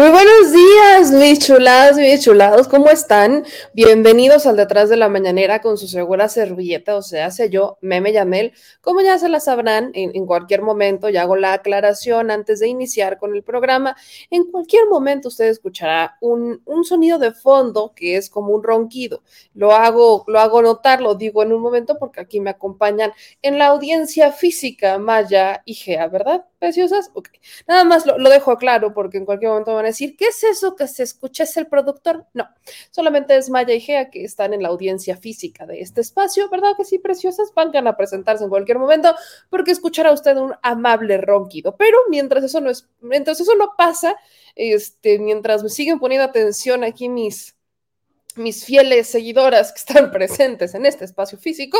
Muy 0.00 0.08
buenos 0.08 0.50
días, 0.50 1.12
mis 1.12 1.40
chuladas 1.40 1.98
y 1.98 2.00
mis 2.00 2.24
chulados, 2.24 2.68
¿cómo 2.68 2.88
están? 2.88 3.44
Bienvenidos 3.74 4.46
al 4.46 4.56
Detrás 4.56 4.88
de 4.88 4.96
la 4.96 5.10
Mañanera 5.10 5.60
con 5.60 5.76
su 5.76 5.88
segura 5.88 6.30
servilleta, 6.30 6.96
o 6.96 7.02
sea, 7.02 7.30
sé 7.30 7.50
yo, 7.50 7.76
Meme 7.82 8.10
Yamel. 8.10 8.54
Como 8.80 9.02
ya 9.02 9.18
se 9.18 9.28
la 9.28 9.40
sabrán, 9.40 9.90
en, 9.92 10.12
en 10.14 10.24
cualquier 10.24 10.62
momento 10.62 11.10
ya 11.10 11.20
hago 11.20 11.36
la 11.36 11.52
aclaración 11.52 12.30
antes 12.30 12.60
de 12.60 12.68
iniciar 12.68 13.18
con 13.18 13.34
el 13.34 13.42
programa. 13.42 13.94
En 14.30 14.50
cualquier 14.50 14.88
momento 14.88 15.28
usted 15.28 15.48
escuchará 15.48 16.16
un, 16.22 16.62
un 16.64 16.84
sonido 16.84 17.18
de 17.18 17.32
fondo 17.32 17.92
que 17.94 18.16
es 18.16 18.30
como 18.30 18.54
un 18.54 18.62
ronquido. 18.62 19.22
Lo 19.52 19.72
hago, 19.72 20.24
lo 20.28 20.40
hago 20.40 20.62
notar, 20.62 21.02
lo 21.02 21.14
digo 21.14 21.42
en 21.42 21.52
un 21.52 21.60
momento 21.60 21.98
porque 21.98 22.20
aquí 22.20 22.40
me 22.40 22.48
acompañan 22.48 23.12
en 23.42 23.58
la 23.58 23.66
audiencia 23.66 24.32
física 24.32 24.96
Maya 24.96 25.60
y 25.66 25.74
Gea, 25.74 26.08
¿verdad? 26.08 26.46
Preciosas. 26.60 27.10
Ok. 27.14 27.30
Nada 27.66 27.84
más 27.84 28.04
lo, 28.04 28.18
lo 28.18 28.28
dejo 28.28 28.58
claro 28.58 28.92
porque 28.92 29.16
en 29.16 29.24
cualquier 29.24 29.50
momento 29.50 29.74
van 29.74 29.86
a 29.86 29.88
decir, 29.88 30.14
¿qué 30.14 30.26
es 30.26 30.44
eso 30.44 30.76
que 30.76 30.86
se 30.86 31.02
escucha? 31.02 31.44
¿Es 31.44 31.56
el 31.56 31.66
productor? 31.66 32.26
No, 32.34 32.48
solamente 32.90 33.34
es 33.34 33.48
Maya 33.48 33.72
y 33.72 33.80
Gea 33.80 34.10
que 34.10 34.24
están 34.24 34.52
en 34.52 34.62
la 34.62 34.68
audiencia 34.68 35.16
física 35.16 35.64
de 35.64 35.80
este 35.80 36.02
espacio, 36.02 36.50
¿verdad 36.50 36.72
que 36.76 36.84
sí, 36.84 36.98
preciosas? 36.98 37.52
Van 37.54 37.70
a 37.86 37.96
presentarse 37.96 38.44
en 38.44 38.50
cualquier 38.50 38.78
momento 38.78 39.14
porque 39.48 39.70
escuchará 39.70 40.12
usted 40.12 40.36
un 40.36 40.52
amable 40.62 41.16
ronquido. 41.16 41.76
Pero 41.76 41.96
mientras 42.10 42.44
eso 42.44 42.60
no 42.60 42.68
es, 42.68 42.86
mientras 43.00 43.40
eso 43.40 43.54
no 43.56 43.72
pasa, 43.78 44.14
este, 44.54 45.18
mientras 45.18 45.62
me 45.62 45.70
siguen 45.70 45.98
poniendo 45.98 46.26
atención 46.26 46.84
aquí 46.84 47.08
mis 47.08 47.56
mis 48.36 48.64
fieles 48.64 49.08
seguidoras 49.08 49.72
que 49.72 49.78
están 49.78 50.10
presentes 50.12 50.74
en 50.74 50.86
este 50.86 51.04
espacio 51.04 51.38
físico, 51.38 51.78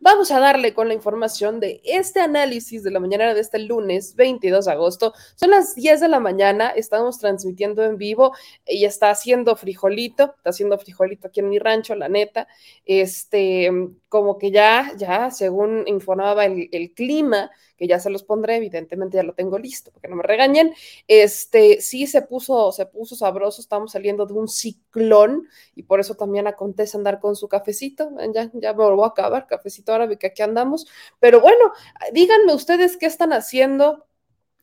vamos 0.00 0.30
a 0.30 0.40
darle 0.40 0.74
con 0.74 0.88
la 0.88 0.94
información 0.94 1.60
de 1.60 1.80
este 1.84 2.20
análisis 2.20 2.82
de 2.82 2.90
la 2.90 3.00
mañana 3.00 3.34
de 3.34 3.40
este 3.40 3.58
lunes 3.58 4.14
22 4.16 4.64
de 4.64 4.72
agosto. 4.72 5.14
Son 5.34 5.50
las 5.50 5.74
10 5.74 6.00
de 6.00 6.08
la 6.08 6.20
mañana, 6.20 6.70
estamos 6.70 7.18
transmitiendo 7.18 7.84
en 7.84 7.96
vivo 7.96 8.32
y 8.66 8.84
está 8.84 9.10
haciendo 9.10 9.56
frijolito, 9.56 10.34
está 10.36 10.50
haciendo 10.50 10.78
frijolito 10.78 11.28
aquí 11.28 11.40
en 11.40 11.48
mi 11.48 11.58
rancho, 11.58 11.94
la 11.94 12.08
neta. 12.08 12.48
Este, 12.84 13.70
como 14.16 14.38
que 14.38 14.50
ya, 14.50 14.92
ya, 14.96 15.30
según 15.30 15.84
informaba 15.86 16.46
el, 16.46 16.92
clima, 16.94 17.50
que 17.76 17.86
ya 17.86 18.00
se 18.00 18.08
los 18.08 18.22
pondré, 18.22 18.56
evidentemente 18.56 19.18
ya 19.18 19.22
lo 19.22 19.34
tengo 19.34 19.58
listo, 19.58 19.90
porque 19.92 20.08
no 20.08 20.16
me 20.16 20.22
regañen. 20.22 20.72
Este, 21.06 21.82
sí 21.82 22.06
se 22.06 22.22
puso, 22.22 22.72
se 22.72 22.86
puso 22.86 23.14
sabroso, 23.14 23.60
estamos 23.60 23.92
saliendo 23.92 24.24
de 24.24 24.32
un 24.32 24.48
ciclón 24.48 25.46
y 25.74 25.82
por 25.82 26.00
eso 26.00 26.14
también 26.14 26.46
acontece 26.46 26.96
andar 26.96 27.20
con 27.20 27.36
su 27.36 27.46
cafecito. 27.46 28.10
Ya, 28.32 28.50
ya 28.54 28.72
me 28.72 28.84
voy 28.90 29.04
a 29.04 29.08
acabar, 29.08 29.46
cafecito 29.46 29.92
árabe, 29.92 30.16
que 30.16 30.28
aquí 30.28 30.40
andamos. 30.40 30.86
Pero 31.20 31.42
bueno, 31.42 31.72
díganme 32.14 32.54
ustedes 32.54 32.96
qué 32.96 33.04
están 33.04 33.34
haciendo. 33.34 34.05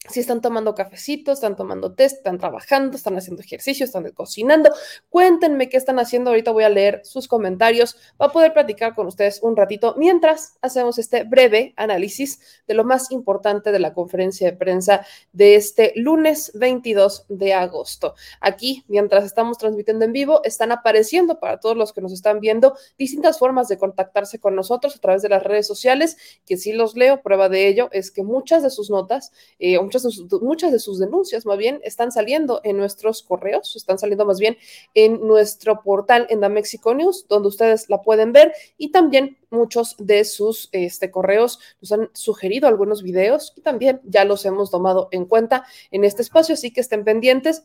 Si 0.10 0.20
están 0.20 0.42
tomando 0.42 0.76
cafecito, 0.76 1.32
están 1.32 1.56
tomando 1.56 1.94
té, 1.94 2.04
están 2.04 2.38
trabajando, 2.38 2.98
están 2.98 3.16
haciendo 3.16 3.42
ejercicio, 3.42 3.86
están 3.86 4.10
cocinando, 4.12 4.70
cuéntenme 5.10 5.70
qué 5.70 5.78
están 5.78 5.98
haciendo. 5.98 6.30
Ahorita 6.30 6.52
voy 6.52 6.66
a 6.66 6.70
leer 6.70 7.02
sus 7.06 7.30
comentarios 7.30 7.96
para 8.18 8.34
poder 8.34 8.54
platicar 8.54 8.96
con 8.96 9.08
ustedes 9.08 9.40
un 9.42 9.56
ratito 9.56 9.96
mientras 9.98 10.58
hacemos 10.62 11.00
este 11.00 11.24
breve 11.24 11.74
análisis 11.78 12.40
de 12.68 12.74
lo 12.74 12.84
más 12.84 13.12
importante 13.12 13.72
de 13.72 13.80
la 13.80 13.94
conferencia 13.94 14.52
de 14.52 14.58
prensa 14.58 15.06
de 15.32 15.56
este 15.56 15.94
lunes 15.96 16.52
22 16.56 17.26
de 17.30 17.54
agosto. 17.54 18.16
Aquí, 18.42 18.84
mientras 18.90 19.24
estamos 19.24 19.58
transmitiendo 19.58 20.04
en 20.04 20.12
vivo, 20.12 20.42
están 20.44 20.74
apareciendo 20.74 21.40
para 21.40 21.62
todos 21.62 21.78
los 21.78 21.94
que 21.94 22.02
nos 22.02 22.12
están 22.12 22.42
viendo 22.42 22.76
distintas 22.98 23.40
formas 23.40 23.70
de 23.70 23.78
contactarse 23.78 24.40
con 24.40 24.54
nosotros 24.54 24.98
a 24.98 25.00
través 25.00 25.22
de 25.22 25.30
las 25.30 25.44
redes 25.44 25.66
sociales, 25.66 26.18
que 26.46 26.58
sí 26.58 26.74
los 26.74 26.96
leo. 26.96 27.22
Prueba 27.22 27.48
de 27.48 27.68
ello 27.68 27.90
es 27.94 28.12
que 28.12 28.24
muchas 28.24 28.64
de 28.64 28.70
sus 28.70 28.90
notas, 28.90 29.32
eh, 29.60 29.78
muchas, 29.94 30.04
de 30.04 30.12
sus, 30.12 30.42
muchas 30.42 30.72
de 30.72 30.80
sus 30.80 31.00
denuncias 31.00 31.46
más 31.46 31.58
bien, 31.58 31.80
están 31.84 32.12
saliendo 32.12 32.62
en 32.64 32.78
nuestros 32.78 33.22
correos, 33.24 33.76
están 33.76 34.00
saliendo 34.00 34.26
más 34.26 34.40
bien 34.40 34.58
en 34.94 35.26
nuestro 35.26 35.82
portal 35.84 36.26
en 36.30 36.42
The 36.42 36.50
Mexico 36.50 36.94
News, 36.94 37.28
donde 37.28 37.50
ustedes 37.50 37.90
la 37.90 38.02
pueden 38.02 38.34
ver 38.34 38.54
y 38.78 38.92
también 38.92 39.38
muchos 39.50 39.96
de 40.00 40.26
sus 40.26 40.70
este, 40.72 41.12
correos 41.12 41.60
nos 41.82 41.92
han 41.92 42.10
sugerido 42.14 42.68
algunos 42.68 43.04
videos 43.04 43.54
y 43.56 43.62
también 43.62 44.02
ya 44.04 44.26
los 44.26 44.46
hemos 44.46 44.72
tomado 44.72 45.10
en 45.12 45.26
cuenta 45.26 45.66
en 45.92 46.04
este 46.04 46.24
espacio, 46.24 46.54
así 46.54 46.72
que 46.72 46.82
estén 46.82 47.04
pendientes. 47.04 47.64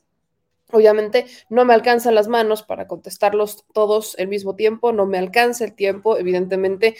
Obviamente 0.70 1.24
no 1.48 1.64
me 1.64 1.72
alcanzan 1.72 2.14
las 2.14 2.28
manos 2.28 2.62
para 2.62 2.86
contestarlos 2.86 3.64
todos 3.72 4.16
al 4.18 4.28
mismo 4.28 4.54
tiempo, 4.54 4.92
no 4.92 5.06
me 5.06 5.16
alcanza 5.16 5.64
el 5.64 5.74
tiempo, 5.74 6.18
evidentemente 6.18 6.94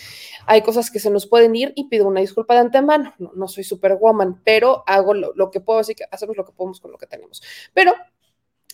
hay 0.46 0.62
cosas 0.62 0.90
que 0.90 1.00
se 1.00 1.10
nos 1.10 1.26
pueden 1.26 1.54
ir 1.54 1.74
y 1.76 1.88
pido 1.88 2.08
una 2.08 2.20
disculpa 2.20 2.54
de 2.54 2.60
antemano, 2.60 3.14
no, 3.18 3.30
no 3.34 3.46
soy 3.46 3.64
superwoman, 3.64 4.40
pero 4.42 4.84
hago 4.86 5.12
lo, 5.12 5.50
que 5.50 5.60
puedo, 5.60 5.80
así 5.80 5.94
que 5.94 6.04
hacemos 6.10 6.36
lo 6.36 6.46
que 6.46 6.52
podemos 6.52 6.80
con 6.80 6.92
lo 6.92 6.98
que 6.98 7.06
tenemos. 7.06 7.42
Pero 7.74 7.94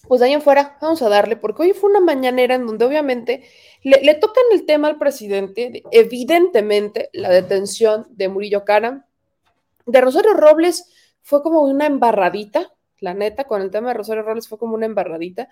pues 0.06 0.20
de 0.20 0.26
ahí 0.26 0.32
en 0.32 0.42
fuera 0.42 0.78
vamos 0.80 1.02
a 1.02 1.08
darle, 1.08 1.36
porque 1.36 1.62
hoy 1.62 1.72
fue 1.72 1.90
una 1.90 2.00
mañanera 2.00 2.54
en 2.54 2.66
donde 2.66 2.84
obviamente 2.84 3.42
le, 3.82 4.00
le 4.00 4.14
tocan 4.14 4.44
el 4.52 4.64
tema 4.64 4.86
al 4.86 4.98
presidente, 4.98 5.70
de, 5.70 5.82
evidentemente 5.90 7.10
la 7.12 7.30
detención 7.30 8.06
de 8.10 8.28
Murillo 8.28 8.64
Cara, 8.64 9.08
de 9.86 10.00
Rosario 10.00 10.34
Robles 10.34 10.88
fue 11.22 11.42
como 11.42 11.62
una 11.62 11.86
embarradita, 11.86 12.70
la 13.00 13.14
neta, 13.14 13.44
con 13.44 13.60
el 13.60 13.70
tema 13.70 13.88
de 13.88 13.94
Rosario 13.94 14.22
Robles 14.22 14.48
fue 14.48 14.58
como 14.58 14.74
una 14.74 14.86
embarradita, 14.86 15.48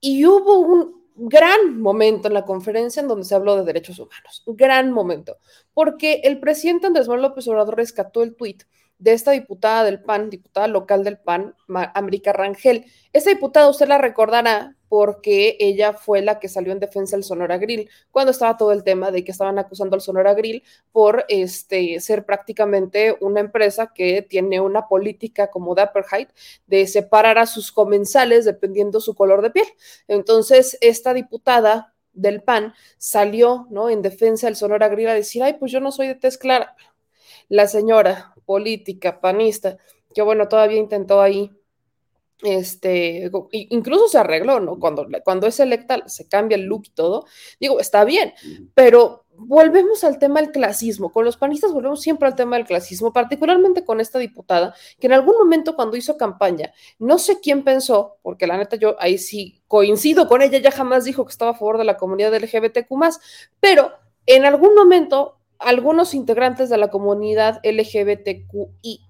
y 0.00 0.24
hubo 0.26 0.58
un 0.58 0.98
gran 1.16 1.80
momento 1.80 2.28
en 2.28 2.34
la 2.34 2.44
conferencia 2.44 3.00
en 3.00 3.08
donde 3.08 3.24
se 3.24 3.34
habló 3.34 3.56
de 3.56 3.64
derechos 3.64 3.98
humanos, 3.98 4.42
un 4.46 4.56
gran 4.56 4.92
momento, 4.92 5.38
porque 5.74 6.20
el 6.24 6.38
presidente 6.38 6.86
Andrés 6.86 7.08
Manuel 7.08 7.30
López 7.30 7.48
Obrador 7.48 7.76
rescató 7.76 8.22
el 8.22 8.36
tuit 8.36 8.62
de 8.98 9.12
esta 9.12 9.32
diputada 9.32 9.84
del 9.84 10.02
PAN, 10.02 10.30
diputada 10.30 10.68
local 10.68 11.04
del 11.04 11.18
PAN, 11.18 11.54
América 11.94 12.32
Rangel. 12.32 12.84
Esta 13.12 13.30
diputada 13.30 13.68
usted 13.68 13.88
la 13.88 13.98
recordará 13.98 14.76
porque 14.88 15.56
ella 15.60 15.92
fue 15.92 16.22
la 16.22 16.38
que 16.38 16.48
salió 16.48 16.72
en 16.72 16.80
defensa 16.80 17.16
del 17.16 17.24
Sonora 17.24 17.58
Grill, 17.58 17.88
cuando 18.10 18.30
estaba 18.32 18.56
todo 18.56 18.72
el 18.72 18.84
tema 18.84 19.10
de 19.10 19.24
que 19.24 19.32
estaban 19.32 19.58
acusando 19.58 19.94
al 19.94 20.00
Sonora 20.00 20.34
Grill 20.34 20.62
por 20.92 21.24
este, 21.28 22.00
ser 22.00 22.24
prácticamente 22.24 23.16
una 23.20 23.40
empresa 23.40 23.92
que 23.94 24.22
tiene 24.22 24.60
una 24.60 24.88
política 24.88 25.50
como 25.50 25.74
de 25.74 25.82
apartheid, 25.82 26.28
de 26.66 26.86
separar 26.86 27.38
a 27.38 27.46
sus 27.46 27.72
comensales 27.72 28.44
dependiendo 28.44 29.00
su 29.00 29.14
color 29.14 29.42
de 29.42 29.50
piel. 29.50 29.66
Entonces, 30.08 30.78
esta 30.80 31.14
diputada 31.14 31.94
del 32.12 32.42
PAN 32.42 32.74
salió 32.96 33.66
¿no? 33.70 33.90
en 33.90 34.02
defensa 34.02 34.46
del 34.46 34.56
Sonora 34.56 34.88
Grill 34.88 35.08
a 35.08 35.14
decir, 35.14 35.42
ay, 35.42 35.54
pues 35.54 35.70
yo 35.70 35.80
no 35.80 35.92
soy 35.92 36.08
de 36.08 36.14
tez 36.14 36.38
clara. 36.38 36.74
La 37.48 37.66
señora 37.66 38.34
política 38.44 39.20
panista, 39.20 39.78
que 40.14 40.22
bueno, 40.22 40.48
todavía 40.48 40.78
intentó 40.78 41.20
ahí 41.20 41.57
este, 42.42 43.30
incluso 43.50 44.08
se 44.08 44.18
arregló, 44.18 44.60
¿no? 44.60 44.78
Cuando, 44.78 45.06
cuando 45.24 45.46
es 45.46 45.58
electa 45.58 46.02
se 46.06 46.28
cambia 46.28 46.56
el 46.56 46.64
look 46.64 46.82
y 46.86 46.90
todo, 46.90 47.26
digo, 47.58 47.80
está 47.80 48.04
bien, 48.04 48.32
pero 48.74 49.24
volvemos 49.38 50.04
al 50.04 50.18
tema 50.18 50.40
del 50.40 50.50
clasismo, 50.50 51.12
con 51.12 51.24
los 51.24 51.36
panistas 51.36 51.72
volvemos 51.72 52.00
siempre 52.00 52.28
al 52.28 52.34
tema 52.34 52.56
del 52.56 52.66
clasismo, 52.66 53.12
particularmente 53.12 53.84
con 53.84 54.00
esta 54.00 54.18
diputada, 54.18 54.74
que 54.98 55.06
en 55.06 55.12
algún 55.12 55.36
momento 55.36 55.74
cuando 55.76 55.96
hizo 55.96 56.16
campaña, 56.16 56.72
no 56.98 57.18
sé 57.18 57.40
quién 57.40 57.64
pensó, 57.64 58.18
porque 58.22 58.46
la 58.46 58.56
neta 58.56 58.76
yo 58.76 58.96
ahí 59.00 59.18
sí 59.18 59.62
coincido 59.66 60.28
con 60.28 60.42
ella, 60.42 60.58
ya 60.58 60.70
jamás 60.70 61.04
dijo 61.04 61.24
que 61.24 61.30
estaba 61.30 61.52
a 61.52 61.54
favor 61.54 61.78
de 61.78 61.84
la 61.84 61.96
comunidad 61.96 62.34
LGBTQ+, 62.34 62.88
pero 63.60 63.92
en 64.26 64.44
algún 64.44 64.74
momento 64.74 65.38
algunos 65.58 66.14
integrantes 66.14 66.68
de 66.68 66.78
la 66.78 66.88
comunidad 66.88 67.60
LGBTQI+, 67.64 69.06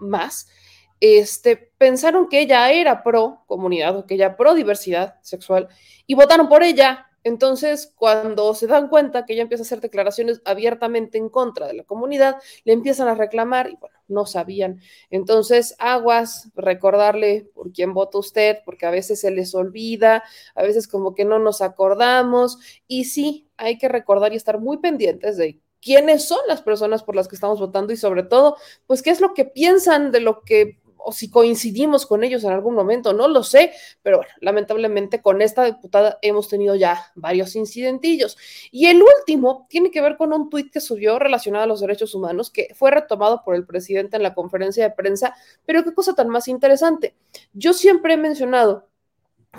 este, 1.01 1.57
pensaron 1.79 2.29
que 2.29 2.41
ella 2.41 2.71
era 2.71 3.03
pro 3.03 3.43
comunidad 3.47 4.05
que 4.07 4.15
ella 4.15 4.37
pro 4.37 4.55
diversidad 4.55 5.17
sexual 5.23 5.69
y 6.07 6.15
votaron 6.15 6.49
por 6.49 6.63
ella. 6.63 7.05
Entonces, 7.25 7.93
cuando 7.97 8.55
se 8.55 8.67
dan 8.67 8.89
cuenta 8.89 9.27
que 9.27 9.35
ella 9.35 9.43
empieza 9.43 9.63
a 9.63 9.67
hacer 9.67 9.81
declaraciones 9.81 10.41
abiertamente 10.45 11.19
en 11.19 11.29
contra 11.29 11.67
de 11.67 11.75
la 11.75 11.83
comunidad, 11.83 12.37
le 12.65 12.73
empiezan 12.73 13.09
a 13.09 13.15
reclamar 13.15 13.69
y 13.69 13.77
bueno, 13.77 13.99
no 14.07 14.25
sabían. 14.25 14.81
Entonces, 15.11 15.75
aguas, 15.79 16.49
recordarle 16.55 17.51
por 17.55 17.73
quién 17.73 17.93
vota 17.93 18.19
usted, 18.19 18.59
porque 18.65 18.87
a 18.87 18.91
veces 18.91 19.21
se 19.21 19.31
les 19.31 19.55
olvida, 19.55 20.25
a 20.55 20.63
veces 20.63 20.89
como 20.89 21.15
que 21.15 21.25
no 21.25 21.39
nos 21.39 21.61
acordamos 21.61 22.59
y 22.87 23.05
sí, 23.05 23.49
hay 23.57 23.79
que 23.79 23.89
recordar 23.89 24.33
y 24.33 24.37
estar 24.37 24.59
muy 24.59 24.79
pendientes 24.79 25.37
de 25.37 25.61
quiénes 25.81 26.25
son 26.25 26.41
las 26.49 26.63
personas 26.63 27.03
por 27.03 27.15
las 27.15 27.29
que 27.29 27.35
estamos 27.35 27.61
votando 27.61 27.93
y 27.93 27.97
sobre 27.97 28.23
todo, 28.23 28.57
pues 28.87 29.03
qué 29.03 29.11
es 29.11 29.21
lo 29.21 29.35
que 29.35 29.45
piensan 29.45 30.13
de 30.13 30.21
lo 30.21 30.43
que 30.43 30.79
o 30.99 31.13
si 31.13 31.31
coincidimos 31.31 32.07
con 32.07 32.25
ellos 32.25 32.45
en 32.45 32.51
algún 32.51 32.75
momento, 32.75 33.13
no 33.13 33.29
lo 33.29 33.43
sé, 33.43 33.73
pero 34.03 34.19
bueno, 34.19 34.33
lamentablemente 34.41 35.23
con 35.23 35.43
esta 35.43 35.65
diputada 35.65 36.19
hemos 36.23 36.49
tenido 36.49 36.75
ya 36.75 37.07
varios 37.15 37.57
incidentillos. 37.57 38.37
Y 38.71 38.87
el 38.87 39.03
último 39.03 39.67
tiene 39.69 39.91
que 39.91 40.01
ver 40.01 40.17
con 40.17 40.33
un 40.33 40.51
tuit 40.51 40.73
que 40.73 40.81
subió 40.81 41.19
relacionado 41.19 41.65
a 41.65 41.67
los 41.67 41.81
derechos 41.81 42.15
humanos, 42.15 42.51
que 42.51 42.69
fue 42.75 42.91
retomado 42.91 43.43
por 43.45 43.55
el 43.55 43.67
presidente 43.67 44.17
en 44.17 44.23
la 44.23 44.35
conferencia 44.35 44.85
de 44.85 44.95
prensa, 44.95 45.35
pero 45.65 45.85
qué 45.85 45.95
cosa 45.95 46.15
tan 46.15 46.29
más 46.29 46.49
interesante. 46.49 47.15
Yo 47.53 47.73
siempre 47.73 48.15
he 48.15 48.17
mencionado 48.17 48.89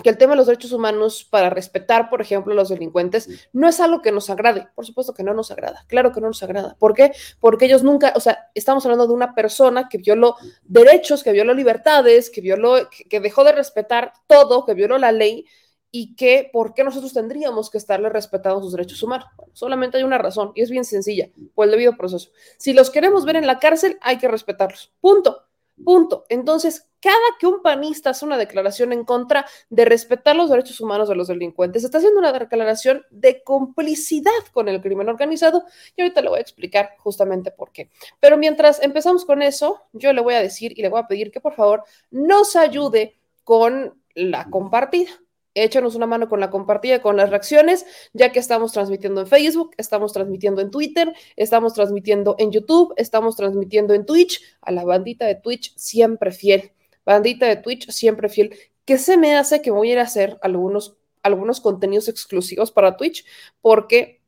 que 0.02 0.08
el 0.08 0.16
tema 0.16 0.32
de 0.32 0.38
los 0.38 0.46
derechos 0.46 0.72
humanos 0.72 1.26
para 1.28 1.50
respetar, 1.50 2.08
por 2.08 2.20
ejemplo, 2.20 2.52
a 2.52 2.56
los 2.56 2.68
delincuentes, 2.68 3.48
no 3.52 3.68
es 3.68 3.80
algo 3.80 4.00
que 4.00 4.12
nos 4.12 4.30
agrade. 4.30 4.68
Por 4.74 4.86
supuesto 4.86 5.12
que 5.12 5.22
no 5.22 5.34
nos 5.34 5.50
agrada. 5.50 5.84
Claro 5.88 6.12
que 6.12 6.20
no 6.20 6.28
nos 6.28 6.42
agrada. 6.42 6.76
¿Por 6.78 6.94
qué? 6.94 7.12
Porque 7.40 7.66
ellos 7.66 7.82
nunca, 7.82 8.12
o 8.16 8.20
sea, 8.20 8.50
estamos 8.54 8.84
hablando 8.84 9.06
de 9.06 9.12
una 9.12 9.34
persona 9.34 9.88
que 9.88 9.98
violó 9.98 10.36
derechos, 10.64 11.22
que 11.22 11.32
violó 11.32 11.54
libertades, 11.54 12.30
que 12.30 12.40
violó, 12.40 12.88
que, 13.08 13.20
dejó 13.20 13.44
de 13.44 13.52
respetar 13.52 14.12
todo, 14.26 14.64
que 14.64 14.74
violó 14.74 14.96
la 14.96 15.12
ley 15.12 15.44
y 15.90 16.14
que, 16.14 16.48
¿por 16.52 16.72
qué 16.72 16.84
nosotros 16.84 17.12
tendríamos 17.12 17.68
que 17.68 17.78
estarle 17.78 18.08
respetando 18.08 18.62
sus 18.62 18.72
derechos 18.72 19.02
humanos? 19.02 19.26
solamente 19.52 19.96
hay 19.96 20.04
una 20.04 20.18
razón 20.18 20.52
y 20.54 20.62
es 20.62 20.70
bien 20.70 20.84
sencilla, 20.84 21.30
por 21.54 21.64
el 21.64 21.72
debido 21.72 21.96
proceso. 21.96 22.30
Si 22.56 22.72
los 22.72 22.90
queremos 22.90 23.24
ver 23.24 23.36
en 23.36 23.46
la 23.46 23.58
cárcel, 23.58 23.98
hay 24.00 24.18
que 24.18 24.28
respetarlos. 24.28 24.92
Punto. 25.00 25.39
Punto. 25.84 26.24
Entonces, 26.28 26.90
cada 27.00 27.16
que 27.38 27.46
un 27.46 27.62
panista 27.62 28.10
hace 28.10 28.24
una 28.24 28.36
declaración 28.36 28.92
en 28.92 29.04
contra 29.04 29.46
de 29.70 29.84
respetar 29.84 30.36
los 30.36 30.50
derechos 30.50 30.80
humanos 30.80 31.08
de 31.08 31.14
los 31.14 31.28
delincuentes, 31.28 31.84
está 31.84 31.98
haciendo 31.98 32.20
una 32.20 32.32
declaración 32.32 33.04
de 33.10 33.42
complicidad 33.42 34.30
con 34.52 34.68
el 34.68 34.80
crimen 34.80 35.08
organizado 35.08 35.64
y 35.96 36.02
ahorita 36.02 36.20
le 36.20 36.28
voy 36.28 36.38
a 36.38 36.42
explicar 36.42 36.90
justamente 36.98 37.50
por 37.50 37.72
qué. 37.72 37.90
Pero 38.20 38.36
mientras 38.36 38.82
empezamos 38.82 39.24
con 39.24 39.42
eso, 39.42 39.82
yo 39.92 40.12
le 40.12 40.20
voy 40.20 40.34
a 40.34 40.42
decir 40.42 40.72
y 40.76 40.82
le 40.82 40.88
voy 40.88 41.00
a 41.00 41.06
pedir 41.06 41.30
que 41.30 41.40
por 41.40 41.54
favor 41.54 41.84
nos 42.10 42.56
ayude 42.56 43.18
con 43.44 44.00
la 44.14 44.50
compartida 44.50 45.10
échanos 45.54 45.94
una 45.94 46.06
mano 46.06 46.28
con 46.28 46.40
la 46.40 46.50
compartida, 46.50 47.02
con 47.02 47.16
las 47.16 47.30
reacciones, 47.30 47.86
ya 48.12 48.32
que 48.32 48.38
estamos 48.38 48.72
transmitiendo 48.72 49.20
en 49.20 49.26
Facebook, 49.26 49.72
estamos 49.76 50.12
transmitiendo 50.12 50.60
en 50.60 50.70
Twitter, 50.70 51.12
estamos 51.36 51.74
transmitiendo 51.74 52.36
en 52.38 52.52
YouTube, 52.52 52.94
estamos 52.96 53.36
transmitiendo 53.36 53.94
en 53.94 54.06
Twitch, 54.06 54.40
a 54.60 54.72
la 54.72 54.84
bandita 54.84 55.26
de 55.26 55.34
Twitch 55.34 55.74
siempre 55.76 56.32
fiel, 56.32 56.72
bandita 57.04 57.46
de 57.46 57.56
Twitch 57.56 57.90
siempre 57.90 58.28
fiel, 58.28 58.56
que 58.84 58.98
se 58.98 59.16
me 59.16 59.36
hace 59.36 59.62
que 59.62 59.70
voy 59.70 59.90
a 59.90 59.92
ir 59.92 59.98
a 59.98 60.02
hacer 60.02 60.38
algunos, 60.42 60.96
algunos 61.22 61.60
contenidos 61.60 62.08
exclusivos 62.08 62.70
para 62.70 62.96
Twitch, 62.96 63.24
porque 63.60 64.20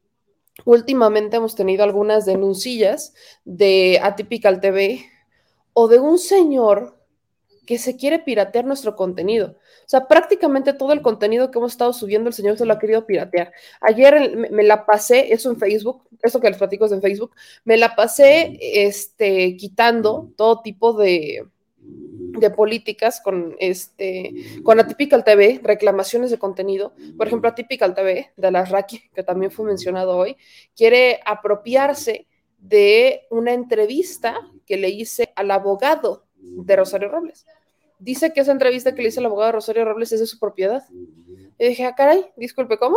últimamente 0.64 1.36
hemos 1.36 1.54
tenido 1.54 1.84
algunas 1.84 2.26
denuncias 2.26 3.14
de 3.44 4.00
Atypical 4.02 4.60
TV 4.60 5.04
o 5.72 5.88
de 5.88 5.98
un 5.98 6.18
señor 6.18 7.01
que 7.66 7.78
se 7.78 7.96
quiere 7.96 8.18
piratear 8.18 8.64
nuestro 8.64 8.96
contenido. 8.96 9.56
O 9.84 9.88
sea, 9.88 10.08
prácticamente 10.08 10.72
todo 10.72 10.92
el 10.92 11.02
contenido 11.02 11.50
que 11.50 11.58
hemos 11.58 11.72
estado 11.72 11.92
subiendo, 11.92 12.28
el 12.28 12.34
señor 12.34 12.56
se 12.56 12.64
lo 12.64 12.72
ha 12.72 12.78
querido 12.78 13.06
piratear. 13.06 13.52
Ayer 13.80 14.36
me, 14.50 14.62
la 14.62 14.84
pasé, 14.84 15.32
eso 15.32 15.50
en 15.50 15.58
Facebook, 15.58 16.02
eso 16.22 16.40
que 16.40 16.48
les 16.48 16.58
platico 16.58 16.86
es 16.86 16.92
en 16.92 17.02
Facebook, 17.02 17.32
me 17.64 17.76
la 17.76 17.94
pasé 17.94 18.58
este, 18.60 19.56
quitando 19.56 20.32
todo 20.36 20.60
tipo 20.62 20.92
de, 20.94 21.44
de 21.78 22.50
políticas 22.50 23.20
con 23.20 23.54
este 23.58 24.32
con 24.62 24.80
Atypical 24.80 25.24
TV, 25.24 25.60
reclamaciones 25.62 26.30
de 26.30 26.38
contenido. 26.38 26.94
Por 27.16 27.26
ejemplo, 27.26 27.48
Atypical 27.48 27.94
TV 27.94 28.32
de 28.36 28.50
la 28.50 28.64
Raki, 28.64 29.10
que 29.14 29.22
también 29.22 29.50
fue 29.50 29.66
mencionado 29.66 30.16
hoy, 30.16 30.36
quiere 30.74 31.20
apropiarse 31.24 32.26
de 32.58 33.26
una 33.30 33.52
entrevista 33.52 34.36
que 34.66 34.76
le 34.76 34.88
hice 34.88 35.32
al 35.34 35.50
abogado 35.50 36.24
de 36.42 36.76
Rosario 36.76 37.08
Robles 37.08 37.46
dice 38.02 38.32
que 38.32 38.40
esa 38.40 38.52
entrevista 38.52 38.94
que 38.94 39.02
le 39.02 39.08
hizo 39.08 39.20
el 39.20 39.26
abogado 39.26 39.52
Rosario 39.52 39.84
Robles 39.84 40.12
es 40.12 40.20
de 40.20 40.26
su 40.26 40.38
propiedad. 40.38 40.82
Y 41.58 41.68
dije, 41.68 41.84
ah, 41.86 41.94
caray, 41.94 42.24
disculpe, 42.36 42.78
¿cómo? 42.78 42.96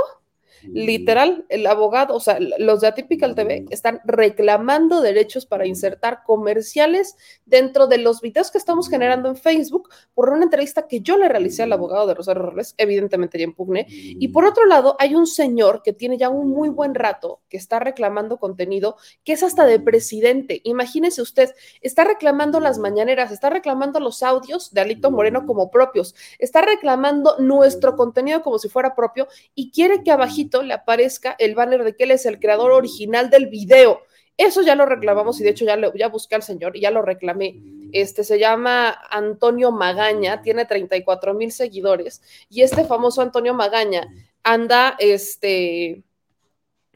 Literal, 0.64 1.46
el 1.50 1.68
abogado, 1.68 2.16
o 2.16 2.20
sea, 2.20 2.40
los 2.40 2.82
de 2.82 2.88
Atypical 2.88 3.36
TV 3.36 3.66
están 3.70 4.02
reclamando 4.06 5.02
derechos 5.02 5.46
para 5.46 5.66
insertar 5.66 6.24
comerciales 6.24 7.16
dentro 7.46 7.88
de 7.88 7.98
los 7.98 8.22
videos 8.22 8.52
que 8.52 8.58
estamos 8.58 8.90
generando 8.90 9.30
en 9.30 9.36
Facebook 9.36 9.90
por 10.14 10.30
una 10.30 10.44
entrevista 10.44 10.88
que 10.88 11.02
yo 11.02 11.18
le 11.18 11.30
realicé 11.30 11.64
al 11.64 11.74
abogado 11.74 12.08
de 12.08 12.14
Rosario 12.14 12.44
Robles, 12.44 12.76
evidentemente 12.78 13.38
ya 13.38 13.44
impugné. 13.44 13.86
Y 13.90 14.28
por 14.30 14.46
otro 14.46 14.66
lado, 14.66 14.96
hay 15.00 15.16
un 15.16 15.28
señor 15.28 15.82
que 15.84 15.94
tiene 15.94 16.18
ya 16.18 16.30
un 16.30 16.50
muy 16.50 16.70
buen 16.70 16.96
rato 16.96 17.42
que 17.50 17.58
está 17.58 17.80
reclamando 17.80 18.38
contenido 18.38 18.98
que 19.24 19.34
es 19.34 19.44
hasta 19.44 19.66
de 19.66 19.80
presidente. 19.80 20.62
Imagínese 20.64 21.22
usted, 21.22 21.52
está 21.82 22.04
reclamando 22.04 22.60
las 22.60 22.78
mañaneras, 22.78 23.32
está 23.32 23.50
reclamando 23.50 24.00
los 24.00 24.24
audios 24.24 24.74
de 24.74 24.82
Alito 24.82 25.12
Moreno 25.12 25.46
como 25.46 25.72
propios, 25.72 26.16
está 26.40 26.62
reclamando 26.62 27.38
nuestro 27.40 27.96
contenido 27.96 28.42
como 28.42 28.60
si 28.60 28.70
fuera 28.70 28.96
propio 28.96 29.28
y 29.54 29.72
quiere 29.72 30.04
que 30.04 30.12
abajito 30.12 30.45
le 30.64 30.74
aparezca 30.74 31.36
el 31.40 31.56
banner 31.56 31.84
de 31.84 31.96
que 31.96 32.06
él 32.06 32.12
es 32.12 32.26
el 32.26 32.40
creador 32.40 32.72
original 32.72 33.30
del 33.30 33.48
video. 33.48 34.02
Eso 34.38 34.62
ya 34.62 34.76
lo 34.76 34.86
reclamamos 34.86 35.40
y 35.40 35.44
de 35.44 35.52
hecho 35.52 35.66
ya, 35.66 35.78
lo, 35.78 35.94
ya 35.94 36.10
busqué 36.10 36.36
al 36.36 36.44
señor 36.44 36.76
y 36.76 36.82
ya 36.82 36.92
lo 36.92 37.02
reclamé. 37.02 37.56
Este 37.94 38.24
se 38.24 38.38
llama 38.38 38.90
Antonio 39.10 39.72
Magaña, 39.72 40.42
tiene 40.42 40.66
34 40.66 41.34
mil 41.34 41.52
seguidores 41.52 42.22
y 42.50 42.62
este 42.62 42.84
famoso 42.84 43.22
Antonio 43.22 43.54
Magaña 43.54 44.08
anda, 44.44 44.96
este, 45.00 46.04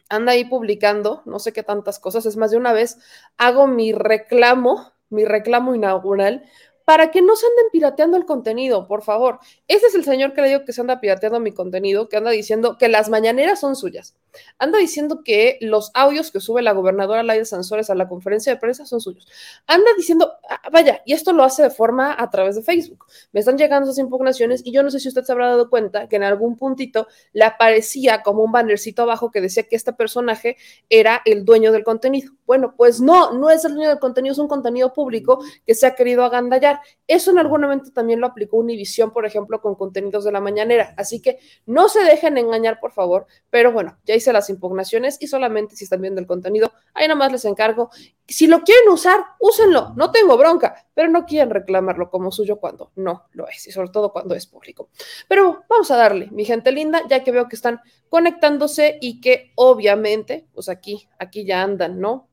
anda 0.09 0.33
ahí 0.33 0.43
publicando, 0.45 1.21
no 1.25 1.39
sé 1.39 1.53
qué 1.53 1.63
tantas 1.63 1.99
cosas, 1.99 2.25
es 2.25 2.35
más 2.35 2.51
de 2.51 2.57
una 2.57 2.73
vez, 2.73 2.97
hago 3.37 3.67
mi 3.67 3.93
reclamo, 3.93 4.91
mi 5.09 5.23
reclamo 5.23 5.73
inaugural 5.73 6.43
para 6.89 7.11
que 7.11 7.21
no 7.21 7.35
se 7.35 7.45
anden 7.45 7.67
pirateando 7.71 8.17
el 8.17 8.25
contenido, 8.25 8.87
por 8.87 9.03
favor. 9.03 9.37
Ese 9.67 9.85
es 9.85 9.93
el 9.93 10.03
señor 10.03 10.33
que 10.33 10.41
le 10.41 10.47
digo 10.47 10.65
que 10.65 10.73
se 10.73 10.81
anda 10.81 10.99
pirateando 10.99 11.39
mi 11.39 11.51
contenido, 11.51 12.09
que 12.09 12.17
anda 12.17 12.31
diciendo 12.31 12.79
que 12.79 12.87
las 12.87 13.09
mañaneras 13.09 13.59
son 13.59 13.75
suyas. 13.75 14.15
Anda 14.57 14.79
diciendo 14.79 15.21
que 15.23 15.59
los 15.61 15.91
audios 15.93 16.31
que 16.31 16.39
sube 16.39 16.63
la 16.63 16.71
gobernadora 16.71 17.21
Laida 17.21 17.45
Sansores 17.45 17.91
a 17.91 17.95
la 17.95 18.07
conferencia 18.07 18.51
de 18.51 18.59
prensa 18.59 18.87
son 18.87 19.01
suyos. 19.01 19.27
Anda 19.67 19.85
diciendo, 19.97 20.33
ah, 20.49 20.61
vaya, 20.71 21.03
y 21.05 21.13
esto 21.13 21.31
lo 21.31 21.43
hace 21.43 21.61
de 21.61 21.69
forma 21.69 22.15
a 22.17 22.27
través 22.31 22.55
de 22.55 22.63
Facebook. 22.63 23.05
Me 23.33 23.41
están 23.41 23.59
llegando 23.59 23.87
esas 23.87 23.99
impugnaciones 23.99 24.63
y 24.65 24.71
yo 24.71 24.81
no 24.81 24.89
sé 24.89 24.99
si 24.99 25.09
usted 25.09 25.21
se 25.21 25.31
habrá 25.31 25.49
dado 25.49 25.69
cuenta 25.69 26.09
que 26.09 26.15
en 26.15 26.23
algún 26.23 26.57
puntito 26.57 27.07
le 27.33 27.45
aparecía 27.45 28.23
como 28.23 28.43
un 28.43 28.51
bannercito 28.51 29.03
abajo 29.03 29.29
que 29.29 29.41
decía 29.41 29.61
que 29.61 29.75
este 29.75 29.93
personaje 29.93 30.57
era 30.89 31.21
el 31.25 31.45
dueño 31.45 31.71
del 31.71 31.83
contenido. 31.83 32.31
Bueno, 32.49 32.73
pues 32.75 32.99
no, 32.99 33.31
no 33.33 33.51
es 33.51 33.63
el 33.63 33.75
dueño 33.75 33.89
del 33.89 33.99
contenido, 33.99 34.33
es 34.33 34.39
un 34.39 34.47
contenido 34.47 34.91
público 34.91 35.39
que 35.67 35.75
se 35.75 35.85
ha 35.85 35.93
querido 35.93 36.23
agandallar. 36.23 36.79
Eso 37.05 37.29
en 37.29 37.37
algún 37.37 37.61
momento 37.61 37.91
también 37.91 38.19
lo 38.19 38.25
aplicó 38.25 38.57
Univision, 38.57 39.13
por 39.13 39.27
ejemplo, 39.27 39.61
con 39.61 39.75
contenidos 39.75 40.23
de 40.23 40.31
la 40.31 40.41
mañanera. 40.41 40.95
Así 40.97 41.21
que 41.21 41.37
no 41.67 41.89
se 41.89 41.99
dejen 41.99 42.39
engañar, 42.39 42.79
por 42.79 42.91
favor. 42.91 43.27
Pero 43.51 43.71
bueno, 43.71 43.99
ya 44.03 44.15
hice 44.15 44.33
las 44.33 44.49
impugnaciones 44.49 45.17
y 45.19 45.27
solamente 45.27 45.75
si 45.75 45.83
están 45.83 46.01
viendo 46.01 46.19
el 46.19 46.25
contenido, 46.25 46.71
ahí 46.95 47.07
nomás 47.07 47.31
les 47.31 47.45
encargo. 47.45 47.91
Si 48.27 48.47
lo 48.47 48.63
quieren 48.63 48.89
usar, 48.89 49.19
úsenlo. 49.39 49.93
No 49.95 50.09
tengo 50.09 50.35
bronca, 50.35 50.87
pero 50.95 51.07
no 51.07 51.27
quieren 51.27 51.51
reclamarlo 51.51 52.09
como 52.09 52.31
suyo 52.31 52.59
cuando 52.59 52.91
no 52.95 53.25
lo 53.33 53.47
es 53.47 53.67
y 53.67 53.71
sobre 53.71 53.89
todo 53.89 54.11
cuando 54.11 54.33
es 54.33 54.47
público. 54.47 54.89
Pero 55.27 55.65
vamos 55.69 55.91
a 55.91 55.97
darle, 55.97 56.29
mi 56.31 56.45
gente 56.45 56.71
linda, 56.71 57.03
ya 57.07 57.23
que 57.23 57.31
veo 57.31 57.47
que 57.47 57.55
están 57.55 57.79
conectándose 58.09 58.97
y 59.01 59.21
que 59.21 59.51
obviamente, 59.53 60.47
pues 60.51 60.67
aquí, 60.67 61.07
aquí 61.19 61.45
ya 61.45 61.61
andan, 61.61 61.99
¿no? 61.99 62.25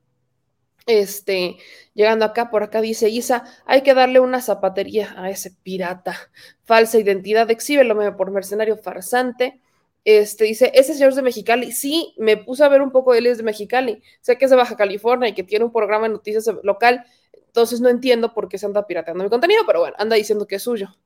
Este, 0.87 1.57
llegando 1.95 2.25
acá, 2.25 2.49
por 2.49 2.62
acá 2.62 2.81
dice 2.81 3.09
Isa, 3.09 3.45
hay 3.66 3.83
que 3.83 3.93
darle 3.93 4.21
una 4.21 4.40
zapatería 4.40 5.14
a 5.16 5.31
ese 5.31 5.50
pirata. 5.50 6.16
Falsa 6.64 6.99
identidad, 6.99 7.50
exhíbelo 7.50 8.16
por 8.16 8.31
mercenario 8.31 8.76
farsante. 8.76 9.61
Este 10.05 10.45
dice, 10.45 10.71
ese 10.75 10.95
señor 10.95 11.11
es 11.11 11.16
de 11.16 11.23
Mexicali. 11.23 11.73
Sí, 11.73 12.14
me 12.16 12.37
puse 12.37 12.62
a 12.62 12.69
ver 12.69 12.81
un 12.83 12.93
poco 12.93 13.12
de 13.12 13.19
él, 13.19 13.26
es 13.26 13.38
de 13.38 13.43
Mexicali. 13.45 14.00
Sé 14.21 14.38
que 14.38 14.45
es 14.45 14.50
de 14.52 14.57
Baja 14.57 14.76
California 14.76 15.28
y 15.28 15.35
que 15.35 15.43
tiene 15.43 15.64
un 15.64 15.73
programa 15.73 16.07
de 16.07 16.14
noticias 16.14 16.49
local. 16.62 17.05
Entonces 17.49 17.81
no 17.81 17.88
entiendo 17.88 18.33
por 18.33 18.49
qué 18.49 18.59
se 18.59 18.66
anda 18.66 18.87
pirateando 18.87 19.25
mi 19.25 19.31
contenido, 19.31 19.62
pero 19.66 19.81
bueno, 19.81 19.97
anda 19.99 20.14
diciendo 20.14 20.47
que 20.47 20.57
es 20.57 20.62
suyo. 20.62 20.97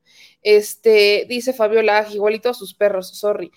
Este, 0.42 1.24
dice 1.28 1.54
Fabiola, 1.54 2.06
igualito 2.12 2.50
a 2.50 2.54
sus 2.54 2.74
perros, 2.74 3.08
sorry. 3.16 3.50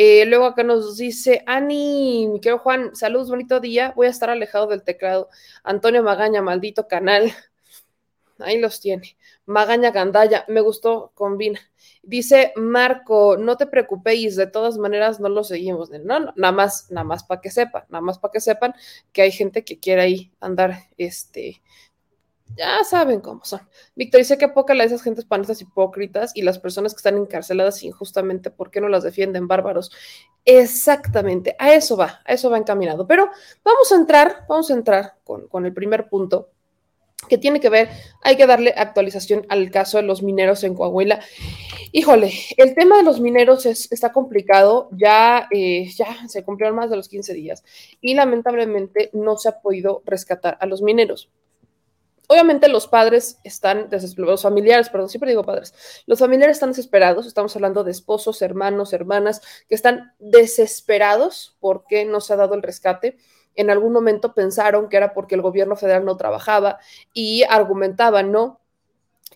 Eh, 0.00 0.26
luego 0.26 0.44
acá 0.46 0.62
nos 0.62 0.96
dice, 0.96 1.42
Ani, 1.44 2.28
mi 2.28 2.40
querido 2.40 2.60
Juan, 2.60 2.94
saludos, 2.94 3.30
bonito 3.30 3.58
día. 3.58 3.92
Voy 3.96 4.06
a 4.06 4.10
estar 4.10 4.30
alejado 4.30 4.68
del 4.68 4.84
teclado. 4.84 5.28
Antonio 5.64 6.04
Magaña, 6.04 6.40
maldito 6.40 6.86
canal. 6.86 7.32
Ahí 8.38 8.60
los 8.60 8.80
tiene. 8.80 9.16
Magaña 9.44 9.90
Gandaya, 9.90 10.44
me 10.46 10.60
gustó, 10.60 11.10
combina. 11.16 11.58
Dice 12.04 12.52
Marco, 12.54 13.36
no 13.38 13.56
te 13.56 13.66
preocupéis, 13.66 14.36
de 14.36 14.46
todas 14.46 14.78
maneras 14.78 15.18
no 15.18 15.28
lo 15.28 15.42
seguimos. 15.42 15.90
No, 15.90 16.20
no 16.20 16.32
nada 16.36 16.52
más, 16.52 16.88
nada 16.92 17.02
más 17.04 17.24
para 17.24 17.40
que 17.40 17.50
sepan, 17.50 17.82
nada 17.88 18.00
más 18.00 18.20
para 18.20 18.30
que 18.30 18.40
sepan 18.40 18.74
que 19.12 19.22
hay 19.22 19.32
gente 19.32 19.64
que 19.64 19.80
quiere 19.80 20.02
ahí 20.02 20.32
andar 20.38 20.78
este, 20.96 21.60
ya 22.56 22.82
saben 22.84 23.20
cómo 23.20 23.44
son. 23.44 23.60
Víctor 23.94 24.18
dice 24.18 24.38
que 24.38 24.48
poca 24.48 24.74
la 24.74 24.84
de 24.84 24.88
esas 24.88 25.02
gentes 25.02 25.24
panistas 25.24 25.60
hipócritas 25.60 26.32
y 26.34 26.42
las 26.42 26.58
personas 26.58 26.92
que 26.92 26.98
están 26.98 27.16
encarceladas 27.16 27.82
injustamente, 27.82 28.50
¿por 28.50 28.70
qué 28.70 28.80
no 28.80 28.88
las 28.88 29.02
defienden 29.02 29.48
bárbaros? 29.48 29.90
Exactamente, 30.44 31.54
a 31.58 31.72
eso 31.74 31.96
va, 31.96 32.20
a 32.24 32.32
eso 32.32 32.50
va 32.50 32.58
encaminado. 32.58 33.06
Pero 33.06 33.30
vamos 33.64 33.92
a 33.92 33.96
entrar, 33.96 34.44
vamos 34.48 34.70
a 34.70 34.74
entrar 34.74 35.14
con, 35.24 35.48
con 35.48 35.66
el 35.66 35.74
primer 35.74 36.08
punto 36.08 36.50
que 37.28 37.38
tiene 37.38 37.60
que 37.60 37.68
ver, 37.68 37.88
hay 38.22 38.36
que 38.36 38.46
darle 38.46 38.72
actualización 38.76 39.44
al 39.48 39.70
caso 39.70 39.98
de 39.98 40.04
los 40.04 40.22
mineros 40.22 40.62
en 40.62 40.74
Coahuila. 40.74 41.20
Híjole, 41.92 42.32
el 42.56 42.74
tema 42.74 42.96
de 42.96 43.02
los 43.02 43.20
mineros 43.20 43.66
es, 43.66 43.90
está 43.90 44.12
complicado, 44.12 44.88
ya, 44.92 45.48
eh, 45.50 45.90
ya 45.94 46.28
se 46.28 46.44
cumplieron 46.44 46.76
más 46.76 46.90
de 46.90 46.96
los 46.96 47.08
15 47.08 47.34
días 47.34 47.64
y 48.00 48.14
lamentablemente 48.14 49.10
no 49.12 49.36
se 49.36 49.48
ha 49.48 49.60
podido 49.60 50.02
rescatar 50.06 50.56
a 50.60 50.66
los 50.66 50.80
mineros. 50.80 51.28
Obviamente 52.28 52.68
los 52.68 52.86
padres 52.86 53.40
están 53.42 53.88
desesperados, 53.88 54.34
los 54.34 54.42
familiares, 54.42 54.90
perdón, 54.90 55.08
siempre 55.08 55.30
digo 55.30 55.44
padres, 55.44 55.74
los 56.06 56.18
familiares 56.18 56.56
están 56.56 56.70
desesperados, 56.70 57.26
estamos 57.26 57.56
hablando 57.56 57.84
de 57.84 57.90
esposos, 57.90 58.42
hermanos, 58.42 58.92
hermanas, 58.92 59.40
que 59.68 59.74
están 59.74 60.14
desesperados 60.18 61.56
porque 61.58 62.04
no 62.04 62.20
se 62.20 62.34
ha 62.34 62.36
dado 62.36 62.54
el 62.54 62.62
rescate 62.62 63.16
en 63.58 63.70
algún 63.70 63.92
momento 63.92 64.34
pensaron 64.34 64.88
que 64.88 64.96
era 64.96 65.12
porque 65.12 65.34
el 65.34 65.42
gobierno 65.42 65.74
federal 65.74 66.04
no 66.04 66.16
trabajaba 66.16 66.78
y 67.12 67.42
argumentaban, 67.42 68.30
¿no? 68.30 68.60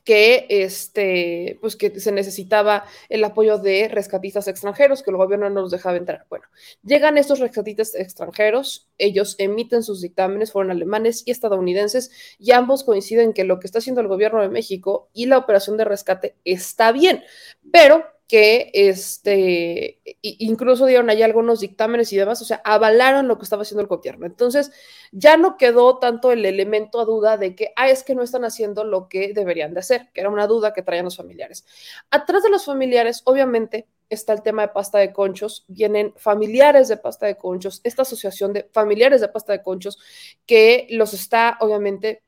Que 0.04 0.46
este, 0.48 1.58
pues 1.60 1.76
que 1.76 2.00
se 2.00 2.12
necesitaba 2.12 2.84
el 3.08 3.24
apoyo 3.24 3.58
de 3.58 3.88
rescatistas 3.88 4.48
extranjeros, 4.48 5.02
que 5.02 5.10
el 5.10 5.16
gobierno 5.16 5.48
no 5.50 5.62
los 5.62 5.70
dejaba 5.70 5.96
entrar. 5.96 6.26
Bueno, 6.28 6.46
llegan 6.82 7.18
estos 7.18 7.38
rescatistas 7.38 7.94
extranjeros, 7.94 8.88
ellos 8.98 9.36
emiten 9.38 9.82
sus 9.82 10.00
dictámenes, 10.00 10.52
fueron 10.52 10.70
alemanes 10.70 11.22
y 11.26 11.30
estadounidenses, 11.30 12.10
y 12.38 12.52
ambos 12.52 12.84
coinciden 12.84 13.32
que 13.32 13.44
lo 13.44 13.60
que 13.60 13.66
está 13.66 13.78
haciendo 13.78 14.00
el 14.00 14.08
gobierno 14.08 14.42
de 14.42 14.48
México 14.48 15.08
y 15.12 15.26
la 15.26 15.38
operación 15.38 15.76
de 15.76 15.84
rescate 15.84 16.36
está 16.44 16.92
bien, 16.92 17.22
pero 17.70 18.04
que 18.32 18.70
este, 18.72 20.00
incluso 20.22 20.86
dieron 20.86 21.10
ahí 21.10 21.22
algunos 21.22 21.60
dictámenes 21.60 22.10
y 22.14 22.16
demás, 22.16 22.40
o 22.40 22.46
sea, 22.46 22.62
avalaron 22.64 23.28
lo 23.28 23.36
que 23.36 23.44
estaba 23.44 23.60
haciendo 23.60 23.82
el 23.82 23.88
gobierno. 23.88 24.24
Entonces, 24.24 24.72
ya 25.10 25.36
no 25.36 25.58
quedó 25.58 25.98
tanto 25.98 26.32
el 26.32 26.46
elemento 26.46 26.98
a 26.98 27.04
duda 27.04 27.36
de 27.36 27.54
que, 27.54 27.74
ah, 27.76 27.90
es 27.90 28.02
que 28.02 28.14
no 28.14 28.22
están 28.22 28.46
haciendo 28.46 28.84
lo 28.84 29.06
que 29.10 29.34
deberían 29.34 29.74
de 29.74 29.80
hacer, 29.80 30.08
que 30.14 30.22
era 30.22 30.30
una 30.30 30.46
duda 30.46 30.72
que 30.72 30.80
traían 30.80 31.04
los 31.04 31.18
familiares. 31.18 31.66
Atrás 32.10 32.42
de 32.42 32.48
los 32.48 32.64
familiares, 32.64 33.20
obviamente, 33.26 33.86
está 34.08 34.32
el 34.32 34.40
tema 34.40 34.62
de 34.62 34.68
pasta 34.68 34.96
de 34.96 35.12
conchos, 35.12 35.66
vienen 35.68 36.14
familiares 36.16 36.88
de 36.88 36.96
pasta 36.96 37.26
de 37.26 37.36
conchos, 37.36 37.82
esta 37.84 38.00
asociación 38.00 38.54
de 38.54 38.66
familiares 38.72 39.20
de 39.20 39.28
pasta 39.28 39.52
de 39.52 39.62
conchos 39.62 39.98
que 40.46 40.86
los 40.88 41.12
está, 41.12 41.58
obviamente, 41.60 42.22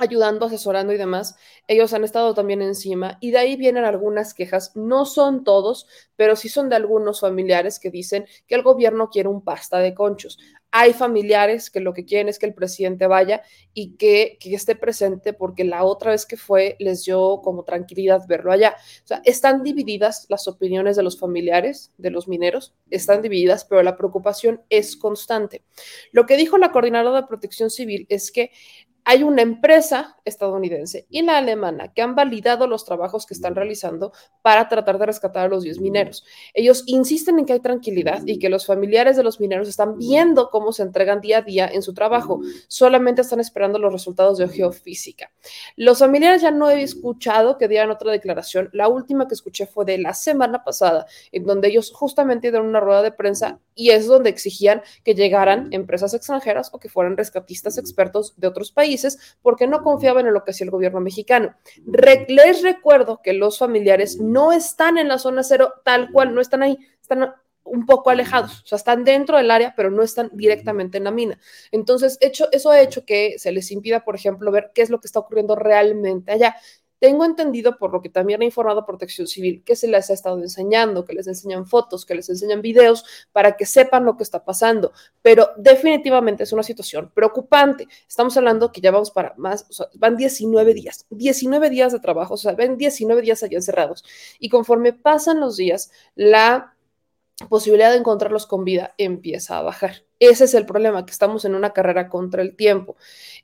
ayudando, 0.00 0.46
asesorando 0.46 0.92
y 0.92 0.98
demás, 0.98 1.36
ellos 1.66 1.92
han 1.92 2.04
estado 2.04 2.34
también 2.34 2.62
encima 2.62 3.18
y 3.20 3.30
de 3.30 3.38
ahí 3.38 3.56
vienen 3.56 3.84
algunas 3.84 4.34
quejas, 4.34 4.72
no 4.74 5.04
son 5.04 5.44
todos, 5.44 5.86
pero 6.16 6.36
sí 6.36 6.48
son 6.48 6.68
de 6.68 6.76
algunos 6.76 7.20
familiares 7.20 7.78
que 7.78 7.90
dicen 7.90 8.26
que 8.46 8.54
el 8.54 8.62
gobierno 8.62 9.10
quiere 9.10 9.28
un 9.28 9.42
pasta 9.42 9.78
de 9.78 9.94
conchos. 9.94 10.38
Hay 10.72 10.92
familiares 10.92 11.68
que 11.68 11.80
lo 11.80 11.92
que 11.92 12.04
quieren 12.04 12.28
es 12.28 12.38
que 12.38 12.46
el 12.46 12.54
presidente 12.54 13.08
vaya 13.08 13.42
y 13.74 13.96
que, 13.96 14.38
que 14.38 14.54
esté 14.54 14.76
presente 14.76 15.32
porque 15.32 15.64
la 15.64 15.84
otra 15.84 16.12
vez 16.12 16.26
que 16.26 16.36
fue 16.36 16.76
les 16.78 17.04
dio 17.04 17.40
como 17.42 17.64
tranquilidad 17.64 18.22
verlo 18.28 18.52
allá. 18.52 18.76
O 19.04 19.06
sea, 19.06 19.20
están 19.24 19.64
divididas 19.64 20.26
las 20.28 20.46
opiniones 20.46 20.94
de 20.96 21.02
los 21.02 21.18
familiares, 21.18 21.92
de 21.98 22.10
los 22.10 22.28
mineros, 22.28 22.74
están 22.90 23.20
divididas, 23.20 23.64
pero 23.64 23.82
la 23.82 23.96
preocupación 23.96 24.62
es 24.70 24.96
constante. 24.96 25.64
Lo 26.12 26.26
que 26.26 26.36
dijo 26.36 26.56
la 26.56 26.70
coordinadora 26.70 27.22
de 27.22 27.26
protección 27.26 27.70
civil 27.70 28.06
es 28.08 28.30
que 28.30 28.52
hay 29.04 29.22
una 29.22 29.42
empresa 29.42 30.16
estadounidense 30.24 31.06
y 31.08 31.22
la 31.22 31.38
alemana 31.38 31.92
que 31.92 32.02
han 32.02 32.14
validado 32.14 32.66
los 32.66 32.84
trabajos 32.84 33.26
que 33.26 33.34
están 33.34 33.54
realizando 33.54 34.12
para 34.42 34.68
tratar 34.68 34.98
de 34.98 35.06
rescatar 35.06 35.46
a 35.46 35.48
los 35.48 35.62
10 35.62 35.80
mineros. 35.80 36.24
Ellos 36.54 36.84
insisten 36.86 37.38
en 37.38 37.46
que 37.46 37.54
hay 37.54 37.60
tranquilidad 37.60 38.22
y 38.26 38.38
que 38.38 38.48
los 38.48 38.66
familiares 38.66 39.16
de 39.16 39.22
los 39.22 39.40
mineros 39.40 39.68
están 39.68 39.98
viendo 39.98 40.50
cómo 40.50 40.72
se 40.72 40.82
entregan 40.82 41.20
día 41.20 41.38
a 41.38 41.42
día 41.42 41.68
en 41.72 41.82
su 41.82 41.94
trabajo, 41.94 42.40
solamente 42.68 43.22
están 43.22 43.40
esperando 43.40 43.78
los 43.78 43.92
resultados 43.92 44.38
de 44.38 44.48
geofísica. 44.48 45.30
Los 45.76 45.98
familiares 45.98 46.42
ya 46.42 46.50
no 46.50 46.68
he 46.70 46.82
escuchado 46.82 47.58
que 47.58 47.68
dieran 47.68 47.90
otra 47.90 48.12
declaración, 48.12 48.68
la 48.72 48.88
última 48.88 49.26
que 49.28 49.34
escuché 49.34 49.66
fue 49.66 49.84
de 49.84 49.98
la 49.98 50.14
semana 50.14 50.62
pasada, 50.64 51.06
en 51.32 51.44
donde 51.44 51.68
ellos 51.68 51.92
justamente 51.92 52.50
dieron 52.50 52.68
una 52.68 52.80
rueda 52.80 53.02
de 53.02 53.12
prensa 53.12 53.60
y 53.74 53.90
es 53.90 54.06
donde 54.06 54.30
exigían 54.30 54.82
que 55.04 55.14
llegaran 55.14 55.68
empresas 55.72 56.14
extranjeras 56.14 56.70
o 56.72 56.78
que 56.78 56.88
fueran 56.88 57.16
rescatistas 57.16 57.78
expertos 57.78 58.34
de 58.36 58.46
otros 58.46 58.72
países 58.72 58.89
porque 59.42 59.66
no 59.66 59.82
confiaban 59.82 60.26
en 60.26 60.34
lo 60.34 60.44
que 60.44 60.52
hacía 60.52 60.64
el 60.64 60.70
gobierno 60.70 61.00
mexicano. 61.00 61.54
les 62.28 62.62
recuerdo 62.62 63.20
que 63.22 63.32
los 63.32 63.58
familiares 63.58 64.18
no 64.20 64.52
están 64.52 64.98
en 64.98 65.08
la 65.08 65.18
zona 65.18 65.42
cero 65.42 65.74
tal 65.84 66.10
cual, 66.12 66.34
no 66.34 66.40
están 66.40 66.62
ahí, 66.62 66.78
están 67.00 67.34
un 67.64 67.86
poco 67.86 68.10
alejados, 68.10 68.62
o 68.62 68.66
sea, 68.66 68.76
están 68.76 69.04
dentro 69.04 69.36
del 69.36 69.50
área, 69.50 69.74
pero 69.76 69.90
no 69.90 70.02
están 70.02 70.30
directamente 70.32 70.98
en 70.98 71.04
la 71.04 71.10
mina. 71.10 71.38
Entonces, 71.70 72.18
hecho, 72.20 72.48
eso 72.52 72.70
ha 72.70 72.80
hecho 72.80 73.04
que 73.04 73.38
se 73.38 73.52
les 73.52 73.70
impida, 73.70 74.04
por 74.04 74.16
ejemplo, 74.16 74.50
ver 74.50 74.72
qué 74.74 74.82
es 74.82 74.90
lo 74.90 75.00
que 75.00 75.06
está 75.06 75.20
ocurriendo 75.20 75.54
realmente 75.56 76.32
allá. 76.32 76.56
Tengo 77.00 77.24
entendido, 77.24 77.78
por 77.78 77.92
lo 77.92 78.02
que 78.02 78.10
también 78.10 78.42
ha 78.42 78.44
informado 78.44 78.86
Protección 78.86 79.26
Civil, 79.26 79.64
que 79.64 79.74
se 79.74 79.88
les 79.88 80.10
ha 80.10 80.12
estado 80.12 80.38
enseñando, 80.38 81.04
que 81.04 81.14
les 81.14 81.26
enseñan 81.26 81.66
fotos, 81.66 82.06
que 82.06 82.14
les 82.14 82.28
enseñan 82.28 82.62
videos 82.62 83.04
para 83.32 83.56
que 83.56 83.66
sepan 83.66 84.04
lo 84.04 84.16
que 84.16 84.22
está 84.22 84.44
pasando. 84.44 84.92
Pero 85.22 85.50
definitivamente 85.56 86.44
es 86.44 86.52
una 86.52 86.62
situación 86.62 87.10
preocupante. 87.12 87.88
Estamos 88.06 88.36
hablando 88.36 88.70
que 88.70 88.80
ya 88.80 88.90
vamos 88.90 89.10
para 89.10 89.34
más, 89.38 89.66
o 89.70 89.72
sea, 89.72 89.86
van 89.94 90.16
19 90.16 90.74
días, 90.74 91.06
19 91.10 91.70
días 91.70 91.92
de 91.92 92.00
trabajo, 92.00 92.34
o 92.34 92.36
sea, 92.36 92.52
ven 92.52 92.76
19 92.76 93.22
días 93.22 93.42
allá 93.42 93.56
encerrados. 93.56 94.04
Y 94.38 94.50
conforme 94.50 94.92
pasan 94.92 95.40
los 95.40 95.56
días, 95.56 95.90
la 96.14 96.74
posibilidad 97.48 97.90
de 97.90 97.98
encontrarlos 97.98 98.46
con 98.46 98.64
vida 98.64 98.94
empieza 98.98 99.58
a 99.58 99.62
bajar. 99.62 100.04
Ese 100.18 100.44
es 100.44 100.54
el 100.54 100.66
problema, 100.66 101.04
que 101.06 101.12
estamos 101.12 101.44
en 101.44 101.54
una 101.54 101.72
carrera 101.72 102.08
contra 102.08 102.42
el 102.42 102.56
tiempo. 102.56 102.96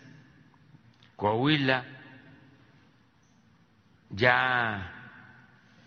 Coahuila, 1.16 1.84
ya 4.10 4.92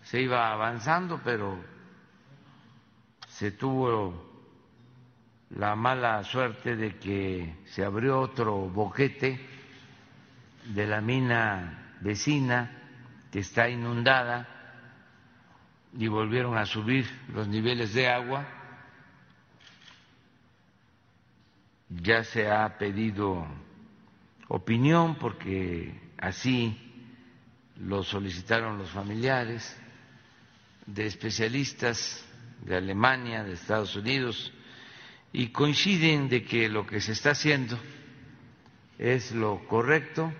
se 0.02 0.20
iba 0.20 0.52
avanzando, 0.52 1.20
pero 1.24 1.58
se 3.28 3.52
tuvo 3.52 4.26
la 5.50 5.76
mala 5.76 6.24
suerte 6.24 6.74
de 6.74 6.96
que 6.98 7.56
se 7.66 7.84
abrió 7.84 8.20
otro 8.20 8.68
boquete 8.68 9.55
de 10.74 10.86
la 10.86 11.00
mina 11.00 11.96
vecina 12.00 12.70
que 13.30 13.40
está 13.40 13.68
inundada 13.68 14.48
y 15.96 16.08
volvieron 16.08 16.56
a 16.56 16.66
subir 16.66 17.06
los 17.32 17.48
niveles 17.48 17.94
de 17.94 18.08
agua. 18.08 18.46
Ya 21.88 22.24
se 22.24 22.48
ha 22.50 22.76
pedido 22.78 23.46
opinión 24.48 25.16
porque 25.16 26.00
así 26.18 26.76
lo 27.76 28.02
solicitaron 28.02 28.78
los 28.78 28.90
familiares 28.90 29.76
de 30.86 31.06
especialistas 31.06 32.24
de 32.62 32.76
Alemania, 32.76 33.44
de 33.44 33.52
Estados 33.52 33.94
Unidos, 33.96 34.52
y 35.32 35.48
coinciden 35.48 36.28
de 36.28 36.44
que 36.44 36.68
lo 36.68 36.86
que 36.86 37.00
se 37.00 37.12
está 37.12 37.30
haciendo 37.30 37.78
es 38.98 39.32
lo 39.32 39.66
correcto 39.68 40.32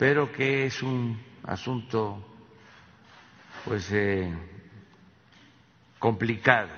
pero 0.00 0.32
que 0.32 0.64
es 0.64 0.82
un 0.82 1.22
asunto 1.42 2.24
pues 3.66 3.86
eh, 3.92 4.32
complicado. 5.98 6.70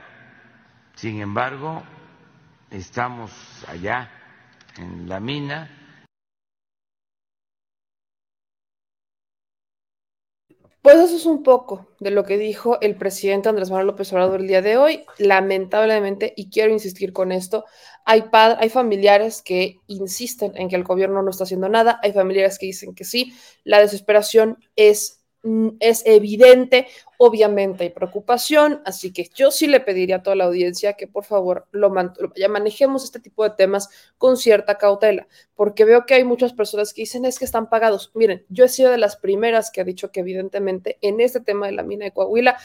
Sin 0.96 1.20
embargo, 1.20 1.84
estamos 2.68 3.30
allá 3.68 4.10
en 4.76 5.08
la 5.08 5.20
mina. 5.20 5.70
Pues 10.82 10.96
eso 10.96 11.14
es 11.14 11.26
un 11.26 11.44
poco 11.44 11.86
de 12.00 12.10
lo 12.10 12.24
que 12.24 12.36
dijo 12.38 12.80
el 12.80 12.96
presidente 12.96 13.48
Andrés 13.48 13.70
Manuel 13.70 13.86
López 13.86 14.12
Obrador 14.12 14.40
el 14.40 14.48
día 14.48 14.62
de 14.62 14.76
hoy. 14.76 15.04
Lamentablemente, 15.18 16.34
y 16.36 16.50
quiero 16.50 16.72
insistir 16.72 17.12
con 17.12 17.30
esto, 17.30 17.64
hay, 18.04 18.24
hay 18.32 18.68
familiares 18.68 19.42
que 19.42 19.78
insisten 19.86 20.52
en 20.56 20.68
que 20.68 20.74
el 20.74 20.82
gobierno 20.82 21.22
no 21.22 21.30
está 21.30 21.44
haciendo 21.44 21.68
nada, 21.68 22.00
hay 22.02 22.12
familiares 22.12 22.58
que 22.58 22.66
dicen 22.66 22.96
que 22.96 23.04
sí. 23.04 23.32
La 23.62 23.78
desesperación 23.78 24.58
es 24.74 25.22
Mm, 25.42 25.70
es 25.80 26.04
evidente, 26.06 26.86
obviamente 27.24 27.84
hay 27.84 27.90
preocupación, 27.90 28.82
así 28.84 29.12
que 29.12 29.30
yo 29.32 29.52
sí 29.52 29.68
le 29.68 29.78
pediría 29.78 30.16
a 30.16 30.22
toda 30.24 30.34
la 30.34 30.46
audiencia 30.46 30.94
que 30.94 31.06
por 31.06 31.22
favor 31.22 31.68
lo, 31.70 31.94
ya 32.34 32.48
manejemos 32.48 33.04
este 33.04 33.20
tipo 33.20 33.44
de 33.44 33.50
temas 33.50 33.90
con 34.18 34.36
cierta 34.36 34.76
cautela, 34.76 35.28
porque 35.54 35.84
veo 35.84 36.04
que 36.04 36.14
hay 36.14 36.24
muchas 36.24 36.52
personas 36.52 36.92
que 36.92 37.02
dicen 37.02 37.24
es 37.24 37.38
que 37.38 37.44
están 37.44 37.68
pagados. 37.68 38.10
Miren, 38.14 38.44
yo 38.48 38.64
he 38.64 38.68
sido 38.68 38.90
de 38.90 38.98
las 38.98 39.14
primeras 39.14 39.70
que 39.70 39.80
ha 39.80 39.84
dicho 39.84 40.10
que 40.10 40.18
evidentemente 40.18 40.98
en 41.00 41.20
este 41.20 41.38
tema 41.38 41.66
de 41.66 41.72
la 41.74 41.84
mina 41.84 42.06
de 42.06 42.10
Coahuila 42.10 42.56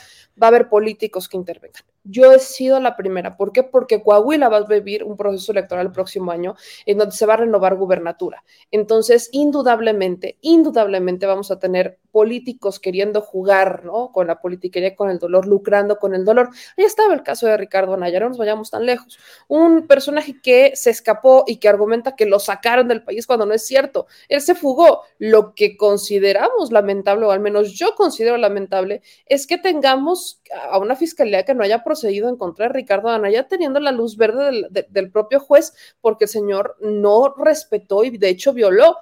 va 0.42 0.48
a 0.48 0.50
haber 0.50 0.70
políticos 0.70 1.30
que 1.30 1.38
intervengan. 1.38 1.84
Yo 2.04 2.32
he 2.32 2.40
sido 2.40 2.80
la 2.80 2.96
primera. 2.96 3.38
¿Por 3.38 3.52
qué? 3.52 3.64
Porque 3.64 4.02
Coahuila 4.02 4.50
va 4.50 4.58
a 4.58 4.64
vivir 4.64 5.04
un 5.04 5.18
proceso 5.18 5.52
electoral 5.52 5.88
el 5.88 5.92
próximo 5.92 6.32
año 6.32 6.56
en 6.86 6.98
donde 6.98 7.14
se 7.14 7.26
va 7.26 7.34
a 7.34 7.38
renovar 7.38 7.76
gubernatura. 7.76 8.44
Entonces, 8.72 9.30
indudablemente, 9.34 10.38
indudablemente 10.42 11.26
vamos 11.26 11.52
a 11.52 11.60
tener 11.60 12.00
políticos 12.12 12.80
queriendo 12.80 13.22
jugar, 13.22 13.84
¿no? 13.84 14.12
Con 14.12 14.28
la 14.28 14.40
politiquería, 14.48 14.96
con 14.96 15.10
el 15.10 15.20
dolor, 15.20 15.46
lucrando 15.46 15.98
con 15.98 16.16
el 16.16 16.24
dolor. 16.24 16.50
Ahí 16.78 16.86
estaba 16.86 17.14
el 17.14 17.22
caso 17.22 17.48
de 17.48 17.58
Ricardo 17.58 17.94
Anaya, 17.94 18.22
no 18.22 18.30
nos 18.30 18.38
vayamos 18.38 18.72
tan 18.72 18.86
lejos. 18.86 19.20
Un 19.48 19.88
personaje 19.88 20.40
que 20.42 20.72
se 20.76 20.90
escapó 20.90 21.44
y 21.48 21.58
que 21.58 21.68
argumenta 21.68 22.16
que 22.16 22.26
lo 22.26 22.40
sacaron 22.40 22.88
del 22.88 23.04
país 23.04 23.28
cuando 23.28 23.46
no 23.46 23.54
es 23.54 23.66
cierto. 23.66 24.08
Él 24.30 24.42
se 24.42 24.56
fugó. 24.56 25.04
Lo 25.20 25.54
que 25.54 25.76
consideramos 25.76 26.72
lamentable, 26.72 27.26
o 27.26 27.32
al 27.32 27.40
menos 27.40 27.74
yo 27.74 27.96
considero 27.96 28.38
lamentable, 28.38 29.02
es 29.26 29.48
que 29.48 29.58
tengamos 29.58 30.42
a 30.72 30.78
una 30.78 30.96
fiscalía 30.96 31.44
que 31.44 31.54
no 31.54 31.64
haya 31.64 31.84
procedido 31.84 32.30
en 32.30 32.38
contra 32.38 32.68
de 32.68 32.74
Ricardo 32.74 33.10
Anaya 33.10 33.48
teniendo 33.48 33.80
la 33.80 33.92
luz 33.92 34.16
verde 34.16 34.46
del, 34.46 34.88
del 34.90 35.12
propio 35.12 35.40
juez, 35.40 35.74
porque 36.00 36.26
el 36.26 36.30
señor 36.30 36.78
no 36.80 37.34
respetó 37.38 38.04
y 38.04 38.18
de 38.18 38.30
hecho 38.30 38.54
violó 38.54 38.98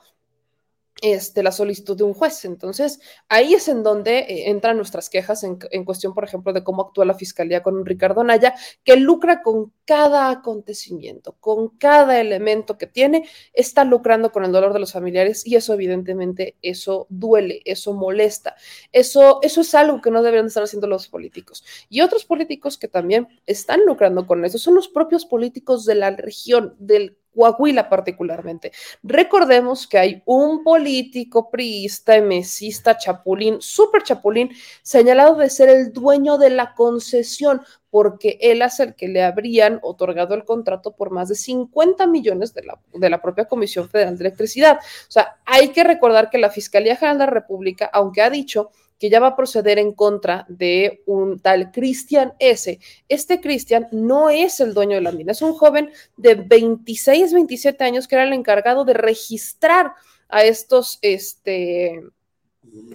este, 1.02 1.44
la 1.44 1.52
solicitud 1.52 1.98
de 1.98 2.04
un 2.04 2.14
juez. 2.14 2.46
Entonces, 2.46 3.00
ahí 3.28 3.54
es 3.54 3.68
en 3.68 3.84
donde 3.84 4.20
eh, 4.20 4.50
entran 4.50 4.78
nuestras 4.78 5.10
quejas 5.10 5.44
en, 5.44 5.86
cuestión, 5.86 6.14
por 6.14 6.24
ejemplo, 6.24 6.54
de 6.54 6.64
cómo 6.64 6.84
actúa 6.84 7.06
la 7.06 7.16
fiscalía 7.16 7.62
con 7.62 7.86
Ricardo 7.86 8.24
Naya, 8.24 8.56
que 8.84 8.96
lucra 8.96 9.42
con 9.42 9.74
cada 9.86 10.30
acontecimiento, 10.30 11.36
con 11.40 11.70
cada 11.78 12.20
elemento 12.20 12.78
que 12.78 12.88
tiene, 12.88 13.28
está 13.54 13.84
lucrando 13.84 14.32
con 14.32 14.46
el 14.46 14.52
dolor 14.52 14.74
de 14.74 14.80
los 14.80 14.94
familiares 14.94 15.46
y 15.46 15.56
eso 15.56 15.74
evidentemente, 15.74 16.56
eso 16.62 17.08
duele, 17.10 17.62
eso 17.66 17.94
molesta, 17.94 18.56
eso, 18.92 19.40
eso 19.42 19.62
es 19.62 19.76
algo 19.76 20.02
que 20.02 20.12
no 20.12 20.24
deberían 20.24 20.48
estar 20.48 20.64
haciendo 20.64 20.88
los 20.88 21.08
políticos. 21.08 21.64
Y 21.90 22.02
otros 22.02 22.26
políticos 22.26 22.78
que 22.78 22.88
también 22.88 23.28
están 23.46 23.82
lucrando 23.86 24.26
con 24.26 24.44
eso 24.46 24.58
son 24.58 24.76
los 24.76 24.88
propios 24.88 25.26
políticos 25.26 25.86
de 25.86 25.96
la 25.96 26.12
región, 26.12 26.76
del 26.80 27.18
Coahuila 27.36 27.90
particularmente. 27.90 28.72
Recordemos 29.04 29.88
que 29.88 29.98
hay 29.98 30.24
un 30.26 30.64
político 30.64 31.50
priista, 31.50 32.20
mesista, 32.22 32.98
chapulín, 32.98 33.58
súper 33.60 34.04
chapulín, 34.04 34.52
señalado 34.82 35.36
de 35.36 35.50
ser 35.50 35.70
el 35.70 35.92
dueño 35.92 36.38
de 36.38 36.50
la 36.50 36.74
concesión, 36.74 37.62
porque 37.90 38.38
él 38.42 38.62
es 38.62 38.80
el 38.80 38.96
que 38.96 39.08
le 39.08 39.24
habrían 39.24 39.80
otorgado 39.82 40.34
el 40.36 40.44
contrato 40.44 40.96
por 40.96 41.12
más 41.12 41.30
de 41.30 41.36
50 41.36 42.08
millones 42.08 42.54
de 42.54 42.64
la, 42.64 42.80
de 42.94 43.10
la 43.10 43.22
propia 43.22 43.46
Comisión 43.46 43.90
Federal 43.90 44.18
de 44.18 44.26
Electricidad. 44.26 44.78
O 44.78 45.12
sea, 45.12 45.38
hay 45.46 45.70
que 45.70 45.84
recordar 45.84 46.30
que 46.30 46.38
la 46.38 46.50
Fiscalía 46.50 46.96
General 46.96 47.18
de 47.18 47.26
la 47.26 47.32
República, 47.32 47.90
aunque 47.94 48.22
ha 48.22 48.30
dicho 48.30 48.72
que 49.00 49.10
ya 49.10 49.20
va 49.20 49.28
a 49.28 49.36
proceder 49.36 49.80
en 49.80 49.94
contra 49.94 50.46
de 50.48 51.04
un 51.06 51.40
tal 51.40 51.72
Cristian 51.72 52.34
S. 52.40 52.80
Este 53.10 53.42
Cristian 53.42 53.88
no 53.92 54.30
es 54.30 54.60
el 54.60 54.74
dueño 54.74 54.96
de 54.96 55.02
la 55.02 55.12
mina, 55.12 55.32
es 55.32 55.42
un 55.42 55.54
joven 55.54 55.92
de 56.18 56.36
26, 56.36 57.34
27 57.34 57.84
años 57.84 58.08
que 58.08 58.16
era 58.16 58.24
el 58.24 58.34
encargado 58.34 58.86
de 58.86 58.94
registrar 58.94 59.94
a 60.30 60.44
estos, 60.44 61.00
este, 61.02 62.02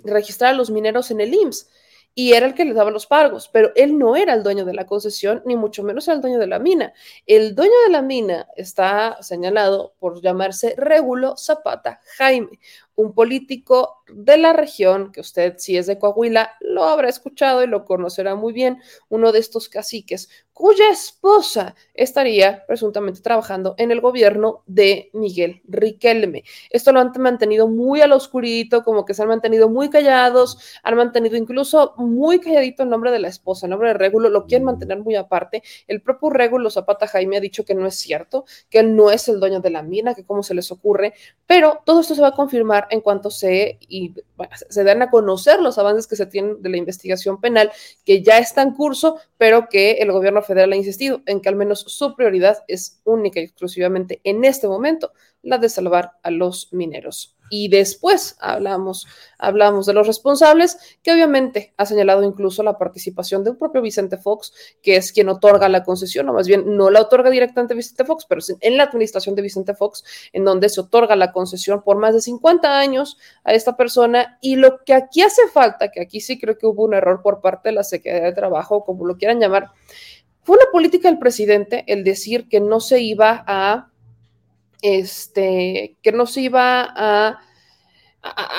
registrar 0.05 0.55
a 0.55 0.57
los 0.57 0.71
mineros 0.71 1.11
en 1.11 1.21
el 1.21 1.35
IMSS 1.35 1.69
y 2.15 2.33
era 2.33 2.47
el 2.47 2.55
que 2.55 2.65
les 2.65 2.75
daba 2.75 2.91
los 2.91 3.07
pagos, 3.07 3.49
pero 3.49 3.71
él 3.77 3.97
no 3.97 4.17
era 4.17 4.35
el 4.35 4.43
dueño 4.43 4.65
de 4.65 4.75
la 4.75 4.85
concesión, 4.85 5.43
ni 5.47 5.57
mucho 5.57 5.83
menos 5.83 6.09
era 6.09 6.17
el 6.17 6.21
dueño 6.21 6.39
de 6.39 6.49
la 6.49 6.59
mina. 6.59 6.93
El 7.27 7.55
dueño 7.55 7.73
de 7.87 7.93
la 7.93 8.03
mina 8.03 8.49
está 8.57 9.17
señalado 9.23 9.95
por 9.99 10.21
llamarse 10.21 10.75
Regulo 10.77 11.37
Zapata 11.37 12.01
Jaime, 12.19 12.59
un 13.01 13.15
político 13.15 14.03
de 14.09 14.37
la 14.37 14.53
región, 14.53 15.13
que 15.13 15.21
usted 15.21 15.55
si 15.59 15.77
es 15.77 15.87
de 15.87 15.99
Coahuila 15.99 16.53
lo 16.61 16.85
habrá 16.85 17.09
escuchado 17.09 17.63
y 17.63 17.67
lo 17.67 17.85
conocerá 17.85 18.35
muy 18.35 18.53
bien, 18.53 18.79
uno 19.09 19.33
de 19.33 19.39
estos 19.39 19.69
caciques, 19.69 20.29
cuya 20.61 20.91
esposa 20.91 21.75
estaría 21.95 22.67
presuntamente 22.67 23.23
trabajando 23.23 23.75
en 23.79 23.91
el 23.91 24.03
gobierno 24.03 24.63
de 24.67 25.09
Miguel 25.15 25.63
Riquelme. 25.67 26.45
Esto 26.69 26.93
lo 26.93 27.01
han 27.01 27.13
mantenido 27.19 27.67
muy 27.67 28.03
al 28.03 28.13
oscurito, 28.13 28.85
como 28.85 29.07
que 29.07 29.15
se 29.15 29.23
han 29.23 29.29
mantenido 29.29 29.71
muy 29.71 29.89
callados, 29.89 30.59
han 30.83 30.97
mantenido 30.97 31.37
incluso 31.37 31.95
muy 31.97 32.41
calladito 32.41 32.83
el 32.83 32.91
nombre 32.91 33.11
de 33.11 33.21
la 33.21 33.29
esposa, 33.29 33.65
el 33.65 33.71
nombre 33.71 33.89
de 33.89 33.95
Régulo, 33.95 34.29
lo 34.29 34.45
quieren 34.45 34.67
mantener 34.67 34.99
muy 34.99 35.17
aparte. 35.17 35.63
El 35.89 36.03
propio 36.03 36.29
Régulo 36.29 36.69
Zapata 36.69 37.07
Jaime 37.07 37.39
ha 37.39 37.41
dicho 37.41 37.65
que 37.65 37.75
no 37.75 37.87
es 37.87 37.95
cierto, 37.95 38.45
que 38.69 38.81
él 38.81 38.95
no 38.95 39.11
es 39.11 39.29
el 39.29 39.41
dueño 39.41 39.61
de 39.61 39.71
la 39.71 39.83
mina, 39.83 40.15
que 40.15 40.27
cómo 40.27 40.43
se 40.43 40.53
les 40.53 40.71
ocurre, 40.71 41.15
pero 41.47 41.81
todo 41.87 42.01
esto 42.03 42.15
se 42.15 42.21
va 42.21 42.29
a 42.29 42.35
confirmar 42.35 42.87
en 42.91 43.01
cuanto 43.01 43.31
se, 43.31 43.79
y, 43.89 44.15
se 44.69 44.85
dan 44.85 45.03
a 45.03 45.11
conocer 45.11 45.61
los 45.61 45.79
avances 45.79 46.07
que 46.07 46.17
se 46.17 46.27
tienen 46.27 46.61
de 46.63 46.69
la 46.69 46.77
investigación 46.77 47.41
penal, 47.41 47.71
que 48.05 48.23
ya 48.23 48.39
está 48.39 48.63
en 48.63 48.73
curso, 48.73 49.19
pero 49.39 49.69
que 49.69 49.93
el 49.93 50.13
gobierno 50.13 50.43
federal 50.43 50.73
ha 50.73 50.77
insistido 50.77 51.23
en 51.27 51.41
que 51.41 51.49
al 51.49 51.57
menos 51.57 51.81
su 51.87 52.15
prioridad 52.15 52.59
es 52.69 53.01
única 53.05 53.41
y 53.41 53.45
exclusivamente 53.45 54.21
en 54.25 54.45
este 54.45 54.69
momento 54.69 55.13
la 55.43 55.59
de 55.59 55.69
salvar 55.69 56.13
a 56.23 56.31
los 56.31 56.73
mineros 56.73 57.37
y 57.51 57.69
después 57.69 58.37
hablamos, 58.41 59.07
hablamos 59.39 59.85
de 59.85 59.93
los 59.93 60.07
responsables, 60.07 60.79
que 61.03 61.13
obviamente 61.13 61.75
ha 61.77 61.85
señalado 61.85 62.23
incluso 62.23 62.63
la 62.63 62.79
participación 62.79 63.45
de 63.45 63.51
un 63.51 63.59
propio 63.59 63.83
Vicente 63.83 64.17
Fox, 64.17 64.55
que 64.83 64.97
es 64.97 65.13
quien 65.13 65.29
otorga 65.29 65.69
la 65.69 65.85
concesión, 65.85 66.29
o 66.29 66.33
más 66.33 66.47
bien 66.47 66.77
no 66.77 66.89
la 66.89 67.03
otorga 67.03 67.29
directamente 67.29 67.75
Vicente 67.75 68.05
Fox, 68.05 68.25
pero 68.27 68.41
en 68.61 68.77
la 68.77 68.85
administración 68.85 69.35
de 69.35 69.43
Vicente 69.43 69.75
Fox, 69.75 70.05
en 70.33 70.45
donde 70.45 70.69
se 70.69 70.81
otorga 70.81 71.17
la 71.17 71.33
concesión 71.33 71.83
por 71.83 71.99
más 71.99 72.15
de 72.15 72.21
50 72.21 72.79
años 72.79 73.19
a 73.45 73.53
esta 73.53 73.77
persona. 73.77 74.39
Y 74.41 74.57
lo 74.57 74.85
que 74.85 74.95
aquí 74.95 75.23
hace 75.23 75.43
falta, 75.53 75.91
que 75.91 76.01
aquí 76.01 76.21
sí 76.21 76.39
creo 76.39 76.57
que 76.57 76.67
hubo 76.67 76.85
un 76.85 76.95
error 76.95 77.21
por 77.23 77.41
parte 77.41 77.71
de 77.71 77.75
la 77.75 77.85
Secretaría 77.85 78.29
de 78.29 78.33
Trabajo, 78.33 78.85
como 78.85 79.05
lo 79.07 79.17
quieran 79.17 79.41
llamar, 79.41 79.71
fue 80.43 80.57
una 80.57 80.71
política 80.73 81.09
del 81.09 81.19
presidente 81.19 81.85
el 81.87 82.05
decir 82.05 82.49
que 82.49 82.61
no 82.61 82.81
se 82.81 83.01
iba 83.01 83.45
a 83.47 83.91
este, 84.83 85.97
que 86.03 86.13
no 86.13 86.27
se 86.27 86.43
iba 86.43 86.93
a, 86.95 87.41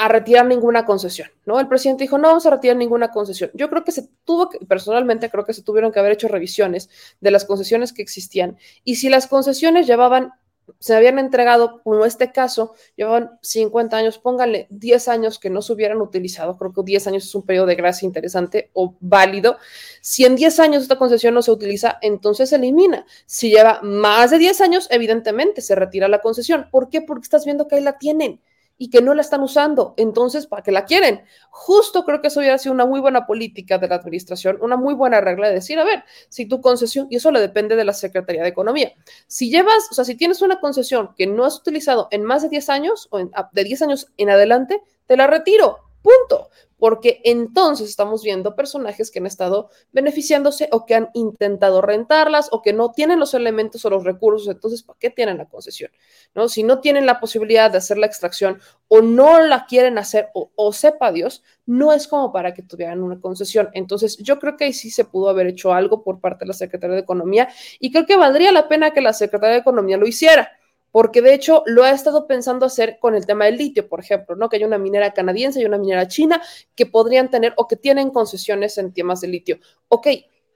retirar 0.07 0.47
ninguna 0.47 0.85
concesión, 0.85 1.29
¿no? 1.45 1.59
El 1.59 1.67
presidente 1.67 2.03
dijo, 2.03 2.17
no 2.17 2.29
vamos 2.29 2.47
a 2.47 2.49
retirar 2.49 2.75
ninguna 2.75 3.11
concesión. 3.11 3.51
Yo 3.53 3.69
creo 3.69 3.83
que 3.83 3.91
se 3.91 4.09
tuvo, 4.25 4.49
que, 4.49 4.57
personalmente 4.65 5.29
creo 5.29 5.45
que 5.45 5.53
se 5.53 5.61
tuvieron 5.61 5.91
que 5.91 5.99
haber 5.99 6.13
hecho 6.13 6.27
revisiones 6.27 6.89
de 7.19 7.29
las 7.29 7.45
concesiones 7.45 7.93
que 7.93 8.01
existían. 8.01 8.57
Y 8.83 8.95
si 8.95 9.07
las 9.07 9.27
concesiones 9.27 9.85
llevaban 9.85 10.33
se 10.79 10.95
habían 10.95 11.19
entregado, 11.19 11.81
como 11.83 12.05
este 12.05 12.31
caso, 12.31 12.73
llevaban 12.95 13.37
50 13.41 13.97
años, 13.97 14.17
pónganle 14.17 14.67
10 14.69 15.07
años 15.07 15.39
que 15.39 15.49
no 15.49 15.61
se 15.61 15.73
hubieran 15.73 16.01
utilizado, 16.01 16.57
creo 16.57 16.73
que 16.73 16.81
10 16.83 17.07
años 17.07 17.25
es 17.25 17.35
un 17.35 17.43
periodo 17.43 17.67
de 17.67 17.75
gracia 17.75 18.05
interesante 18.05 18.69
o 18.73 18.95
válido. 18.99 19.57
Si 20.01 20.25
en 20.25 20.35
10 20.35 20.59
años 20.59 20.83
esta 20.83 20.97
concesión 20.97 21.33
no 21.33 21.41
se 21.41 21.51
utiliza, 21.51 21.97
entonces 22.01 22.49
se 22.49 22.55
elimina. 22.55 23.05
Si 23.25 23.49
lleva 23.49 23.79
más 23.81 24.31
de 24.31 24.37
10 24.37 24.61
años, 24.61 24.87
evidentemente 24.91 25.61
se 25.61 25.75
retira 25.75 26.07
la 26.07 26.21
concesión. 26.21 26.67
¿Por 26.71 26.89
qué? 26.89 27.01
Porque 27.01 27.23
estás 27.23 27.45
viendo 27.45 27.67
que 27.67 27.75
ahí 27.75 27.81
la 27.81 27.97
tienen 27.97 28.41
y 28.81 28.89
que 28.89 29.03
no 29.03 29.13
la 29.13 29.21
están 29.21 29.43
usando. 29.43 29.93
Entonces, 29.95 30.47
¿para 30.47 30.63
qué 30.63 30.71
la 30.71 30.85
quieren? 30.85 31.23
Justo 31.51 32.03
creo 32.03 32.19
que 32.19 32.29
eso 32.29 32.39
hubiera 32.39 32.57
sido 32.57 32.73
una 32.73 32.87
muy 32.87 32.99
buena 32.99 33.27
política 33.27 33.77
de 33.77 33.87
la 33.87 33.93
administración, 33.93 34.57
una 34.59 34.75
muy 34.75 34.95
buena 34.95 35.21
regla 35.21 35.49
de 35.49 35.53
decir, 35.53 35.77
a 35.77 35.83
ver, 35.83 36.03
si 36.29 36.47
tu 36.47 36.61
concesión, 36.61 37.05
y 37.11 37.17
eso 37.17 37.29
le 37.29 37.39
depende 37.39 37.75
de 37.75 37.85
la 37.85 37.93
Secretaría 37.93 38.41
de 38.41 38.49
Economía, 38.49 38.91
si 39.27 39.51
llevas, 39.51 39.87
o 39.91 39.93
sea, 39.93 40.03
si 40.03 40.15
tienes 40.15 40.41
una 40.41 40.59
concesión 40.59 41.13
que 41.15 41.27
no 41.27 41.45
has 41.45 41.59
utilizado 41.59 42.07
en 42.09 42.23
más 42.23 42.41
de 42.41 42.49
10 42.49 42.69
años 42.69 43.07
o 43.11 43.19
de 43.19 43.63
10 43.63 43.83
años 43.83 44.07
en 44.17 44.31
adelante, 44.31 44.81
te 45.05 45.15
la 45.15 45.27
retiro. 45.27 45.77
Punto 46.01 46.49
porque 46.81 47.21
entonces 47.25 47.87
estamos 47.91 48.23
viendo 48.23 48.55
personajes 48.55 49.11
que 49.11 49.19
han 49.19 49.27
estado 49.27 49.69
beneficiándose 49.91 50.67
o 50.71 50.87
que 50.87 50.95
han 50.95 51.09
intentado 51.13 51.79
rentarlas 51.79 52.49
o 52.51 52.63
que 52.63 52.73
no 52.73 52.91
tienen 52.91 53.19
los 53.19 53.35
elementos 53.35 53.85
o 53.85 53.91
los 53.91 54.03
recursos, 54.03 54.47
entonces, 54.47 54.81
¿para 54.81 54.97
qué 54.97 55.11
tienen 55.11 55.37
la 55.37 55.45
concesión? 55.45 55.91
¿No? 56.33 56.49
Si 56.49 56.63
no 56.63 56.79
tienen 56.79 57.05
la 57.05 57.19
posibilidad 57.19 57.69
de 57.69 57.77
hacer 57.77 57.99
la 57.99 58.07
extracción 58.07 58.59
o 58.87 59.01
no 59.01 59.41
la 59.41 59.67
quieren 59.67 59.99
hacer 59.99 60.29
o, 60.33 60.73
sepa 60.73 61.11
Dios, 61.11 61.43
no 61.67 61.93
es 61.93 62.07
como 62.07 62.33
para 62.33 62.55
que 62.55 62.63
tuvieran 62.63 63.03
una 63.03 63.21
concesión. 63.21 63.69
Entonces, 63.73 64.17
yo 64.17 64.39
creo 64.39 64.57
que 64.57 64.63
ahí 64.63 64.73
sí 64.73 64.89
se 64.89 65.05
pudo 65.05 65.29
haber 65.29 65.45
hecho 65.45 65.73
algo 65.73 66.03
por 66.03 66.19
parte 66.19 66.45
de 66.45 66.47
la 66.47 66.53
Secretaría 66.53 66.95
de 66.95 67.03
Economía 67.03 67.47
y 67.79 67.91
creo 67.91 68.07
que 68.07 68.17
valdría 68.17 68.51
la 68.51 68.67
pena 68.67 68.89
que 68.89 69.01
la 69.01 69.13
Secretaría 69.13 69.53
de 69.53 69.61
Economía 69.61 69.97
lo 69.97 70.07
hiciera 70.07 70.51
porque 70.91 71.21
de 71.21 71.33
hecho 71.33 71.63
lo 71.65 71.83
ha 71.83 71.91
estado 71.91 72.27
pensando 72.27 72.65
hacer 72.65 72.99
con 72.99 73.15
el 73.15 73.25
tema 73.25 73.45
del 73.45 73.57
litio, 73.57 73.87
por 73.87 73.99
ejemplo, 73.99 74.35
¿no? 74.35 74.49
Que 74.49 74.57
hay 74.57 74.63
una 74.63 74.77
minera 74.77 75.13
canadiense 75.13 75.61
y 75.61 75.65
una 75.65 75.77
minera 75.77 76.07
china 76.07 76.41
que 76.75 76.85
podrían 76.85 77.29
tener 77.29 77.53
o 77.57 77.67
que 77.67 77.75
tienen 77.75 78.11
concesiones 78.11 78.77
en 78.77 78.93
temas 78.93 79.21
de 79.21 79.27
litio. 79.29 79.59
Ok, 79.87 80.07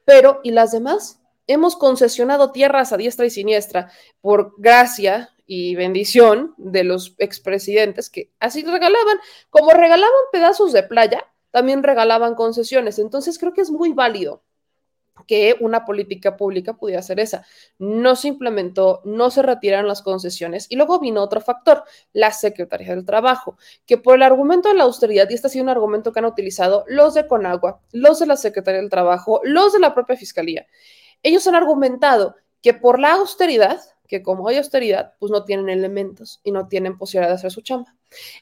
pero 0.04 0.42
¿y 0.44 0.52
las 0.52 0.72
demás? 0.72 1.22
Hemos 1.48 1.76
concesionado 1.76 2.52
tierras 2.52 2.92
a 2.92 2.98
diestra 2.98 3.26
y 3.26 3.30
siniestra 3.30 3.92
por 4.22 4.54
gracia 4.58 5.30
y 5.46 5.76
bendición 5.76 6.56
de 6.58 6.84
los 6.84 7.16
expresidentes 7.20 8.10
que 8.10 8.32
así 8.40 8.64
regalaban, 8.64 9.18
como 9.50 9.72
regalaban 9.72 10.12
pedazos 10.32 10.74
de 10.74 10.84
playa, 10.84 11.24
también 11.52 11.84
regalaban 11.84 12.36
concesiones. 12.36 13.00
Entonces 13.00 13.38
creo 13.38 13.54
que 13.54 13.62
es 13.62 13.70
muy 13.70 13.94
válido 13.94 14.44
que 15.28 15.56
una 15.60 15.86
política 15.86 16.38
pública 16.38 16.74
pudiera 16.74 17.02
ser 17.02 17.20
esa. 17.20 17.46
No 17.80 18.16
se 18.16 18.28
implementó, 18.28 19.02
no 19.06 19.32
se 19.32 19.42
retiraron 19.42 19.88
las 19.88 20.02
concesiones 20.02 20.68
y 20.70 20.76
luego 20.76 21.00
vino 21.00 21.22
otro 21.22 21.42
factor, 21.42 21.84
la 22.14 22.32
Secretaría 22.32 22.90
del 22.90 23.06
Trabajo, 23.06 23.58
que 23.86 23.98
por 23.98 24.16
el 24.16 24.24
argumento 24.24 24.70
de 24.70 24.76
la 24.76 24.84
austeridad, 24.84 25.30
y 25.30 25.34
este 25.34 25.48
ha 25.48 25.50
sido 25.50 25.64
un 25.64 25.70
argumento 25.70 26.12
que 26.12 26.20
han 26.20 26.26
utilizado 26.26 26.86
los 26.88 27.14
de 27.14 27.28
Conagua, 27.28 27.82
los 27.92 28.20
de 28.20 28.28
la 28.28 28.38
Secretaría 28.38 28.82
del 28.82 28.90
Trabajo, 28.90 29.42
los 29.44 29.74
de 29.74 29.80
la 29.80 29.94
propia 29.94 30.18
Fiscalía, 30.18 30.68
ellos 31.24 31.48
han 31.48 31.56
argumentado 31.56 32.36
que 32.62 32.74
por 32.74 33.00
la 33.00 33.14
austeridad, 33.14 33.80
que 34.08 34.22
como 34.22 34.48
hay 34.48 34.58
austeridad, 34.58 35.14
pues 35.20 35.32
no 35.32 35.44
tienen 35.44 35.70
elementos 35.70 36.40
y 36.44 36.52
no 36.52 36.68
tienen 36.68 36.98
posibilidad 36.98 37.30
de 37.30 37.36
hacer 37.36 37.52
su 37.52 37.62
chamba. 37.62 37.96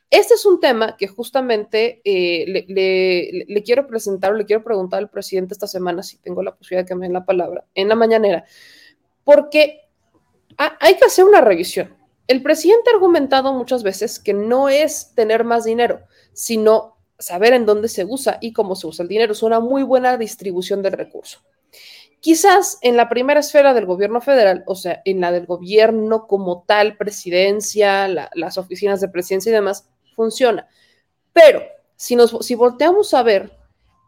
Este 0.10 0.36
es 0.36 0.46
un 0.46 0.60
tema 0.60 0.98
que 0.98 1.08
justamente 1.08 2.02
eh, 2.04 2.66
le, 2.68 3.64
quiero 3.64 3.88
presentar 3.88 4.34
o 4.34 4.36
le 4.36 4.46
quiero 4.46 4.64
preguntar 4.64 5.00
al 5.00 5.10
presidente 5.10 5.54
esta 5.54 5.68
semana, 5.68 6.04
si 6.04 6.18
tengo 6.18 6.44
la 6.44 6.56
posibilidad 6.56 6.84
de 6.84 6.88
que 6.88 6.96
me 6.96 7.06
den 7.06 7.14
la 7.14 7.26
palabra, 7.26 7.66
en 7.74 7.90
la 7.90 7.96
mañanera, 7.96 8.46
porque 9.24 9.82
hay 10.58 10.98
que 10.98 11.06
hacer 11.06 11.26
una 11.26 11.42
revisión. 11.42 11.96
El 12.28 12.42
presidente 12.42 12.90
ha 12.90 12.94
argumentado 12.94 13.54
muchas 13.54 13.84
veces 13.84 14.20
que 14.20 14.34
no 14.34 14.70
es 14.70 15.14
tener 15.16 15.44
más 15.44 15.66
dinero, 15.66 16.02
sino 16.32 16.98
saber 17.18 17.54
en 17.54 17.66
dónde 17.66 17.88
se 17.88 18.06
usa 18.06 18.38
y 18.42 18.54
cómo 18.54 18.76
se 18.76 18.88
usa 18.88 19.04
el 19.04 19.10
dinero. 19.10 19.34
Es 19.34 19.44
una 19.44 19.60
muy 19.60 19.84
buena 19.84 20.18
distribución 20.18 20.82
del 20.82 20.94
recurso. 20.94 21.40
Quizás 22.24 22.78
en 22.82 22.96
la 22.96 23.10
primera 23.10 23.42
esfera 23.42 23.74
del 23.74 23.86
gobierno 23.86 24.22
federal, 24.22 24.64
o 24.66 24.76
sea, 24.76 25.02
en 25.04 25.20
la 25.20 25.34
del 25.34 25.46
gobierno 25.46 26.26
como 26.26 26.64
tal, 26.66 26.96
presidencia, 26.96 28.08
las 28.08 28.58
oficinas 28.58 29.02
de 29.02 29.10
presidencia 29.10 29.50
y 29.50 29.54
demás, 29.54 29.90
funciona. 30.16 30.66
Pero 31.34 31.62
si, 31.98 32.16
nos, 32.16 32.32
si 32.40 32.56
volteamos 32.56 33.14
a 33.14 33.24
ver 33.24 33.52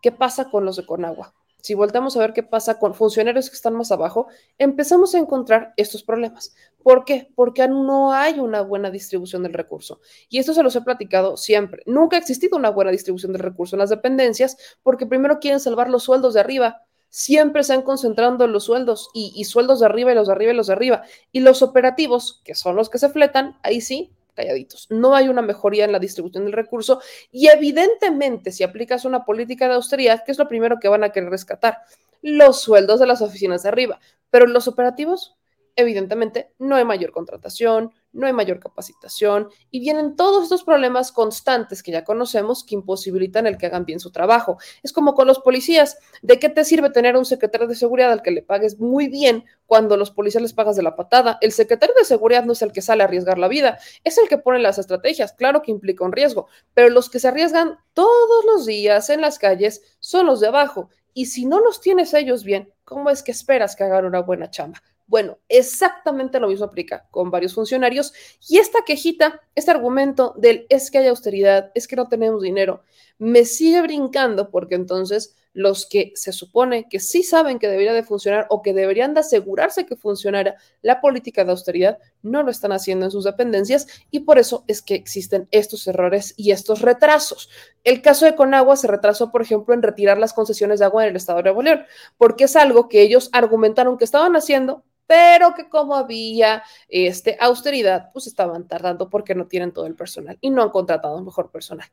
qué 0.02 0.14
pasa 0.14 0.50
con 0.50 0.64
los 0.64 0.78
de 0.78 0.86
Conagua, 0.86 1.34
si 1.60 1.74
volteamos 1.74 2.16
a 2.16 2.22
ver 2.22 2.32
qué 2.32 2.42
pasa 2.42 2.80
con 2.80 2.96
funcionarios 2.96 3.50
que 3.50 3.58
están 3.58 3.76
más 3.76 3.92
abajo, 3.92 4.28
empezamos 4.58 5.14
a 5.14 5.18
encontrar 5.18 5.74
estos 5.76 6.02
problemas. 6.02 6.56
¿Por 6.84 7.04
qué? 7.04 7.28
Porque 7.36 7.68
no 7.68 8.14
hay 8.14 8.40
una 8.40 8.62
buena 8.62 8.92
distribución 8.92 9.44
del 9.44 9.52
recurso. 9.52 10.00
Y 10.30 10.40
esto 10.40 10.54
se 10.54 10.64
los 10.64 10.74
he 10.78 10.82
platicado 10.82 11.36
siempre. 11.36 11.84
Nunca 11.86 12.16
ha 12.16 12.20
existido 12.20 12.58
una 12.58 12.70
buena 12.70 12.92
distribución 12.92 13.34
del 13.34 13.42
recurso 13.42 13.76
en 13.76 13.82
las 13.82 13.90
dependencias 13.90 14.56
porque 14.84 15.06
primero 15.06 15.40
quieren 15.40 15.60
salvar 15.60 15.90
los 15.90 16.04
sueldos 16.04 16.36
de 16.36 16.40
arriba 16.40 16.85
siempre 17.10 17.64
se 17.64 17.74
han 17.74 17.82
concentrado 17.82 18.44
en 18.44 18.52
los 18.52 18.66
sueldos 18.66 19.10
y, 19.14 19.44
sueldos 19.46 19.80
de 19.80 19.86
arriba 19.86 20.12
y 20.12 20.16
los 20.16 20.28
de 20.28 20.34
arriba 20.34 20.52
y 20.52 20.56
los 20.56 20.68
de 20.68 20.74
arriba. 20.74 21.04
Y 21.32 21.40
los 21.40 21.62
operativos, 21.62 22.42
que 22.44 22.56
son 22.56 22.76
los 22.76 22.90
que 22.90 22.98
se 22.98 23.10
fletan, 23.10 23.58
ahí 23.64 23.82
sí, 23.82 24.12
calladitos. 24.36 24.88
No 24.90 25.16
hay 25.16 25.30
una 25.30 25.42
mejoría 25.42 25.86
en 25.86 25.92
la 25.92 26.00
distribución 26.00 26.44
del 26.44 26.54
recurso 26.54 27.02
y 27.32 27.48
evidentemente 27.48 28.52
si 28.52 28.64
aplicas 28.64 29.06
una 29.06 29.26
política 29.26 29.68
de 29.68 29.76
austeridad, 29.76 30.24
¿qué 30.26 30.32
es 30.32 30.38
lo 30.38 30.48
primero 30.48 30.80
que 30.80 30.90
van 30.90 31.04
a 31.04 31.10
querer 31.10 31.30
rescatar? 31.30 31.80
Los 32.22 32.62
sueldos 32.62 33.00
de 33.00 33.08
las 33.08 33.22
oficinas 33.22 33.64
de 33.64 33.70
arriba. 33.70 34.00
Pero 34.30 34.48
los 34.48 34.68
operativos, 34.68 35.38
evidentemente, 35.76 36.54
no 36.58 36.76
hay 36.76 36.86
mayor 36.86 37.12
contratación, 37.12 37.92
no 38.16 38.28
hay 38.28 38.34
mayor 38.34 38.60
capacitación 38.60 39.50
y 39.70 39.82
vienen 39.82 40.16
todos 40.16 40.44
estos 40.44 40.64
problemas 40.64 41.12
constantes 41.12 41.84
que 41.84 41.92
ya 41.92 42.04
conocemos 42.04 42.64
que 42.64 42.76
imposibilitan 42.76 43.46
el 43.46 43.58
que 43.58 43.66
hagan 43.66 43.86
bien 43.86 44.00
su 44.00 44.12
trabajo. 44.12 44.58
Es 44.84 44.94
como 44.94 45.14
con 45.14 45.28
los 45.28 45.40
policías. 45.40 45.98
¿De 46.22 46.40
qué 46.40 46.50
te 46.50 46.64
sirve 46.64 46.90
tener 46.90 47.18
un 47.18 47.26
secretario 47.26 47.68
de 47.68 47.76
seguridad 47.76 48.12
al 48.12 48.22
que 48.22 48.32
le 48.32 48.42
pagues 48.42 48.80
muy 48.80 49.10
bien 49.10 49.44
cuando 49.66 49.98
los 49.98 50.12
policías 50.12 50.42
les 50.42 50.54
pagas 50.54 50.78
de 50.78 50.84
la 50.84 50.96
patada? 50.96 51.38
El 51.42 51.52
secretario 51.52 51.94
de 51.96 52.06
seguridad 52.06 52.46
no 52.46 52.54
es 52.54 52.62
el 52.62 52.72
que 52.72 52.82
sale 52.82 53.04
a 53.04 53.06
arriesgar 53.06 53.38
la 53.38 53.50
vida, 53.50 53.78
es 54.04 54.18
el 54.18 54.30
que 54.30 54.38
pone 54.38 54.60
las 54.60 54.78
estrategias. 54.78 55.34
Claro 55.34 55.62
que 55.62 55.72
implica 55.72 56.06
un 56.06 56.14
riesgo, 56.14 56.48
pero 56.74 56.90
los 56.90 57.10
que 57.10 57.20
se 57.20 57.28
arriesgan 57.28 57.78
todos 57.94 58.46
los 58.46 58.66
días 58.66 59.10
en 59.10 59.22
las 59.22 59.40
calles 59.40 59.82
son 60.00 60.26
los 60.26 60.40
de 60.40 60.48
abajo. 60.48 60.90
Y 61.14 61.28
si 61.28 61.46
no 61.46 61.60
los 61.60 61.82
tienes 61.82 62.14
ellos 62.14 62.44
bien, 62.44 62.74
¿cómo 62.84 63.10
es 63.10 63.24
que 63.24 63.32
esperas 63.32 63.76
que 63.76 63.84
hagan 63.84 64.06
una 64.06 64.22
buena 64.22 64.50
chamba? 64.50 64.82
Bueno, 65.08 65.38
exactamente 65.50 66.40
lo 66.40 66.48
mismo 66.48 66.66
aplica 66.66 67.08
con 67.12 67.30
varios 67.30 67.54
funcionarios. 67.54 68.14
Y 68.48 68.58
esta 68.58 68.80
quejita, 68.86 69.42
este 69.54 69.72
argumento 69.72 70.34
del 70.38 70.66
es 70.70 70.90
que 70.90 70.98
hay 70.98 71.08
austeridad, 71.08 71.72
es 71.76 71.88
que 71.88 71.96
no 71.96 72.08
tenemos 72.08 72.42
dinero, 72.42 72.84
me 73.20 73.46
sigue 73.46 73.82
brincando 73.82 74.50
porque 74.50 74.76
entonces 74.76 75.36
los 75.56 75.86
que 75.86 76.12
se 76.16 76.34
supone 76.34 76.88
que 76.90 77.00
sí 77.00 77.24
saben 77.24 77.60
que 77.60 77.70
debería 77.70 77.94
de 77.94 78.04
funcionar 78.04 78.46
o 78.50 78.62
que 78.62 78.74
deberían 78.74 79.14
de 79.14 79.22
asegurarse 79.22 79.86
que 79.86 79.96
funcionara 79.96 80.58
la 80.82 81.00
política 81.00 81.46
de 81.46 81.52
austeridad 81.52 81.98
no 82.22 82.44
lo 82.44 82.52
están 82.52 82.74
haciendo 82.74 83.06
en 83.06 83.12
sus 83.12 83.24
dependencias 83.24 83.88
y 84.12 84.20
por 84.20 84.38
eso 84.38 84.66
es 84.68 84.82
que 84.82 84.96
existen 84.96 85.48
estos 85.52 85.88
errores 85.88 86.34
y 86.36 86.52
estos 86.52 86.82
retrasos. 86.82 87.50
El 87.86 88.02
caso 88.02 88.26
de 88.26 88.36
Conagua 88.36 88.76
se 88.76 88.88
retrasó, 88.88 89.32
por 89.32 89.42
ejemplo, 89.42 89.74
en 89.74 89.82
retirar 89.82 90.18
las 90.18 90.34
concesiones 90.34 90.80
de 90.80 90.86
agua 90.86 91.04
en 91.04 91.12
el 91.12 91.16
estado 91.16 91.38
de 91.38 91.44
Nuevo 91.44 91.62
León, 91.62 91.86
porque 92.18 92.44
es 92.44 92.56
algo 92.58 92.90
que 92.90 93.02
ellos 93.02 93.30
argumentaron 93.32 93.98
que 93.98 94.04
estaban 94.04 94.36
haciendo, 94.36 94.84
pero 95.08 95.54
que 95.56 95.70
como 95.70 95.96
había 95.96 96.64
este, 96.90 97.38
austeridad, 97.40 98.12
pues 98.12 98.28
estaban 98.28 98.68
tardando 98.68 99.10
porque 99.10 99.36
no 99.36 99.48
tienen 99.48 99.72
todo 99.72 99.88
el 99.88 99.96
personal 99.96 100.38
y 100.42 100.50
no 100.50 100.64
han 100.64 100.70
contratado 100.70 101.22
mejor 101.24 101.50
personal. 101.50 101.88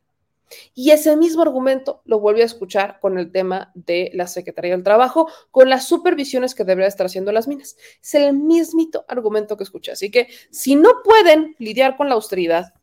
Y 0.74 0.90
ese 0.90 1.16
mismo 1.16 1.42
argumento 1.42 2.02
lo 2.04 2.20
vuelve 2.20 2.42
a 2.42 2.46
escuchar 2.46 2.98
con 3.00 3.18
el 3.18 3.32
tema 3.32 3.70
de 3.74 4.10
la 4.14 4.26
Secretaría 4.26 4.72
del 4.72 4.82
Trabajo, 4.82 5.28
con 5.50 5.68
las 5.68 5.86
supervisiones 5.86 6.54
que 6.54 6.64
debería 6.64 6.88
estar 6.88 7.06
haciendo 7.06 7.32
las 7.32 7.48
minas. 7.48 7.76
Es 8.02 8.14
el 8.14 8.34
mismito 8.34 9.04
argumento 9.08 9.56
que 9.56 9.64
escuché. 9.64 9.92
Así 9.92 10.10
que 10.10 10.28
si 10.50 10.76
no 10.76 11.02
pueden 11.04 11.54
lidiar 11.58 11.96
con 11.96 12.08
la 12.08 12.14
austeridad, 12.14 12.74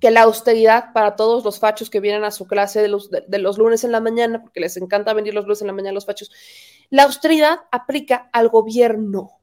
que 0.00 0.10
la 0.10 0.22
austeridad 0.22 0.92
para 0.92 1.14
todos 1.14 1.44
los 1.44 1.60
fachos 1.60 1.88
que 1.88 2.00
vienen 2.00 2.24
a 2.24 2.32
su 2.32 2.48
clase 2.48 2.82
de 2.82 2.88
los, 2.88 3.08
de 3.10 3.38
los 3.38 3.56
lunes 3.56 3.84
en 3.84 3.92
la 3.92 4.00
mañana, 4.00 4.42
porque 4.42 4.58
les 4.58 4.76
encanta 4.76 5.14
venir 5.14 5.32
los 5.32 5.44
lunes 5.44 5.60
en 5.60 5.68
la 5.68 5.72
mañana 5.72 5.94
los 5.94 6.06
fachos, 6.06 6.32
la 6.90 7.04
austeridad 7.04 7.60
aplica 7.70 8.28
al 8.32 8.48
gobierno 8.48 9.41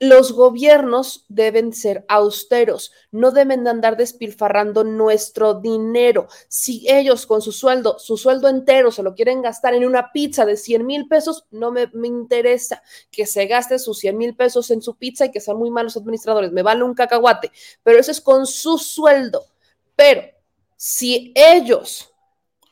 los 0.00 0.32
gobiernos 0.32 1.26
deben 1.28 1.74
ser 1.74 2.06
austeros, 2.08 2.90
no 3.10 3.32
deben 3.32 3.68
andar 3.68 3.98
despilfarrando 3.98 4.82
nuestro 4.82 5.60
dinero. 5.60 6.26
Si 6.48 6.90
ellos 6.90 7.26
con 7.26 7.42
su 7.42 7.52
sueldo, 7.52 7.98
su 7.98 8.16
sueldo 8.16 8.48
entero 8.48 8.92
se 8.92 9.02
lo 9.02 9.14
quieren 9.14 9.42
gastar 9.42 9.74
en 9.74 9.84
una 9.84 10.10
pizza 10.10 10.46
de 10.46 10.56
100 10.56 10.86
mil 10.86 11.06
pesos, 11.06 11.44
no 11.50 11.70
me, 11.70 11.90
interesa 12.02 12.82
que 13.10 13.26
se 13.26 13.46
gaste 13.46 13.78
sus 13.78 13.98
100 13.98 14.16
mil 14.16 14.34
pesos 14.34 14.70
en 14.70 14.80
su 14.80 14.96
pizza 14.96 15.26
y 15.26 15.30
que 15.30 15.40
sean 15.40 15.58
muy 15.58 15.70
malos 15.70 15.98
administradores, 15.98 16.50
me 16.50 16.62
vale 16.62 16.82
un 16.82 16.94
cacahuate, 16.94 17.52
pero 17.82 17.98
eso 17.98 18.10
es 18.10 18.22
con 18.22 18.46
su 18.46 18.78
sueldo. 18.78 19.44
Pero 19.96 20.22
si 20.76 21.34
ellos 21.36 22.10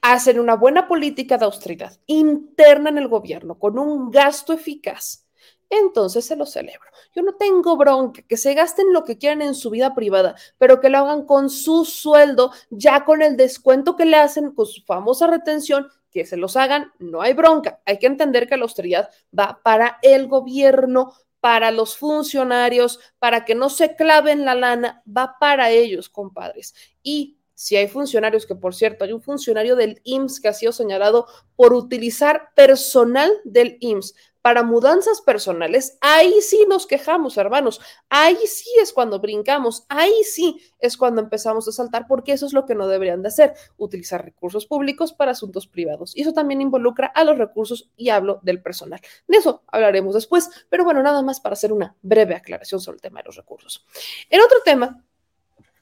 hacen 0.00 0.40
una 0.40 0.56
buena 0.56 0.88
política 0.88 1.36
de 1.36 1.44
austeridad 1.44 1.92
interna 2.06 2.88
en 2.88 2.96
el 2.96 3.08
gobierno 3.08 3.58
con 3.58 3.78
un 3.78 4.10
gasto 4.10 4.54
eficaz, 4.54 5.27
entonces 5.70 6.24
se 6.24 6.36
lo 6.36 6.46
celebro. 6.46 6.88
Yo 7.14 7.22
no 7.22 7.34
tengo 7.34 7.76
bronca, 7.76 8.22
que 8.22 8.36
se 8.36 8.54
gasten 8.54 8.92
lo 8.92 9.04
que 9.04 9.18
quieran 9.18 9.42
en 9.42 9.54
su 9.54 9.70
vida 9.70 9.94
privada, 9.94 10.34
pero 10.56 10.80
que 10.80 10.88
lo 10.88 10.98
hagan 10.98 11.24
con 11.24 11.50
su 11.50 11.84
sueldo, 11.84 12.52
ya 12.70 13.04
con 13.04 13.22
el 13.22 13.36
descuento 13.36 13.96
que 13.96 14.04
le 14.04 14.16
hacen, 14.16 14.52
con 14.52 14.66
su 14.66 14.82
famosa 14.82 15.26
retención, 15.26 15.88
que 16.10 16.24
se 16.24 16.36
los 16.36 16.56
hagan, 16.56 16.92
no 16.98 17.20
hay 17.20 17.34
bronca. 17.34 17.80
Hay 17.84 17.98
que 17.98 18.06
entender 18.06 18.48
que 18.48 18.56
la 18.56 18.62
austeridad 18.62 19.10
va 19.36 19.60
para 19.62 19.98
el 20.02 20.26
gobierno, 20.26 21.12
para 21.40 21.70
los 21.70 21.96
funcionarios, 21.96 22.98
para 23.18 23.44
que 23.44 23.54
no 23.54 23.68
se 23.68 23.94
claven 23.94 24.44
la 24.44 24.54
lana, 24.54 25.02
va 25.06 25.36
para 25.38 25.70
ellos, 25.70 26.08
compadres. 26.08 26.74
Y 27.02 27.38
si 27.54 27.76
hay 27.76 27.88
funcionarios, 27.88 28.46
que 28.46 28.54
por 28.54 28.74
cierto, 28.74 29.04
hay 29.04 29.12
un 29.12 29.20
funcionario 29.20 29.76
del 29.76 30.00
IMSS 30.04 30.40
que 30.40 30.48
ha 30.48 30.52
sido 30.52 30.72
señalado 30.72 31.26
por 31.56 31.72
utilizar 31.72 32.50
personal 32.54 33.30
del 33.44 33.76
IMSS 33.80 34.14
para 34.42 34.62
mudanzas 34.62 35.20
personales, 35.20 35.98
ahí 36.00 36.40
sí 36.40 36.64
nos 36.68 36.86
quejamos, 36.86 37.36
hermanos. 37.36 37.80
Ahí 38.08 38.38
sí 38.46 38.70
es 38.80 38.92
cuando 38.92 39.20
brincamos, 39.20 39.84
ahí 39.88 40.22
sí 40.24 40.60
es 40.78 40.96
cuando 40.96 41.20
empezamos 41.20 41.66
a 41.68 41.72
saltar, 41.72 42.06
porque 42.06 42.32
eso 42.32 42.46
es 42.46 42.52
lo 42.52 42.64
que 42.64 42.74
no 42.74 42.88
deberían 42.88 43.22
de 43.22 43.28
hacer, 43.28 43.54
utilizar 43.76 44.24
recursos 44.24 44.66
públicos 44.66 45.12
para 45.12 45.32
asuntos 45.32 45.66
privados. 45.66 46.16
Y 46.16 46.22
eso 46.22 46.32
también 46.32 46.60
involucra 46.60 47.08
a 47.08 47.24
los 47.24 47.38
recursos 47.38 47.90
y 47.96 48.10
hablo 48.10 48.40
del 48.42 48.62
personal. 48.62 49.00
De 49.26 49.38
eso 49.38 49.62
hablaremos 49.66 50.14
después, 50.14 50.50
pero 50.68 50.84
bueno, 50.84 51.02
nada 51.02 51.22
más 51.22 51.40
para 51.40 51.54
hacer 51.54 51.72
una 51.72 51.96
breve 52.02 52.34
aclaración 52.34 52.80
sobre 52.80 52.96
el 52.96 53.02
tema 53.02 53.20
de 53.20 53.26
los 53.26 53.36
recursos. 53.36 53.84
El 54.30 54.40
otro 54.40 54.58
tema, 54.64 55.04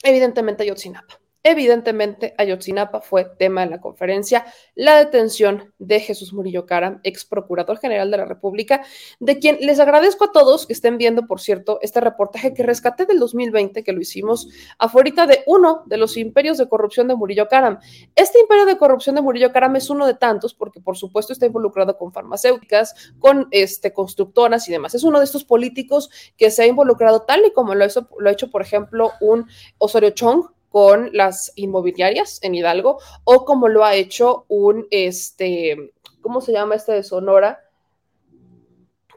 evidentemente, 0.02 0.62
Ayotzinapa. 0.62 1.25
Evidentemente, 1.48 2.34
Ayotzinapa 2.38 3.02
fue 3.02 3.24
tema 3.24 3.60
de 3.60 3.70
la 3.70 3.80
conferencia, 3.80 4.46
la 4.74 4.96
detención 4.96 5.72
de 5.78 6.00
Jesús 6.00 6.32
Murillo 6.32 6.66
Caram, 6.66 6.98
ex 7.04 7.24
procurador 7.24 7.78
general 7.78 8.10
de 8.10 8.16
la 8.16 8.24
República, 8.24 8.82
de 9.20 9.38
quien 9.38 9.58
les 9.60 9.78
agradezco 9.78 10.24
a 10.24 10.32
todos 10.32 10.66
que 10.66 10.72
estén 10.72 10.98
viendo, 10.98 11.28
por 11.28 11.40
cierto, 11.40 11.78
este 11.82 12.00
reportaje 12.00 12.52
que 12.52 12.64
rescaté 12.64 13.06
del 13.06 13.20
2020, 13.20 13.84
que 13.84 13.92
lo 13.92 14.00
hicimos 14.00 14.48
afuera 14.76 15.28
de 15.28 15.44
uno 15.46 15.84
de 15.86 15.98
los 15.98 16.16
imperios 16.16 16.58
de 16.58 16.68
corrupción 16.68 17.06
de 17.06 17.14
Murillo 17.14 17.46
Caram. 17.46 17.78
Este 18.16 18.40
imperio 18.40 18.66
de 18.66 18.76
corrupción 18.76 19.14
de 19.14 19.22
Murillo 19.22 19.52
Caram 19.52 19.76
es 19.76 19.88
uno 19.88 20.04
de 20.04 20.14
tantos, 20.14 20.52
porque 20.52 20.80
por 20.80 20.96
supuesto 20.96 21.32
está 21.32 21.46
involucrado 21.46 21.96
con 21.96 22.12
farmacéuticas, 22.12 23.12
con 23.20 23.46
este, 23.52 23.92
constructoras 23.92 24.68
y 24.68 24.72
demás. 24.72 24.96
Es 24.96 25.04
uno 25.04 25.20
de 25.20 25.26
estos 25.26 25.44
políticos 25.44 26.10
que 26.36 26.50
se 26.50 26.64
ha 26.64 26.66
involucrado 26.66 27.22
tal 27.22 27.46
y 27.46 27.52
como 27.52 27.76
lo 27.76 27.84
hecho, 27.84 28.08
lo 28.18 28.30
ha 28.30 28.32
hecho 28.32 28.50
por 28.50 28.62
ejemplo, 28.62 29.12
un 29.20 29.46
Osorio 29.78 30.10
Chong, 30.10 30.55
con 30.68 31.10
las 31.12 31.52
inmobiliarias 31.56 32.38
en 32.42 32.54
Hidalgo 32.54 32.98
o 33.24 33.44
como 33.44 33.68
lo 33.68 33.84
ha 33.84 33.94
hecho 33.94 34.44
un, 34.48 34.86
este, 34.90 35.92
¿cómo 36.20 36.40
se 36.40 36.52
llama 36.52 36.74
este 36.74 36.92
de 36.92 37.02
Sonora? 37.02 37.62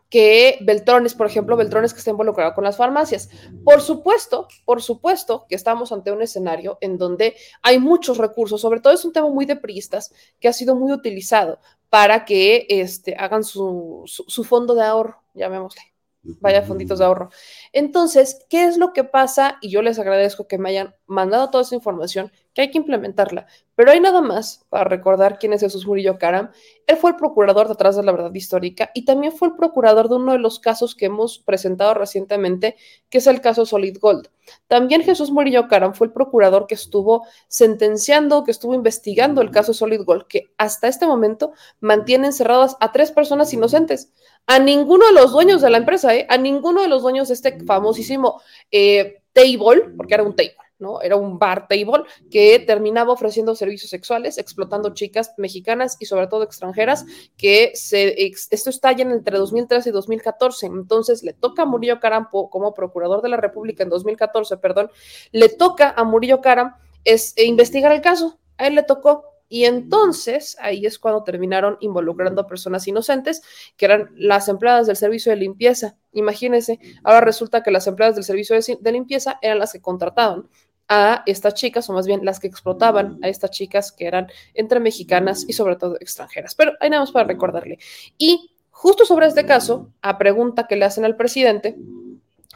que 0.10 0.58
Beltrones, 0.62 1.14
por 1.14 1.28
ejemplo, 1.28 1.56
Beltrones 1.56 1.94
que 1.94 2.00
está 2.00 2.10
involucrado 2.10 2.54
con 2.56 2.64
las 2.64 2.78
farmacias. 2.78 3.30
Por 3.64 3.82
supuesto, 3.82 4.48
por 4.66 4.82
supuesto 4.82 5.46
que 5.48 5.56
estamos 5.56 5.92
ante 5.92 6.12
un 6.12 6.22
escenario 6.22 6.78
en 6.82 6.98
donde 6.98 7.36
hay 7.62 7.80
muchos 7.80 8.18
recursos, 8.18 8.60
sobre 8.60 8.80
todo 8.80 8.94
es 8.94 9.06
un 9.06 9.14
tema 9.14 9.30
muy 9.30 9.46
de 9.46 9.56
priistas 9.56 10.12
que 10.40 10.48
ha 10.48 10.54
sido 10.54 10.76
muy 10.76 10.92
utilizado 10.92 11.60
para 11.90 12.26
que 12.26 12.66
este, 12.70 13.16
hagan 13.16 13.44
su, 13.44 14.04
su 14.06 14.44
fondo 14.44 14.74
de 14.74 14.84
ahorro, 14.84 15.22
llamémosle. 15.34 15.82
Vaya 16.24 16.64
fonditos 16.64 17.00
de 17.00 17.06
ahorro. 17.06 17.30
Entonces, 17.74 18.46
¿qué 18.50 18.66
es 18.66 18.78
lo 18.78 18.94
que 18.94 19.04
pasa? 19.04 19.58
Y 19.62 19.70
yo 19.70 19.82
les 19.82 20.00
agradezco 20.00 20.48
que 20.48 20.58
me 20.58 20.70
hayan 20.70 20.96
mandado 21.08 21.50
toda 21.50 21.64
esa 21.64 21.76
información, 21.76 22.32
que 22.60 22.64
hay 22.64 22.72
que 22.72 22.78
implementarla. 22.78 23.48
Pero 23.76 23.92
hay 23.92 24.02
nada 24.02 24.20
más 24.20 24.66
para 24.68 24.84
recordar 24.84 25.40
quién 25.40 25.54
es 25.54 25.62
Jesús 25.62 25.88
Murillo 25.88 26.18
Caram. 26.18 26.52
Él 26.88 26.98
fue 26.98 27.12
el 27.12 27.16
procurador 27.16 27.70
detrás 27.70 27.96
de 27.96 28.04
la 28.04 28.12
verdad 28.12 28.34
histórica 28.34 28.92
y 28.94 29.06
también 29.06 29.32
fue 29.32 29.48
el 29.48 29.56
procurador 29.56 30.10
de 30.10 30.16
uno 30.16 30.34
de 30.34 30.40
los 30.40 30.60
casos 30.60 30.94
que 30.94 31.06
hemos 31.06 31.40
presentado 31.40 31.94
recientemente, 31.94 32.76
que 33.10 33.20
es 33.20 33.28
el 33.28 33.40
caso 33.40 33.66
Solid 33.66 33.98
Gold. 34.02 34.28
También 34.68 35.04
Jesús 35.04 35.32
Murillo 35.32 35.70
Caram 35.70 35.94
fue 35.94 36.08
el 36.08 36.14
procurador 36.14 36.68
que 36.68 36.76
estuvo 36.76 37.26
sentenciando, 37.48 38.44
que 38.44 38.52
estuvo 38.52 38.74
investigando 38.74 39.42
el 39.42 39.52
caso 39.52 39.74
Solid 39.74 40.04
Gold, 40.04 40.28
que 40.28 40.52
hasta 40.58 40.90
este 40.90 41.06
momento 41.08 41.54
mantiene 41.80 42.28
encerradas 42.28 42.76
a 42.82 42.92
tres 42.92 43.12
personas 43.12 43.54
inocentes 43.54 44.12
a 44.48 44.60
ninguno 44.60 45.06
de 45.06 45.14
los 45.14 45.32
dueños 45.32 45.62
de 45.62 45.70
la 45.70 45.78
empresa, 45.78 46.14
¿eh? 46.16 46.26
a 46.28 46.38
ninguno 46.38 46.82
de 46.82 46.88
los 46.88 47.04
dueños 47.04 47.28
de 47.28 47.36
este 47.36 47.64
famosísimo 47.64 48.42
eh, 48.72 49.22
table, 49.32 49.92
porque 49.96 50.16
era 50.16 50.24
un 50.24 50.36
table, 50.36 50.56
¿no? 50.80 51.02
Era 51.02 51.16
un 51.16 51.38
bar 51.38 51.68
table 51.68 52.04
que 52.32 52.60
terminaba 52.60 53.14
ofreciendo 53.14 53.56
servicios 53.56 53.90
sexuales, 53.90 54.38
explotando 54.38 54.94
chicas 54.94 55.34
mexicanas 55.38 55.98
y 56.00 56.06
sobre 56.06 56.28
todo 56.28 56.44
extranjeras, 56.44 57.06
que 57.38 57.72
se, 57.76 58.16
esto 58.52 58.70
está 58.70 58.92
ya 58.92 59.04
entre 59.04 59.38
2013 59.38 59.90
y 59.90 59.92
2014. 59.92 60.66
Entonces 60.66 61.24
le 61.24 61.34
toca 61.34 61.64
a 61.64 61.66
Murillo 61.66 62.00
Caram 62.00 62.28
como 62.32 62.74
procurador 62.74 63.22
de 63.22 63.30
la 63.30 63.38
República 63.38 63.84
en 63.84 63.90
2014, 63.90 64.58
perdón, 64.58 64.90
le 65.32 65.50
toca 65.50 65.94
a 65.96 66.04
Murillo 66.04 66.42
Caram 66.42 66.76
e 67.04 67.46
investigar 67.46 67.92
el 67.92 68.02
caso. 68.02 68.40
A 68.58 68.68
él 68.68 68.76
le 68.76 68.84
tocó 68.84 69.30
y 69.50 69.66
entonces 69.66 70.56
ahí 70.62 70.86
es 70.86 71.00
cuando 71.00 71.24
terminaron 71.24 71.78
involucrando 71.82 72.42
a 72.42 72.48
personas 72.48 72.88
inocentes, 72.88 73.42
que 73.76 73.86
eran 73.86 74.12
las 74.16 74.48
empleadas 74.48 74.86
del 74.86 74.96
servicio 74.96 75.32
de 75.32 75.38
limpieza. 75.38 75.98
Imagínense, 76.14 76.80
ahora 77.04 77.22
resulta 77.22 77.64
que 77.64 77.72
las 77.72 77.88
empleadas 77.88 78.16
del 78.16 78.24
servicio 78.24 78.56
de, 78.56 78.92
limpieza 78.92 79.40
eran 79.42 79.58
las 79.58 79.74
que 79.74 79.82
contrataban 79.82 80.48
a 80.90 81.24
estas 81.28 81.54
chicas, 81.54 81.90
o 81.90 81.94
más 81.94 82.08
bien 82.08 82.26
las 82.26 82.40
que 82.40 82.48
explotaban 82.48 83.20
a 83.22 83.30
estas 83.30 83.52
chicas 83.52 83.92
que 83.92 84.08
eran 84.08 84.28
entre 84.56 84.80
mexicanas 84.80 85.46
y 85.48 85.54
sobre 85.54 85.76
todo 85.76 85.96
extranjeras. 86.00 86.56
Pero 86.56 86.74
hay 86.80 86.90
nada 86.90 87.04
más 87.04 87.12
para 87.12 87.28
recordarle. 87.28 87.78
Y 88.18 88.52
justo 88.72 89.06
sobre 89.06 89.28
este 89.28 89.46
caso, 89.46 89.94
a 90.02 90.18
pregunta 90.18 90.68
que 90.68 90.76
le 90.76 90.86
hacen 90.86 91.06
al 91.06 91.16
presidente, 91.16 91.78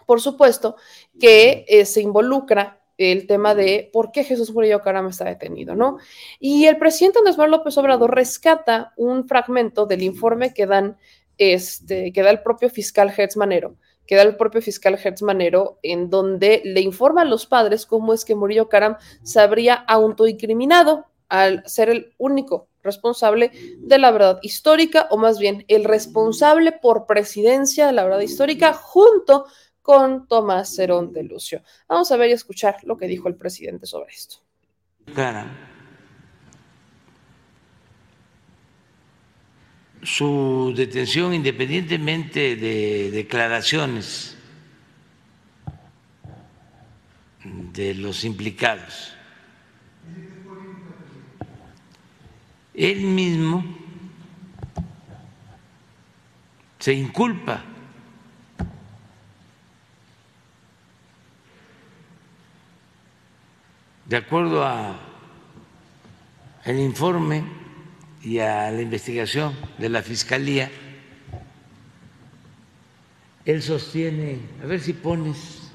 por 0.06 0.20
supuesto 0.20 0.76
que 1.20 1.64
eh, 1.68 1.86
se 1.86 2.02
involucra 2.02 2.82
el 2.98 3.28
tema 3.28 3.56
de 3.56 3.90
por 3.94 4.12
qué 4.12 4.24
Jesús 4.24 4.52
Murillo 4.52 4.82
Caram 4.82 5.08
está 5.08 5.26
detenido, 5.26 5.76
¿no? 5.76 5.98
Y 6.40 6.66
el 6.66 6.78
presidente 6.78 7.20
Andrés 7.20 7.38
Manuel 7.38 7.60
López 7.60 7.78
Obrador 7.78 8.14
rescata 8.14 8.94
un 8.98 9.28
fragmento 9.28 9.86
del 9.86 10.04
informe 10.04 10.54
que 10.54 10.66
dan, 10.66 10.98
este, 11.38 12.12
que 12.12 12.22
da 12.22 12.30
el 12.30 12.42
propio 12.42 12.70
fiscal 12.70 13.14
Hertz 13.16 13.38
Manero, 13.38 13.76
que 14.14 14.18
da 14.18 14.22
el 14.22 14.38
propio 14.38 14.62
fiscal 14.62 15.00
Hertz 15.04 15.24
Manero, 15.24 15.80
en 15.82 16.12
donde 16.12 16.62
le 16.64 16.82
informa 16.82 17.24
a 17.24 17.26
los 17.26 17.48
padres 17.48 17.88
cómo 17.88 18.14
es 18.14 18.26
que 18.26 18.36
Murillo 18.36 18.70
Caram 18.70 18.98
se 19.24 19.40
habría 19.40 19.74
autoincriminado 19.74 21.08
al 21.30 21.64
ser 21.66 21.90
el 21.90 22.14
único 22.20 22.68
responsable 22.84 23.50
de 23.80 23.98
la 23.98 24.12
verdad 24.12 24.38
histórica, 24.44 25.08
o 25.10 25.18
más 25.18 25.40
bien 25.40 25.66
el 25.68 25.84
responsable 25.84 26.74
por 26.74 27.08
presidencia 27.08 27.88
de 27.88 27.94
la 27.94 28.04
verdad 28.04 28.20
histórica, 28.20 28.74
junto 28.74 29.46
con 29.82 30.28
Tomás 30.28 30.76
Cerón 30.76 31.12
de 31.12 31.24
Lucio. 31.24 31.64
Vamos 31.88 32.12
a 32.12 32.18
ver 32.18 32.30
y 32.30 32.34
escuchar 32.34 32.76
lo 32.84 32.98
que 32.98 33.08
dijo 33.08 33.28
el 33.30 33.36
presidente 33.36 33.88
sobre 33.88 34.12
esto. 34.12 34.36
Su 40.04 40.74
detención, 40.76 41.34
independientemente 41.34 42.58
de 42.58 43.10
declaraciones 43.12 44.38
de 47.44 47.96
los 47.96 48.26
implicados, 48.26 49.14
él 52.74 53.02
mismo 53.02 53.64
se 56.80 56.94
inculpa 56.94 57.64
de 64.06 64.18
acuerdo 64.18 64.66
a 64.66 65.00
el 66.66 66.80
informe 66.80 67.63
y 68.24 68.40
a 68.40 68.72
la 68.72 68.82
investigación 68.82 69.54
de 69.78 69.90
la 69.90 70.02
Fiscalía, 70.02 70.72
él 73.46 73.62
sostiene, 73.62 74.40
a 74.64 74.66
ver 74.66 74.80
si 74.80 74.94
pones, 74.94 75.70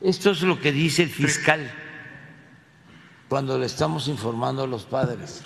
esto 0.00 0.30
es 0.30 0.40
lo 0.40 0.58
que 0.58 0.72
dice 0.72 1.02
el 1.02 1.10
fiscal 1.10 1.70
cuando 3.28 3.58
le 3.58 3.66
estamos 3.66 4.08
informando 4.08 4.62
a 4.62 4.66
los 4.66 4.84
padres. 4.84 5.42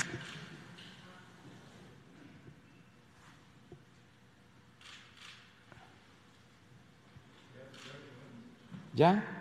¿Ya? 8.94 9.33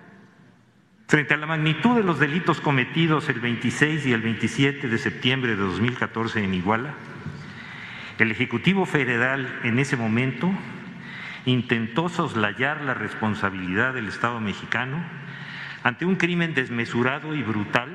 Frente 1.07 1.33
a 1.33 1.37
la 1.37 1.45
magnitud 1.45 1.95
de 1.95 2.03
los 2.03 2.19
delitos 2.19 2.59
cometidos 2.59 3.29
el 3.29 3.39
26 3.39 4.05
y 4.05 4.13
el 4.13 4.21
27 4.21 4.87
de 4.87 4.97
septiembre 4.97 5.51
de 5.51 5.61
2014 5.61 6.43
en 6.43 6.53
Iguala, 6.53 6.93
el 8.17 8.31
Ejecutivo 8.31 8.85
Federal 8.85 9.59
en 9.63 9.79
ese 9.79 9.97
momento 9.97 10.51
intentó 11.45 12.09
soslayar 12.09 12.81
la 12.81 12.93
responsabilidad 12.93 13.93
del 13.93 14.07
Estado 14.07 14.39
mexicano 14.39 15.03
ante 15.83 16.05
un 16.05 16.15
crimen 16.15 16.53
desmesurado 16.53 17.35
y 17.35 17.43
brutal 17.43 17.89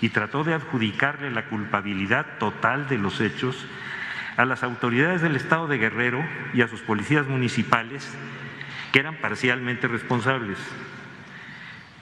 y 0.00 0.08
trató 0.08 0.44
de 0.44 0.54
adjudicarle 0.54 1.30
la 1.30 1.46
culpabilidad 1.46 2.26
total 2.38 2.88
de 2.88 2.98
los 2.98 3.20
hechos 3.20 3.64
a 4.36 4.44
las 4.44 4.64
autoridades 4.64 5.22
del 5.22 5.36
Estado 5.36 5.68
de 5.68 5.78
Guerrero 5.78 6.22
y 6.52 6.62
a 6.62 6.68
sus 6.68 6.80
policías 6.80 7.26
municipales 7.26 8.12
que 8.92 8.98
eran 8.98 9.16
parcialmente 9.16 9.86
responsables. 9.86 10.58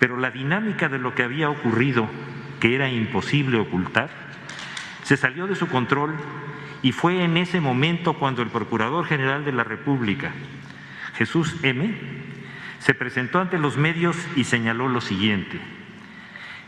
Pero 0.02 0.16
la 0.16 0.32
dinámica 0.32 0.88
de 0.88 0.98
lo 0.98 1.14
que 1.14 1.22
había 1.22 1.48
ocurrido, 1.48 2.08
que 2.58 2.74
era 2.74 2.90
imposible 2.90 3.60
ocultar, 3.60 4.10
se 5.04 5.16
salió 5.16 5.46
de 5.46 5.54
su 5.54 5.68
control 5.68 6.16
y 6.82 6.90
fue 6.90 7.22
en 7.22 7.36
ese 7.36 7.60
momento 7.60 8.14
cuando 8.14 8.42
el 8.42 8.48
Procurador 8.48 9.04
General 9.04 9.44
de 9.44 9.52
la 9.52 9.62
República, 9.62 10.32
Jesús 11.14 11.54
M., 11.62 11.94
se 12.80 12.94
presentó 12.94 13.38
ante 13.38 13.58
los 13.58 13.76
medios 13.76 14.16
y 14.34 14.42
señaló 14.42 14.88
lo 14.88 15.00
siguiente. 15.00 15.60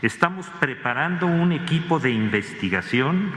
Estamos 0.01 0.47
preparando 0.61 1.25
un 1.25 1.51
equipo 1.51 1.99
de 1.99 2.11
investigación, 2.11 3.31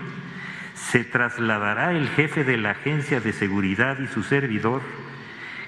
se 0.74 1.02
trasladará 1.02 1.90
el 1.90 2.08
jefe 2.10 2.44
de 2.44 2.56
la 2.56 2.70
Agencia 2.70 3.18
de 3.18 3.32
Seguridad 3.32 3.98
y 3.98 4.06
su 4.06 4.22
servidor, 4.22 4.80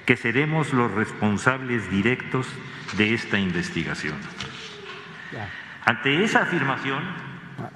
que 0.07 0.17
seremos 0.17 0.73
los 0.73 0.93
responsables 0.93 1.91
directos 1.91 2.47
de 2.97 3.15
esta 3.15 3.39
investigación. 3.39 4.19
Ante 5.85 6.25
esa 6.25 6.43
afirmación... 6.43 7.03
Ah, 7.59 7.71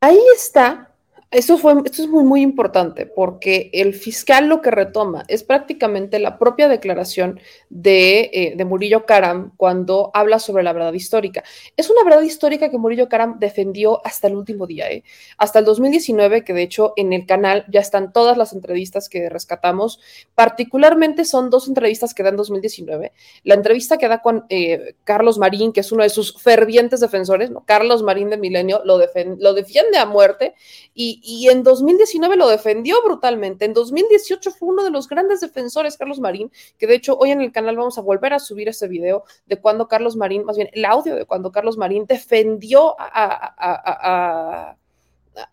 Ahí 0.00 0.20
está, 0.34 0.87
Esto, 1.30 1.58
fue, 1.58 1.74
esto 1.84 2.02
es 2.02 2.08
muy, 2.08 2.24
muy 2.24 2.40
importante 2.40 3.04
porque 3.04 3.68
el 3.74 3.92
fiscal 3.92 4.48
lo 4.48 4.62
que 4.62 4.70
retoma 4.70 5.26
es 5.28 5.44
prácticamente 5.44 6.18
la 6.20 6.38
propia 6.38 6.68
declaración 6.68 7.38
de, 7.68 8.30
eh, 8.32 8.54
de, 8.56 8.64
Murillo 8.64 9.04
Karam 9.04 9.52
cuando 9.58 10.10
habla 10.14 10.38
sobre 10.38 10.62
la 10.62 10.72
verdad 10.72 10.94
histórica. 10.94 11.44
Es 11.76 11.90
una 11.90 12.02
verdad 12.02 12.22
histórica 12.22 12.70
que 12.70 12.78
Murillo 12.78 13.10
Karam 13.10 13.38
defendió 13.38 14.00
hasta 14.06 14.28
el 14.28 14.36
último 14.36 14.66
día, 14.66 14.90
¿eh? 14.90 15.04
hasta 15.36 15.58
el 15.58 15.66
2019, 15.66 16.44
que 16.44 16.54
de 16.54 16.62
hecho 16.62 16.94
en 16.96 17.12
el 17.12 17.26
canal 17.26 17.66
ya 17.68 17.80
están 17.80 18.10
todas 18.14 18.38
las 18.38 18.54
entrevistas 18.54 19.10
que 19.10 19.28
rescatamos. 19.28 20.00
Particularmente 20.34 21.26
son 21.26 21.50
dos 21.50 21.68
entrevistas 21.68 22.14
que 22.14 22.22
da 22.22 22.30
en 22.30 22.36
2019. 22.36 23.12
La 23.44 23.52
entrevista 23.52 23.98
que 23.98 24.08
da 24.08 24.22
con 24.22 24.46
eh, 24.48 24.94
Carlos 25.04 25.36
Marín, 25.36 25.74
que 25.74 25.80
es 25.80 25.92
uno 25.92 26.04
de 26.04 26.08
sus 26.08 26.40
fervientes 26.40 27.00
defensores. 27.00 27.50
Carlos 27.66 28.02
Marín 28.02 28.30
de 28.30 28.38
Milenio 28.38 28.80
lo, 28.86 28.98
lo 28.98 29.52
defiende 29.52 29.98
a 29.98 30.06
muerte 30.06 30.54
y 30.94 31.17
y, 31.22 31.48
en 31.48 31.62
2019 31.62 32.36
lo 32.36 32.48
defendió 32.48 32.96
brutalmente. 33.04 33.64
En 33.64 33.72
2018 33.72 34.50
fue 34.50 34.68
uno 34.68 34.84
de 34.84 34.90
los 34.90 35.08
grandes 35.08 35.40
defensores, 35.40 35.96
Carlos 35.96 36.20
Marín, 36.20 36.50
que 36.78 36.86
de 36.86 36.94
hecho 36.94 37.16
hoy 37.16 37.30
en 37.30 37.40
el 37.40 37.52
canal 37.52 37.76
vamos 37.76 37.98
a 37.98 38.02
volver 38.02 38.32
a 38.32 38.38
subir 38.38 38.68
ese 38.68 38.88
video 38.88 39.24
de 39.46 39.60
cuando 39.60 39.88
Carlos 39.88 40.16
Marín, 40.16 40.44
más 40.44 40.56
bien 40.56 40.70
el 40.72 40.84
audio 40.84 41.14
de 41.16 41.24
cuando 41.26 41.52
Carlos 41.52 41.76
Marín 41.76 42.06
defendió 42.06 42.94
a, 42.98 44.76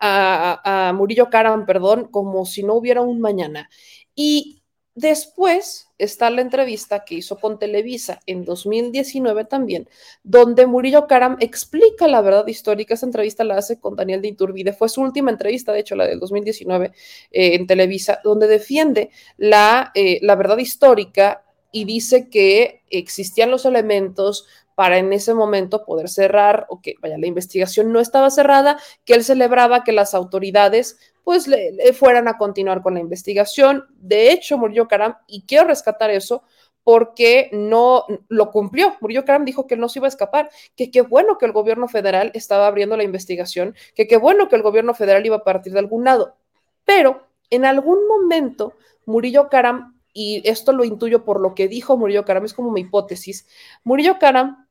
a, 0.00 0.88
a 0.88 0.92
Murillo 0.92 1.30
Karam, 1.30 1.66
perdón, 1.66 2.08
como 2.10 2.44
si 2.46 2.62
no 2.62 2.74
hubiera 2.74 3.00
un 3.02 3.20
mañana. 3.20 3.68
Y 4.14 4.62
Después 4.96 5.90
está 5.98 6.30
la 6.30 6.40
entrevista 6.40 7.04
que 7.04 7.16
hizo 7.16 7.36
con 7.36 7.58
Televisa 7.58 8.18
en 8.24 8.46
2019 8.46 9.44
también, 9.44 9.90
donde 10.24 10.66
Murillo 10.66 11.06
Karam 11.06 11.36
explica 11.40 12.08
la 12.08 12.22
verdad 12.22 12.46
histórica. 12.46 12.94
Esa 12.94 13.04
entrevista 13.04 13.44
la 13.44 13.58
hace 13.58 13.78
con 13.78 13.94
Daniel 13.94 14.22
de 14.22 14.28
Iturbide. 14.28 14.72
Fue 14.72 14.88
su 14.88 15.02
última 15.02 15.30
entrevista, 15.30 15.70
de 15.74 15.80
hecho, 15.80 15.96
la 15.96 16.06
del 16.06 16.18
2019 16.18 16.86
eh, 17.30 17.54
en 17.54 17.66
Televisa, 17.66 18.20
donde 18.24 18.48
defiende 18.48 19.10
la, 19.36 19.92
eh, 19.94 20.18
la 20.22 20.34
verdad 20.34 20.56
histórica 20.56 21.44
y 21.70 21.84
dice 21.84 22.30
que 22.30 22.80
existían 22.88 23.50
los 23.50 23.66
elementos 23.66 24.46
para 24.74 24.96
en 24.96 25.12
ese 25.12 25.34
momento 25.34 25.84
poder 25.84 26.08
cerrar 26.08 26.64
o 26.70 26.80
que 26.80 26.94
vaya 27.02 27.18
la 27.18 27.26
investigación 27.26 27.92
no 27.92 28.00
estaba 28.00 28.30
cerrada, 28.30 28.78
que 29.04 29.12
él 29.12 29.24
celebraba 29.24 29.84
que 29.84 29.92
las 29.92 30.14
autoridades 30.14 30.96
pues 31.26 31.48
le, 31.48 31.92
fueran 31.92 32.28
a 32.28 32.38
continuar 32.38 32.82
con 32.82 32.94
la 32.94 33.00
investigación. 33.00 33.84
De 33.96 34.30
hecho, 34.30 34.58
murió 34.58 34.86
Karam 34.86 35.16
y 35.26 35.42
quiero 35.42 35.66
rescatar 35.66 36.08
eso 36.08 36.44
porque 36.84 37.50
no 37.50 38.04
lo 38.28 38.52
cumplió. 38.52 38.94
Murillo 39.00 39.24
Karam 39.24 39.44
dijo 39.44 39.66
que 39.66 39.76
no 39.76 39.88
se 39.88 39.98
iba 39.98 40.06
a 40.06 40.08
escapar, 40.08 40.50
que 40.76 40.92
qué 40.92 41.00
bueno 41.00 41.36
que 41.36 41.44
el 41.44 41.50
gobierno 41.50 41.88
federal 41.88 42.30
estaba 42.32 42.68
abriendo 42.68 42.96
la 42.96 43.02
investigación, 43.02 43.74
que 43.96 44.06
qué 44.06 44.18
bueno 44.18 44.48
que 44.48 44.54
el 44.54 44.62
gobierno 44.62 44.94
federal 44.94 45.26
iba 45.26 45.34
a 45.34 45.42
partir 45.42 45.72
de 45.72 45.80
algún 45.80 46.04
lado. 46.04 46.36
Pero 46.84 47.26
en 47.50 47.64
algún 47.64 48.06
momento, 48.06 48.74
Murillo 49.04 49.48
Karam, 49.48 50.00
y 50.12 50.48
esto 50.48 50.70
lo 50.72 50.84
intuyo 50.84 51.24
por 51.24 51.40
lo 51.40 51.56
que 51.56 51.66
dijo 51.66 51.96
Murillo 51.96 52.24
Karam, 52.24 52.44
es 52.44 52.54
como 52.54 52.70
mi 52.70 52.82
hipótesis, 52.82 53.48
Murillo 53.82 54.20
Karam 54.20 54.68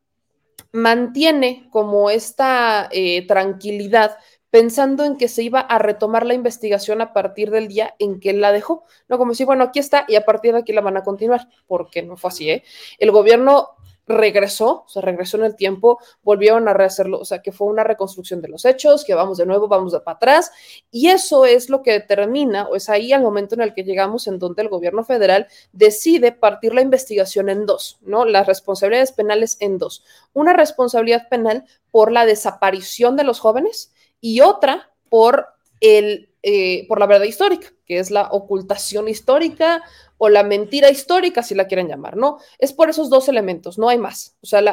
mantiene 0.72 1.68
como 1.70 2.10
esta 2.10 2.88
eh, 2.92 3.28
tranquilidad 3.28 4.18
pensando 4.56 5.04
en 5.04 5.18
que 5.18 5.28
se 5.28 5.44
iba 5.44 5.60
a 5.60 5.80
retomar 5.80 6.26
la 6.26 6.34
investigación 6.34 7.02
a 7.02 7.12
partir 7.12 7.52
del 7.52 7.68
día 7.68 7.94
en 8.00 8.22
que 8.22 8.30
él 8.30 8.40
la 8.40 8.54
dejó. 8.54 8.86
No 9.10 9.18
como 9.18 9.34
decir, 9.34 9.46
bueno, 9.46 9.66
aquí 9.66 9.80
está 9.80 10.06
y 10.08 10.16
a 10.16 10.24
partir 10.24 10.54
de 10.54 10.60
aquí 10.60 10.72
la 10.72 10.80
van 10.80 10.96
a 10.96 11.04
continuar, 11.04 11.50
porque 11.68 12.02
no 12.04 12.16
fue 12.16 12.30
así, 12.30 12.50
¿eh? 12.50 12.64
El 12.98 13.12
gobierno 13.12 13.72
regresó, 14.08 14.86
o 14.86 14.88
sea, 14.88 15.02
regresó 15.02 15.36
en 15.36 15.44
el 15.44 15.58
tiempo, 15.58 16.00
volvieron 16.24 16.70
a 16.70 16.74
rehacerlo, 16.74 17.20
o 17.20 17.26
sea, 17.26 17.42
que 17.42 17.52
fue 17.52 17.68
una 17.68 17.84
reconstrucción 17.84 18.42
de 18.42 18.48
los 18.48 18.64
hechos, 18.64 19.04
que 19.04 19.14
vamos 19.14 19.38
de 19.38 19.46
nuevo, 19.46 19.68
vamos 19.68 19.92
de 19.92 20.00
para 20.00 20.16
atrás, 20.16 20.54
y 20.90 21.10
eso 21.10 21.44
es 21.44 21.70
lo 21.70 21.82
que 21.82 21.92
determina, 21.92 22.66
o 22.70 22.78
es 22.78 22.88
ahí 22.88 23.12
al 23.12 23.24
momento 23.24 23.56
en 23.56 23.62
el 23.62 23.74
que 23.74 23.84
llegamos 23.84 24.26
en 24.28 24.40
donde 24.40 24.62
el 24.62 24.70
gobierno 24.70 25.04
federal 25.04 25.48
decide 25.74 26.32
partir 26.32 26.74
la 26.74 26.82
investigación 26.82 27.50
en 27.50 27.66
dos, 27.66 27.98
¿no? 28.04 28.24
Las 28.24 28.48
responsabilidades 28.48 29.12
penales 29.12 29.58
en 29.60 29.80
dos. 29.80 30.06
Una 30.32 30.54
responsabilidad 30.54 31.28
penal 31.28 31.66
por 31.92 32.14
la 32.14 32.26
desaparición 32.26 33.18
de 33.18 33.26
los 33.26 33.42
jóvenes 33.42 33.92
y 34.26 34.42
otra 34.42 34.92
por, 35.08 35.50
el, 35.82 36.32
eh, 36.42 36.88
por 36.88 37.00
la 37.00 37.06
verdad 37.06 37.26
histórica, 37.26 37.68
que 37.86 38.00
es 38.00 38.10
la 38.10 38.30
ocultación 38.32 39.08
histórica 39.08 39.84
o 40.18 40.30
la 40.30 40.42
mentira 40.42 40.90
histórica, 40.90 41.44
si 41.44 41.54
la 41.54 41.68
quieren 41.68 41.88
llamar, 41.88 42.18
¿no? 42.18 42.40
Es 42.58 42.74
por 42.74 42.90
esos 42.90 43.12
dos 43.12 43.30
elementos, 43.30 43.78
no 43.78 43.88
hay 43.88 44.00
más. 44.00 44.36
O 44.42 44.48
sea, 44.48 44.64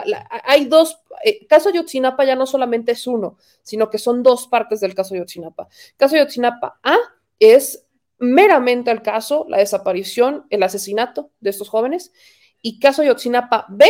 hay 0.44 0.64
dos, 0.64 1.02
eh, 1.22 1.46
caso 1.48 1.68
Yotzinapa 1.68 2.24
ya 2.24 2.34
no 2.34 2.46
solamente 2.46 2.92
es 2.92 3.06
uno, 3.06 3.36
sino 3.62 3.90
que 3.90 3.98
son 3.98 4.22
dos 4.22 4.46
partes 4.48 4.80
del 4.80 4.94
caso 4.94 5.14
Yotzinapa. 5.14 5.68
Caso 5.98 6.16
Yotzinapa 6.16 6.80
A 6.82 6.96
es 7.38 7.84
meramente 8.18 8.90
el 8.90 9.02
caso, 9.02 9.44
la 9.50 9.58
desaparición, 9.58 10.46
el 10.48 10.62
asesinato 10.62 11.28
de 11.40 11.50
estos 11.50 11.68
jóvenes, 11.68 12.10
y 12.62 12.80
caso 12.80 13.02
Yotzinapa 13.02 13.66
B 13.68 13.84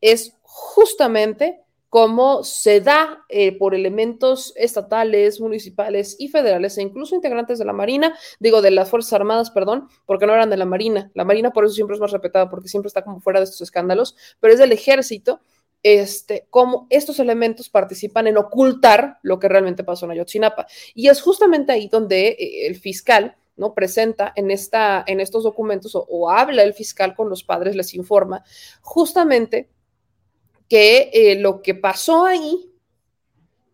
es 0.00 0.36
justamente 0.42 1.63
cómo 1.94 2.42
se 2.42 2.80
da 2.80 3.24
eh, 3.28 3.56
por 3.56 3.72
elementos 3.72 4.52
estatales, 4.56 5.40
municipales 5.40 6.16
y 6.18 6.26
federales 6.26 6.76
e 6.76 6.82
incluso 6.82 7.14
integrantes 7.14 7.56
de 7.60 7.64
la 7.64 7.72
Marina, 7.72 8.18
digo, 8.40 8.62
de 8.62 8.72
las 8.72 8.90
Fuerzas 8.90 9.12
Armadas, 9.12 9.52
perdón, 9.52 9.86
porque 10.04 10.26
no 10.26 10.34
eran 10.34 10.50
de 10.50 10.56
la 10.56 10.64
Marina. 10.64 11.12
La 11.14 11.22
Marina 11.22 11.52
por 11.52 11.64
eso 11.64 11.72
siempre 11.72 11.94
es 11.94 12.00
más 12.00 12.10
respetada, 12.10 12.50
porque 12.50 12.66
siempre 12.66 12.88
está 12.88 13.04
como 13.04 13.20
fuera 13.20 13.38
de 13.38 13.44
estos 13.44 13.60
escándalos, 13.60 14.16
pero 14.40 14.52
es 14.52 14.58
del 14.58 14.72
ejército, 14.72 15.38
este, 15.84 16.48
cómo 16.50 16.88
estos 16.90 17.20
elementos 17.20 17.68
participan 17.68 18.26
en 18.26 18.38
ocultar 18.38 19.20
lo 19.22 19.38
que 19.38 19.48
realmente 19.48 19.84
pasó 19.84 20.06
en 20.06 20.10
Ayotzinapa. 20.10 20.66
Y 20.96 21.06
es 21.06 21.22
justamente 21.22 21.70
ahí 21.70 21.86
donde 21.86 22.30
eh, 22.30 22.66
el 22.66 22.74
fiscal 22.74 23.36
¿no? 23.56 23.72
Presenta 23.72 24.32
en, 24.34 24.50
esta, 24.50 25.04
en 25.06 25.20
estos 25.20 25.44
documentos 25.44 25.92
o, 25.94 26.28
habla 26.28 26.64
el 26.64 26.74
fiscal 26.74 27.14
con 27.14 27.28
los 27.28 27.44
padres, 27.44 27.76
les 27.76 27.94
informa 27.94 28.42
justamente 28.80 29.68
que 30.68 31.10
eh, 31.12 31.36
lo 31.36 31.62
que 31.62 31.74
pasó 31.74 32.24
ahí 32.24 32.72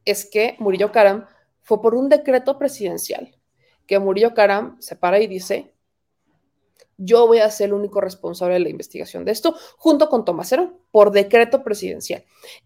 es 0.05 0.29
que 0.29 0.57
Murillo 0.59 0.93
Karam 0.93 1.27
fue 1.63 1.81
por 1.81 1.95
un 1.95 2.09
decreto 2.09 2.59
presidencial, 2.59 3.37
que 3.87 3.99
Murillo 3.99 4.35
Karam 4.35 4.77
se 4.81 4.97
para 4.97 5.21
y 5.21 5.27
dice, 5.27 5.73
yo 7.03 7.27
voy 7.27 7.39
a 7.39 7.51
ser 7.51 7.69
el 7.69 7.73
único 7.73 8.01
responsable 8.01 8.55
de 8.55 8.61
la 8.61 8.69
investigación 8.69 9.25
de 9.25 9.33
esto, 9.33 9.55
junto 9.79 10.11
con 10.11 10.25
Tomás 10.25 10.55
por 10.91 11.13
decreto 11.13 11.65
presidencial. 11.65 12.25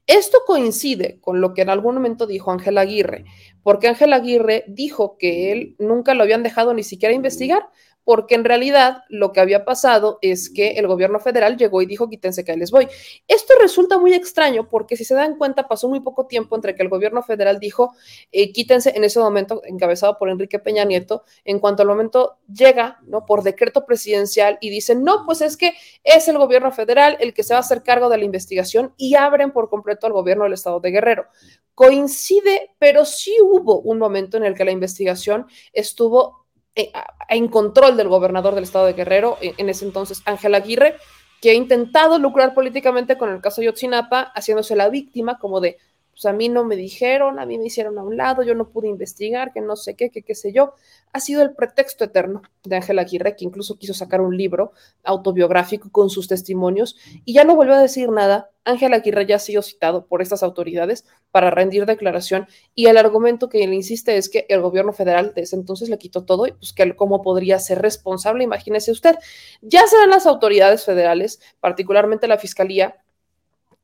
Esto 0.08 0.38
coincide 0.44 1.20
con 1.20 1.40
lo 1.40 1.54
que 1.54 1.62
en 1.62 1.70
algún 1.70 1.94
momento 1.94 2.26
dijo 2.26 2.50
Ángel 2.50 2.78
Aguirre, 2.78 3.24
porque 3.62 3.86
Ángel 3.86 4.12
Aguirre 4.12 4.64
dijo 4.66 5.16
que 5.18 5.52
él 5.52 5.76
nunca 5.78 6.14
lo 6.14 6.24
habían 6.24 6.42
dejado 6.42 6.74
ni 6.74 6.82
siquiera 6.82 7.14
investigar, 7.14 7.68
porque 8.04 8.34
en 8.34 8.44
realidad 8.44 9.02
lo 9.08 9.32
que 9.32 9.40
había 9.40 9.64
pasado 9.64 10.18
es 10.22 10.50
que 10.50 10.72
el 10.72 10.86
gobierno 10.86 11.18
federal 11.18 11.56
llegó 11.56 11.82
y 11.82 11.86
dijo 11.86 12.08
quítense 12.08 12.44
que 12.44 12.52
ahí 12.52 12.58
les 12.58 12.70
voy. 12.70 12.88
Esto 13.26 13.54
resulta 13.60 13.98
muy 13.98 14.14
extraño 14.14 14.68
porque 14.68 14.96
si 14.96 15.04
se 15.04 15.14
dan 15.14 15.36
cuenta 15.36 15.66
pasó 15.68 15.88
muy 15.88 16.00
poco 16.00 16.26
tiempo 16.26 16.54
entre 16.56 16.74
que 16.74 16.82
el 16.82 16.88
gobierno 16.88 17.22
federal 17.22 17.58
dijo 17.58 17.94
eh, 18.32 18.52
quítense 18.52 18.92
en 18.94 19.04
ese 19.04 19.18
momento 19.18 19.62
encabezado 19.64 20.18
por 20.18 20.28
Enrique 20.28 20.58
Peña 20.58 20.84
Nieto, 20.84 21.24
en 21.44 21.58
cuanto 21.58 21.82
al 21.82 21.88
momento 21.88 22.36
llega, 22.52 22.98
¿no? 23.06 23.26
Por 23.26 23.42
decreto 23.42 23.86
presidencial 23.86 24.58
y 24.60 24.70
dicen, 24.70 25.02
no, 25.02 25.24
pues 25.24 25.40
es 25.40 25.56
que 25.56 25.74
es 26.02 26.28
el 26.28 26.38
gobierno 26.38 26.72
federal 26.72 27.16
el 27.20 27.34
que 27.34 27.42
se 27.42 27.54
va 27.54 27.58
a 27.58 27.60
hacer 27.60 27.82
cargo 27.82 28.08
de 28.08 28.18
la 28.18 28.24
investigación 28.24 28.94
y 28.96 29.14
abren 29.14 29.52
por 29.52 29.68
completo 29.68 30.06
al 30.06 30.12
gobierno 30.12 30.44
del 30.44 30.52
estado 30.52 30.80
de 30.80 30.90
Guerrero. 30.90 31.26
Coincide, 31.74 32.70
pero 32.78 33.04
sí 33.04 33.36
hubo 33.42 33.80
un 33.80 33.98
momento 33.98 34.36
en 34.36 34.44
el 34.44 34.54
que 34.54 34.64
la 34.64 34.70
investigación 34.70 35.46
estuvo 35.72 36.43
en 36.74 37.48
control 37.48 37.96
del 37.96 38.08
gobernador 38.08 38.54
del 38.54 38.64
estado 38.64 38.86
de 38.86 38.94
Guerrero, 38.94 39.38
en 39.40 39.68
ese 39.68 39.84
entonces 39.84 40.22
Ángel 40.24 40.54
Aguirre, 40.54 40.96
que 41.40 41.50
ha 41.50 41.54
intentado 41.54 42.18
lucrar 42.18 42.54
políticamente 42.54 43.18
con 43.18 43.30
el 43.30 43.40
caso 43.40 43.62
Yotzinapa, 43.62 44.32
haciéndose 44.34 44.76
la 44.76 44.88
víctima 44.88 45.38
como 45.38 45.60
de, 45.60 45.78
pues 46.14 46.24
a 46.26 46.32
mí 46.32 46.48
no 46.48 46.64
me 46.64 46.76
dijeron, 46.76 47.38
a 47.38 47.46
mí 47.46 47.58
me 47.58 47.66
hicieron 47.66 47.98
a 47.98 48.04
un 48.04 48.16
lado, 48.16 48.42
yo 48.42 48.54
no 48.54 48.70
pude 48.70 48.88
investigar, 48.88 49.52
que 49.52 49.60
no 49.60 49.74
sé 49.74 49.96
qué, 49.96 50.10
qué 50.10 50.34
sé 50.34 50.52
yo. 50.52 50.74
Ha 51.12 51.20
sido 51.20 51.42
el 51.42 51.54
pretexto 51.54 52.04
eterno 52.04 52.42
de 52.62 52.76
Ángel 52.76 52.98
Aguirre, 52.98 53.36
que 53.36 53.44
incluso 53.44 53.76
quiso 53.76 53.94
sacar 53.94 54.20
un 54.20 54.36
libro 54.36 54.72
autobiográfico 55.02 55.90
con 55.90 56.10
sus 56.10 56.28
testimonios 56.28 56.96
y 57.24 57.34
ya 57.34 57.44
no 57.44 57.56
volvió 57.56 57.74
a 57.74 57.82
decir 57.82 58.10
nada. 58.10 58.50
Ángel 58.64 58.94
Aguirre 58.94 59.26
ya 59.26 59.36
ha 59.36 59.40
sido 59.40 59.60
citado 59.60 60.06
por 60.06 60.22
estas 60.22 60.42
autoridades 60.42 61.04
para 61.30 61.50
rendir 61.50 61.84
declaración 61.84 62.46
y 62.74 62.86
el 62.86 62.96
argumento 62.96 63.48
que 63.48 63.62
él 63.62 63.74
insiste 63.74 64.16
es 64.16 64.30
que 64.30 64.46
el 64.48 64.62
gobierno 64.62 64.92
federal 64.92 65.34
de 65.34 65.42
ese 65.42 65.56
entonces 65.56 65.88
le 65.90 65.98
quitó 65.98 66.24
todo 66.24 66.46
y 66.46 66.52
pues 66.52 66.72
que 66.72 66.96
cómo 66.96 67.22
podría 67.22 67.58
ser 67.58 67.82
responsable, 67.82 68.44
imagínese 68.44 68.90
usted. 68.90 69.16
Ya 69.60 69.86
serán 69.86 70.10
las 70.10 70.26
autoridades 70.26 70.84
federales, 70.84 71.40
particularmente 71.60 72.26
la 72.26 72.38
fiscalía, 72.38 73.03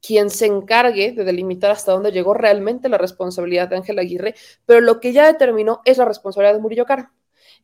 quien 0.01 0.31
se 0.31 0.47
encargue 0.47 1.13
de 1.13 1.25
delimitar 1.25 1.71
hasta 1.71 1.93
dónde 1.93 2.13
llegó 2.13 2.35
realmente 2.35 2.89
la 2.89 2.99
responsabilidad 2.99 3.69
de 3.69 3.77
Ángel 3.77 3.99
Aguirre, 3.99 4.35
pero 4.67 4.81
lo 4.81 5.01
que 5.01 5.13
ya 5.13 5.27
determinó 5.27 5.81
es 5.85 5.99
la 5.99 6.05
responsabilidad 6.05 6.55
de 6.55 6.61
Murillo 6.61 6.87
Cara, 6.87 7.13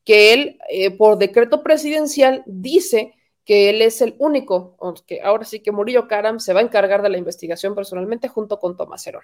que 0.05 0.33
él, 0.33 0.59
eh, 0.71 0.91
por 0.91 1.19
decreto 1.19 1.63
presidencial, 1.63 2.43
dice 2.47 3.15
que 3.47 3.71
él 3.71 3.81
es 3.81 4.03
el 4.03 4.17
único, 4.19 4.77
que 5.07 5.23
ahora 5.23 5.45
sí 5.45 5.61
que 5.61 5.71
Murillo 5.71 6.09
Karam 6.09 6.41
se 6.41 6.53
va 6.53 6.59
a 6.59 6.63
encargar 6.65 7.01
de 7.01 7.09
la 7.09 7.17
investigación 7.17 7.77
personalmente 7.77 8.27
junto 8.27 8.59
con 8.59 8.77
Tomás 8.77 9.07
Herón. 9.07 9.23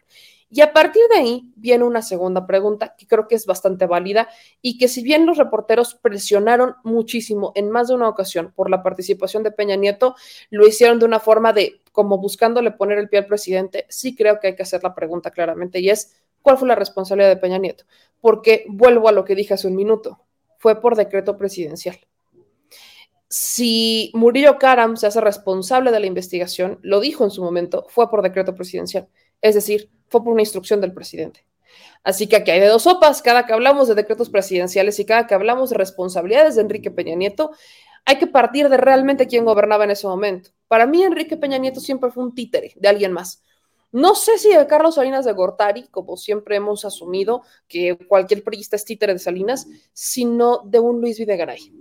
Y 0.48 0.60
a 0.60 0.72
partir 0.72 1.02
de 1.10 1.18
ahí 1.18 1.52
viene 1.56 1.82
una 1.82 2.02
segunda 2.02 2.46
pregunta 2.46 2.94
que 2.96 3.08
creo 3.08 3.26
que 3.26 3.34
es 3.34 3.46
bastante 3.46 3.84
válida 3.84 4.28
y 4.62 4.78
que 4.78 4.86
si 4.86 5.02
bien 5.02 5.26
los 5.26 5.38
reporteros 5.38 5.96
presionaron 5.96 6.76
muchísimo 6.84 7.50
en 7.56 7.68
más 7.68 7.88
de 7.88 7.94
una 7.94 8.08
ocasión 8.08 8.52
por 8.54 8.70
la 8.70 8.84
participación 8.84 9.42
de 9.42 9.50
Peña 9.50 9.74
Nieto, 9.74 10.14
lo 10.50 10.68
hicieron 10.68 11.00
de 11.00 11.04
una 11.04 11.18
forma 11.18 11.52
de 11.52 11.82
como 11.90 12.18
buscándole 12.18 12.70
poner 12.70 12.98
el 12.98 13.08
pie 13.08 13.18
al 13.18 13.26
presidente, 13.26 13.86
sí 13.88 14.14
creo 14.14 14.38
que 14.38 14.46
hay 14.46 14.54
que 14.54 14.62
hacer 14.62 14.84
la 14.84 14.94
pregunta 14.94 15.32
claramente 15.32 15.80
y 15.80 15.90
es, 15.90 16.22
¿cuál 16.42 16.58
fue 16.58 16.68
la 16.68 16.76
responsabilidad 16.76 17.28
de 17.28 17.38
Peña 17.38 17.58
Nieto? 17.58 17.84
Porque 18.20 18.66
vuelvo 18.68 19.08
a 19.08 19.12
lo 19.12 19.24
que 19.24 19.34
dije 19.34 19.54
hace 19.54 19.66
un 19.66 19.74
minuto, 19.74 20.20
fue 20.58 20.80
por 20.80 20.94
decreto 20.94 21.36
presidencial 21.36 21.98
si 23.32 24.10
Murillo 24.12 24.58
Karam 24.58 24.98
se 24.98 25.06
hace 25.06 25.18
responsable 25.18 25.90
de 25.90 26.00
la 26.00 26.04
investigación, 26.04 26.78
lo 26.82 27.00
dijo 27.00 27.24
en 27.24 27.30
su 27.30 27.42
momento, 27.42 27.86
fue 27.88 28.10
por 28.10 28.20
decreto 28.20 28.54
presidencial, 28.54 29.08
es 29.40 29.54
decir, 29.54 29.90
fue 30.08 30.22
por 30.22 30.34
una 30.34 30.42
instrucción 30.42 30.82
del 30.82 30.92
presidente. 30.92 31.46
Así 32.04 32.26
que 32.26 32.36
aquí 32.36 32.50
hay 32.50 32.60
de 32.60 32.66
dos 32.66 32.82
sopas, 32.82 33.22
cada 33.22 33.46
que 33.46 33.54
hablamos 33.54 33.88
de 33.88 33.94
decretos 33.94 34.28
presidenciales 34.28 34.98
y 34.98 35.06
cada 35.06 35.26
que 35.26 35.32
hablamos 35.32 35.70
de 35.70 35.78
responsabilidades 35.78 36.56
de 36.56 36.60
Enrique 36.60 36.90
Peña 36.90 37.14
Nieto, 37.14 37.52
hay 38.04 38.18
que 38.18 38.26
partir 38.26 38.68
de 38.68 38.76
realmente 38.76 39.26
quién 39.26 39.46
gobernaba 39.46 39.84
en 39.84 39.92
ese 39.92 40.06
momento. 40.06 40.50
Para 40.68 40.86
mí, 40.86 41.02
Enrique 41.02 41.38
Peña 41.38 41.56
Nieto 41.56 41.80
siempre 41.80 42.10
fue 42.10 42.24
un 42.24 42.34
títere 42.34 42.74
de 42.76 42.88
alguien 42.88 43.12
más. 43.12 43.42
No 43.92 44.14
sé 44.14 44.38
si 44.38 44.54
de 44.54 44.66
Carlos 44.66 44.96
Salinas 44.96 45.24
de 45.24 45.32
Gortari, 45.32 45.88
como 45.88 46.16
siempre 46.16 46.56
hemos 46.56 46.84
asumido 46.84 47.42
que 47.68 47.98
cualquier 48.08 48.42
periodista 48.42 48.76
es 48.76 48.84
títere 48.84 49.12
de 49.12 49.18
Salinas, 49.18 49.68
sino 49.92 50.62
de 50.64 50.80
un 50.80 51.00
Luis 51.00 51.18
Videgaray. 51.18 51.72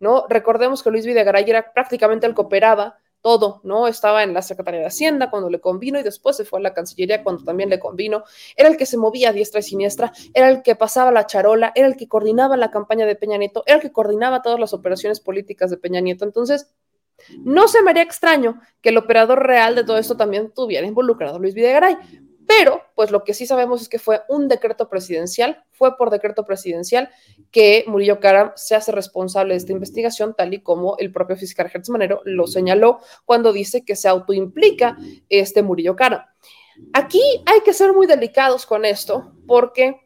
¿no? 0.00 0.26
Recordemos 0.28 0.82
que 0.82 0.90
Luis 0.90 1.06
Videgaray 1.06 1.48
era 1.48 1.72
prácticamente 1.72 2.26
el 2.26 2.34
que 2.34 2.40
operaba 2.40 2.98
todo, 3.22 3.60
¿no? 3.64 3.86
Estaba 3.86 4.22
en 4.22 4.32
la 4.32 4.40
Secretaría 4.40 4.80
de 4.80 4.86
Hacienda 4.86 5.30
cuando 5.30 5.50
le 5.50 5.60
convino 5.60 6.00
y 6.00 6.02
después 6.02 6.36
se 6.36 6.44
fue 6.44 6.58
a 6.58 6.62
la 6.62 6.72
Cancillería 6.72 7.22
cuando 7.22 7.44
también 7.44 7.68
le 7.68 7.78
convino. 7.78 8.24
Era 8.56 8.68
el 8.68 8.76
que 8.76 8.86
se 8.86 8.96
movía 8.96 9.28
a 9.28 9.32
diestra 9.32 9.60
y 9.60 9.62
siniestra, 9.62 10.12
era 10.32 10.48
el 10.48 10.62
que 10.62 10.74
pasaba 10.74 11.10
la 11.10 11.26
charola, 11.26 11.72
era 11.74 11.86
el 11.86 11.96
que 11.96 12.08
coordinaba 12.08 12.56
la 12.56 12.70
campaña 12.70 13.04
de 13.06 13.16
Peña 13.16 13.36
Nieto, 13.36 13.62
era 13.66 13.76
el 13.76 13.82
que 13.82 13.92
coordinaba 13.92 14.42
todas 14.42 14.58
las 14.58 14.72
operaciones 14.72 15.20
políticas 15.20 15.70
de 15.70 15.76
Peña 15.76 16.00
Nieto. 16.00 16.24
Entonces, 16.24 16.72
no 17.44 17.68
se 17.68 17.82
me 17.82 17.90
haría 17.90 18.02
extraño 18.02 18.60
que 18.80 18.90
el 18.90 18.98
operador 18.98 19.46
real 19.46 19.74
de 19.74 19.84
todo 19.84 19.98
esto 19.98 20.16
también 20.16 20.52
tuviera 20.54 20.86
involucrado 20.86 21.36
a 21.36 21.38
Luis 21.38 21.54
Videgaray, 21.54 21.96
pero 22.50 22.82
pues 22.96 23.12
lo 23.12 23.22
que 23.22 23.32
sí 23.32 23.46
sabemos 23.46 23.80
es 23.80 23.88
que 23.88 24.00
fue 24.00 24.22
un 24.28 24.48
decreto 24.48 24.88
presidencial, 24.88 25.62
fue 25.70 25.96
por 25.96 26.10
decreto 26.10 26.44
presidencial 26.44 27.08
que 27.52 27.84
Murillo 27.86 28.18
Karam 28.18 28.50
se 28.56 28.74
hace 28.74 28.90
responsable 28.90 29.54
de 29.54 29.58
esta 29.58 29.70
investigación, 29.70 30.34
tal 30.36 30.52
y 30.52 30.60
como 30.60 30.96
el 30.98 31.12
propio 31.12 31.36
fiscal 31.36 31.68
Gertz 31.68 31.90
Manero 31.90 32.22
lo 32.24 32.48
señaló 32.48 32.98
cuando 33.24 33.52
dice 33.52 33.84
que 33.84 33.94
se 33.94 34.08
autoimplica 34.08 34.98
este 35.28 35.62
Murillo 35.62 35.94
Karam. 35.94 36.24
Aquí 36.92 37.22
hay 37.46 37.60
que 37.60 37.72
ser 37.72 37.92
muy 37.92 38.08
delicados 38.08 38.66
con 38.66 38.84
esto 38.84 39.32
porque 39.46 40.00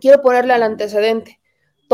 quiero 0.00 0.22
ponerle 0.22 0.52
al 0.52 0.62
antecedente. 0.62 1.40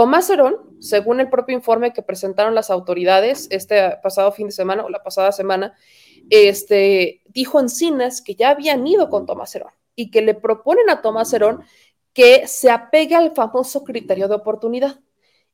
Tomás 0.00 0.30
Herón, 0.30 0.56
según 0.78 1.20
el 1.20 1.28
propio 1.28 1.54
informe 1.54 1.92
que 1.92 2.00
presentaron 2.00 2.54
las 2.54 2.70
autoridades 2.70 3.48
este 3.50 3.98
pasado 4.02 4.32
fin 4.32 4.46
de 4.46 4.52
semana 4.52 4.82
o 4.82 4.88
la 4.88 5.02
pasada 5.02 5.30
semana, 5.30 5.74
este, 6.30 7.22
dijo 7.26 7.60
en 7.60 7.68
cines 7.68 8.22
que 8.22 8.34
ya 8.34 8.48
habían 8.48 8.86
ido 8.86 9.10
con 9.10 9.26
Tomás 9.26 9.54
Herón 9.54 9.72
y 9.94 10.10
que 10.10 10.22
le 10.22 10.32
proponen 10.32 10.88
a 10.88 11.02
Tomás 11.02 11.30
Herón 11.34 11.64
que 12.14 12.46
se 12.46 12.70
apegue 12.70 13.14
al 13.14 13.34
famoso 13.34 13.84
criterio 13.84 14.26
de 14.26 14.36
oportunidad 14.36 15.00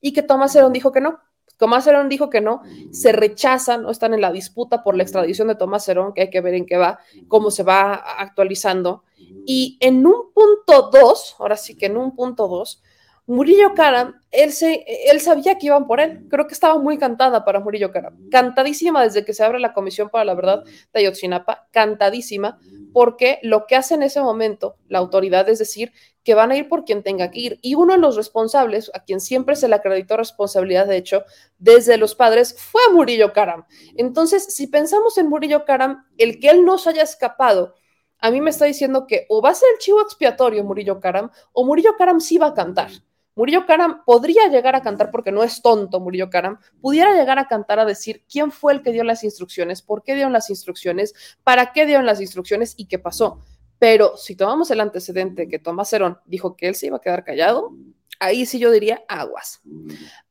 y 0.00 0.12
que 0.12 0.22
Tomás 0.22 0.54
Herón 0.54 0.72
dijo 0.72 0.92
que 0.92 1.00
no. 1.00 1.18
Tomás 1.56 1.84
Herón 1.88 2.08
dijo 2.08 2.30
que 2.30 2.40
no, 2.40 2.62
se 2.92 3.10
rechazan, 3.10 3.82
no 3.82 3.90
están 3.90 4.14
en 4.14 4.20
la 4.20 4.30
disputa 4.30 4.84
por 4.84 4.96
la 4.96 5.02
extradición 5.02 5.48
de 5.48 5.56
Tomás 5.56 5.88
Herón, 5.88 6.14
que 6.14 6.20
hay 6.20 6.30
que 6.30 6.40
ver 6.40 6.54
en 6.54 6.66
qué 6.66 6.76
va, 6.76 7.00
cómo 7.26 7.50
se 7.50 7.64
va 7.64 7.94
actualizando. 7.94 9.02
Y 9.44 9.76
en 9.80 10.06
un 10.06 10.32
punto 10.32 10.88
dos, 10.92 11.34
ahora 11.40 11.56
sí 11.56 11.76
que 11.76 11.86
en 11.86 11.96
un 11.96 12.14
punto 12.14 12.46
dos, 12.46 12.84
Murillo 13.28 13.74
Karam, 13.74 14.20
él, 14.30 14.52
se, 14.52 14.84
él 15.10 15.20
sabía 15.20 15.58
que 15.58 15.66
iban 15.66 15.88
por 15.88 16.00
él. 16.00 16.26
Creo 16.30 16.46
que 16.46 16.54
estaba 16.54 16.78
muy 16.78 16.96
cantada 16.96 17.44
para 17.44 17.58
Murillo 17.58 17.90
Karam. 17.90 18.16
Cantadísima 18.30 19.02
desde 19.02 19.24
que 19.24 19.34
se 19.34 19.42
abre 19.42 19.58
la 19.58 19.72
Comisión 19.72 20.10
para 20.10 20.24
la 20.24 20.34
Verdad 20.34 20.62
de 20.92 21.00
Ayotzinapa. 21.00 21.66
Cantadísima, 21.72 22.60
porque 22.92 23.40
lo 23.42 23.66
que 23.66 23.74
hace 23.74 23.94
en 23.94 24.04
ese 24.04 24.20
momento 24.20 24.76
la 24.86 24.98
autoridad 24.98 25.48
es 25.48 25.58
decir 25.58 25.92
que 26.22 26.34
van 26.34 26.52
a 26.52 26.56
ir 26.56 26.68
por 26.68 26.84
quien 26.84 27.02
tenga 27.02 27.32
que 27.32 27.40
ir. 27.40 27.58
Y 27.62 27.74
uno 27.74 27.94
de 27.94 27.98
los 27.98 28.14
responsables, 28.14 28.92
a 28.94 29.02
quien 29.02 29.20
siempre 29.20 29.56
se 29.56 29.68
le 29.68 29.74
acreditó 29.74 30.16
responsabilidad, 30.16 30.86
de 30.86 30.96
hecho, 30.96 31.24
desde 31.58 31.96
los 31.96 32.14
padres, 32.14 32.54
fue 32.56 32.82
Murillo 32.92 33.32
Karam. 33.32 33.64
Entonces, 33.96 34.54
si 34.54 34.68
pensamos 34.68 35.18
en 35.18 35.28
Murillo 35.28 35.64
Karam, 35.64 36.06
el 36.16 36.38
que 36.38 36.50
él 36.50 36.64
no 36.64 36.78
se 36.78 36.90
haya 36.90 37.02
escapado 37.02 37.74
a 38.18 38.30
mí 38.30 38.40
me 38.40 38.50
está 38.50 38.64
diciendo 38.64 39.06
que 39.06 39.26
o 39.28 39.42
va 39.42 39.50
a 39.50 39.54
ser 39.54 39.68
el 39.74 39.78
chivo 39.78 40.00
expiatorio 40.00 40.64
Murillo 40.64 41.00
Karam 41.00 41.30
o 41.52 41.64
Murillo 41.66 41.96
Karam 41.98 42.20
sí 42.20 42.38
va 42.38 42.46
a 42.48 42.54
cantar. 42.54 42.90
Murillo 43.36 43.66
Karam 43.66 44.02
podría 44.04 44.48
llegar 44.48 44.74
a 44.74 44.80
cantar, 44.80 45.10
porque 45.10 45.30
no 45.30 45.44
es 45.44 45.60
tonto 45.60 46.00
Murillo 46.00 46.30
Karam, 46.30 46.58
pudiera 46.80 47.14
llegar 47.14 47.38
a 47.38 47.46
cantar 47.46 47.78
a 47.78 47.84
decir 47.84 48.24
quién 48.28 48.50
fue 48.50 48.72
el 48.72 48.82
que 48.82 48.92
dio 48.92 49.04
las 49.04 49.22
instrucciones, 49.24 49.82
por 49.82 50.02
qué 50.02 50.14
dieron 50.14 50.32
las 50.32 50.48
instrucciones, 50.48 51.12
para 51.44 51.72
qué 51.72 51.84
dieron 51.84 52.06
las 52.06 52.20
instrucciones 52.22 52.72
y 52.78 52.86
qué 52.86 52.98
pasó. 52.98 53.40
Pero 53.78 54.16
si 54.16 54.36
tomamos 54.36 54.70
el 54.70 54.80
antecedente 54.80 55.48
que 55.48 55.58
Tomás 55.58 55.92
Herón 55.92 56.18
dijo 56.24 56.56
que 56.56 56.68
él 56.68 56.74
se 56.74 56.86
iba 56.86 56.96
a 56.96 57.00
quedar 57.00 57.24
callado, 57.24 57.72
ahí 58.20 58.46
sí 58.46 58.58
yo 58.58 58.70
diría 58.70 59.02
aguas. 59.08 59.60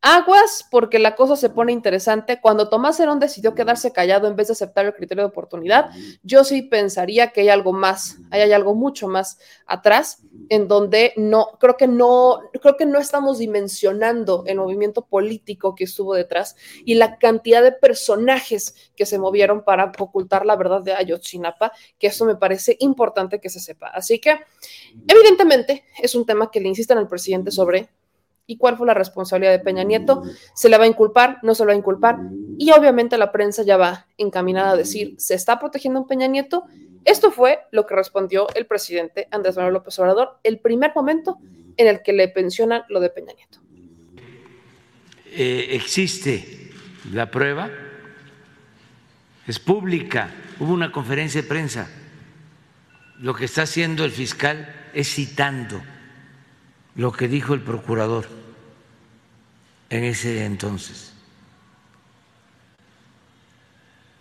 Aguas 0.01 0.65
porque 0.69 0.99
la 0.99 1.15
cosa 1.15 1.35
se 1.35 1.49
pone 1.49 1.71
interesante. 1.71 2.39
Cuando 2.39 2.69
Tomás 2.69 2.99
Herón 2.99 3.19
decidió 3.19 3.55
quedarse 3.55 3.91
callado 3.91 4.27
en 4.27 4.35
vez 4.35 4.47
de 4.47 4.53
aceptar 4.53 4.85
el 4.85 4.93
criterio 4.93 5.23
de 5.23 5.29
oportunidad, 5.29 5.89
yo 6.23 6.43
sí 6.43 6.61
pensaría 6.61 7.31
que 7.31 7.41
hay 7.41 7.49
algo 7.49 7.73
más, 7.73 8.17
hay 8.31 8.51
algo 8.51 8.75
mucho 8.75 9.07
más 9.07 9.39
atrás 9.65 10.21
en 10.49 10.67
donde 10.67 11.13
no, 11.17 11.57
creo 11.59 11.75
que 11.75 11.87
no, 11.87 12.41
creo 12.61 12.77
que 12.77 12.85
no 12.85 12.99
estamos 12.99 13.39
dimensionando 13.39 14.43
el 14.45 14.57
movimiento 14.57 15.05
político 15.05 15.75
que 15.75 15.85
estuvo 15.85 16.13
detrás 16.13 16.55
y 16.85 16.95
la 16.95 17.17
cantidad 17.17 17.63
de 17.63 17.71
personajes 17.71 18.91
que 18.95 19.05
se 19.05 19.17
movieron 19.17 19.63
para 19.63 19.91
ocultar 19.97 20.45
la 20.45 20.55
verdad 20.55 20.81
de 20.81 20.93
Ayotzinapa, 20.93 21.71
que 21.99 22.07
eso 22.07 22.25
me 22.25 22.35
parece 22.35 22.77
importante 22.79 23.39
que 23.39 23.49
se 23.49 23.59
sepa. 23.59 23.87
Así 23.87 24.19
que, 24.19 24.39
evidentemente, 25.07 25.85
es 26.01 26.15
un 26.15 26.25
tema 26.25 26.51
que 26.51 26.59
le 26.59 26.67
insisten 26.67 26.97
al 26.97 27.07
presidente 27.07 27.51
sobre 27.51 27.74
y 28.47 28.57
cuál 28.57 28.77
fue 28.77 28.87
la 28.87 28.93
responsabilidad 28.93 29.51
de 29.51 29.59
Peña 29.59 29.83
Nieto. 29.83 30.23
¿Se 30.53 30.69
le 30.69 30.77
va 30.77 30.85
a 30.85 30.87
inculpar? 30.87 31.39
¿No 31.43 31.55
se 31.55 31.63
le 31.63 31.67
va 31.67 31.73
a 31.73 31.77
inculpar? 31.77 32.17
Y 32.57 32.71
obviamente 32.71 33.17
la 33.17 33.31
prensa 33.31 33.63
ya 33.63 33.77
va 33.77 34.07
encaminada 34.17 34.71
a 34.71 34.75
decir, 34.75 35.15
¿se 35.17 35.33
está 35.33 35.59
protegiendo 35.59 36.01
a 36.01 36.07
Peña 36.07 36.27
Nieto? 36.27 36.65
Esto 37.03 37.31
fue 37.31 37.59
lo 37.71 37.85
que 37.85 37.95
respondió 37.95 38.47
el 38.55 38.65
presidente 38.65 39.27
Andrés 39.31 39.55
Manuel 39.55 39.75
López 39.75 39.97
Obrador, 39.99 40.39
el 40.43 40.59
primer 40.59 40.91
momento 40.95 41.37
en 41.77 41.87
el 41.87 42.01
que 42.01 42.13
le 42.13 42.27
pensionan 42.27 42.83
lo 42.89 42.99
de 42.99 43.09
Peña 43.09 43.33
Nieto. 43.33 43.59
Eh, 45.27 45.75
existe 45.75 46.71
la 47.11 47.29
prueba, 47.29 47.69
es 49.45 49.59
pública, 49.59 50.31
hubo 50.59 50.73
una 50.73 50.91
conferencia 50.91 51.41
de 51.41 51.47
prensa. 51.47 51.89
Lo 53.19 53.33
que 53.35 53.45
está 53.45 53.63
haciendo 53.63 54.03
el 54.03 54.11
fiscal 54.11 54.73
es 54.93 55.13
citando 55.13 55.81
lo 56.95 57.11
que 57.11 57.27
dijo 57.27 57.53
el 57.53 57.61
procurador 57.61 58.27
en 59.89 60.03
ese 60.03 60.45
entonces. 60.45 61.13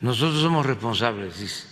Nosotros 0.01 0.43
somos 0.43 0.67
responsables, 0.67 1.39
dice. 1.39 1.67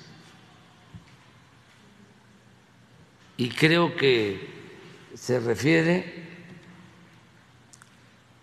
Y 3.36 3.50
creo 3.50 3.96
que 3.96 4.50
se 5.14 5.40
refiere 5.40 6.28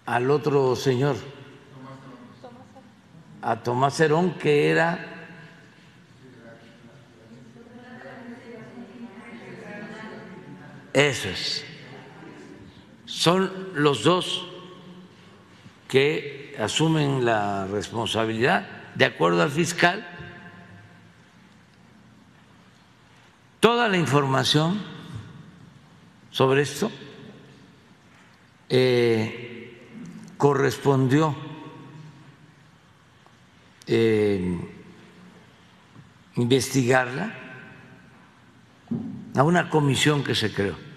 al 0.06 0.30
otro 0.30 0.76
señor, 0.76 1.16
a 3.42 3.64
Tomás 3.64 4.00
Herón, 4.00 4.34
que 4.38 4.70
era 4.70 5.16
Eso 10.92 11.30
es 11.30 11.69
son 13.20 13.52
los 13.74 14.06
dos 14.06 14.48
que 15.90 16.56
asumen 16.58 17.26
la 17.26 17.68
responsabilidad, 17.68 18.66
de 18.96 19.04
acuerdo 19.04 19.44
al 19.44 19.52
fiscal. 19.52 20.08
Toda 23.60 23.90
la 23.90 23.98
información 23.98 24.82
sobre 26.32 26.62
esto 26.62 26.90
eh, 28.70 29.86
correspondió 30.38 31.36
eh, 33.86 34.58
investigarla 36.38 37.34
a 39.36 39.44
una 39.44 39.70
comisión 39.70 40.24
que 40.24 40.36
se 40.36 40.54
creó. 40.54 40.89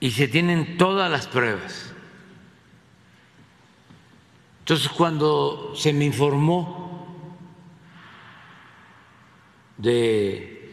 Y 0.00 0.10
se 0.10 0.26
tienen 0.26 0.78
todas 0.78 1.10
las 1.10 1.26
pruebas. 1.28 1.92
Entonces, 4.60 4.88
cuando 4.88 5.74
se 5.76 5.92
me 5.92 6.06
informó 6.06 7.06
de 9.76 10.72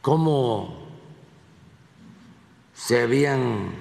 cómo 0.00 0.88
se 2.74 3.02
habían 3.02 3.72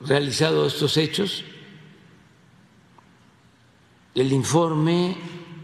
realizado 0.00 0.66
estos 0.66 0.96
hechos, 0.96 1.44
el 4.14 4.32
informe 4.32 5.16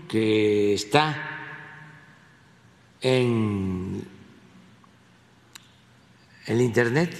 que 0.08 0.74
está 0.74 1.29
en 3.00 4.06
el 6.46 6.60
Internet, 6.60 7.14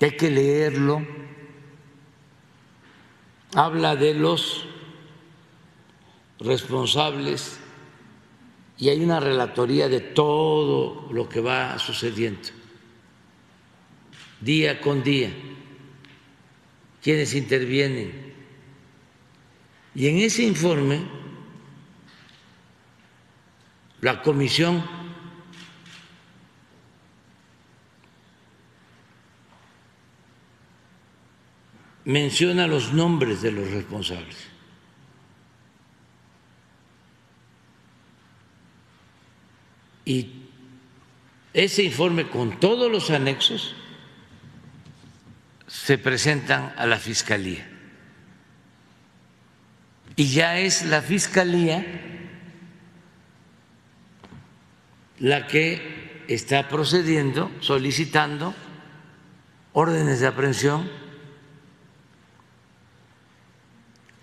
hay 0.00 0.10
que 0.12 0.30
leerlo, 0.30 1.06
habla 3.54 3.96
de 3.96 4.14
los 4.14 4.66
responsables 6.40 7.58
y 8.78 8.90
hay 8.90 9.02
una 9.02 9.20
relatoría 9.20 9.88
de 9.88 10.00
todo 10.00 11.08
lo 11.12 11.28
que 11.28 11.40
va 11.40 11.78
sucediendo, 11.78 12.48
día 14.40 14.80
con 14.80 15.02
día, 15.02 15.30
quienes 17.02 17.34
intervienen. 17.34 18.34
Y 19.94 20.08
en 20.08 20.18
ese 20.18 20.42
informe, 20.42 21.00
la 24.00 24.22
comisión 24.22 24.84
menciona 32.04 32.66
los 32.66 32.92
nombres 32.92 33.42
de 33.42 33.50
los 33.50 33.70
responsables. 33.70 34.36
Y 40.04 40.30
ese 41.52 41.82
informe 41.82 42.28
con 42.28 42.60
todos 42.60 42.90
los 42.90 43.10
anexos 43.10 43.74
se 45.66 45.98
presentan 45.98 46.72
a 46.76 46.86
la 46.86 46.98
Fiscalía. 46.98 47.68
Y 50.14 50.28
ya 50.28 50.60
es 50.60 50.86
la 50.86 51.02
Fiscalía 51.02 51.84
la 55.18 55.46
que 55.46 56.24
está 56.28 56.68
procediendo, 56.68 57.50
solicitando 57.60 58.54
órdenes 59.72 60.20
de 60.20 60.26
aprehensión 60.26 60.90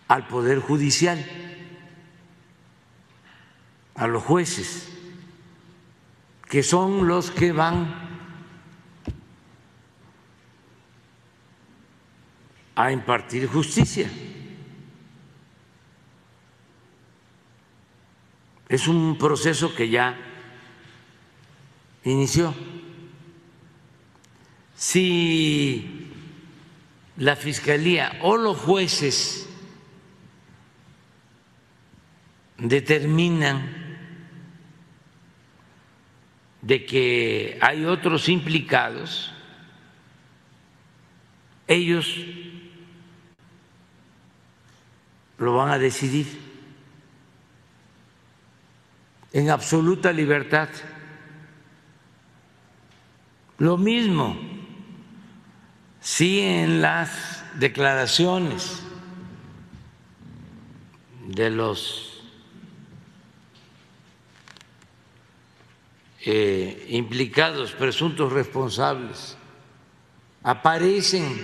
al 0.07 0.27
Poder 0.27 0.59
Judicial, 0.59 1.23
a 3.95 4.07
los 4.07 4.23
jueces, 4.23 4.89
que 6.49 6.61
son 6.61 7.07
los 7.07 7.31
que 7.31 7.51
van 7.51 8.03
a 12.75 12.91
impartir 12.91 13.47
justicia. 13.47 14.09
Es 18.67 18.87
un 18.87 19.17
proceso 19.17 19.75
que 19.75 19.89
ya 19.89 20.32
inició. 22.03 22.53
Si 24.75 26.09
la 27.17 27.35
Fiscalía 27.35 28.19
o 28.21 28.37
los 28.37 28.57
jueces 28.57 29.47
determinan 32.57 33.83
de 36.61 36.85
que 36.85 37.57
hay 37.61 37.85
otros 37.85 38.29
implicados, 38.29 39.33
ellos 41.67 42.19
lo 45.37 45.55
van 45.55 45.71
a 45.71 45.77
decidir 45.77 46.27
en 49.33 49.49
absoluta 49.49 50.13
libertad. 50.13 50.69
Lo 53.57 53.77
mismo. 53.77 54.37
Si 56.01 56.41
en 56.41 56.81
las 56.81 57.43
declaraciones 57.59 58.83
de 61.27 61.49
los 61.49 62.13
Eh, 66.25 66.85
implicados, 66.91 67.73
presuntos 67.73 68.31
responsables, 68.31 69.35
aparecen 70.41 71.37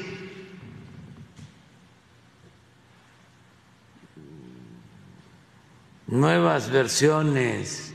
nuevas 6.08 6.72
versiones, 6.72 7.94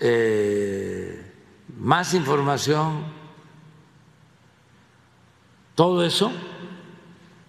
eh, 0.00 1.29
más 1.80 2.12
información, 2.12 3.04
todo 5.74 6.04
eso 6.04 6.30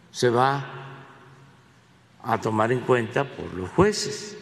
se 0.10 0.30
va 0.30 0.66
a 2.24 2.40
tomar 2.40 2.72
en 2.72 2.80
cuenta 2.80 3.26
por 3.26 3.54
los 3.54 3.70
jueces. 3.72 4.38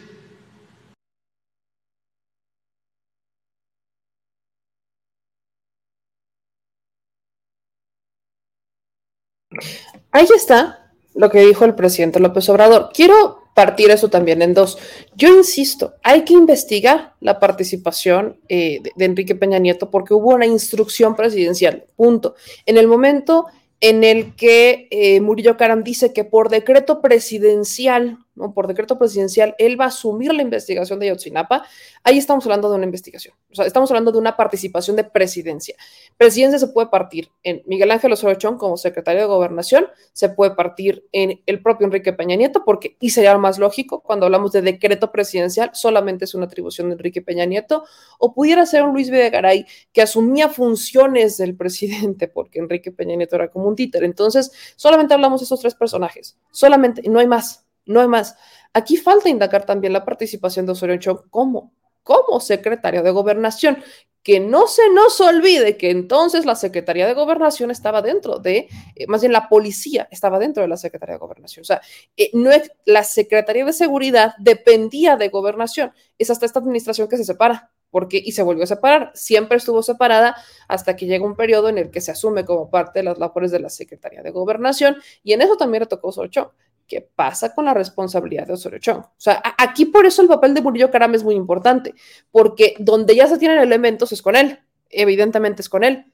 Ahí 10.12 10.28
está 10.36 10.92
lo 11.14 11.30
que 11.30 11.40
dijo 11.40 11.64
el 11.64 11.74
presidente 11.74 12.20
López 12.20 12.48
Obrador. 12.48 12.90
Quiero 12.94 13.39
partir 13.60 13.90
eso 13.90 14.08
también 14.08 14.40
en 14.40 14.54
dos. 14.54 14.78
Yo 15.14 15.28
insisto, 15.28 15.92
hay 16.02 16.22
que 16.22 16.32
investigar 16.32 17.12
la 17.20 17.38
participación 17.38 18.38
eh, 18.48 18.80
de, 18.96 19.04
Enrique 19.04 19.34
Peña 19.34 19.58
Nieto 19.58 19.90
porque 19.90 20.14
hubo 20.14 20.34
una 20.34 20.46
instrucción 20.46 21.14
presidencial, 21.14 21.84
punto. 21.94 22.36
En 22.64 22.78
el 22.78 22.86
momento 22.88 23.48
en 23.80 24.02
el 24.02 24.34
que 24.34 24.88
eh, 24.90 25.20
Murillo 25.20 25.58
Caram 25.58 25.84
dice 25.84 26.14
que 26.14 26.24
por 26.24 26.48
decreto 26.48 27.02
presidencial, 27.02 28.16
por 28.54 28.66
decreto 28.66 28.98
presidencial, 28.98 29.54
él 29.58 29.78
va 29.78 29.84
a 29.84 29.88
asumir 29.88 30.32
la 30.32 30.42
investigación 30.42 30.98
de 30.98 31.08
Yotzinapa, 31.08 31.64
ahí 32.04 32.18
estamos 32.18 32.44
hablando 32.46 32.70
de 32.70 32.76
una 32.76 32.84
investigación, 32.84 33.34
o 33.50 33.54
sea, 33.54 33.66
estamos 33.66 33.90
hablando 33.90 34.12
de 34.12 34.18
una 34.18 34.36
participación 34.36 34.96
de 34.96 35.04
presidencia. 35.04 35.74
Presidencia 36.16 36.58
se 36.58 36.68
puede 36.68 36.88
partir 36.88 37.30
en 37.42 37.62
Miguel 37.66 37.90
Ángel 37.90 38.12
Osorio 38.12 38.36
Chong 38.36 38.56
como 38.56 38.76
secretario 38.76 39.20
de 39.22 39.26
Gobernación, 39.26 39.88
se 40.12 40.28
puede 40.28 40.54
partir 40.54 41.04
en 41.12 41.40
el 41.46 41.62
propio 41.62 41.86
Enrique 41.86 42.12
Peña 42.12 42.36
Nieto, 42.36 42.64
porque, 42.64 42.96
y 43.00 43.10
sería 43.10 43.36
más 43.38 43.58
lógico, 43.58 44.00
cuando 44.00 44.26
hablamos 44.26 44.52
de 44.52 44.62
decreto 44.62 45.10
presidencial, 45.12 45.70
solamente 45.74 46.24
es 46.24 46.34
una 46.34 46.46
atribución 46.46 46.88
de 46.88 46.94
Enrique 46.94 47.22
Peña 47.22 47.44
Nieto, 47.44 47.84
o 48.18 48.32
pudiera 48.32 48.64
ser 48.66 48.84
un 48.84 48.92
Luis 48.92 49.10
Videgaray 49.10 49.66
que 49.92 50.02
asumía 50.02 50.48
funciones 50.48 51.36
del 51.36 51.56
presidente, 51.56 52.28
porque 52.28 52.58
Enrique 52.58 52.92
Peña 52.92 53.16
Nieto 53.16 53.36
era 53.36 53.50
como 53.50 53.66
un 53.66 53.76
títer. 53.76 54.04
Entonces, 54.04 54.52
solamente 54.76 55.14
hablamos 55.14 55.40
de 55.40 55.44
esos 55.44 55.60
tres 55.60 55.74
personajes, 55.74 56.38
solamente, 56.50 57.02
no 57.08 57.18
hay 57.18 57.26
más, 57.26 57.66
no 57.86 58.00
hay 58.00 58.08
más. 58.08 58.36
Aquí 58.72 58.96
falta 58.96 59.28
indagar 59.28 59.66
también 59.66 59.92
la 59.92 60.04
participación 60.04 60.66
de 60.66 60.72
Osorio 60.72 60.96
Chong 60.96 61.28
como, 61.30 61.72
como 62.02 62.40
secretario 62.40 63.02
de 63.02 63.10
gobernación, 63.10 63.82
que 64.22 64.38
no 64.38 64.66
se 64.66 64.90
nos 64.90 65.20
olvide 65.20 65.76
que 65.76 65.90
entonces 65.90 66.44
la 66.44 66.54
Secretaría 66.54 67.06
de 67.06 67.14
Gobernación 67.14 67.70
estaba 67.70 68.02
dentro 68.02 68.38
de, 68.38 68.68
eh, 68.94 69.06
más 69.06 69.22
bien 69.22 69.32
la 69.32 69.48
policía 69.48 70.08
estaba 70.10 70.38
dentro 70.38 70.62
de 70.62 70.68
la 70.68 70.76
Secretaría 70.76 71.14
de 71.14 71.20
Gobernación. 71.20 71.62
O 71.62 71.64
sea, 71.64 71.80
eh, 72.16 72.30
no 72.34 72.50
es, 72.50 72.70
la 72.84 73.02
Secretaría 73.02 73.64
de 73.64 73.72
Seguridad 73.72 74.34
dependía 74.38 75.16
de 75.16 75.28
Gobernación. 75.28 75.92
Es 76.18 76.30
hasta 76.30 76.44
esta 76.44 76.58
administración 76.58 77.08
que 77.08 77.16
se 77.16 77.24
separa 77.24 77.70
porque 77.90 78.22
y 78.24 78.32
se 78.32 78.42
volvió 78.42 78.64
a 78.64 78.66
separar. 78.66 79.10
Siempre 79.14 79.56
estuvo 79.56 79.82
separada 79.82 80.36
hasta 80.68 80.96
que 80.96 81.06
llega 81.06 81.24
un 81.24 81.34
periodo 81.34 81.68
en 81.68 81.78
el 81.78 81.90
que 81.90 82.00
se 82.00 82.12
asume 82.12 82.44
como 82.44 82.70
parte 82.70 83.00
de 83.00 83.04
las 83.04 83.18
labores 83.18 83.50
de 83.50 83.60
la 83.60 83.70
Secretaría 83.70 84.22
de 84.22 84.30
Gobernación 84.30 84.96
y 85.22 85.32
en 85.32 85.42
eso 85.42 85.56
también 85.56 85.82
le 85.82 85.86
tocó 85.86 86.08
Osorio 86.08 86.30
Chong. 86.30 86.48
¿Qué 86.90 87.00
pasa 87.14 87.54
con 87.54 87.66
la 87.66 87.72
responsabilidad 87.72 88.48
de 88.48 88.54
Osorio 88.54 88.80
Chong? 88.80 88.98
O 88.98 89.14
sea, 89.16 89.40
aquí 89.56 89.86
por 89.86 90.06
eso 90.06 90.22
el 90.22 90.28
papel 90.28 90.54
de 90.54 90.60
Murillo 90.60 90.90
Caram 90.90 91.14
es 91.14 91.22
muy 91.22 91.36
importante, 91.36 91.94
porque 92.32 92.74
donde 92.80 93.14
ya 93.14 93.28
se 93.28 93.38
tienen 93.38 93.58
elementos 93.58 94.10
es 94.10 94.20
con 94.20 94.34
él, 94.34 94.58
evidentemente 94.88 95.62
es 95.62 95.68
con 95.68 95.84
él, 95.84 96.12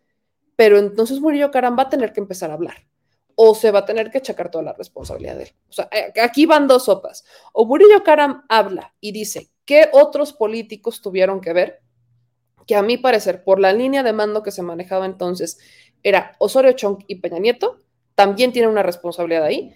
pero 0.54 0.76
entonces 0.76 1.18
Murillo 1.20 1.50
Caram 1.50 1.78
va 1.78 1.84
a 1.84 1.88
tener 1.88 2.12
que 2.12 2.20
empezar 2.20 2.50
a 2.50 2.54
hablar 2.54 2.86
o 3.34 3.54
se 3.54 3.70
va 3.70 3.80
a 3.80 3.84
tener 3.86 4.10
que 4.10 4.18
achacar 4.18 4.50
toda 4.50 4.64
la 4.64 4.74
responsabilidad 4.74 5.36
de 5.36 5.44
él. 5.44 5.52
O 5.70 5.72
sea, 5.72 5.88
aquí 6.22 6.44
van 6.44 6.66
dos 6.66 6.84
sopas. 6.84 7.24
O 7.54 7.64
Murillo 7.64 8.04
Caram 8.04 8.44
habla 8.48 8.94
y 9.00 9.12
dice, 9.12 9.50
¿Qué 9.66 9.88
otros 9.92 10.32
políticos 10.32 11.02
tuvieron 11.02 11.40
que 11.40 11.52
ver? 11.52 11.80
que 12.66 12.74
a 12.74 12.82
mi 12.82 12.96
parecer, 12.96 13.44
por 13.44 13.60
la 13.60 13.72
línea 13.72 14.02
de 14.02 14.12
mando 14.12 14.42
que 14.42 14.50
se 14.50 14.60
manejaba 14.60 15.06
entonces, 15.06 15.58
era 16.02 16.34
Osorio 16.40 16.72
Chong 16.72 17.04
y 17.06 17.20
Peña 17.20 17.38
Nieto, 17.38 17.78
también 18.16 18.52
tiene 18.52 18.66
una 18.66 18.82
responsabilidad 18.82 19.44
ahí. 19.44 19.72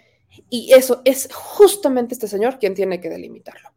Y 0.48 0.72
eso 0.72 1.02
es 1.04 1.28
justamente 1.32 2.14
este 2.14 2.28
señor 2.28 2.58
quien 2.58 2.74
tiene 2.74 3.00
que 3.00 3.10
delimitarlo. 3.10 3.70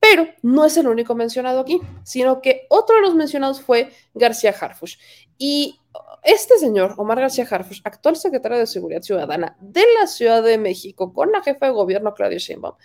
Pero 0.00 0.26
no 0.42 0.64
es 0.64 0.76
el 0.78 0.88
único 0.88 1.14
mencionado 1.14 1.60
aquí, 1.60 1.80
sino 2.04 2.40
que 2.40 2.66
otro 2.70 2.96
de 2.96 3.02
los 3.02 3.14
mencionados 3.14 3.60
fue 3.60 3.92
García 4.14 4.54
Harfush. 4.58 4.96
Y 5.36 5.78
este 6.22 6.58
señor, 6.58 6.94
Omar 6.96 7.20
García 7.20 7.46
Harfush, 7.50 7.80
actual 7.84 8.16
secretario 8.16 8.58
de 8.58 8.66
Seguridad 8.66 9.02
Ciudadana 9.02 9.56
de 9.60 9.84
la 9.98 10.06
Ciudad 10.06 10.42
de 10.42 10.58
México, 10.58 11.12
con 11.12 11.32
la 11.32 11.42
jefa 11.42 11.66
de 11.66 11.72
gobierno 11.72 12.14
Claudia 12.14 12.38
Sheinbaum, 12.38 12.76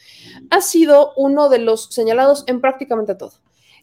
ha 0.50 0.62
sido 0.62 1.14
uno 1.16 1.50
de 1.50 1.60
los 1.60 1.86
señalados 1.86 2.44
en 2.48 2.62
prácticamente 2.62 3.16
todo. 3.16 3.34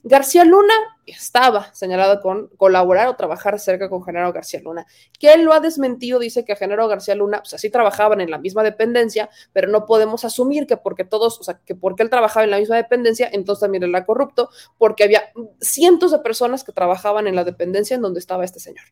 García 0.04 0.44
Luna 0.44 0.74
estaba 1.06 1.72
señalado 1.74 2.20
con 2.20 2.48
colaborar 2.56 3.08
o 3.08 3.16
trabajar 3.16 3.58
cerca 3.60 3.88
con 3.88 4.04
Genaro 4.04 4.32
García 4.32 4.60
Luna, 4.60 4.86
que 5.18 5.32
él 5.32 5.42
lo 5.42 5.52
ha 5.52 5.60
desmentido, 5.60 6.18
dice 6.18 6.44
que 6.44 6.56
Genaro 6.56 6.88
García 6.88 7.14
Luna, 7.14 7.40
o 7.42 7.44
sea, 7.44 7.58
sí 7.58 7.70
trabajaban 7.70 8.20
en 8.20 8.30
la 8.30 8.38
misma 8.38 8.62
dependencia, 8.62 9.30
pero 9.52 9.68
no 9.68 9.86
podemos 9.86 10.24
asumir 10.24 10.66
que 10.66 10.76
porque 10.76 11.04
todos, 11.04 11.40
o 11.40 11.44
sea, 11.44 11.60
que 11.64 11.74
porque 11.74 12.02
él 12.02 12.10
trabajaba 12.10 12.44
en 12.44 12.50
la 12.50 12.58
misma 12.58 12.76
dependencia, 12.76 13.28
entonces 13.32 13.60
también 13.60 13.84
era 13.84 14.04
corrupto, 14.04 14.50
porque 14.78 15.04
había 15.04 15.32
cientos 15.60 16.10
de 16.10 16.18
personas 16.18 16.64
que 16.64 16.72
trabajaban 16.72 17.26
en 17.26 17.36
la 17.36 17.44
dependencia 17.44 17.94
en 17.94 18.02
donde 18.02 18.20
estaba 18.20 18.44
este 18.44 18.60
señor. 18.60 18.84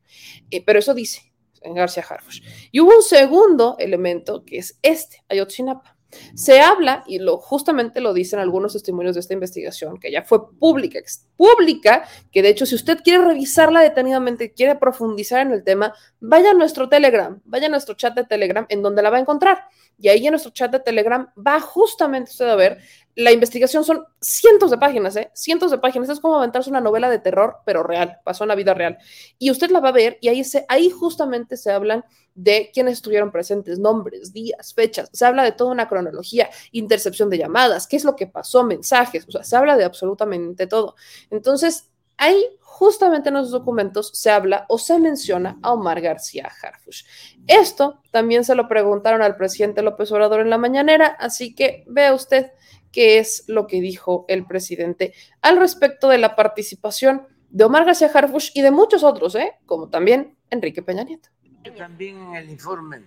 Eh, 0.50 0.64
pero 0.64 0.78
eso 0.78 0.94
dice 0.94 1.32
en 1.62 1.74
García 1.74 2.04
Harfush. 2.08 2.42
Y 2.70 2.80
hubo 2.80 2.94
un 2.96 3.02
segundo 3.02 3.76
elemento 3.78 4.44
que 4.44 4.58
es 4.58 4.78
este, 4.82 5.22
Ayotzinapa. 5.28 5.99
Se 6.34 6.61
habla, 6.61 7.04
y 7.06 7.18
lo, 7.18 7.38
justamente 7.38 8.00
lo 8.00 8.12
dicen 8.12 8.40
algunos 8.40 8.72
testimonios 8.72 9.14
de 9.14 9.20
esta 9.20 9.34
investigación, 9.34 9.98
que 9.98 10.11
ya 10.11 10.22
fue 10.22 10.50
pública, 10.58 10.98
pública, 11.36 12.04
que 12.32 12.42
de 12.42 12.48
hecho 12.48 12.66
si 12.66 12.74
usted 12.74 12.98
quiere 13.02 13.24
revisarla 13.24 13.80
detenidamente, 13.80 14.52
quiere 14.52 14.76
profundizar 14.76 15.46
en 15.46 15.52
el 15.52 15.64
tema, 15.64 15.94
vaya 16.20 16.50
a 16.50 16.54
nuestro 16.54 16.88
Telegram, 16.88 17.40
vaya 17.44 17.66
a 17.66 17.70
nuestro 17.70 17.94
chat 17.94 18.14
de 18.14 18.24
Telegram, 18.24 18.66
en 18.68 18.82
donde 18.82 19.02
la 19.02 19.11
va 19.11 19.18
a 19.18 19.20
encontrar. 19.20 19.64
Y 19.98 20.08
ahí 20.08 20.26
en 20.26 20.32
nuestro 20.32 20.52
chat 20.52 20.72
de 20.72 20.80
Telegram 20.80 21.30
va 21.36 21.61
justamente 21.61 22.30
usted 22.30 22.48
a 22.48 22.56
ver 22.56 22.78
la 23.16 23.32
investigación 23.32 23.84
son 23.84 24.04
cientos 24.20 24.70
de 24.70 24.78
páginas, 24.78 25.16
¿eh? 25.16 25.30
Cientos 25.34 25.70
de 25.70 25.78
páginas. 25.78 26.08
Es 26.08 26.20
como 26.20 26.36
aventarse 26.36 26.70
una 26.70 26.80
novela 26.80 27.11
de 27.11 27.18
terror, 27.18 27.58
pero 27.64 27.82
real, 27.82 28.18
pasó 28.24 28.44
en 28.44 28.48
la 28.48 28.54
vida 28.54 28.74
real. 28.74 28.98
Y 29.38 29.50
usted 29.50 29.70
la 29.70 29.80
va 29.80 29.88
a 29.88 29.92
ver 29.92 30.18
y 30.20 30.28
ahí, 30.28 30.44
se, 30.44 30.64
ahí 30.68 30.90
justamente 30.90 31.56
se 31.56 31.70
hablan 31.72 32.04
de 32.34 32.70
quiénes 32.72 32.94
estuvieron 32.94 33.32
presentes, 33.32 33.78
nombres, 33.78 34.32
días, 34.32 34.72
fechas. 34.72 35.11
Se 35.12 35.26
habla 35.26 35.42
de 35.42 35.52
toda 35.52 35.72
una 35.72 35.88
cronología, 35.88 36.48
intercepción 36.72 37.28
de 37.28 37.38
llamadas, 37.38 37.86
qué 37.86 37.96
es 37.96 38.04
lo 38.04 38.16
que 38.16 38.26
pasó, 38.26 38.64
mensajes. 38.64 39.26
O 39.28 39.32
sea, 39.32 39.44
se 39.44 39.56
habla 39.56 39.76
de 39.76 39.84
absolutamente 39.84 40.66
todo. 40.66 40.94
Entonces, 41.30 41.90
ahí 42.16 42.46
justamente 42.61 43.28
en 43.28 43.34
los 43.34 43.50
documentos 43.50 44.11
se 44.14 44.30
habla 44.30 44.64
o 44.68 44.78
se 44.78 44.98
menciona 44.98 45.58
a 45.62 45.72
Omar 45.72 46.00
García 46.00 46.50
Harfush. 46.62 47.04
Esto 47.46 48.00
también 48.11 48.44
se 48.44 48.54
lo 48.54 48.68
preguntaron 48.68 49.20
al 49.20 49.36
presidente 49.36 49.82
López 49.82 50.11
Obrador 50.12 50.40
en 50.40 50.48
la 50.48 50.56
mañanera, 50.56 51.08
así 51.18 51.54
que 51.54 51.84
vea 51.86 52.14
usted 52.14 52.52
qué 52.93 53.18
es 53.18 53.45
lo 53.47 53.66
que 53.66 53.80
dijo 53.80 54.24
el 54.28 54.47
presidente 54.47 55.14
al 55.43 55.59
respecto 55.59 56.09
de 56.09 56.18
la 56.18 56.36
participación 56.36 57.26
de 57.51 57.64
Omar 57.64 57.84
García 57.84 58.11
Harfush 58.12 58.51
y 58.55 58.62
de 58.62 58.70
muchos 58.70 59.03
otros, 59.03 59.34
¿eh? 59.34 59.55
como 59.66 59.88
también 59.88 60.36
Enrique 60.51 60.82
Peña 60.82 61.05
Nieto. 61.05 61.28
También 61.76 62.18
en 62.18 62.34
el 62.36 62.51
informe 62.51 63.03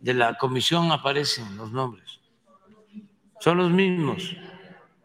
de 0.00 0.14
la 0.14 0.36
comisión 0.38 0.92
aparecen 0.92 1.56
los 1.56 1.72
nombres. 1.72 2.20
Son 3.40 3.58
los 3.58 3.70
mismos. 3.70 4.36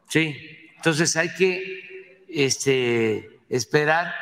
Sí. 0.08 0.36
Entonces 0.76 1.16
hay 1.18 1.34
que 1.34 2.26
este, 2.30 3.42
esperar 3.50 4.14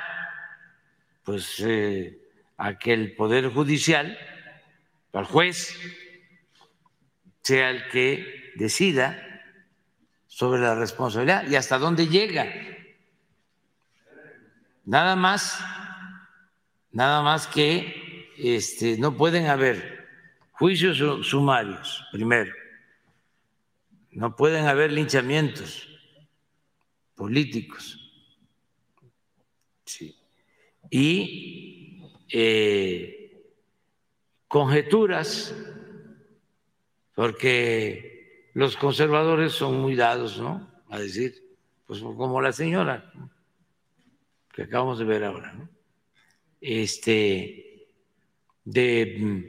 pues, 1.24 1.60
eh, 1.60 2.20
a 2.58 2.78
que 2.78 2.94
el 2.94 3.16
Poder 3.16 3.50
Judicial, 3.50 4.18
el 5.14 5.26
juez, 5.26 5.76
sea 7.44 7.70
el 7.70 7.88
que 7.90 8.54
decida 8.56 9.27
sobre 10.38 10.62
la 10.62 10.76
responsabilidad 10.76 11.50
y 11.50 11.56
hasta 11.56 11.80
dónde 11.80 12.06
llega. 12.06 12.46
Nada 14.86 15.16
más, 15.16 15.60
nada 16.92 17.24
más 17.24 17.48
que 17.48 18.30
este, 18.38 19.00
no 19.00 19.18
pueden 19.18 19.48
haber 19.48 20.08
juicios 20.52 21.00
sumarios, 21.26 22.06
primero. 22.12 22.54
No 24.12 24.36
pueden 24.36 24.68
haber 24.68 24.92
linchamientos 24.92 25.90
políticos. 27.16 27.98
Y 30.92 32.12
eh, 32.30 33.42
conjeturas, 34.48 35.56
porque 37.16 38.17
los 38.58 38.76
conservadores 38.76 39.54
son 39.54 39.80
muy 39.80 39.96
dados, 39.96 40.40
¿no? 40.40 40.68
A 40.90 40.98
decir, 40.98 41.56
pues 41.86 42.00
como 42.00 42.42
la 42.42 42.52
señora 42.52 43.14
que 44.52 44.64
acabamos 44.64 44.98
de 44.98 45.06
ver 45.06 45.26
ahora, 45.26 45.54
¿no? 45.54 45.70
Este, 46.60 47.88
de 48.64 49.18
mm, 49.20 49.44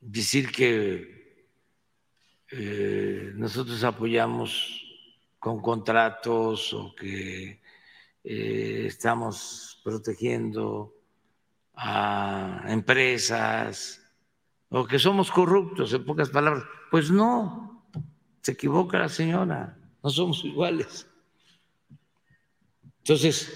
decir 0.00 0.52
que 0.52 1.48
eh, 2.52 3.32
nosotros 3.34 3.82
apoyamos 3.82 4.84
con 5.40 5.60
contratos 5.60 6.72
o 6.72 6.94
que 6.94 7.60
eh, 8.22 8.84
estamos 8.86 9.80
protegiendo 9.82 10.94
a 11.74 12.64
empresas 12.68 14.05
o 14.76 14.86
que 14.86 14.98
somos 14.98 15.30
corruptos, 15.30 15.92
en 15.94 16.04
pocas 16.04 16.28
palabras. 16.28 16.64
Pues 16.90 17.10
no, 17.10 17.88
se 18.42 18.52
equivoca 18.52 18.98
la 18.98 19.08
señora, 19.08 19.78
no 20.02 20.10
somos 20.10 20.44
iguales. 20.44 21.08
Entonces, 22.98 23.50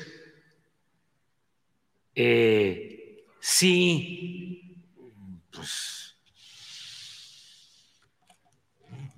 eh, 2.14 3.26
sí, 3.38 4.82
pues 5.50 6.16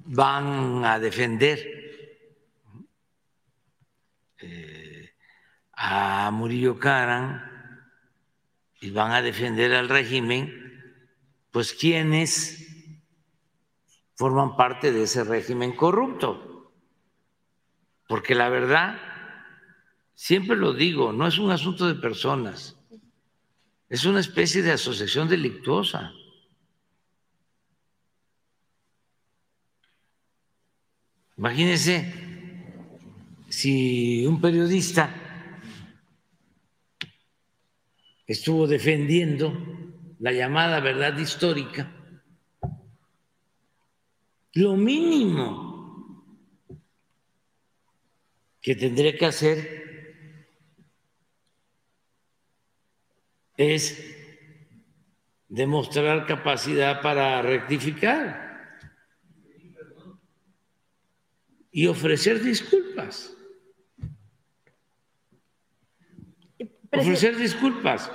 van 0.05 0.85
a 0.85 0.99
defender 0.99 1.59
eh, 4.39 5.15
a 5.75 6.31
Murillo 6.33 6.81
Caran 6.81 7.49
y 8.81 8.91
van 8.91 9.13
a 9.13 9.23
defender 9.23 9.73
al 9.75 9.89
régimen, 9.89 10.62
pues 11.53 11.75
quienes 11.75 12.67
forman 14.15 14.57
parte 14.57 14.91
de 14.91 15.05
ese 15.05 15.23
régimen 15.23 15.77
corrupto. 15.77 16.73
Porque 18.09 18.35
la 18.35 18.49
verdad, 18.49 18.99
siempre 20.15 20.57
lo 20.57 20.73
digo, 20.73 21.13
no 21.13 21.27
es 21.27 21.39
un 21.39 21.51
asunto 21.51 21.87
de 21.87 21.95
personas, 21.95 22.77
es 23.89 24.05
una 24.07 24.21
especie 24.21 24.63
de 24.63 24.73
asociación 24.73 25.29
delictuosa. 25.29 26.13
Imagínense 31.37 32.15
si 33.49 34.25
un 34.27 34.41
periodista 34.41 35.15
estuvo 38.27 38.67
defendiendo 38.67 39.82
la 40.23 40.31
llamada 40.31 40.79
verdad 40.79 41.19
histórica 41.19 41.91
lo 44.53 44.77
mínimo 44.77 46.39
que 48.61 48.77
tendría 48.77 49.19
que 49.19 49.27
hacer 49.27 49.83
es 53.57 53.99
demostrar 55.49 56.25
capacidad 56.27 57.03
para 57.03 57.43
rectificar 57.43 58.79
y 61.73 61.89
ofrecer 61.89 62.41
disculpas. 62.41 63.37
Ofrecer 66.93 67.37
disculpas. 67.37 68.11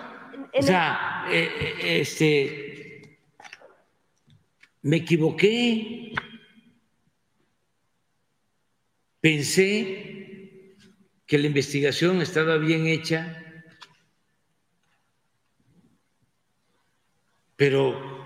O 0.54 0.62
sea, 0.62 1.26
eh, 1.30 1.52
eh, 1.60 2.02
este, 2.02 3.20
me 4.82 4.98
equivoqué. 4.98 6.14
Pensé 9.20 10.76
que 11.26 11.38
la 11.38 11.48
investigación 11.48 12.22
estaba 12.22 12.58
bien 12.58 12.88
hecha, 12.88 13.44
pero 17.56 18.18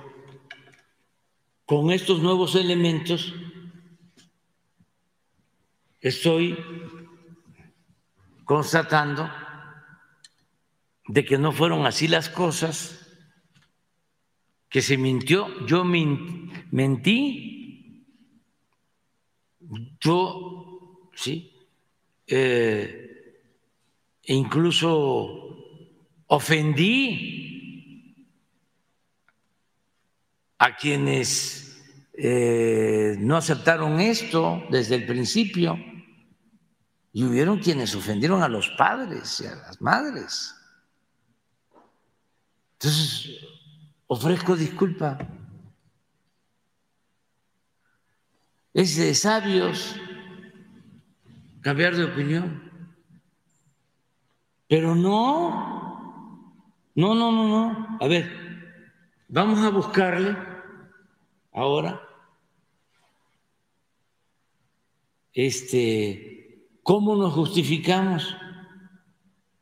con 1.65 1.91
estos 1.91 2.21
nuevos 2.21 2.55
elementos 2.55 3.33
estoy 6.01 6.57
constatando 8.45 9.40
de 11.07 11.25
que 11.25 11.37
no 11.37 11.51
fueron 11.51 11.85
así 11.85 12.07
las 12.07 12.29
cosas, 12.29 13.07
que 14.69 14.81
se 14.81 14.97
mintió, 14.97 15.65
yo 15.65 15.83
mentí, 15.83 17.51
yo, 19.99 21.09
sí, 21.13 21.51
eh, 22.25 23.41
incluso 24.23 25.51
ofendí 26.27 27.41
a 30.57 30.75
quienes 30.77 31.83
eh, 32.13 33.17
no 33.19 33.35
aceptaron 33.35 33.99
esto 33.99 34.63
desde 34.69 34.95
el 34.95 35.05
principio 35.05 35.77
y 37.11 37.25
hubieron 37.25 37.59
quienes 37.59 37.93
ofendieron 37.95 38.41
a 38.41 38.47
los 38.47 38.69
padres 38.77 39.41
y 39.41 39.47
a 39.47 39.55
las 39.55 39.81
madres. 39.81 40.55
Entonces, 42.81 43.37
ofrezco 44.07 44.55
disculpa. 44.55 45.19
Es 48.73 48.95
de 48.95 49.13
sabios 49.13 49.95
cambiar 51.61 51.95
de 51.95 52.05
opinión. 52.05 52.71
Pero 54.67 54.95
no, 54.95 56.55
no, 56.95 57.13
no, 57.13 57.31
no, 57.31 57.47
no. 57.47 57.97
A 58.01 58.07
ver, 58.07 58.31
vamos 59.27 59.59
a 59.59 59.69
buscarle 59.69 60.35
ahora 61.51 62.01
este 65.33 66.65
cómo 66.81 67.15
nos 67.15 67.33
justificamos 67.33 68.35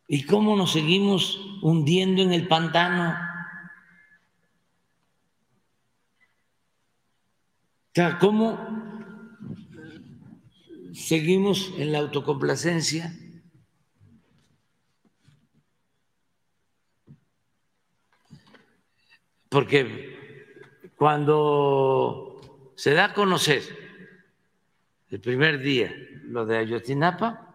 y 0.09 0.25
cómo 0.25 0.57
nos 0.57 0.73
seguimos 0.73 1.39
hundiendo 1.61 2.21
en 2.21 2.33
el 2.33 2.47
pantano. 2.49 3.15
Cómo 8.19 8.57
seguimos 10.93 11.71
en 11.77 11.91
la 11.91 11.99
autocomplacencia 11.99 13.13
Porque 19.49 20.85
cuando 20.95 22.71
se 22.75 22.93
da 22.93 23.05
a 23.05 23.13
conocer 23.13 23.63
el 25.09 25.19
primer 25.19 25.59
día 25.59 25.91
lo 26.25 26.45
de 26.45 26.57
Ayotzinapa, 26.57 27.48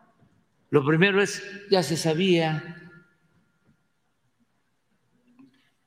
lo 0.75 0.85
primero 0.85 1.23
es, 1.23 1.41
ya 1.71 1.85
se 1.85 1.97
sabía, 1.97 2.91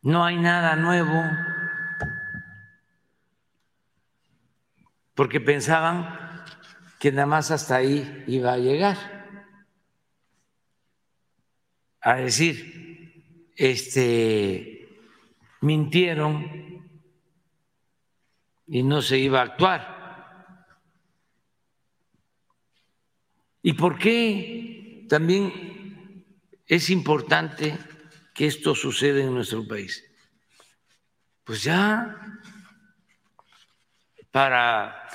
no 0.01 0.23
hay 0.23 0.37
nada 0.37 0.77
nuevo, 0.77 1.23
porque 5.13 5.41
pensaban 5.41 6.45
que 7.01 7.11
nada 7.11 7.25
más 7.25 7.51
hasta 7.51 7.75
ahí 7.75 8.23
iba 8.27 8.53
a 8.53 8.57
llegar. 8.59 8.95
A 11.99 12.15
decir, 12.15 13.51
este, 13.57 14.87
mintieron 15.59 16.89
y 18.67 18.83
no 18.83 19.01
se 19.01 19.17
iba 19.17 19.41
a 19.41 19.43
actuar. 19.43 19.97
¿Y 23.61 23.73
por 23.73 23.97
qué 23.97 24.76
también 25.07 26.25
es 26.65 26.89
importante 26.89 27.77
que 28.33 28.47
esto 28.47 28.75
suceda 28.75 29.21
en 29.21 29.33
nuestro 29.33 29.67
país? 29.67 30.03
Pues 31.43 31.63
ya 31.63 32.15
para 34.31 35.09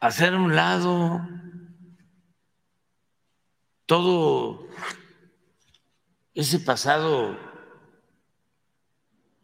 hacer 0.00 0.34
un 0.34 0.54
lado 0.54 1.26
todo 3.86 4.68
ese 6.34 6.60
pasado 6.60 7.38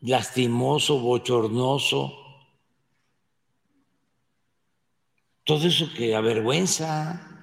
lastimoso, 0.01 0.99
bochornoso, 0.99 2.13
todo 5.45 5.67
eso 5.67 5.93
que 5.95 6.15
avergüenza. 6.15 7.36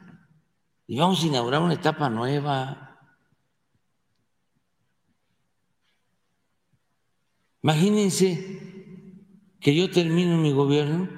Y 0.94 0.98
vamos 0.98 1.24
a 1.24 1.26
inaugurar 1.26 1.60
una 1.60 1.74
etapa 1.74 2.08
nueva. 2.08 3.00
Imagínense 7.64 8.30
que 9.60 9.74
yo 9.74 9.90
termino 9.90 10.38
mi 10.38 10.52
gobierno 10.52 11.10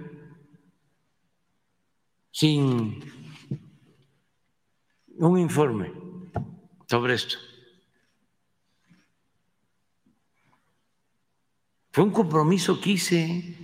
sin 2.32 3.04
un 5.18 5.40
informe 5.40 5.92
sobre 6.88 7.16
esto. 7.16 7.36
Fue 11.92 12.06
un 12.06 12.12
compromiso 12.12 12.80
que 12.80 12.92
hice 12.92 13.58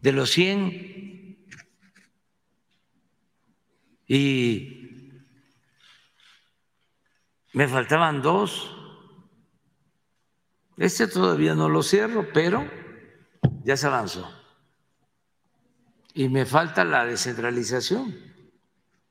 de 0.00 0.12
los 0.12 0.30
100 0.30 1.48
y 4.06 4.83
me 7.54 7.68
faltaban 7.68 8.20
dos. 8.20 8.76
Este 10.76 11.06
todavía 11.06 11.54
no 11.54 11.68
lo 11.68 11.82
cierro, 11.82 12.28
pero 12.34 12.68
ya 13.62 13.76
se 13.76 13.86
avanzó. 13.86 14.28
Y 16.12 16.28
me 16.28 16.46
falta 16.46 16.84
la 16.84 17.04
descentralización, 17.04 18.14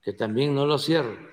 que 0.01 0.13
también 0.13 0.53
no 0.53 0.65
lo 0.65 0.77
cierro. 0.77 1.32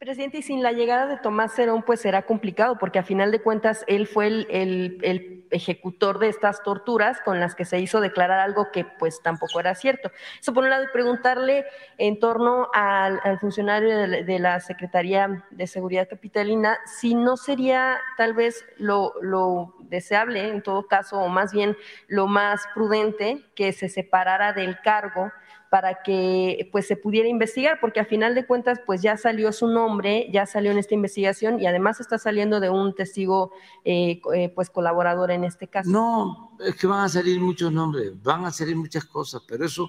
Presidente, 0.00 0.38
y 0.38 0.42
sin 0.42 0.62
la 0.62 0.72
llegada 0.72 1.06
de 1.06 1.18
Tomás 1.18 1.52
Cerón, 1.54 1.82
pues 1.82 2.00
será 2.00 2.22
complicado, 2.22 2.78
porque 2.78 2.98
a 2.98 3.02
final 3.02 3.30
de 3.30 3.42
cuentas 3.42 3.84
él 3.86 4.06
fue 4.06 4.28
el, 4.28 5.36
ejecutor 5.50 6.20
de 6.20 6.28
estas 6.28 6.62
torturas 6.62 7.20
con 7.22 7.38
las 7.38 7.54
que 7.54 7.66
se 7.66 7.80
hizo 7.80 8.00
declarar 8.00 8.38
algo 8.38 8.70
que 8.72 8.84
pues 8.84 9.20
tampoco 9.20 9.60
era 9.60 9.74
cierto. 9.74 10.10
Eso 10.40 10.54
por 10.54 10.64
un 10.64 10.70
lado, 10.70 10.84
y 10.84 10.92
preguntarle 10.92 11.66
en 11.98 12.18
torno 12.18 12.68
al, 12.72 13.20
funcionario 13.40 14.24
de, 14.24 14.38
la 14.38 14.60
Secretaría 14.60 15.44
de 15.50 15.66
Seguridad 15.66 16.08
Capitalina, 16.08 16.78
si 16.86 17.14
no 17.14 17.36
sería 17.36 18.00
tal 18.16 18.32
vez 18.32 18.64
lo, 18.78 19.12
lo 19.20 19.74
deseable, 19.80 20.48
en 20.48 20.62
todo 20.62 20.86
caso, 20.86 21.18
o 21.18 21.28
más 21.28 21.52
bien 21.52 21.76
lo 22.06 22.26
más 22.26 22.62
prudente, 22.74 23.44
que 23.54 23.72
se 23.72 23.90
separara 23.90 24.54
del 24.54 24.80
cargo 24.80 25.30
para 25.70 26.02
que 26.02 26.68
pues 26.72 26.88
se 26.88 26.96
pudiera 26.96 27.28
investigar, 27.28 27.78
porque 27.80 28.00
a 28.00 28.04
final 28.04 28.34
de 28.34 28.44
cuentas 28.44 28.80
pues 28.84 29.02
ya 29.02 29.16
salió 29.16 29.52
su 29.52 29.68
nombre, 29.68 30.28
ya 30.32 30.44
salió 30.44 30.72
en 30.72 30.78
esta 30.78 30.94
investigación 30.94 31.60
y 31.60 31.66
además 31.66 32.00
está 32.00 32.18
saliendo 32.18 32.58
de 32.58 32.70
un 32.70 32.92
testigo 32.92 33.52
eh, 33.84 34.20
eh, 34.34 34.48
pues 34.48 34.68
colaborador 34.68 35.30
en 35.30 35.44
este 35.44 35.68
caso. 35.68 35.88
No, 35.88 36.56
es 36.58 36.74
que 36.74 36.88
van 36.88 37.04
a 37.04 37.08
salir 37.08 37.40
muchos 37.40 37.72
nombres, 37.72 38.20
van 38.20 38.44
a 38.44 38.50
salir 38.50 38.74
muchas 38.74 39.04
cosas, 39.04 39.42
pero 39.46 39.64
eso 39.64 39.88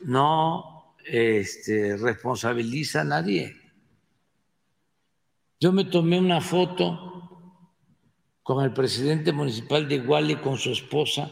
no 0.00 0.96
este, 1.06 1.96
responsabiliza 1.96 3.02
a 3.02 3.04
nadie. 3.04 3.54
Yo 5.60 5.70
me 5.70 5.84
tomé 5.84 6.18
una 6.18 6.40
foto 6.40 7.12
con 8.42 8.64
el 8.64 8.72
presidente 8.72 9.32
municipal 9.32 9.88
de 9.88 9.94
Iguale 9.94 10.40
con 10.40 10.58
su 10.58 10.72
esposa 10.72 11.30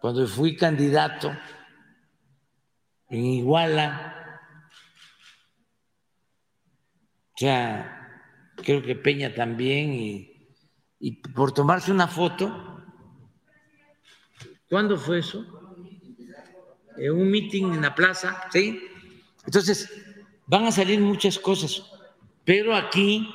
cuando 0.00 0.26
fui 0.26 0.56
candidato 0.56 1.30
en 3.08 3.24
Iguala. 3.24 4.40
O 7.34 7.38
sea, 7.38 8.22
creo 8.56 8.82
que 8.82 8.96
Peña 8.96 9.32
también, 9.34 9.92
y, 9.92 10.48
y 10.98 11.12
por 11.12 11.52
tomarse 11.52 11.92
una 11.92 12.08
foto. 12.08 12.84
¿Cuándo 14.68 14.98
fue 14.98 15.20
eso? 15.20 15.46
En 16.96 17.12
un 17.12 17.30
meeting 17.30 17.74
en 17.74 17.82
la 17.82 17.94
plaza, 17.94 18.48
¿sí? 18.50 18.82
Entonces, 19.46 19.90
van 20.46 20.64
a 20.64 20.72
salir 20.72 21.00
muchas 21.00 21.38
cosas, 21.38 21.90
pero 22.44 22.74
aquí 22.74 23.30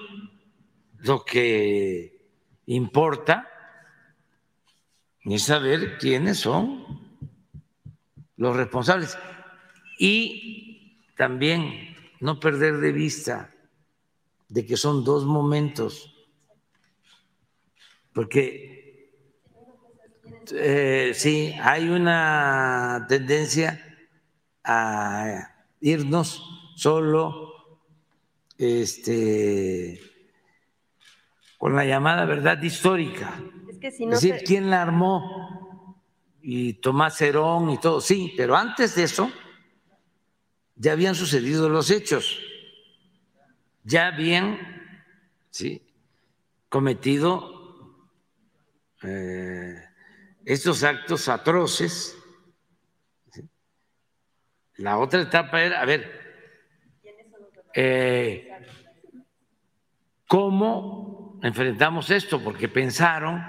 lo 0.99 1.23
que 1.23 2.27
importa 2.65 3.49
es 5.21 5.43
saber 5.43 5.97
quiénes 5.97 6.39
son 6.39 6.85
los 8.35 8.55
responsables 8.55 9.17
y 10.05 10.99
también 11.15 11.95
no 12.19 12.37
perder 12.37 12.79
de 12.79 12.91
vista 12.91 13.55
de 14.49 14.65
que 14.65 14.75
son 14.75 15.05
dos 15.05 15.23
momentos, 15.23 16.13
porque 18.11 19.13
eh, 20.51 21.13
sí, 21.15 21.55
hay 21.61 21.87
una 21.87 23.05
tendencia 23.07 23.81
a 24.65 25.55
irnos 25.79 26.43
solo 26.75 27.79
este, 28.57 30.01
con 31.57 31.77
la 31.77 31.85
llamada 31.85 32.25
verdad 32.25 32.61
histórica. 32.61 33.41
Es, 33.69 33.77
que 33.77 33.89
si 33.89 34.05
no 34.05 34.11
decir, 34.15 34.43
¿quién 34.45 34.69
la 34.69 34.81
armó? 34.81 36.03
Y 36.41 36.73
Tomás 36.73 37.21
Herón 37.21 37.69
y 37.69 37.77
todo, 37.77 38.01
sí, 38.01 38.33
pero 38.35 38.57
antes 38.57 38.95
de 38.95 39.03
eso 39.03 39.31
ya 40.75 40.93
habían 40.93 41.15
sucedido 41.15 41.69
los 41.69 41.91
hechos, 41.91 42.39
ya 43.83 44.07
habían 44.07 44.59
¿sí? 45.49 45.81
cometido 46.69 47.53
eh, 49.03 49.75
estos 50.45 50.83
actos 50.83 51.27
atroces. 51.29 52.17
La 54.77 54.97
otra 54.97 55.21
etapa 55.21 55.61
era, 55.61 55.81
a 55.81 55.85
ver, 55.85 56.23
eh, 57.75 58.49
¿cómo 60.27 61.39
enfrentamos 61.43 62.09
esto? 62.09 62.43
Porque 62.43 62.67
pensaron 62.67 63.43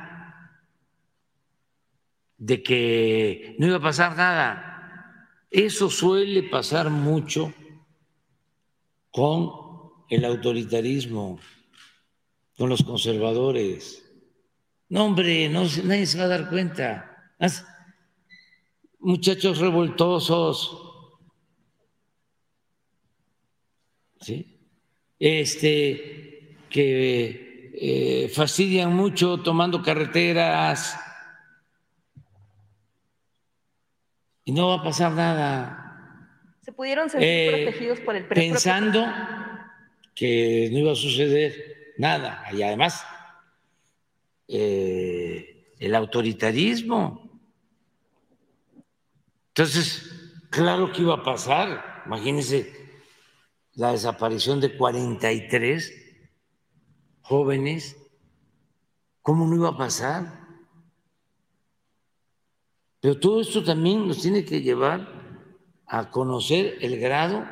de 2.37 2.63
que 2.63 3.57
no 3.59 3.67
iba 3.67 3.77
a 3.77 3.81
pasar 3.81 4.17
nada. 4.17 4.74
Eso 5.55 5.89
suele 5.89 6.43
pasar 6.43 6.91
mucho 6.91 7.55
con 9.13 9.53
el 10.09 10.25
autoritarismo, 10.25 11.39
con 12.59 12.69
los 12.69 12.83
conservadores. 12.83 14.05
No, 14.89 15.05
hombre, 15.05 15.49
no, 15.49 15.63
nadie 15.85 16.07
se 16.07 16.19
va 16.19 16.25
a 16.25 16.29
dar 16.29 16.51
cuenta. 16.51 17.37
Muchachos 18.99 19.59
revoltosos. 19.59 20.77
¿Sí? 24.23 24.59
Este, 25.21 26.57
que 26.69 27.71
eh, 27.75 28.29
fastidian 28.29 28.93
mucho 28.93 29.41
tomando 29.41 29.81
carreteras. 29.81 30.99
Y 34.45 34.53
no 34.53 34.69
va 34.69 34.75
a 34.77 34.83
pasar 34.83 35.13
nada. 35.13 35.81
Se 36.61 36.73
pudieron 36.73 37.09
sentir 37.09 37.29
eh, 37.29 37.63
protegidos 37.65 38.01
por 38.01 38.17
el 38.17 38.27
Pensando 38.27 39.07
que 40.15 40.69
no 40.73 40.79
iba 40.79 40.93
a 40.93 40.97
suceder 40.97 41.95
nada. 41.99 42.45
Y 42.53 42.63
además, 42.63 43.05
eh, 44.49 45.73
el 45.79 45.95
autoritarismo. 45.95 47.41
Entonces, 49.49 50.43
claro 50.51 50.93
que 50.93 51.03
iba 51.03 51.15
a 51.15 51.23
pasar. 51.23 52.03
Imagínense 52.07 52.71
la 53.75 53.93
desaparición 53.93 54.61
de 54.61 54.77
43 54.77 55.93
jóvenes. 57.23 57.97
¿Cómo 59.23 59.47
no 59.47 59.55
iba 59.55 59.71
a 59.71 59.77
pasar? 59.77 60.44
Pero 63.05 63.21
todo 63.21 63.43
esto 63.43 63.63
también 63.63 64.09
nos 64.09 64.23
tiene 64.23 64.47
que 64.47 64.63
llevar 64.63 65.07
a 65.87 66.11
conocer 66.11 66.79
el 66.81 66.99
grado 66.99 67.47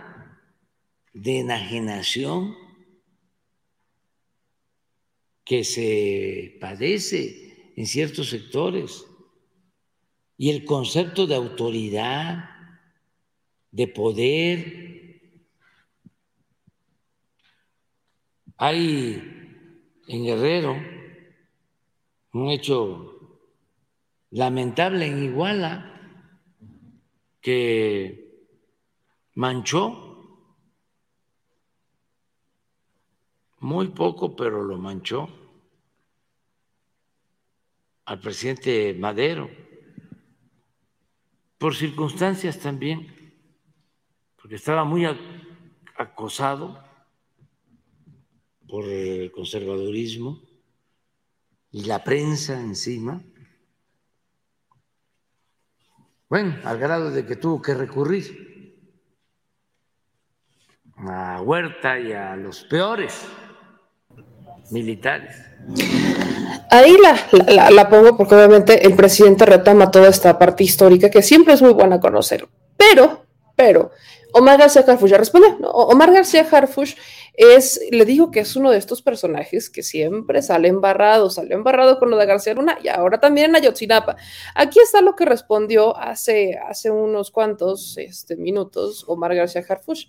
de 1.12 1.40
enajenación 1.40 2.56
que 5.44 5.62
se 5.62 6.56
padece 6.58 7.74
en 7.76 7.86
ciertos 7.86 8.30
sectores 8.30 9.04
y 10.38 10.48
el 10.48 10.64
concepto 10.64 11.26
de 11.26 11.34
autoridad, 11.34 12.48
de 13.72 13.88
poder. 13.88 15.42
Hay 18.56 20.00
en 20.08 20.24
Guerrero 20.24 20.82
un 22.32 22.48
hecho 22.48 23.11
lamentable 24.32 25.06
en 25.06 25.22
Iguala 25.22 25.88
que 27.40 28.48
manchó 29.34 30.08
muy 33.60 33.88
poco, 33.88 34.34
pero 34.34 34.62
lo 34.62 34.78
manchó 34.78 35.28
al 38.06 38.20
presidente 38.20 38.94
Madero, 38.98 39.48
por 41.58 41.76
circunstancias 41.76 42.58
también, 42.58 43.34
porque 44.36 44.56
estaba 44.56 44.84
muy 44.84 45.06
acosado 45.96 46.82
por 48.66 48.88
el 48.88 49.30
conservadurismo 49.30 50.42
y 51.70 51.84
la 51.84 52.02
prensa 52.02 52.58
encima. 52.58 53.22
Bueno, 56.32 56.56
al 56.64 56.78
grado 56.78 57.10
de 57.10 57.26
que 57.26 57.36
tuvo 57.36 57.60
que 57.60 57.74
recurrir 57.74 58.80
a 60.96 61.42
Huerta 61.42 62.00
y 62.00 62.14
a 62.14 62.34
los 62.36 62.64
peores 62.64 63.12
militares. 64.70 65.36
Ahí 66.70 66.96
la, 66.96 67.70
la, 67.70 67.86
pongo 67.90 68.16
porque 68.16 68.34
obviamente 68.34 68.86
el 68.86 68.96
presidente 68.96 69.44
retoma 69.44 69.90
toda 69.90 70.08
esta 70.08 70.38
parte 70.38 70.64
histórica 70.64 71.10
que 71.10 71.20
siempre 71.20 71.52
es 71.52 71.60
muy 71.60 71.74
buena 71.74 72.00
conocer. 72.00 72.48
Pero, 72.78 73.26
pero, 73.54 73.90
Omar 74.32 74.58
García 74.58 74.84
Harfuch 74.88 75.10
ya 75.10 75.18
responde. 75.18 75.54
Omar 75.60 76.14
García 76.14 76.46
Harfuch 76.50 76.96
es, 77.34 77.80
le 77.90 78.04
digo 78.04 78.30
que 78.30 78.40
es 78.40 78.56
uno 78.56 78.70
de 78.70 78.78
estos 78.78 79.02
personajes 79.02 79.70
que 79.70 79.82
siempre 79.82 80.42
sale 80.42 80.68
embarrado, 80.68 81.30
salió 81.30 81.56
embarrado 81.56 81.98
con 81.98 82.10
lo 82.10 82.16
de 82.16 82.26
García 82.26 82.54
Luna 82.54 82.78
y 82.82 82.88
ahora 82.88 83.20
también 83.20 83.50
en 83.50 83.56
Ayotzinapa. 83.56 84.16
Aquí 84.54 84.80
está 84.80 85.00
lo 85.00 85.16
que 85.16 85.24
respondió 85.24 85.96
hace, 85.96 86.58
hace 86.58 86.90
unos 86.90 87.30
cuantos 87.30 87.96
este, 87.98 88.36
minutos 88.36 89.04
Omar 89.06 89.34
García 89.34 89.64
Harfuch 89.66 90.08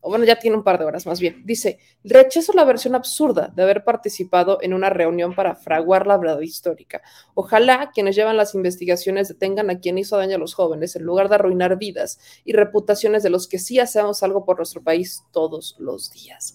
o 0.00 0.08
bueno, 0.08 0.24
ya 0.24 0.38
tiene 0.38 0.56
un 0.56 0.64
par 0.64 0.78
de 0.78 0.84
horas 0.84 1.06
más 1.06 1.20
bien, 1.20 1.42
dice, 1.44 1.78
rechazo 2.04 2.52
la 2.52 2.64
versión 2.64 2.94
absurda 2.94 3.52
de 3.54 3.62
haber 3.62 3.84
participado 3.84 4.58
en 4.62 4.72
una 4.74 4.90
reunión 4.90 5.34
para 5.34 5.54
fraguar 5.54 6.06
la 6.06 6.16
verdad 6.16 6.40
histórica. 6.40 7.02
Ojalá 7.34 7.90
quienes 7.92 8.16
llevan 8.16 8.36
las 8.36 8.54
investigaciones 8.54 9.28
detengan 9.28 9.70
a 9.70 9.78
quien 9.78 9.98
hizo 9.98 10.16
daño 10.16 10.36
a 10.36 10.38
los 10.38 10.54
jóvenes 10.54 10.96
en 10.96 11.04
lugar 11.04 11.28
de 11.28 11.36
arruinar 11.36 11.76
vidas 11.76 12.18
y 12.44 12.52
reputaciones 12.52 13.22
de 13.22 13.30
los 13.30 13.48
que 13.48 13.58
sí 13.58 13.78
hacemos 13.78 14.22
algo 14.22 14.44
por 14.44 14.56
nuestro 14.56 14.82
país 14.82 15.24
todos 15.32 15.76
los 15.78 16.10
días. 16.10 16.54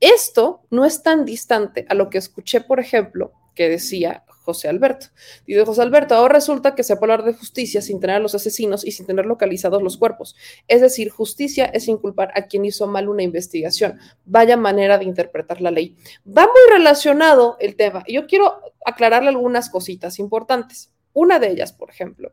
Esto 0.00 0.62
no 0.70 0.84
es 0.84 1.02
tan 1.02 1.24
distante 1.24 1.86
a 1.88 1.94
lo 1.94 2.10
que 2.10 2.18
escuché, 2.18 2.60
por 2.60 2.78
ejemplo, 2.78 3.32
que 3.54 3.68
decía 3.68 4.24
José 4.44 4.68
Alberto. 4.68 5.06
Dice 5.46 5.64
José 5.64 5.82
Alberto, 5.82 6.14
ahora 6.14 6.34
resulta 6.34 6.74
que 6.74 6.84
se 6.84 6.96
puede 6.96 7.12
hablar 7.12 7.26
de 7.26 7.34
justicia 7.36 7.80
sin 7.80 7.98
tener 7.98 8.16
a 8.16 8.18
los 8.20 8.34
asesinos 8.34 8.84
y 8.84 8.92
sin 8.92 9.06
tener 9.06 9.24
localizados 9.24 9.82
los 9.82 9.96
cuerpos. 9.96 10.36
Es 10.68 10.80
decir, 10.80 11.08
justicia 11.08 11.64
es 11.64 11.88
inculpar 11.88 12.30
a 12.34 12.42
quien 12.42 12.64
hizo 12.64 12.86
mal 12.86 13.08
una 13.08 13.22
investigación. 13.22 13.98
Vaya 14.26 14.56
manera 14.56 14.98
de 14.98 15.04
interpretar 15.04 15.60
la 15.60 15.70
ley. 15.70 15.96
Va 16.26 16.42
muy 16.42 16.76
relacionado 16.76 17.56
el 17.58 17.74
tema. 17.76 18.04
Yo 18.06 18.26
quiero 18.26 18.60
aclararle 18.84 19.30
algunas 19.30 19.70
cositas 19.70 20.18
importantes. 20.18 20.92
Una 21.14 21.38
de 21.38 21.50
ellas, 21.50 21.72
por 21.72 21.90
ejemplo, 21.90 22.32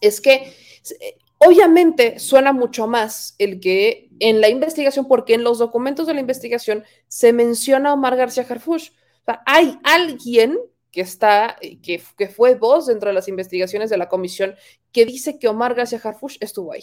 es 0.00 0.20
que 0.20 0.32
eh, 0.32 1.16
obviamente 1.38 2.18
suena 2.18 2.52
mucho 2.52 2.86
más 2.86 3.36
el 3.38 3.60
que 3.60 4.10
en 4.18 4.40
la 4.40 4.48
investigación, 4.48 5.06
porque 5.06 5.34
en 5.34 5.44
los 5.44 5.58
documentos 5.58 6.06
de 6.06 6.14
la 6.14 6.20
investigación 6.20 6.84
se 7.06 7.32
menciona 7.32 7.90
a 7.90 7.94
Omar 7.94 8.16
García 8.16 8.44
sea, 8.44 9.42
hay 9.46 9.78
alguien 9.84 10.58
que 10.92 11.00
está, 11.00 11.56
eh, 11.60 11.78
que, 11.80 12.28
fue 12.28 12.54
voz 12.54 12.86
dentro 12.86 13.08
de 13.08 13.14
las 13.14 13.26
investigaciones 13.26 13.90
de 13.90 13.96
la 13.96 14.08
comisión, 14.08 14.54
que 14.92 15.06
dice 15.06 15.38
que 15.38 15.48
Omar 15.48 15.74
García 15.74 16.00
Harfuch 16.04 16.36
estuvo 16.40 16.72
ahí. 16.72 16.82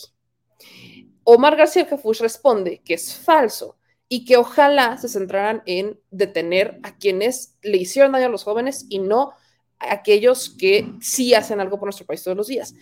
Omar 1.24 1.56
García 1.56 1.88
Harfuch 1.90 2.20
responde 2.20 2.82
que 2.84 2.96
es 2.96 3.16
falso 3.16 3.78
y 4.10 4.26
que 4.26 4.38
ojalá 4.38 4.98
se 4.98 5.08
centraran 5.08 5.62
en 5.68 6.00
detener 6.10 6.80
a 6.82 6.98
quienes 6.98 7.56
le 7.62 7.78
hicieron 7.78 8.12
daño 8.12 8.26
a 8.26 8.30
los 8.30 8.44
jóvenes 8.44 8.88
y 8.90 8.98
no 8.98 9.34
a 9.78 9.94
aquellos 9.94 10.50
que 10.50 10.92
sí 11.00 11.36
hacen 11.36 11.62
algo 11.62 11.78
por 11.78 11.86
nuestro 11.86 12.08
país 12.08 12.24
todos 12.24 12.36
los 12.36 12.48
días. 12.48 12.74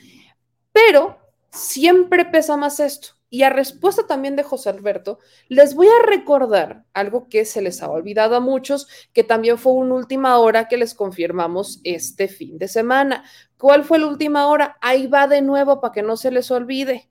Pero 0.71 1.17
siempre 1.51 2.23
pesa 2.23 2.55
más 2.55 2.79
esto. 2.79 3.16
Y 3.29 3.43
a 3.43 3.49
respuesta 3.49 4.07
también 4.07 4.37
de 4.37 4.43
José 4.43 4.69
Alberto, 4.69 5.19
les 5.49 5.75
voy 5.75 5.87
a 5.87 6.05
recordar 6.05 6.85
algo 6.93 7.27
que 7.27 7.43
se 7.43 7.61
les 7.61 7.83
ha 7.83 7.89
olvidado 7.89 8.37
a 8.37 8.39
muchos, 8.39 8.87
que 9.11 9.23
también 9.23 9.57
fue 9.57 9.73
una 9.73 9.95
última 9.95 10.37
hora 10.39 10.69
que 10.69 10.77
les 10.77 10.93
confirmamos 10.93 11.81
este 11.83 12.29
fin 12.29 12.57
de 12.57 12.69
semana. 12.69 13.25
¿Cuál 13.57 13.83
fue 13.83 13.99
la 13.99 14.07
última 14.07 14.47
hora? 14.47 14.77
Ahí 14.81 15.07
va 15.07 15.27
de 15.27 15.41
nuevo 15.41 15.81
para 15.81 15.91
que 15.91 16.03
no 16.03 16.15
se 16.15 16.31
les 16.31 16.51
olvide. 16.51 17.09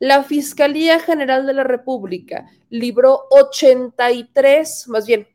La 0.00 0.24
Fiscalía 0.24 0.98
General 0.98 1.46
de 1.46 1.54
la 1.54 1.64
República 1.64 2.46
libró 2.68 3.26
83, 3.30 4.88
más 4.88 5.06
bien, 5.06 5.28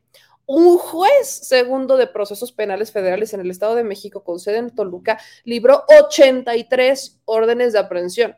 un 0.44 0.78
juez 0.78 1.28
segundo 1.28 1.96
de 1.96 2.08
procesos 2.08 2.52
penales 2.52 2.92
federales 2.92 3.32
en 3.32 3.40
el 3.40 3.50
Estado 3.50 3.74
de 3.74 3.84
México 3.84 4.22
con 4.22 4.38
sede 4.38 4.58
en 4.58 4.70
Toluca 4.70 5.18
libró 5.44 5.84
83 5.88 7.20
órdenes 7.24 7.72
de 7.72 7.78
aprehensión 7.78 8.36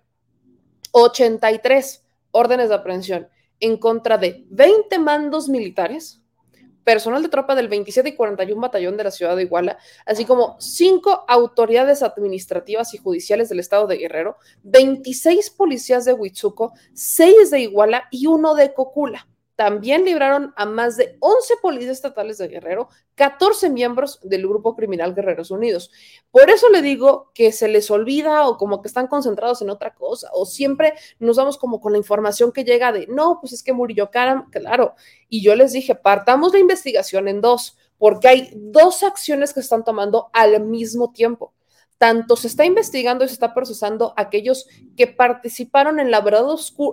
83 0.93 2.05
órdenes 2.31 2.69
de 2.69 2.75
aprehensión 2.75 3.29
en 3.61 3.77
contra 3.77 4.19
de 4.19 4.45
20 4.51 4.99
mandos 4.99 5.49
militares, 5.49 6.21
personal 6.85 7.23
de 7.23 7.29
tropa 7.29 7.55
del 7.55 7.69
27 7.69 8.09
y 8.09 8.15
41 8.17 8.61
batallón 8.61 8.97
de 8.97 9.05
la 9.05 9.11
ciudad 9.11 9.37
de 9.37 9.43
Iguala, 9.43 9.79
así 10.05 10.25
como 10.25 10.57
cinco 10.61 11.25
autoridades 11.29 12.03
administrativas 12.03 12.93
y 12.95 12.99
judiciales 12.99 13.49
del 13.49 13.61
estado 13.61 13.87
de 13.87 13.99
Guerrero, 13.99 14.37
26 14.65 15.51
policías 15.51 16.05
de 16.05 16.13
Huitzuco, 16.13 16.73
6 16.95 17.51
de 17.51 17.61
Iguala 17.61 18.05
y 18.11 18.27
uno 18.27 18.55
de 18.55 18.75
Cocula. 18.75 19.29
También 19.63 20.05
libraron 20.05 20.53
a 20.57 20.67
más 20.67 20.97
de 20.97 21.17
11 21.21 21.55
policías 21.63 21.93
estatales 21.93 22.37
de 22.39 22.49
Guerrero, 22.49 22.89
14 23.15 23.71
miembros 23.71 24.19
del 24.25 24.43
grupo 24.49 24.75
criminal 24.75 25.15
Guerreros 25.15 25.53
Unidos. 25.53 25.93
Por 26.33 26.51
eso 26.51 26.69
le 26.69 26.83
digo 26.83 27.31
que 27.33 27.53
se 27.53 27.69
les 27.69 27.89
olvida 27.89 28.49
o 28.49 28.57
como 28.57 28.83
que 28.83 28.89
están 28.89 29.07
concentrados 29.07 29.63
en 29.63 29.71
otra 29.71 29.95
cosa, 29.95 30.31
o 30.33 30.47
siempre 30.47 30.95
nos 31.21 31.37
vamos 31.37 31.59
como 31.59 31.81
con 31.81 31.93
la 31.93 31.99
información 31.99 32.51
que 32.51 32.65
llega 32.65 32.91
de, 32.91 33.07
no, 33.07 33.39
pues 33.41 33.53
es 33.53 33.63
que 33.63 33.73
Murillo 33.73 34.11
Karam, 34.11 34.51
claro. 34.51 34.97
Y 35.29 35.45
yo 35.45 35.55
les 35.55 35.71
dije, 35.71 35.95
partamos 35.95 36.53
la 36.53 36.59
investigación 36.59 37.29
en 37.29 37.41
dos, 37.41 37.79
porque 37.99 38.27
hay 38.27 38.51
dos 38.57 39.05
acciones 39.05 39.55
que 39.55 39.61
están 39.61 39.85
tomando 39.85 40.29
al 40.33 40.61
mismo 40.65 41.13
tiempo 41.13 41.55
tanto 41.99 42.35
se 42.35 42.49
está 42.49 42.65
investigando 42.65 43.25
y 43.25 43.29
se 43.29 43.35
está 43.35 43.55
procesando 43.55 44.13
aquellos 44.17 44.67
que 44.97 45.07
participaron 45.07 46.01
en 46.01 46.11
la 46.11 46.21
verdad 46.21 46.47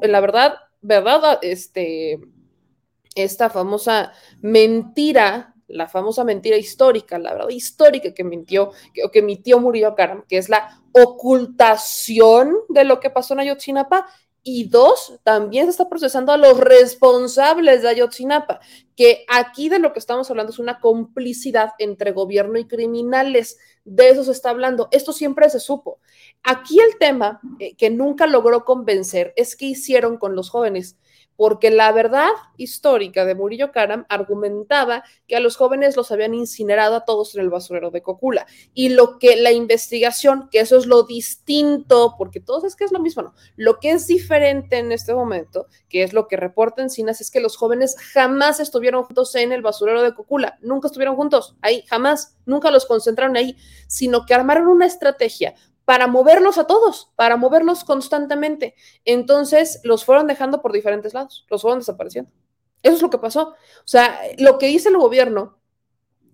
en 0.03 0.11
la 0.11 0.21
verdad, 0.21 0.53
verdad, 0.81 1.39
este, 1.41 2.19
esta 3.23 3.49
famosa 3.49 4.13
mentira, 4.41 5.55
la 5.67 5.87
famosa 5.87 6.23
mentira 6.23 6.57
histórica, 6.57 7.19
la 7.19 7.33
verdad 7.33 7.49
histórica 7.49 8.13
que 8.13 8.23
mintió, 8.23 8.71
que, 8.93 9.03
que 9.11 9.19
emitió 9.19 9.59
Murillo 9.59 9.95
Karam, 9.95 10.23
que 10.27 10.37
es 10.37 10.49
la 10.49 10.81
ocultación 10.91 12.55
de 12.69 12.83
lo 12.83 12.99
que 12.99 13.09
pasó 13.09 13.33
en 13.33 13.41
Ayotzinapa 13.41 14.07
y 14.41 14.69
dos, 14.69 15.19
también 15.23 15.65
se 15.65 15.71
está 15.71 15.89
procesando 15.89 16.31
a 16.31 16.37
los 16.37 16.57
responsables 16.57 17.81
de 17.81 17.89
Ayotzinapa, 17.89 18.59
que 18.95 19.25
aquí 19.27 19.69
de 19.69 19.79
lo 19.79 19.91
que 19.91 19.99
estamos 19.99 20.29
hablando 20.29 20.51
es 20.51 20.59
una 20.59 20.79
complicidad 20.79 21.73
entre 21.77 22.13
gobierno 22.13 22.57
y 22.57 22.65
criminales. 22.65 23.57
De 23.83 24.09
eso 24.09 24.23
se 24.23 24.31
está 24.31 24.49
hablando. 24.49 24.87
Esto 24.91 25.13
siempre 25.13 25.49
se 25.49 25.59
supo. 25.59 25.99
Aquí 26.43 26.79
el 26.79 26.97
tema 26.97 27.41
eh, 27.59 27.75
que 27.75 27.89
nunca 27.89 28.27
logró 28.27 28.63
convencer 28.65 29.33
es 29.35 29.55
qué 29.55 29.65
hicieron 29.65 30.17
con 30.17 30.35
los 30.35 30.49
jóvenes 30.49 30.97
porque 31.39 31.71
la 31.71 31.93
verdad 31.93 32.27
histórica 32.57 33.23
de 33.23 33.33
Murillo 33.33 33.71
Karam 33.71 34.05
argumentaba 34.09 35.05
que 35.25 35.37
a 35.37 35.39
los 35.39 35.55
jóvenes 35.55 35.95
los 35.95 36.11
habían 36.11 36.33
incinerado 36.33 36.97
a 36.97 37.05
todos 37.05 37.33
en 37.33 37.39
el 37.39 37.49
basurero 37.49 37.91
de 37.91 38.01
Cocula. 38.01 38.45
Y 38.73 38.89
lo 38.89 39.19
que 39.19 39.37
la 39.37 39.53
investigación, 39.53 40.49
que 40.51 40.59
eso 40.59 40.75
es 40.75 40.85
lo 40.85 41.03
distinto, 41.03 42.15
porque 42.17 42.41
todos 42.41 42.65
es 42.65 42.75
que 42.75 42.83
es 42.83 42.91
lo 42.91 42.99
mismo, 42.99 43.21
¿no? 43.21 43.33
Lo 43.55 43.79
que 43.79 43.91
es 43.91 44.05
diferente 44.05 44.79
en 44.79 44.91
este 44.91 45.13
momento, 45.13 45.67
que 45.87 46.03
es 46.03 46.11
lo 46.11 46.27
que 46.27 46.35
reporta 46.35 46.81
Encinas, 46.81 47.21
es 47.21 47.31
que 47.31 47.39
los 47.39 47.55
jóvenes 47.55 47.95
jamás 48.11 48.59
estuvieron 48.59 49.05
juntos 49.05 49.33
en 49.35 49.53
el 49.53 49.61
basurero 49.61 50.03
de 50.03 50.13
Cocula, 50.13 50.57
nunca 50.61 50.87
estuvieron 50.87 51.15
juntos 51.15 51.55
ahí, 51.61 51.85
jamás, 51.87 52.35
nunca 52.45 52.69
los 52.69 52.85
concentraron 52.85 53.37
ahí, 53.37 53.55
sino 53.87 54.25
que 54.25 54.33
armaron 54.33 54.67
una 54.67 54.87
estrategia 54.87 55.55
para 55.89 56.05
moverlos 56.05 56.59
a 56.59 56.67
todos, 56.67 57.11
para 57.15 57.35
moverlos 57.35 57.83
constantemente. 57.83 58.75
Entonces 59.05 59.81
los 59.83 60.05
fueron 60.05 60.27
dejando 60.27 60.61
por 60.61 60.71
diferentes 60.71 61.15
lados, 61.15 61.47
los 61.49 61.63
fueron 61.63 61.79
desapareciendo. 61.79 62.31
Eso 62.83 62.97
es 62.97 63.01
lo 63.01 63.09
que 63.09 63.17
pasó. 63.17 63.55
O 63.79 63.87
sea, 63.87 64.21
lo 64.37 64.59
que 64.59 64.67
dice 64.67 64.89
el 64.89 64.97
gobierno, 64.99 65.57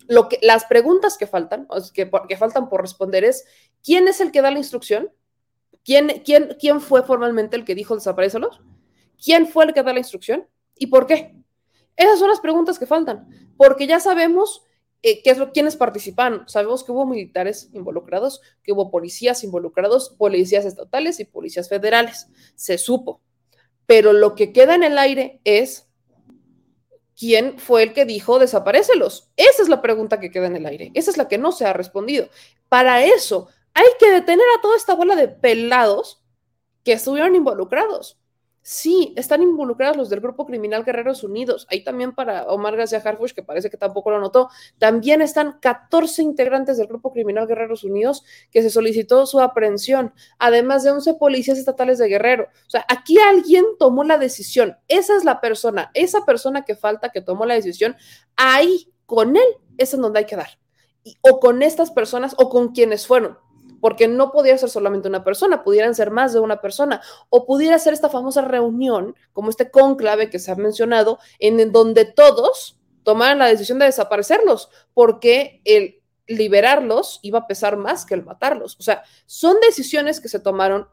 lo 0.10 0.28
que, 0.28 0.40
las 0.42 0.66
preguntas 0.66 1.18
que 1.18 1.26
faltan, 1.26 1.70
que, 1.94 2.12
que 2.28 2.36
faltan 2.36 2.68
por 2.68 2.82
responder 2.82 3.24
es, 3.24 3.46
¿quién 3.82 4.10
es 4.10 4.20
el 4.20 4.34
que 4.34 4.42
da 4.42 4.52
la 4.52 4.58
instrucción? 4.58 5.10
¿Quién, 5.86 6.22
quién, 6.26 6.58
¿Quién 6.60 6.82
fue 6.82 7.04
formalmente 7.04 7.56
el 7.56 7.64
que 7.64 7.76
dijo 7.76 7.96
desaparecelos? 7.96 8.60
¿Quién 9.24 9.48
fue 9.48 9.64
el 9.64 9.74
que 9.74 9.84
da 9.84 9.94
la 9.94 10.00
instrucción? 10.00 10.50
¿Y 10.78 10.88
por 10.88 11.08
qué? 11.08 11.34
Esas 11.96 12.20
son 12.20 12.28
las 12.28 12.42
preguntas 12.42 12.78
que 12.78 12.88
faltan, 12.88 13.54
porque 13.56 13.88
ya 13.88 14.02
sabemos 14.02 14.65
eh, 15.08 15.22
¿qué 15.22 15.30
es 15.30 15.38
lo, 15.38 15.52
quiénes 15.52 15.76
participan? 15.76 16.46
Sabemos 16.48 16.84
que 16.84 16.92
hubo 16.92 17.06
militares 17.06 17.70
involucrados, 17.74 18.42
que 18.64 18.72
hubo 18.72 18.90
policías 18.90 19.44
involucrados, 19.44 20.10
policías 20.18 20.66
estatales 20.66 21.20
y 21.20 21.26
policías 21.26 21.70
federales. 21.70 22.28
Se 22.56 22.80
supo. 22.80 23.22
Pero 23.86 24.14
lo 24.14 24.34
que 24.34 24.52
queda 24.52 24.74
en 24.74 24.82
el 24.82 24.98
aire 24.98 25.42
es 25.44 25.88
quién 27.16 27.60
fue 27.60 27.84
el 27.84 27.94
que 27.94 28.06
dijo 28.06 28.40
desaparécelos. 28.40 29.30
Esa 29.38 29.62
es 29.62 29.70
la 29.70 29.84
pregunta 29.84 30.20
que 30.20 30.32
queda 30.32 30.48
en 30.48 30.56
el 30.56 30.66
aire. 30.66 30.90
Esa 30.96 31.12
es 31.12 31.18
la 31.18 31.28
que 31.28 31.38
no 31.38 31.52
se 31.52 31.66
ha 31.66 31.74
respondido. 31.74 32.28
Para 32.68 33.06
eso 33.06 33.48
hay 33.76 33.86
que 34.00 34.10
detener 34.10 34.48
a 34.58 34.62
toda 34.64 34.76
esta 34.76 34.96
bola 34.96 35.16
de 35.16 35.28
pelados 35.28 36.24
que 36.84 36.94
estuvieron 36.94 37.36
involucrados. 37.36 38.18
Sí, 38.68 39.14
están 39.16 39.44
involucrados 39.44 39.96
los 39.96 40.10
del 40.10 40.22
grupo 40.22 40.44
criminal 40.48 40.84
Guerreros 40.84 41.24
Unidos. 41.24 41.68
Ahí 41.70 41.84
también 41.84 42.16
para 42.16 42.48
Omar 42.48 42.76
García 42.76 42.98
Harfush, 42.98 43.34
que 43.34 43.44
parece 43.44 43.70
que 43.70 43.78
tampoco 43.78 44.10
lo 44.10 44.20
notó, 44.20 44.50
también 44.80 45.22
están 45.22 45.60
14 45.62 46.24
integrantes 46.24 46.78
del 46.78 46.88
grupo 46.88 47.14
criminal 47.14 47.46
Guerreros 47.46 47.84
Unidos 47.84 48.24
que 48.50 48.64
se 48.64 48.72
solicitó 48.72 49.28
su 49.28 49.40
aprehensión, 49.40 50.16
además 50.40 50.84
de 50.84 50.90
11 50.90 51.14
policías 51.14 51.60
estatales 51.60 52.00
de 52.00 52.08
Guerrero. 52.08 52.46
O 52.66 52.70
sea, 52.72 52.84
aquí 52.90 53.20
alguien 53.20 53.64
tomó 53.78 54.04
la 54.04 54.18
decisión. 54.18 54.76
Esa 54.88 55.16
es 55.16 55.26
la 55.26 55.42
persona, 55.42 55.92
esa 55.94 56.26
persona 56.26 56.66
que 56.66 56.76
falta 56.76 57.12
que 57.12 57.22
tomó 57.22 57.46
la 57.46 57.54
decisión, 57.54 57.96
ahí 58.36 58.92
con 59.06 59.38
él 59.38 59.48
es 59.78 59.94
en 59.94 60.02
donde 60.02 60.18
hay 60.18 60.26
que 60.26 60.38
dar. 60.38 60.58
o 61.22 61.40
con 61.40 61.62
estas 61.62 61.92
personas 61.92 62.34
o 62.40 62.50
con 62.50 62.70
quienes 62.70 63.06
fueron 63.06 63.38
porque 63.86 64.08
no 64.08 64.32
podía 64.32 64.58
ser 64.58 64.72
solamente 64.72 65.08
una 65.08 65.24
persona, 65.24 65.64
pudieran 65.64 65.94
ser 65.94 66.10
más 66.10 66.34
de 66.34 66.40
una 66.40 66.60
persona, 66.60 67.04
o 67.30 67.46
pudiera 67.46 67.78
ser 67.78 67.94
esta 67.94 68.10
famosa 68.10 68.42
reunión, 68.42 69.16
como 69.32 69.52
este 69.52 69.70
conclave 69.70 70.32
que 70.32 70.40
se 70.40 70.52
ha 70.52 70.56
mencionado, 70.56 71.20
en 71.38 71.72
donde 71.72 72.06
todos 72.06 72.80
tomaran 73.04 73.38
la 73.38 73.46
decisión 73.46 73.78
de 73.78 73.86
desaparecerlos, 73.86 74.72
porque 74.96 75.62
el 75.66 76.02
liberarlos 76.26 77.20
iba 77.22 77.38
a 77.38 77.46
pesar 77.46 77.78
más 77.78 78.08
que 78.08 78.16
el 78.16 78.26
matarlos. 78.26 78.76
O 78.80 78.82
sea, 78.82 79.04
son 79.28 79.58
decisiones 79.62 80.20
que 80.20 80.30
se 80.30 80.40
tomaron 80.40 80.88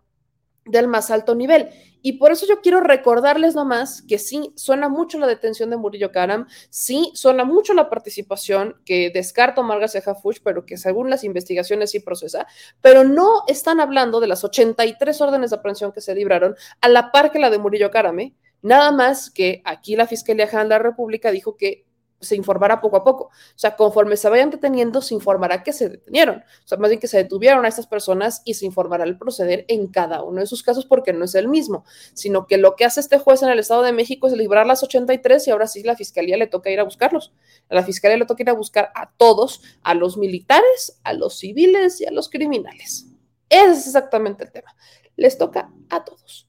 del 0.64 0.88
más 0.88 1.10
alto 1.10 1.34
nivel. 1.34 1.70
Y 2.02 2.14
por 2.14 2.32
eso 2.32 2.46
yo 2.46 2.60
quiero 2.60 2.80
recordarles 2.80 3.54
nomás 3.54 4.02
que 4.02 4.18
sí, 4.18 4.52
suena 4.56 4.88
mucho 4.88 5.18
la 5.18 5.26
detención 5.26 5.70
de 5.70 5.76
Murillo 5.76 6.10
Karam, 6.10 6.46
sí, 6.68 7.12
suena 7.14 7.44
mucho 7.44 7.74
la 7.74 7.88
participación 7.88 8.76
que 8.84 9.10
descarta 9.10 9.62
Marga 9.62 9.86
Ceja 9.86 10.14
Fush, 10.16 10.38
pero 10.42 10.66
que 10.66 10.76
según 10.76 11.10
las 11.10 11.22
investigaciones 11.22 11.92
sí 11.92 12.00
procesa, 12.00 12.46
pero 12.80 13.04
no 13.04 13.44
están 13.46 13.78
hablando 13.78 14.18
de 14.20 14.26
las 14.26 14.42
83 14.42 15.20
órdenes 15.20 15.50
de 15.50 15.56
aprehensión 15.56 15.92
que 15.92 16.00
se 16.00 16.14
libraron 16.14 16.56
a 16.80 16.88
la 16.88 17.12
par 17.12 17.30
que 17.30 17.38
la 17.38 17.50
de 17.50 17.58
Murillo 17.58 17.90
Karam, 17.90 18.18
¿eh? 18.18 18.34
Nada 18.62 18.92
más 18.92 19.30
que 19.30 19.60
aquí 19.64 19.96
la 19.96 20.06
Fiscalía 20.06 20.46
General 20.46 20.68
de 20.68 20.74
la 20.76 20.78
República 20.78 21.32
dijo 21.32 21.56
que 21.56 21.84
se 22.22 22.36
informará 22.36 22.80
poco 22.80 22.96
a 22.96 23.04
poco. 23.04 23.24
O 23.24 23.58
sea, 23.58 23.76
conforme 23.76 24.16
se 24.16 24.30
vayan 24.30 24.50
deteniendo, 24.50 25.02
se 25.02 25.14
informará 25.14 25.62
que 25.62 25.72
se 25.72 25.88
detenieron. 25.88 26.36
O 26.36 26.68
sea, 26.68 26.78
más 26.78 26.88
bien 26.88 27.00
que 27.00 27.08
se 27.08 27.18
detuvieron 27.18 27.64
a 27.64 27.68
estas 27.68 27.86
personas 27.86 28.42
y 28.44 28.54
se 28.54 28.64
informará 28.64 29.04
el 29.04 29.18
proceder 29.18 29.64
en 29.68 29.88
cada 29.88 30.22
uno 30.22 30.40
de 30.40 30.46
sus 30.46 30.62
casos 30.62 30.86
porque 30.86 31.12
no 31.12 31.24
es 31.24 31.34
el 31.34 31.48
mismo, 31.48 31.84
sino 32.14 32.46
que 32.46 32.56
lo 32.56 32.76
que 32.76 32.84
hace 32.84 33.00
este 33.00 33.18
juez 33.18 33.42
en 33.42 33.50
el 33.50 33.58
Estado 33.58 33.82
de 33.82 33.92
México 33.92 34.28
es 34.28 34.32
librar 34.34 34.66
las 34.66 34.82
83 34.82 35.46
y 35.46 35.50
ahora 35.50 35.66
sí 35.66 35.82
la 35.82 35.96
fiscalía 35.96 36.36
le 36.36 36.46
toca 36.46 36.70
ir 36.70 36.80
a 36.80 36.84
buscarlos. 36.84 37.32
A 37.68 37.74
la 37.74 37.82
fiscalía 37.82 38.16
le 38.16 38.26
toca 38.26 38.42
ir 38.42 38.50
a 38.50 38.54
buscar 38.54 38.90
a 38.94 39.12
todos, 39.16 39.62
a 39.82 39.94
los 39.94 40.16
militares, 40.16 41.00
a 41.02 41.12
los 41.12 41.38
civiles 41.38 42.00
y 42.00 42.06
a 42.06 42.12
los 42.12 42.30
criminales. 42.30 43.06
Ese 43.48 43.72
es 43.72 43.86
exactamente 43.88 44.44
el 44.44 44.52
tema. 44.52 44.74
Les 45.16 45.36
toca 45.36 45.70
a 45.90 46.04
todos. 46.04 46.48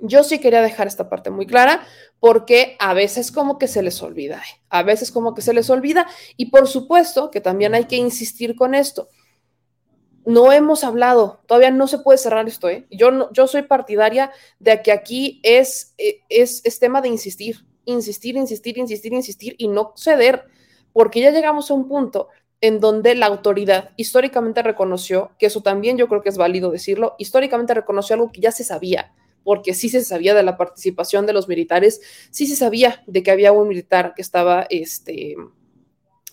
Yo 0.00 0.22
sí 0.22 0.38
quería 0.38 0.62
dejar 0.62 0.86
esta 0.86 1.08
parte 1.08 1.30
muy 1.30 1.46
clara 1.46 1.84
porque 2.20 2.76
a 2.80 2.94
veces 2.94 3.30
como 3.30 3.58
que 3.58 3.68
se 3.68 3.82
les 3.82 4.02
olvida, 4.02 4.38
¿eh? 4.38 4.60
a 4.70 4.82
veces 4.82 5.12
como 5.12 5.34
que 5.34 5.42
se 5.42 5.54
les 5.54 5.70
olvida 5.70 6.06
y 6.36 6.46
por 6.46 6.66
supuesto 6.66 7.30
que 7.30 7.40
también 7.40 7.74
hay 7.74 7.84
que 7.84 7.96
insistir 7.96 8.56
con 8.56 8.74
esto. 8.74 9.08
No 10.24 10.52
hemos 10.52 10.84
hablado, 10.84 11.40
todavía 11.46 11.70
no 11.70 11.86
se 11.86 11.98
puede 11.98 12.18
cerrar 12.18 12.46
esto. 12.48 12.68
¿eh? 12.68 12.86
Yo, 12.90 13.10
no, 13.10 13.32
yo 13.32 13.46
soy 13.46 13.62
partidaria 13.62 14.30
de 14.58 14.82
que 14.82 14.92
aquí 14.92 15.40
es, 15.42 15.94
eh, 15.96 16.20
es, 16.28 16.60
es 16.64 16.78
tema 16.78 17.00
de 17.00 17.08
insistir, 17.08 17.64
insistir, 17.84 18.36
insistir, 18.36 18.76
insistir, 18.76 19.12
insistir 19.14 19.54
y 19.56 19.68
no 19.68 19.94
ceder, 19.96 20.44
porque 20.92 21.20
ya 21.20 21.30
llegamos 21.30 21.70
a 21.70 21.74
un 21.74 21.88
punto 21.88 22.28
en 22.60 22.80
donde 22.80 23.14
la 23.14 23.26
autoridad 23.26 23.90
históricamente 23.96 24.62
reconoció, 24.62 25.30
que 25.38 25.46
eso 25.46 25.62
también 25.62 25.96
yo 25.96 26.08
creo 26.08 26.22
que 26.22 26.28
es 26.28 26.36
válido 26.36 26.70
decirlo, 26.70 27.14
históricamente 27.18 27.72
reconoció 27.72 28.14
algo 28.14 28.32
que 28.32 28.40
ya 28.40 28.50
se 28.50 28.64
sabía, 28.64 29.14
porque 29.48 29.72
sí 29.72 29.88
se 29.88 30.04
sabía 30.04 30.34
de 30.34 30.42
la 30.42 30.58
participación 30.58 31.24
de 31.24 31.32
los 31.32 31.48
militares, 31.48 32.02
sí 32.30 32.46
se 32.46 32.54
sabía 32.54 33.02
de 33.06 33.22
que 33.22 33.30
había 33.30 33.50
un 33.50 33.66
militar 33.66 34.12
que 34.14 34.20
estaba 34.20 34.66
este, 34.68 35.36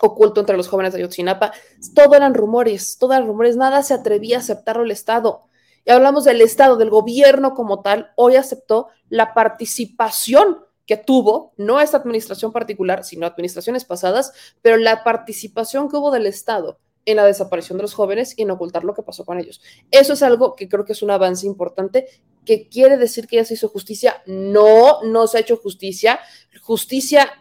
oculto 0.01 0.41
entre 0.41 0.57
los 0.57 0.67
jóvenes 0.67 0.91
de 0.91 0.99
Ayotzinapa. 0.99 1.53
Todo 1.93 2.15
eran 2.15 2.33
rumores, 2.33 2.97
todo 2.99 3.13
eran 3.13 3.25
rumores, 3.25 3.55
nada 3.55 3.83
se 3.83 3.93
atrevía 3.93 4.35
a 4.35 4.39
aceptarlo 4.41 4.83
el 4.83 4.91
Estado. 4.91 5.43
Y 5.85 5.91
hablamos 5.91 6.25
del 6.25 6.41
Estado, 6.41 6.75
del 6.75 6.89
gobierno 6.89 7.53
como 7.53 7.81
tal, 7.81 8.11
hoy 8.17 8.35
aceptó 8.35 8.89
la 9.07 9.33
participación 9.33 10.65
que 10.85 10.97
tuvo, 10.97 11.53
no 11.55 11.79
esta 11.79 11.95
administración 11.95 12.51
particular, 12.51 13.05
sino 13.05 13.25
administraciones 13.25 13.85
pasadas, 13.85 14.33
pero 14.61 14.75
la 14.75 15.05
participación 15.05 15.87
que 15.87 15.95
hubo 15.95 16.11
del 16.11 16.25
Estado 16.25 16.79
en 17.05 17.17
la 17.17 17.25
desaparición 17.25 17.77
de 17.77 17.83
los 17.83 17.93
jóvenes 17.93 18.33
y 18.37 18.41
en 18.41 18.51
ocultar 18.51 18.83
lo 18.83 18.93
que 18.93 19.03
pasó 19.03 19.23
con 19.25 19.39
ellos. 19.39 19.61
Eso 19.91 20.13
es 20.13 20.23
algo 20.23 20.55
que 20.55 20.67
creo 20.67 20.85
que 20.85 20.93
es 20.93 21.01
un 21.01 21.11
avance 21.11 21.45
importante 21.45 22.07
que 22.45 22.69
quiere 22.69 22.97
decir 22.97 23.27
que 23.27 23.37
ya 23.37 23.45
se 23.45 23.55
hizo 23.55 23.67
justicia. 23.69 24.21
No, 24.25 25.03
no 25.03 25.27
se 25.27 25.37
ha 25.37 25.41
hecho 25.41 25.57
justicia. 25.57 26.19
Justicia, 26.61 27.31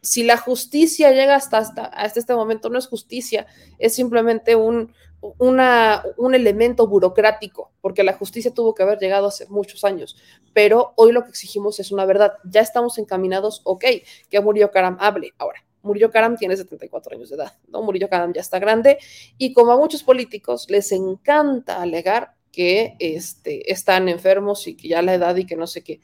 si 0.00 0.22
la 0.22 0.36
justicia 0.36 1.10
llega 1.10 1.34
hasta, 1.34 1.58
hasta, 1.58 1.84
hasta 1.84 2.20
este 2.20 2.34
momento, 2.34 2.70
no 2.70 2.78
es 2.78 2.86
justicia, 2.86 3.46
es 3.78 3.94
simplemente 3.94 4.56
un, 4.56 4.92
una, 5.38 6.02
un 6.16 6.34
elemento 6.34 6.86
burocrático, 6.86 7.72
porque 7.80 8.04
la 8.04 8.12
justicia 8.12 8.52
tuvo 8.52 8.74
que 8.74 8.82
haber 8.82 8.98
llegado 8.98 9.26
hace 9.26 9.46
muchos 9.48 9.84
años, 9.84 10.16
pero 10.52 10.92
hoy 10.96 11.12
lo 11.12 11.24
que 11.24 11.30
exigimos 11.30 11.80
es 11.80 11.92
una 11.92 12.04
verdad. 12.06 12.34
Ya 12.44 12.60
estamos 12.60 12.98
encaminados, 12.98 13.60
ok, 13.64 13.84
que 14.30 14.40
murió 14.40 14.70
Karam 14.70 14.96
hable. 15.00 15.32
Ahora, 15.38 15.64
Murillo 15.84 16.10
Karam 16.10 16.36
tiene 16.36 16.56
74 16.56 17.14
años 17.14 17.28
de 17.28 17.36
edad, 17.36 17.52
¿no? 17.68 17.82
Murillo 17.82 18.08
Karam 18.08 18.32
ya 18.32 18.40
está 18.40 18.58
grande 18.58 18.98
y 19.36 19.52
como 19.52 19.72
a 19.72 19.76
muchos 19.76 20.02
políticos 20.02 20.66
les 20.70 20.90
encanta 20.92 21.80
alegar 21.80 22.34
que 22.54 22.96
este, 22.98 23.72
están 23.72 24.08
enfermos 24.08 24.66
y 24.66 24.76
que 24.76 24.88
ya 24.88 25.02
la 25.02 25.14
edad 25.14 25.34
y 25.36 25.46
que 25.46 25.56
no 25.56 25.66
sé 25.66 25.82
qué. 25.82 26.00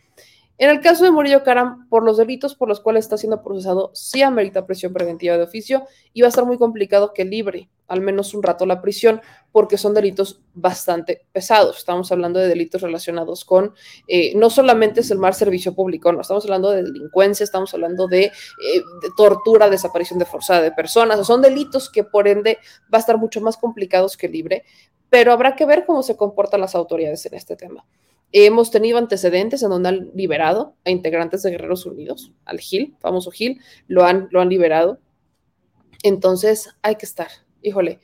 En 0.59 0.68
el 0.68 0.80
caso 0.80 1.05
de 1.05 1.11
Murillo 1.11 1.42
Karam, 1.42 1.88
por 1.88 2.05
los 2.05 2.18
delitos 2.18 2.55
por 2.55 2.68
los 2.68 2.80
cuales 2.80 3.05
está 3.05 3.16
siendo 3.16 3.42
procesado, 3.42 3.90
sí 3.94 4.22
amerita 4.22 4.66
prisión 4.66 4.92
preventiva 4.92 5.36
de 5.36 5.44
oficio 5.44 5.84
y 6.12 6.20
va 6.20 6.26
a 6.26 6.28
estar 6.28 6.44
muy 6.44 6.59
complicado 6.59 7.14
que 7.14 7.24
libre 7.24 7.70
al 7.91 8.01
menos 8.01 8.34
un 8.34 8.43
rato 8.43 8.64
la 8.66 8.80
prisión 8.80 9.20
porque 9.53 9.76
son 9.76 9.95
delitos 9.95 10.41
bastante 10.55 11.26
pesados. 11.32 11.78
Estamos 11.78 12.11
hablando 12.12 12.38
de 12.38 12.47
delitos 12.47 12.82
relacionados 12.82 13.45
con, 13.45 13.74
eh, 14.07 14.32
no 14.36 14.49
solamente 14.49 15.01
es 15.01 15.11
el 15.11 15.18
mal 15.18 15.34
servicio 15.34 15.74
público, 15.74 16.12
no, 16.12 16.20
estamos 16.20 16.45
hablando 16.45 16.70
de 16.70 16.84
delincuencia, 16.84 17.43
estamos 17.43 17.74
hablando 17.74 18.07
de, 18.07 18.26
eh, 18.26 18.32
tortura, 19.16 19.68
desaparición 19.68 20.20
de 20.20 20.24
forzada 20.24 20.62
de 20.62 20.70
personas, 20.70 21.26
son 21.26 21.43
delitos 21.43 21.91
que 21.91 22.05
por 22.05 22.28
ende 22.28 22.59
va 22.82 22.99
a 22.99 23.01
estar 23.01 23.18
mucho 23.18 23.41
más 23.41 23.57
complicados 23.57 24.16
que 24.16 24.28
libre, 24.28 24.64
pero 25.11 25.32
habrá 25.32 25.57
que 25.57 25.66
ver 25.66 25.84
cómo 25.84 26.05
se 26.05 26.16
comportan 26.16 26.61
las 26.61 26.76
autoridades 26.76 27.26
en 27.26 27.34
este 27.34 27.57
tema. 27.57 27.84
Hemos 28.30 28.70
tenido 28.70 28.99
antecedentes 28.99 29.64
en 29.64 29.70
donde 29.70 29.88
han 29.88 30.11
liberado 30.14 30.76
a 30.84 30.91
integrantes 30.91 31.43
de 31.43 31.51
Guerreros 31.51 31.84
Unidos, 31.86 32.32
al 32.45 32.61
GIL, 32.61 32.95
famoso 33.01 33.32
GIL, 33.32 33.61
lo 33.88 34.05
han, 34.05 34.28
lo 34.30 34.41
han 34.41 34.49
liberado. 34.49 35.01
Entonces 36.05 36.70
hay 36.82 36.95
que 36.95 37.07
estar, 37.07 37.28
híjole, 37.62 38.00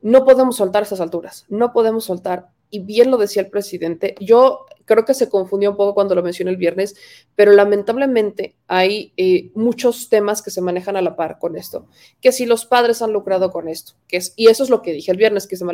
no 0.00 0.24
podemos 0.24 0.56
soltar 0.56 0.82
esas 0.82 1.00
alturas, 1.00 1.46
no 1.48 1.72
podemos 1.72 2.04
soltar 2.04 2.48
y 2.74 2.80
bien 2.80 3.10
lo 3.10 3.18
decía 3.18 3.42
el 3.42 3.50
presidente, 3.50 4.14
yo 4.18 4.64
creo 4.86 5.04
que 5.04 5.12
se 5.12 5.28
confundió 5.28 5.70
un 5.70 5.76
poco 5.76 5.94
cuando 5.94 6.14
lo 6.14 6.22
mencioné 6.22 6.50
el 6.52 6.56
viernes, 6.56 6.96
pero 7.36 7.52
lamentablemente 7.52 8.56
hay 8.66 9.12
eh, 9.18 9.50
muchos 9.54 10.08
temas 10.08 10.40
que 10.40 10.50
se 10.50 10.62
manejan 10.62 10.96
a 10.96 11.02
la 11.02 11.14
par 11.14 11.38
con 11.38 11.54
esto, 11.54 11.86
que 12.22 12.32
si 12.32 12.46
los 12.46 12.64
padres 12.64 13.02
han 13.02 13.12
lucrado 13.12 13.50
con 13.50 13.68
esto, 13.68 13.92
que 14.08 14.16
es, 14.16 14.32
y 14.36 14.48
eso 14.48 14.64
es 14.64 14.70
lo 14.70 14.80
que 14.80 14.92
dije 14.92 15.12
el 15.12 15.18
viernes, 15.18 15.46
que 15.46 15.56
se, 15.56 15.66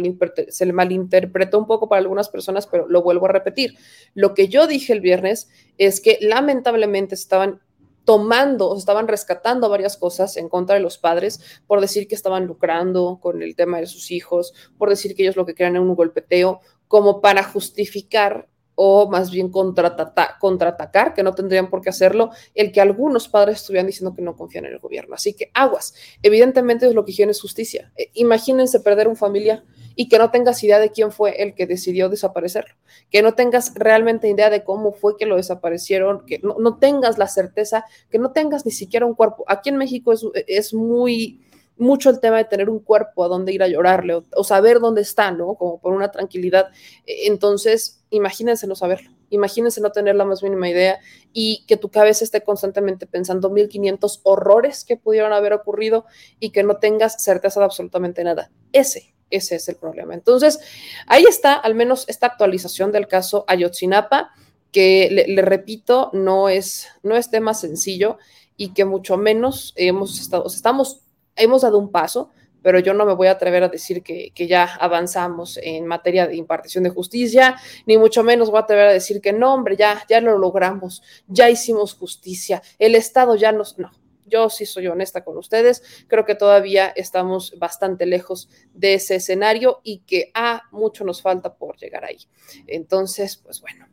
se 0.48 0.66
le 0.66 0.72
malinterpretó 0.72 1.59
un 1.59 1.68
poco 1.68 1.88
para 1.88 2.00
algunas 2.00 2.28
personas, 2.28 2.66
pero 2.66 2.88
lo 2.88 3.02
vuelvo 3.02 3.26
a 3.26 3.32
repetir. 3.32 3.76
Lo 4.14 4.34
que 4.34 4.48
yo 4.48 4.66
dije 4.66 4.92
el 4.92 5.00
viernes 5.00 5.48
es 5.78 6.00
que 6.00 6.18
lamentablemente 6.20 7.14
estaban 7.14 7.61
tomando, 8.09 8.70
o 8.70 8.78
estaban 8.78 9.06
rescatando 9.06 9.68
varias 9.68 9.98
cosas 9.98 10.38
en 10.38 10.48
contra 10.48 10.76
de 10.76 10.80
los 10.80 10.96
padres 10.96 11.61
por 11.66 11.82
decir 11.82 12.09
que 12.09 12.14
estaban 12.14 12.46
lucrando 12.46 13.18
con 13.20 13.42
el 13.42 13.54
tema 13.54 13.80
de 13.80 13.86
sus 13.86 14.11
hijos, 14.11 14.54
por 14.78 14.88
decir 14.88 15.14
que 15.14 15.24
ellos 15.24 15.36
lo 15.36 15.44
que 15.44 15.54
querían 15.54 15.74
era 15.74 15.82
un 15.82 15.94
golpeteo, 15.94 16.62
como 16.86 17.20
para 17.20 17.44
justificar 17.44 18.48
o 18.76 19.11
más 19.11 19.30
bien 19.30 19.50
contraatacar, 19.50 21.12
que 21.12 21.22
no 21.22 21.34
tendrían 21.34 21.68
por 21.68 21.82
qué 21.82 21.90
hacerlo, 21.90 22.30
el 22.54 22.72
que 22.72 22.80
algunos 22.80 23.28
padres 23.28 23.56
estuvieran 23.56 23.88
diciendo 23.88 24.16
que 24.16 24.22
no 24.22 24.36
confían 24.36 24.64
en 24.64 24.72
el 24.72 24.78
gobierno. 24.78 25.14
Así 25.14 25.34
que 25.34 25.50
aguas, 25.52 25.92
evidentemente 26.22 26.86
es 26.86 26.94
lo 26.94 27.04
que 27.04 27.12
quieren 27.12 27.32
es 27.32 27.42
justicia. 27.42 27.92
Eh, 27.94 28.09
imagínense 28.14 28.80
perder 28.80 29.06
un 29.06 29.16
familiar 29.16 29.64
y 30.01 30.09
que 30.09 30.16
no 30.16 30.30
tengas 30.30 30.62
idea 30.62 30.78
de 30.78 30.92
quién 30.92 31.11
fue 31.11 31.42
el 31.42 31.57
que 31.57 31.66
decidió 31.66 32.09
desaparecerlo, 32.09 32.72
que 33.11 33.20
no 33.20 33.34
tengas 33.34 33.74
realmente 33.74 34.28
idea 34.28 34.49
de 34.49 34.62
cómo 34.62 34.92
fue 34.92 35.16
que 35.16 35.26
lo 35.26 35.34
desaparecieron, 35.34 36.24
que 36.24 36.38
no, 36.38 36.55
no 36.61 36.78
tengas 36.78 37.18
la 37.18 37.26
certeza, 37.26 37.84
que 38.09 38.20
no 38.20 38.30
tengas 38.30 38.64
ni 38.64 38.70
siquiera 38.70 39.07
un 39.07 39.14
cuerpo. 39.14 39.44
Aquí 39.49 39.70
en 39.70 39.76
México 39.76 40.12
es, 40.12 40.24
es 40.46 40.72
muy 40.72 41.40
mucho 41.76 42.11
el 42.11 42.20
tema 42.20 42.36
de 42.36 42.44
tener 42.44 42.70
un 42.70 42.78
cuerpo 42.78 43.24
a 43.24 43.28
donde 43.28 43.53
ir 43.53 43.61
a 43.61 43.66
llorarle 43.66 44.22
o, 44.36 44.44
saber 44.44 44.78
dónde 44.78 45.03
está, 45.03 45.32
¿no? 45.32 45.57
Como 45.57 45.80
por 45.80 45.92
una 45.92 46.12
tranquilidad. 46.12 46.68
E, 47.05 47.26
entonces, 47.26 48.05
imagínense 48.11 48.68
no 48.68 48.76
saberlo, 48.76 49.11
imagínense 49.30 49.80
no 49.80 49.90
tener 49.90 50.14
la 50.14 50.24
más 50.24 50.44
mínima 50.44 50.68
idea 50.68 51.01
y 51.32 51.64
que 51.66 51.76
tu 51.76 51.90
cabeza 51.90 52.22
esté 52.22 52.44
constantemente 52.44 53.09
pensando 53.09 53.51
1500 53.51 54.20
horrores 54.22 54.84
que 54.84 54.96
pudieron 54.96 55.32
haber 55.32 55.55
ocurrido 55.55 56.05
y 56.38 56.51
que 56.51 56.62
no 56.62 56.76
tengas 56.76 57.20
certeza 57.20 57.59
de 57.59 57.66
absolutamente 57.66 58.22
nada. 58.22 58.53
Ese, 58.72 59.17
ese 59.31 59.57
es 59.57 59.68
el 59.68 59.76
problema. 59.76 60.14
Entonces, 60.14 60.59
ahí 61.07 61.24
está 61.29 61.55
al 61.55 61.74
menos 61.74 62.05
esta 62.09 62.26
actualización 62.26 62.93
del 62.93 63.09
caso 63.09 63.45
Ayotzinapa, 63.49 64.33
que 64.72 65.09
le, 65.26 65.43
repito, 65.43 66.11
no 66.12 66.49
es, 66.49 66.89
no 67.03 67.16
es 67.16 67.31
tema 67.31 67.55
sencillo 67.55 68.18
y 68.57 68.74
que 68.74 68.85
mucho 68.85 69.16
menos 69.16 69.72
hemos 69.76 70.20
estado, 70.20 70.47
estamos 70.47 71.03
hemos 71.39 71.62
dado 71.62 71.79
un 71.79 71.91
paso, 71.91 72.31
pero 72.62 72.81
yo 72.81 72.93
no 72.93 73.07
me 73.07 73.14
voy 73.14 73.29
a 73.29 73.33
atrever 73.33 73.62
a 73.62 73.68
decir 73.68 74.03
que, 74.03 74.33
ya 74.35 74.64
avanzamos 74.64 75.59
en 75.62 75.87
materia 75.87 76.26
de 76.26 76.37
impartición 76.37 76.85
de 76.85 76.91
justicia, 76.91 77.57
ni 77.87 77.97
mucho 77.97 78.22
menos 78.22 78.51
voy 78.51 78.59
a 78.59 78.62
atrever 78.62 78.89
a 78.89 78.93
decir 78.93 79.20
que 79.20 79.33
no, 79.33 79.55
hombre, 79.55 79.76
ya, 79.76 80.05
ya 80.09 80.20
lo 80.20 80.37
logramos, 80.39 81.03
ya 81.29 81.49
hicimos 81.49 81.95
justicia, 81.95 82.62
el 82.79 82.95
Estado 82.95 83.37
ya 83.37 83.53
nos... 83.53 83.79
No, 83.79 83.91
yo 84.29 84.51
sí 84.51 84.66
soy 84.66 84.87
honesta 84.87 85.24
con 85.24 85.37
ustedes, 85.37 85.83
creo 86.07 86.24
que 86.24 86.35
todavía 86.35 86.89
estamos 86.89 87.59
bastante 87.59 88.07
lejos 88.07 88.49
de 88.74 88.95
ese 88.95 89.16
escenario 89.16 89.81
y 89.83 90.01
que 90.01 90.31
a 90.35 90.57
ah, 90.57 90.62
mucho 90.70 91.05
nos 91.05 91.22
falta 91.22 91.55
por 91.55 91.76
llegar 91.76 92.05
ahí. 92.05 92.18
Entonces, 92.66 93.37
pues 93.37 93.61
bueno. 93.61 93.87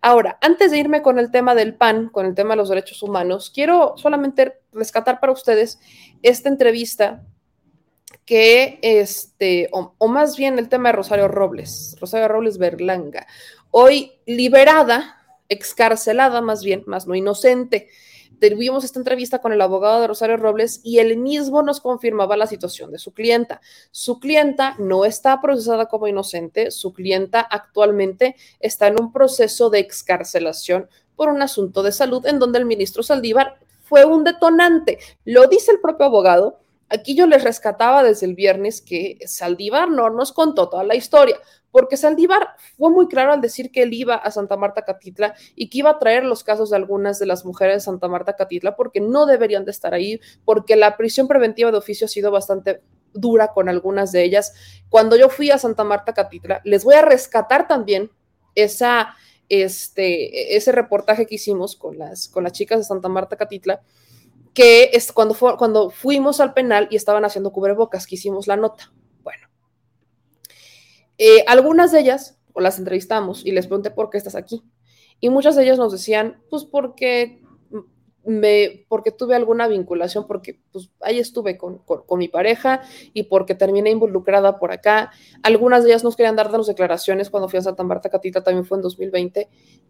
Ahora, 0.00 0.38
antes 0.40 0.70
de 0.70 0.78
irme 0.78 1.02
con 1.02 1.18
el 1.18 1.30
tema 1.30 1.54
del 1.54 1.74
PAN, 1.74 2.08
con 2.08 2.26
el 2.26 2.34
tema 2.34 2.50
de 2.50 2.56
los 2.56 2.68
derechos 2.68 3.02
humanos, 3.02 3.50
quiero 3.52 3.94
solamente 3.96 4.60
rescatar 4.72 5.18
para 5.20 5.32
ustedes 5.32 5.80
esta 6.22 6.48
entrevista 6.48 7.24
que, 8.24 8.78
este, 8.82 9.68
o, 9.72 10.08
más 10.08 10.36
bien 10.36 10.58
el 10.58 10.68
tema 10.68 10.90
de 10.90 10.96
Rosario 10.96 11.28
Robles, 11.28 11.96
Rosario 12.00 12.28
Robles 12.28 12.58
Berlanga, 12.58 13.26
hoy 13.70 14.12
liberada, 14.26 15.16
excarcelada 15.48 16.40
más 16.40 16.64
bien, 16.64 16.82
más 16.86 17.06
no 17.06 17.14
inocente, 17.14 17.88
tuvimos 18.40 18.84
esta 18.84 18.98
entrevista 18.98 19.40
con 19.40 19.52
el 19.52 19.60
abogado 19.60 20.00
de 20.00 20.06
Rosario 20.06 20.36
Robles 20.36 20.80
y 20.82 20.98
él 20.98 21.16
mismo 21.16 21.62
nos 21.62 21.80
confirmaba 21.80 22.36
la 22.36 22.46
situación 22.46 22.92
de 22.92 22.98
su 22.98 23.12
clienta. 23.12 23.60
Su 23.90 24.20
clienta 24.20 24.76
no 24.78 25.04
está 25.04 25.40
procesada 25.40 25.86
como 25.86 26.08
inocente, 26.08 26.70
su 26.70 26.92
clienta 26.92 27.40
actualmente 27.40 28.36
está 28.60 28.88
en 28.88 29.00
un 29.00 29.12
proceso 29.12 29.70
de 29.70 29.78
excarcelación 29.78 30.88
por 31.16 31.28
un 31.28 31.42
asunto 31.42 31.82
de 31.82 31.92
salud 31.92 32.26
en 32.26 32.38
donde 32.38 32.58
el 32.58 32.66
ministro 32.66 33.02
Saldívar 33.02 33.58
fue 33.82 34.04
un 34.04 34.24
detonante. 34.24 34.98
Lo 35.24 35.46
dice 35.46 35.72
el 35.72 35.80
propio 35.80 36.06
abogado. 36.06 36.60
Aquí 36.88 37.16
yo 37.16 37.26
les 37.26 37.42
rescataba 37.42 38.02
desde 38.02 38.26
el 38.26 38.34
viernes 38.34 38.80
que 38.80 39.18
Saldívar 39.26 39.90
no 39.90 40.08
nos 40.10 40.32
contó 40.32 40.68
toda 40.68 40.84
la 40.84 40.94
historia 40.94 41.36
porque 41.76 41.98
Saldívar 41.98 42.56
fue 42.78 42.88
muy 42.88 43.06
claro 43.06 43.34
al 43.34 43.42
decir 43.42 43.70
que 43.70 43.82
él 43.82 43.92
iba 43.92 44.14
a 44.14 44.30
Santa 44.30 44.56
Marta 44.56 44.86
Catitla 44.86 45.34
y 45.54 45.68
que 45.68 45.76
iba 45.76 45.90
a 45.90 45.98
traer 45.98 46.24
los 46.24 46.42
casos 46.42 46.70
de 46.70 46.76
algunas 46.76 47.18
de 47.18 47.26
las 47.26 47.44
mujeres 47.44 47.76
de 47.76 47.80
Santa 47.80 48.08
Marta 48.08 48.34
Catitla 48.34 48.76
porque 48.76 49.02
no 49.02 49.26
deberían 49.26 49.66
de 49.66 49.72
estar 49.72 49.92
ahí, 49.92 50.18
porque 50.46 50.74
la 50.74 50.96
prisión 50.96 51.28
preventiva 51.28 51.70
de 51.70 51.76
oficio 51.76 52.06
ha 52.06 52.08
sido 52.08 52.30
bastante 52.30 52.80
dura 53.12 53.52
con 53.52 53.68
algunas 53.68 54.10
de 54.10 54.24
ellas. 54.24 54.54
Cuando 54.88 55.16
yo 55.16 55.28
fui 55.28 55.50
a 55.50 55.58
Santa 55.58 55.84
Marta 55.84 56.14
Catitla, 56.14 56.62
les 56.64 56.82
voy 56.82 56.94
a 56.94 57.02
rescatar 57.02 57.68
también 57.68 58.10
esa, 58.54 59.14
este, 59.50 60.56
ese 60.56 60.72
reportaje 60.72 61.26
que 61.26 61.34
hicimos 61.34 61.76
con 61.76 61.98
las, 61.98 62.28
con 62.28 62.44
las 62.44 62.52
chicas 62.52 62.78
de 62.78 62.84
Santa 62.84 63.10
Marta 63.10 63.36
Catitla, 63.36 63.82
que 64.56 64.88
es 64.94 65.12
cuando, 65.12 65.90
fuimos 65.90 66.40
al 66.40 66.54
penal 66.54 66.88
y 66.90 66.96
estaban 66.96 67.26
haciendo 67.26 67.52
cubrebocas, 67.52 68.06
que 68.06 68.14
hicimos 68.14 68.46
la 68.46 68.56
nota. 68.56 68.90
Eh, 71.18 71.44
algunas 71.46 71.92
de 71.92 72.00
ellas, 72.00 72.38
las 72.54 72.78
entrevistamos 72.78 73.44
y 73.44 73.52
les 73.52 73.66
pregunté 73.66 73.90
por 73.90 74.08
qué 74.08 74.16
estás 74.16 74.34
aquí. 74.34 74.62
Y 75.20 75.28
muchas 75.28 75.56
de 75.56 75.62
ellas 75.62 75.78
nos 75.78 75.92
decían, 75.92 76.42
pues 76.48 76.64
porque 76.64 77.42
me, 78.24 78.86
porque 78.88 79.12
tuve 79.12 79.36
alguna 79.36 79.68
vinculación, 79.68 80.26
porque 80.26 80.58
pues 80.72 80.90
ahí 81.00 81.18
estuve 81.18 81.56
con, 81.58 81.82
mi 82.18 82.28
pareja 82.28 82.82
y 83.12 83.24
porque 83.24 83.54
terminé 83.54 83.90
involucrada 83.90 84.58
por 84.58 84.72
acá. 84.72 85.10
Algunas 85.42 85.84
de 85.84 85.90
ellas 85.90 86.02
nos 86.04 86.16
querían 86.16 86.36
darnos 86.36 86.66
declaraciones 86.66 87.28
cuando 87.28 87.48
fui 87.48 87.58
a 87.58 87.62
Santa 87.62 87.82
Marta 87.82 88.08
Catita, 88.08 88.42
también 88.42 88.64
fue 88.64 88.78
en 88.78 88.82
2020, 88.82 89.48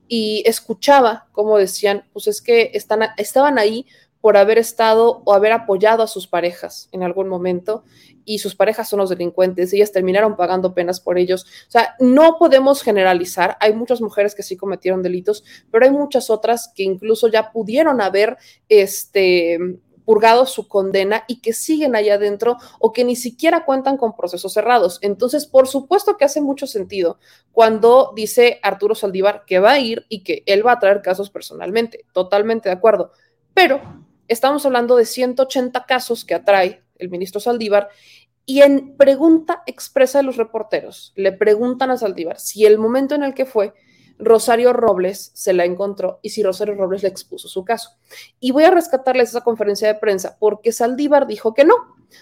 y 0.09 0.43
escuchaba 0.45 1.29
cómo 1.33 1.57
decían, 1.57 2.05
pues 2.13 2.27
es 2.27 2.43
que 2.43 2.73
estaban 2.75 3.59
ahí 3.59 3.87
por 4.27 4.37
haber 4.37 4.59
estado 4.59 5.23
o 5.25 5.35
haber 5.35 5.53
apoyado 5.53 6.03
a 6.03 6.09
sus 6.09 6.27
parejas 6.27 6.89
en 6.91 7.05
algún 7.05 7.29
momento 7.29 7.85
y 8.25 8.41
sus 8.41 8.57
parejas 8.57 8.89
son 8.89 8.99
los 8.99 9.09
delincuentes, 9.09 9.73
ellas 9.73 9.93
terminaron 9.93 10.35
pagando 10.35 10.75
penas 10.75 10.99
por 10.99 11.17
ellos. 11.17 11.45
O 11.69 11.71
sea, 11.71 11.95
no 12.01 12.37
podemos 12.37 12.83
generalizar, 12.83 13.57
hay 13.61 13.73
muchas 13.73 14.01
mujeres 14.01 14.35
que 14.35 14.43
sí 14.43 14.57
cometieron 14.57 15.01
delitos, 15.01 15.45
pero 15.71 15.85
hay 15.85 15.93
muchas 15.93 16.29
otras 16.29 16.73
que 16.75 16.83
incluso 16.83 17.29
ya 17.29 17.53
pudieron 17.53 18.01
haber 18.01 18.37
este 18.69 19.61
purgado 20.05 20.45
su 20.45 20.67
condena 20.67 21.23
y 21.29 21.41
que 21.41 21.53
siguen 21.53 21.95
allá 21.95 22.15
adentro 22.15 22.57
o 22.81 22.93
que 22.93 23.05
ni 23.05 23.15
siquiera 23.15 23.65
cuentan 23.65 23.97
con 23.97 24.17
procesos 24.17 24.53
cerrados. 24.53 24.99
Entonces, 25.03 25.47
por 25.47 25.69
supuesto 25.69 26.17
que 26.17 26.25
hace 26.25 26.41
mucho 26.41 26.67
sentido 26.67 27.21
cuando 27.53 28.13
dice 28.17 28.59
Arturo 28.65 28.97
Saldívar 28.97 29.45
que 29.47 29.61
va 29.61 29.71
a 29.71 29.79
ir 29.79 30.05
y 30.09 30.25
que 30.25 30.43
él 30.47 30.67
va 30.67 30.73
a 30.73 30.81
traer 30.81 31.01
casos 31.01 31.31
personalmente. 31.31 32.07
Totalmente 32.13 32.69
de 32.69 32.75
acuerdo. 32.75 33.13
Pero 33.55 34.06
estamos 34.29 34.65
hablando 34.67 34.97
de 34.97 35.05
180 35.05 35.85
casos 35.87 36.25
que 36.25 36.35
atrae 36.35 36.83
el 36.97 37.11
ministro 37.11 37.41
Saldívar 37.41 37.89
y 38.45 38.63
en 38.63 38.97
pregunta 38.97 39.63
expresa 39.67 40.19
de 40.19 40.25
los 40.25 40.37
reporteros, 40.37 41.13
le 41.17 41.33
preguntan 41.33 41.91
a 41.91 41.97
Saldívar 41.97 42.39
si 42.39 42.65
el 42.65 42.79
momento 42.79 43.15
en 43.15 43.25
el 43.25 43.35
que 43.35 43.45
fue 43.45 43.75
Rosario 44.19 44.73
Robles 44.73 45.31
se 45.35 45.53
la 45.53 45.65
encontró 45.65 46.21
y 46.23 46.31
si 46.31 46.43
Rosario 46.43 46.75
Robles 46.75 47.03
le 47.03 47.09
expuso 47.09 47.49
su 47.49 47.65
caso. 47.65 47.91
Y 48.41 48.53
voy 48.53 48.65
a 48.65 48.71
rescatarles 48.71 49.31
esa 49.31 49.43
conferencia 49.43 49.89
de 49.89 49.99
prensa 49.99 50.37
porque 50.39 50.73
Saldívar 50.73 51.27
dijo 51.27 51.55
que 51.55 51.65
no. 51.65 51.75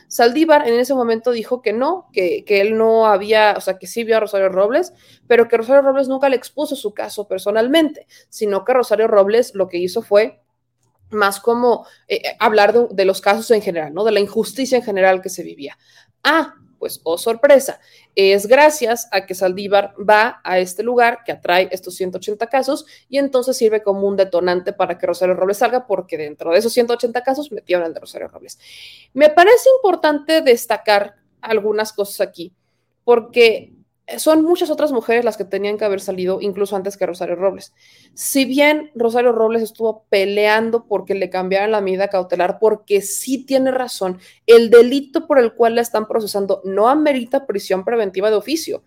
Saldívar 0.09 0.67
en 0.67 0.81
ese 0.81 0.95
momento 0.95 1.31
dijo 1.31 1.63
que 1.63 1.73
no, 1.73 2.09
que, 2.13 2.45
que, 2.45 2.61
él 2.61 2.77
no 2.77 3.07
había, 3.07 3.55
o 3.57 3.61
sea, 3.61 3.79
que 3.79 3.87
sí 3.87 4.03
vio 4.03 4.17
a 4.17 4.21
Rosario 4.21 4.49
Robles, 4.49 4.93
pero 5.29 5.47
que 5.47 5.57
Rosario 5.57 5.83
Robles 5.83 6.09
nunca 6.09 6.29
le 6.29 6.37
expuso 6.37 6.75
su 6.75 6.95
caso 6.95 7.29
personalmente, 7.29 8.07
sino 8.29 8.65
que 8.65 8.73
Rosario 8.73 9.07
Robles 9.07 9.55
lo 9.55 9.69
que 9.69 9.79
hizo 9.79 10.03
fue 10.03 10.41
más 11.15 11.41
como 11.41 11.87
eh, 12.09 12.23
hablar 12.39 12.73
de, 12.73 12.87
de, 12.91 13.05
los 13.05 13.21
casos 13.21 13.51
en 13.51 13.63
general, 13.63 13.95
¿no? 13.95 14.05
De 14.05 14.13
la 14.13 14.21
injusticia 14.21 14.77
en 14.77 14.85
general 14.85 15.23
que 15.23 15.29
se 15.29 15.43
vivía. 15.43 15.79
Ah, 16.23 16.55
pues, 16.85 17.01
oh 17.05 17.17
sorpresa, 17.17 17.81
es 18.15 18.47
gracias 18.47 19.09
a 19.11 19.25
que 19.25 19.35
Saldívar 19.35 19.95
va 19.99 20.43
a 20.45 20.59
este 20.59 20.83
lugar 20.83 21.21
que 21.25 21.33
atrae 21.33 21.67
estos 21.73 21.95
180 21.95 22.47
casos 22.49 22.85
y 23.09 23.17
entonces 23.17 23.57
sirve 23.57 23.83
como 23.83 24.07
un 24.07 24.17
detonante 24.17 24.75
para 24.75 24.99
que 24.99 25.07
Rosario 25.07 25.35
Robles 25.35 25.57
salga, 25.57 25.87
porque 25.87 26.19
dentro 26.19 26.53
de 26.53 26.59
esos 26.59 26.75
180 26.75 27.23
casos 27.23 27.51
metieron 27.53 27.87
al 27.87 27.95
de 27.95 28.01
Rosario 28.01 28.29
Robles. 28.29 28.59
Me 29.15 29.31
parece 29.31 29.71
importante 29.79 30.43
destacar 30.43 31.15
algunas 31.41 31.93
cosas 31.95 32.21
aquí, 32.21 32.53
porque 33.03 33.73
son 34.19 34.43
muchas 34.43 34.71
otras 34.71 34.93
mujeres 34.93 35.25
las 35.25 35.37
que 35.37 35.45
tenían 35.45 35.79
que 35.79 35.85
haber 35.85 36.01
salido 36.01 36.41
incluso 36.41 36.77
antes 36.77 36.97
que 36.97 37.07
Rosario 37.07 37.37
Robles. 37.37 37.73
Si 38.13 38.45
bien 38.45 38.91
Rosario 38.95 39.33
Robles 39.33 39.63
estuvo 39.63 40.05
peleando 40.11 40.87
porque 40.87 41.15
le 41.15 41.31
cambiaran 41.31 41.71
la 41.71 41.81
medida 41.81 42.09
cautelar, 42.09 42.59
porque 42.59 43.01
sí 43.01 43.45
tiene 43.45 43.71
razón, 43.71 44.19
el 44.47 44.71
delito 44.71 45.27
por 45.27 45.39
el 45.39 45.55
cual 45.55 45.77
la 45.77 45.83
están 45.83 46.07
procesando 46.07 46.61
no 46.65 46.89
amerita 46.89 47.47
prisión 47.47 47.85
preventiva 47.85 48.31
de 48.31 48.37
oficio. 48.37 48.85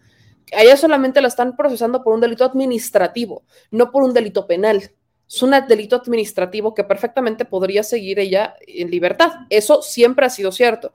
A 0.56 0.61
ella 0.61 0.77
solamente 0.77 1.19
la 1.19 1.27
están 1.27 1.56
procesando 1.56 2.03
por 2.03 2.14
un 2.14 2.22
delito 2.22 2.45
administrativo, 2.45 3.44
no 3.72 3.91
por 3.91 4.03
un 4.03 4.14
delito 4.14 4.48
penal. 4.48 4.91
Es 5.27 5.44
un 5.44 5.52
delito 5.68 5.98
administrativo 5.98 6.73
que 6.73 6.85
perfectamente 6.85 7.44
podría 7.44 7.84
seguir 7.84 8.18
ella 8.19 8.56
en 8.65 8.89
libertad. 8.89 9.31
Eso 9.49 9.81
siempre 9.81 10.26
ha 10.26 10.30
sido 10.30 10.53
cierto. 10.53 10.94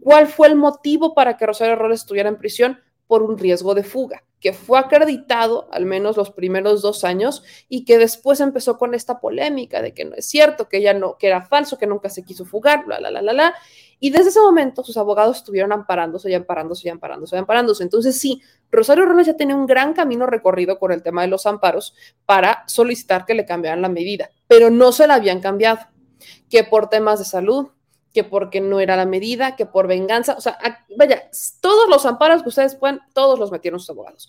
¿Cuál 0.00 0.26
fue 0.26 0.48
el 0.48 0.56
motivo 0.56 1.14
para 1.14 1.36
que 1.36 1.46
Rosario 1.46 1.76
Robles 1.76 2.00
estuviera 2.00 2.28
en 2.28 2.36
prisión? 2.36 2.78
Por 3.10 3.24
un 3.24 3.38
riesgo 3.38 3.74
de 3.74 3.82
fuga, 3.82 4.22
que 4.38 4.52
fue 4.52 4.78
acreditado 4.78 5.68
al 5.72 5.84
menos 5.84 6.16
los 6.16 6.30
primeros 6.30 6.80
dos 6.80 7.02
años 7.02 7.42
y 7.68 7.84
que 7.84 7.98
después 7.98 8.38
empezó 8.38 8.78
con 8.78 8.94
esta 8.94 9.18
polémica 9.18 9.82
de 9.82 9.92
que 9.92 10.04
no 10.04 10.14
es 10.14 10.26
cierto, 10.26 10.68
que 10.68 10.76
ella 10.76 10.94
no, 10.94 11.18
que 11.18 11.26
era 11.26 11.44
falso, 11.44 11.76
que 11.76 11.88
nunca 11.88 12.08
se 12.08 12.22
quiso 12.22 12.44
fugar, 12.44 12.84
bla, 12.86 13.00
bla, 13.00 13.10
bla, 13.10 13.20
bla, 13.22 13.32
bla. 13.32 13.54
Y 13.98 14.10
desde 14.10 14.28
ese 14.28 14.38
momento 14.38 14.84
sus 14.84 14.96
abogados 14.96 15.38
estuvieron 15.38 15.72
amparándose 15.72 16.30
y 16.30 16.34
amparándose 16.34 16.86
y 16.86 16.90
amparándose 16.92 17.34
y 17.34 17.38
amparándose. 17.40 17.82
Entonces 17.82 18.16
sí, 18.16 18.40
Rosario 18.70 19.06
Robles 19.06 19.26
ya 19.26 19.36
tenía 19.36 19.56
un 19.56 19.66
gran 19.66 19.92
camino 19.92 20.26
recorrido 20.26 20.78
con 20.78 20.92
el 20.92 21.02
tema 21.02 21.22
de 21.22 21.28
los 21.28 21.46
amparos 21.46 21.96
para 22.26 22.62
solicitar 22.68 23.26
que 23.26 23.34
le 23.34 23.44
cambiaran 23.44 23.82
la 23.82 23.88
medida, 23.88 24.30
pero 24.46 24.70
no 24.70 24.92
se 24.92 25.08
la 25.08 25.14
habían 25.14 25.40
cambiado, 25.40 25.80
que 26.48 26.62
por 26.62 26.88
temas 26.88 27.18
de 27.18 27.24
salud, 27.24 27.70
que 28.12 28.24
porque 28.24 28.60
no 28.60 28.80
era 28.80 28.96
la 28.96 29.06
medida, 29.06 29.56
que 29.56 29.66
por 29.66 29.86
venganza, 29.86 30.34
o 30.36 30.40
sea, 30.40 30.58
a, 30.62 30.84
vaya, 30.96 31.30
todos 31.60 31.88
los 31.88 32.06
amparos 32.06 32.42
que 32.42 32.48
ustedes 32.48 32.74
pueden, 32.74 33.00
todos 33.12 33.38
los 33.38 33.52
metieron 33.52 33.78
sus 33.80 33.90
abogados. 33.90 34.28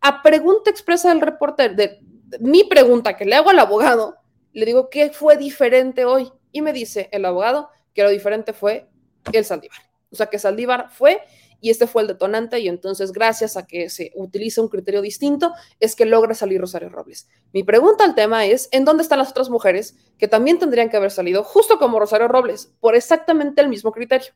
A 0.00 0.22
pregunta 0.22 0.70
expresa 0.70 1.08
del 1.08 1.20
reportero, 1.20 1.74
de, 1.74 1.98
de, 2.24 2.38
mi 2.38 2.64
pregunta 2.64 3.16
que 3.16 3.24
le 3.24 3.34
hago 3.34 3.50
al 3.50 3.58
abogado, 3.58 4.16
le 4.52 4.66
digo, 4.66 4.88
¿qué 4.88 5.10
fue 5.10 5.36
diferente 5.36 6.04
hoy? 6.04 6.30
Y 6.52 6.62
me 6.62 6.72
dice 6.72 7.08
el 7.12 7.24
abogado 7.24 7.70
que 7.94 8.02
lo 8.02 8.10
diferente 8.10 8.52
fue 8.52 8.86
el 9.32 9.44
Saldívar. 9.44 9.78
O 10.10 10.16
sea, 10.16 10.26
que 10.26 10.38
Saldívar 10.38 10.90
fue 10.90 11.22
y 11.62 11.70
este 11.70 11.86
fue 11.86 12.02
el 12.02 12.08
detonante 12.08 12.60
y 12.60 12.68
entonces 12.68 13.12
gracias 13.12 13.56
a 13.56 13.66
que 13.66 13.88
se 13.88 14.12
utiliza 14.14 14.60
un 14.60 14.68
criterio 14.68 15.00
distinto 15.00 15.54
es 15.80 15.96
que 15.96 16.04
logra 16.04 16.34
salir 16.34 16.60
Rosario 16.60 16.90
Robles. 16.90 17.28
Mi 17.54 17.62
pregunta 17.62 18.04
al 18.04 18.14
tema 18.14 18.44
es, 18.44 18.68
¿en 18.72 18.84
dónde 18.84 19.02
están 19.02 19.18
las 19.18 19.30
otras 19.30 19.48
mujeres 19.48 19.96
que 20.18 20.28
también 20.28 20.58
tendrían 20.58 20.90
que 20.90 20.98
haber 20.98 21.10
salido 21.10 21.42
justo 21.42 21.78
como 21.78 21.98
Rosario 21.98 22.28
Robles 22.28 22.74
por 22.80 22.94
exactamente 22.94 23.62
el 23.62 23.68
mismo 23.68 23.92
criterio? 23.92 24.34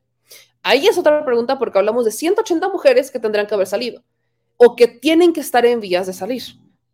Ahí 0.63 0.87
es 0.87 0.97
otra 0.97 1.23
pregunta 1.25 1.59
porque 1.59 1.79
hablamos 1.79 2.07
de 2.07 2.13
180 2.13 2.69
mujeres 2.71 3.11
que 3.11 3.19
tendrían 3.19 3.47
que 3.47 3.55
haber 3.55 3.67
salido 3.67 4.03
o 4.57 4.75
que 4.75 4.89
tienen 4.89 5.35
que 5.35 5.41
estar 5.41 5.67
en 5.67 5.81
vías 5.81 6.07
de 6.07 6.15
salir. 6.15 6.43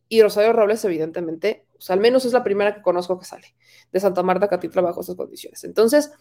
Y 0.08 0.20
Rosario 0.20 0.52
Robles, 0.52 0.84
evidentemente, 0.84 1.66
sea, 1.82 1.94
al 1.94 2.00
menos 2.00 2.24
es 2.24 2.32
la 2.32 2.44
primera 2.44 2.74
que 2.74 2.82
conozco 2.82 3.18
que 3.18 3.24
sale 3.24 3.54
de 3.90 4.00
Santa 4.00 4.22
Marta 4.22 4.48
Catitla 4.48 4.82
bajo 4.82 5.00
esas 5.00 5.16
condiciones. 5.16 5.64
Entonces, 5.64 6.12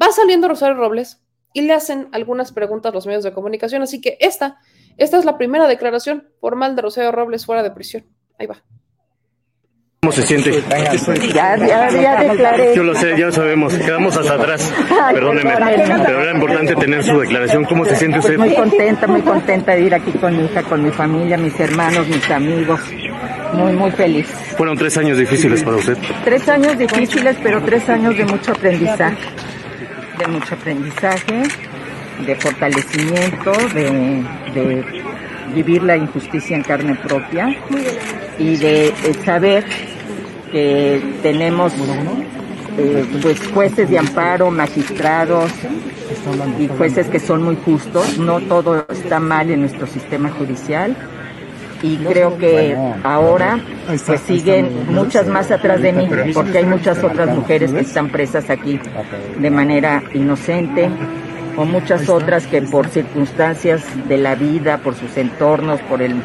va 0.00 0.10
saliendo 0.10 0.48
Rosario 0.48 0.76
Robles, 0.76 1.22
y 1.54 1.62
le 1.62 1.72
hacen 1.72 2.08
algunas 2.12 2.52
preguntas 2.52 2.92
a 2.92 2.94
los 2.94 3.06
medios 3.06 3.24
de 3.24 3.32
comunicación. 3.32 3.80
Así 3.80 4.02
que 4.02 4.18
esta, 4.20 4.58
esta 4.98 5.16
es 5.16 5.24
la 5.24 5.38
primera 5.38 5.66
declaración 5.66 6.28
formal 6.40 6.76
de 6.76 6.82
Rosario 6.82 7.12
Robles 7.12 7.46
fuera 7.46 7.62
de 7.62 7.70
prisión. 7.70 8.04
Ahí 8.38 8.46
va. 8.46 8.62
¿Cómo 10.02 10.12
se 10.12 10.22
siente? 10.22 10.50
Ya, 11.32 11.56
ya, 11.56 11.88
ya 11.90 12.22
declaré. 12.22 12.74
Yo 12.74 12.82
lo 12.82 12.94
sé, 12.94 13.16
ya 13.16 13.26
lo 13.26 13.32
sabemos. 13.32 13.72
Quedamos 13.72 14.14
hasta 14.16 14.34
atrás. 14.34 14.70
Perdóneme. 15.14 15.54
Pero 16.04 16.22
era 16.22 16.34
importante 16.34 16.74
tener 16.74 17.02
su 17.02 17.18
declaración. 17.18 17.64
¿Cómo 17.64 17.86
se 17.86 17.96
siente 17.96 18.18
usted? 18.18 18.36
Muy 18.36 18.54
contenta, 18.54 19.06
muy 19.06 19.22
contenta 19.22 19.72
de 19.72 19.80
ir 19.80 19.94
aquí 19.94 20.10
con 20.12 20.36
mi 20.36 20.44
hija, 20.44 20.62
con 20.64 20.82
mi 20.82 20.90
familia, 20.90 21.38
mis 21.38 21.58
hermanos, 21.58 22.06
mis 22.08 22.30
amigos. 22.30 22.80
Muy, 23.54 23.72
muy 23.72 23.92
feliz. 23.92 24.26
Fueron 24.58 24.76
tres 24.76 24.98
años 24.98 25.16
difíciles 25.16 25.62
para 25.62 25.76
usted. 25.76 25.96
Tres 26.24 26.48
años 26.48 26.76
difíciles, 26.76 27.36
pero 27.42 27.62
tres 27.62 27.88
años 27.88 28.18
de 28.18 28.24
mucho 28.26 28.52
aprendizaje 28.52 29.16
de 30.18 30.26
mucho 30.28 30.54
aprendizaje, 30.54 31.42
de 32.26 32.36
fortalecimiento, 32.36 33.52
de, 33.74 34.84
vivir 35.54 35.82
la 35.82 35.96
injusticia 35.96 36.56
en 36.56 36.62
carne 36.62 36.96
propia 36.96 37.54
y 38.38 38.56
de, 38.56 38.92
de 39.02 39.14
saber 39.24 39.64
que 40.50 41.00
tenemos 41.22 41.72
eh, 42.76 43.04
pues 43.22 43.46
jueces 43.52 43.88
de 43.88 43.98
amparo, 43.98 44.50
magistrados 44.50 45.52
y 46.58 46.66
jueces 46.66 47.08
que 47.08 47.20
son 47.20 47.42
muy 47.42 47.56
justos. 47.56 48.18
No 48.18 48.40
todo 48.40 48.86
está 48.88 49.20
mal 49.20 49.50
en 49.50 49.60
nuestro 49.60 49.86
sistema 49.86 50.30
judicial 50.30 50.96
y 51.84 51.98
creo 51.98 52.38
que 52.38 52.74
ahora 53.02 53.60
pues 53.86 54.20
siguen 54.26 54.86
muchas 54.88 55.26
más 55.26 55.50
atrás 55.50 55.82
de 55.82 55.92
mí 55.92 56.08
porque 56.32 56.58
hay 56.58 56.64
muchas 56.64 57.04
otras 57.04 57.28
mujeres 57.36 57.72
que 57.72 57.80
están 57.80 58.08
presas 58.08 58.48
aquí 58.48 58.80
de 59.38 59.50
manera 59.50 60.02
inocente 60.14 60.88
o 61.58 61.66
muchas 61.66 62.08
otras 62.08 62.46
que 62.46 62.62
por 62.62 62.88
circunstancias 62.88 63.82
de 64.08 64.16
la 64.16 64.34
vida, 64.34 64.78
por 64.78 64.94
sus 64.94 65.14
entornos, 65.18 65.78
por 65.82 66.00
el 66.00 66.16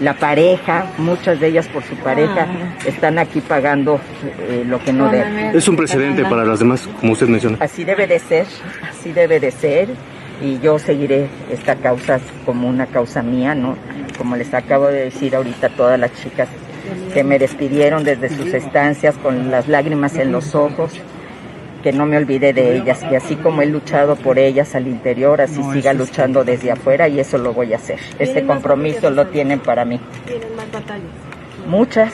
la 0.00 0.14
pareja, 0.14 0.86
muchas 0.98 1.40
de 1.40 1.48
ellas 1.48 1.66
por 1.66 1.82
su 1.82 1.96
pareja, 1.96 2.46
están 2.86 3.18
aquí 3.18 3.40
pagando 3.40 3.98
eh, 4.48 4.62
lo 4.64 4.78
que 4.78 4.92
no 4.92 5.10
deben. 5.10 5.56
Es 5.56 5.66
un 5.66 5.74
precedente 5.74 6.22
para 6.22 6.44
las 6.44 6.60
demás, 6.60 6.88
como 7.00 7.14
usted 7.14 7.26
menciona. 7.26 7.56
Así 7.58 7.82
debe 7.82 8.06
de 8.06 8.20
ser, 8.20 8.46
así 8.88 9.10
debe 9.10 9.40
de 9.40 9.50
ser, 9.50 9.88
y 10.40 10.60
yo 10.60 10.78
seguiré 10.78 11.26
esta 11.50 11.74
causa 11.74 12.20
como 12.46 12.68
una 12.68 12.86
causa 12.86 13.22
mía, 13.22 13.56
¿no? 13.56 13.76
Como 14.18 14.36
les 14.36 14.52
acabo 14.52 14.88
de 14.88 15.04
decir 15.04 15.34
ahorita 15.36 15.68
a 15.68 15.70
todas 15.70 15.98
las 15.98 16.12
chicas 16.20 16.48
que 17.14 17.24
me 17.24 17.38
despidieron 17.38 18.04
desde 18.04 18.28
sus 18.28 18.52
estancias 18.52 19.16
con 19.16 19.50
las 19.50 19.68
lágrimas 19.68 20.16
en 20.16 20.32
los 20.32 20.54
ojos, 20.54 20.92
que 21.82 21.92
no 21.92 22.06
me 22.06 22.16
olvide 22.16 22.52
de 22.52 22.76
ellas, 22.76 23.04
y 23.10 23.14
así 23.14 23.36
como 23.36 23.62
he 23.62 23.66
luchado 23.66 24.16
por 24.16 24.38
ellas 24.38 24.74
al 24.74 24.88
interior, 24.88 25.40
así 25.40 25.62
siga 25.72 25.92
luchando 25.92 26.44
desde 26.44 26.72
afuera 26.72 27.08
y 27.08 27.20
eso 27.20 27.38
lo 27.38 27.52
voy 27.52 27.72
a 27.72 27.76
hacer. 27.76 28.00
Este 28.18 28.44
compromiso 28.44 29.10
lo 29.10 29.28
tienen 29.28 29.60
para 29.60 29.84
mí. 29.84 30.00
¿Tienen 30.26 30.54
más 30.56 30.70
batallas? 30.72 31.06
Muchas. 31.66 32.12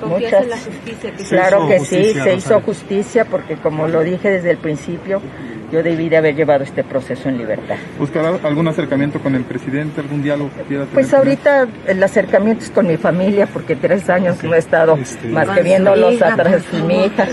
¿Confías 0.00 0.32
Muchas. 0.32 0.42
en 0.42 0.50
la 0.50 0.56
justicia? 0.56 1.12
Que 1.16 1.24
Claro 1.24 1.68
que 1.68 1.80
sí, 1.80 2.14
se 2.14 2.34
hizo 2.34 2.60
justicia 2.62 3.24
porque 3.26 3.56
como 3.56 3.86
lo 3.86 4.02
dije 4.02 4.30
desde 4.30 4.50
el 4.50 4.58
principio, 4.58 5.20
yo 5.70 5.82
debí 5.82 6.08
de 6.08 6.16
haber 6.16 6.34
llevado 6.34 6.64
este 6.64 6.84
proceso 6.84 7.28
en 7.28 7.38
libertad. 7.38 7.76
¿Buscará 7.98 8.30
algún 8.42 8.68
acercamiento 8.68 9.20
con 9.20 9.34
el 9.34 9.44
presidente, 9.44 10.00
algún 10.00 10.22
diálogo 10.22 10.50
que 10.56 10.62
quiera 10.62 10.84
tener? 10.84 10.94
Pues 10.94 11.14
ahorita 11.14 11.66
el 11.86 12.02
acercamiento 12.02 12.64
es 12.64 12.70
con 12.70 12.86
mi 12.86 12.96
familia 12.96 13.46
porque 13.46 13.76
tres 13.76 14.08
años 14.10 14.42
no 14.42 14.54
he 14.54 14.58
estado 14.58 14.96
Este, 14.96 15.28
más 15.28 15.48
que 15.48 15.62
viéndolos 15.62 16.20
atrás 16.22 16.62
de 16.72 16.82
mi 16.82 17.04
hija. 17.04 17.26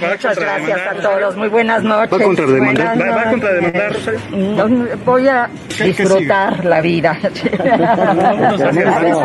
Muchas 0.00 0.38
gracias 0.38 0.80
a 0.90 0.94
todos, 1.00 1.36
muy 1.36 1.48
buenas 1.48 1.82
noches. 1.82 2.12
¿Va 2.12 2.16
a 2.16 2.26
contrademandar? 2.26 3.00
¿Va, 3.00 3.22
a 3.22 3.30
contrademandar? 3.30 3.96
No, 4.32 4.68
voy 5.04 5.28
a 5.28 5.48
disfrutar 5.82 6.64
la 6.64 6.80
vida. 6.80 7.18
Muchas 7.22 8.74
gracias. 8.74 9.18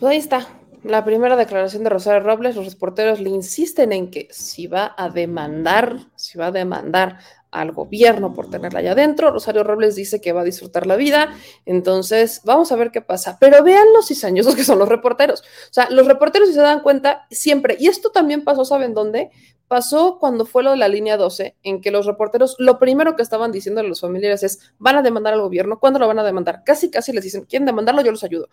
Pues 0.00 0.12
ahí 0.12 0.18
está. 0.18 0.59
La 0.82 1.04
primera 1.04 1.36
declaración 1.36 1.84
de 1.84 1.90
Rosario 1.90 2.20
Robles, 2.20 2.56
los 2.56 2.72
reporteros 2.72 3.20
le 3.20 3.30
insisten 3.30 3.92
en 3.92 4.10
que 4.10 4.28
si 4.30 4.66
va 4.66 4.94
a 4.96 5.08
demandar, 5.08 5.98
si 6.16 6.38
va 6.38 6.46
a 6.46 6.52
demandar 6.52 7.18
al 7.50 7.72
gobierno 7.72 8.32
por 8.32 8.48
tenerla 8.48 8.78
allá 8.78 8.92
adentro, 8.92 9.30
Rosario 9.30 9.64
Robles 9.64 9.96
dice 9.96 10.20
que 10.20 10.32
va 10.32 10.42
a 10.42 10.44
disfrutar 10.44 10.86
la 10.86 10.96
vida, 10.96 11.34
entonces 11.66 12.42
vamos 12.44 12.70
a 12.72 12.76
ver 12.76 12.90
qué 12.92 13.02
pasa. 13.02 13.38
Pero 13.40 13.62
vean 13.62 13.92
los 13.92 14.08
cizañosos 14.08 14.54
que 14.54 14.64
son 14.64 14.78
los 14.78 14.88
reporteros. 14.88 15.40
O 15.40 15.72
sea, 15.72 15.90
los 15.90 16.06
reporteros, 16.06 16.48
si 16.48 16.54
se 16.54 16.60
dan 16.60 16.80
cuenta, 16.80 17.26
siempre, 17.30 17.76
y 17.78 17.88
esto 17.88 18.10
también 18.10 18.44
pasó, 18.44 18.64
¿saben 18.64 18.94
dónde? 18.94 19.30
Pasó 19.68 20.18
cuando 20.18 20.46
fue 20.46 20.62
lo 20.62 20.72
de 20.72 20.76
la 20.76 20.88
línea 20.88 21.16
12, 21.16 21.56
en 21.62 21.80
que 21.80 21.90
los 21.90 22.06
reporteros 22.06 22.56
lo 22.58 22.78
primero 22.78 23.16
que 23.16 23.22
estaban 23.22 23.52
diciendo 23.52 23.80
a 23.80 23.84
los 23.84 24.00
familiares 24.00 24.42
es, 24.42 24.72
van 24.78 24.96
a 24.96 25.02
demandar 25.02 25.34
al 25.34 25.40
gobierno, 25.40 25.78
¿cuándo 25.78 25.98
lo 25.98 26.08
van 26.08 26.18
a 26.18 26.24
demandar? 26.24 26.62
Casi, 26.64 26.90
casi 26.90 27.12
les 27.12 27.24
dicen, 27.24 27.44
¿quieren 27.44 27.66
demandarlo? 27.66 28.02
Yo 28.02 28.10
los 28.10 28.24
ayudo. 28.24 28.48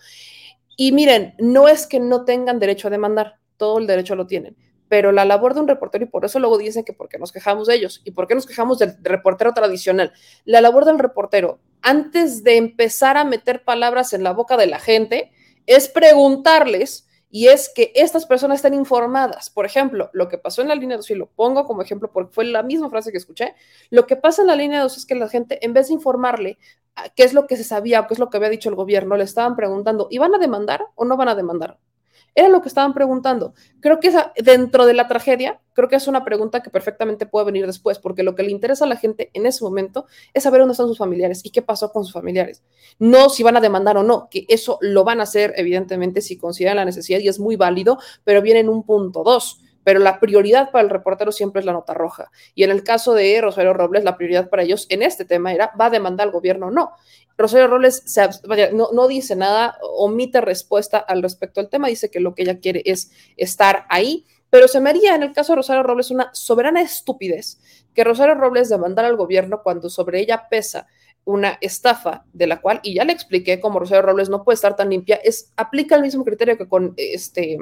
Y 0.80 0.92
miren, 0.92 1.34
no 1.40 1.68
es 1.68 1.88
que 1.88 2.00
no 2.00 2.24
tengan 2.24 2.60
derecho 2.60 2.88
a 2.88 2.92
demandar, 2.92 3.40
todo 3.58 3.80
el 3.80 3.88
derecho 3.88 4.16
lo 4.16 4.28
tienen, 4.28 4.56
pero 4.88 5.12
la 5.12 5.26
labor 5.26 5.56
de 5.56 5.62
un 5.62 5.68
reportero, 5.68 6.06
y 6.06 6.08
por 6.08 6.24
eso 6.24 6.40
luego 6.40 6.60
dicen 6.60 6.86
que 6.86 6.94
por 6.94 7.10
qué 7.10 7.18
nos 7.18 7.32
quejamos 7.32 7.68
de 7.68 7.74
ellos 7.74 8.02
y 8.06 8.12
por 8.12 8.28
qué 8.28 8.36
nos 8.36 8.46
quejamos 8.46 8.78
del 8.78 8.96
reportero 9.02 9.54
tradicional, 9.54 10.14
la 10.46 10.62
labor 10.62 10.86
del 10.86 11.00
reportero, 11.00 11.60
antes 11.82 12.44
de 12.44 12.58
empezar 12.58 13.18
a 13.18 13.24
meter 13.24 13.64
palabras 13.64 14.14
en 14.14 14.24
la 14.24 14.34
boca 14.34 14.56
de 14.56 14.68
la 14.68 14.80
gente, 14.80 15.32
es 15.66 15.90
preguntarles 15.90 17.07
y 17.30 17.48
es 17.48 17.70
que 17.74 17.92
estas 17.96 18.26
personas 18.26 18.58
estén 18.58 18.74
informadas. 18.74 19.50
Por 19.50 19.66
ejemplo, 19.66 20.10
lo 20.14 20.30
que 20.30 20.38
pasó 20.38 20.62
en 20.62 20.70
la 20.70 20.76
línea 20.76 20.98
2, 20.98 21.12
y 21.12 21.16
lo 21.16 21.28
pongo 21.28 21.66
como 21.66 21.82
ejemplo 21.82 22.12
porque 22.12 22.34
fue 22.34 22.46
la 22.46 22.64
misma 22.64 22.90
frase 22.90 23.12
que 23.12 23.18
escuché, 23.18 23.56
lo 23.90 24.08
que 24.08 24.16
pasa 24.16 24.42
en 24.42 24.48
la 24.48 24.56
línea 24.56 24.82
2 24.82 24.98
es 24.98 25.06
que 25.06 25.16
la 25.16 25.30
gente, 25.30 25.64
en 25.66 25.74
vez 25.74 25.88
de 25.88 25.94
informarle 25.96 26.58
qué 27.16 27.24
es 27.24 27.34
lo 27.34 27.48
que 27.48 27.58
se 27.58 27.64
sabía 27.64 28.02
o 28.02 28.08
qué 28.08 28.14
es 28.16 28.20
lo 28.20 28.30
que 28.30 28.38
había 28.38 28.50
dicho 28.50 28.70
el 28.70 28.76
gobierno, 28.76 29.18
le 29.18 29.24
estaban 29.24 29.56
preguntando, 29.56 30.08
¿y 30.10 30.18
van 30.18 30.34
a 30.36 30.40
demandar 30.40 30.86
o 30.96 31.06
no 31.06 31.18
van 31.18 31.30
a 31.30 31.36
demandar? 31.36 31.78
Era 32.36 32.50
lo 32.50 32.62
que 32.62 32.68
estaban 32.68 32.94
preguntando. 32.94 33.54
Creo 33.80 34.00
que 34.00 34.10
esa, 34.10 34.32
dentro 34.38 34.86
de 34.86 34.94
la 34.94 35.08
tragedia, 35.08 35.60
creo 35.74 35.90
que 35.90 35.96
es 35.96 36.08
una 36.08 36.24
pregunta 36.24 36.62
que 36.62 36.70
perfectamente 36.70 37.26
puede 37.26 37.48
venir 37.48 37.66
después, 37.66 38.00
porque 38.00 38.24
lo 38.24 38.36
que 38.36 38.44
le 38.44 38.52
interesa 38.52 38.86
a 38.86 38.88
la 38.88 38.96
gente 38.96 39.32
en 39.34 39.46
ese 39.46 39.64
momento 39.64 40.06
es 40.34 40.44
saber 40.44 40.60
dónde 40.60 40.74
están 40.74 40.88
sus 40.88 40.98
familiares 40.98 41.42
y 41.44 41.50
qué 41.52 41.62
pasó 41.62 41.92
con 41.92 42.04
sus 42.04 42.14
familiares. 42.14 42.64
No 43.00 43.30
si 43.30 43.44
van 43.44 43.58
a 43.58 43.62
demandar 43.62 43.98
o 43.98 44.04
no, 44.04 44.28
que 44.30 44.46
eso 44.50 44.78
lo 44.82 45.04
van 45.04 45.20
a 45.20 45.24
hacer, 45.24 45.54
evidentemente, 45.58 46.22
si 46.22 46.38
consideran 46.38 46.78
la 46.78 46.86
necesidad 46.86 47.20
y 47.20 47.28
es 47.28 47.40
muy 47.40 47.56
válido, 47.56 47.98
pero 48.24 48.42
viene 48.42 48.60
en 48.60 48.70
un 48.70 48.84
punto 48.84 49.24
dos 49.24 49.62
pero 49.88 50.02
la 50.02 50.20
prioridad 50.20 50.70
para 50.70 50.84
el 50.84 50.90
reportero 50.90 51.32
siempre 51.32 51.62
es 51.62 51.66
la 51.66 51.72
nota 51.72 51.94
roja. 51.94 52.30
Y 52.54 52.66
en 52.66 52.72
el 52.72 52.84
caso 52.84 53.14
de 53.14 53.40
Rosario 53.40 53.72
Robles, 53.72 54.04
la 54.04 54.18
prioridad 54.18 54.50
para 54.50 54.64
ellos 54.64 54.86
en 54.90 55.02
este 55.02 55.24
tema 55.24 55.54
era, 55.54 55.72
¿va 55.80 55.86
a 55.86 55.90
demandar 55.90 56.28
al 56.28 56.34
gobierno 56.34 56.68
o 56.68 56.72
no? 56.72 56.92
Rosario 57.38 57.68
Robles 57.68 58.04
no, 58.74 59.08
dice 59.08 59.38
nada, 59.38 59.78
omite 59.82 60.42
respuesta 60.42 60.98
al 60.98 61.24
respecto 61.24 61.62
al 61.62 61.70
tema, 61.70 61.88
dice 61.88 62.12
que 62.12 62.20
lo 62.20 62.36
que 62.36 62.42
ella 62.42 62.60
quiere 62.60 62.82
es 62.84 63.12
estar 63.38 63.86
ahí, 63.88 64.26
pero 64.50 64.68
se 64.68 64.82
me 64.82 64.90
haría 64.90 65.16
en 65.16 65.24
el 65.24 65.32
caso 65.32 65.54
de 65.54 65.58
Rosario 65.58 65.84
Robles 65.84 66.12
una 66.12 66.32
soberana 66.34 66.82
estupidez 66.82 67.58
que 67.94 68.04
Rosario 68.04 68.36
Robles 68.36 68.68
demandara 68.68 69.08
al 69.08 69.16
gobierno 69.16 69.62
cuando 69.64 69.90
sobre 69.90 70.20
ella 70.20 70.50
pesa 70.50 70.88
una 71.24 71.58
estafa 71.62 72.26
de 72.34 72.48
la 72.48 72.60
cual, 72.60 72.82
y 72.84 72.96
ya 72.96 73.06
le 73.06 73.14
expliqué 73.14 73.62
cómo 73.62 73.80
Rosario 73.80 74.02
Robles 74.02 74.28
no 74.28 74.44
puede 74.44 74.56
estar 74.56 74.76
tan 74.76 74.90
limpia, 74.90 75.16
es, 75.16 75.54
aplica 75.56 75.96
el 75.96 76.02
mismo 76.02 76.26
criterio 76.26 76.58
que 76.58 76.68
con 76.68 76.94
este 76.98 77.58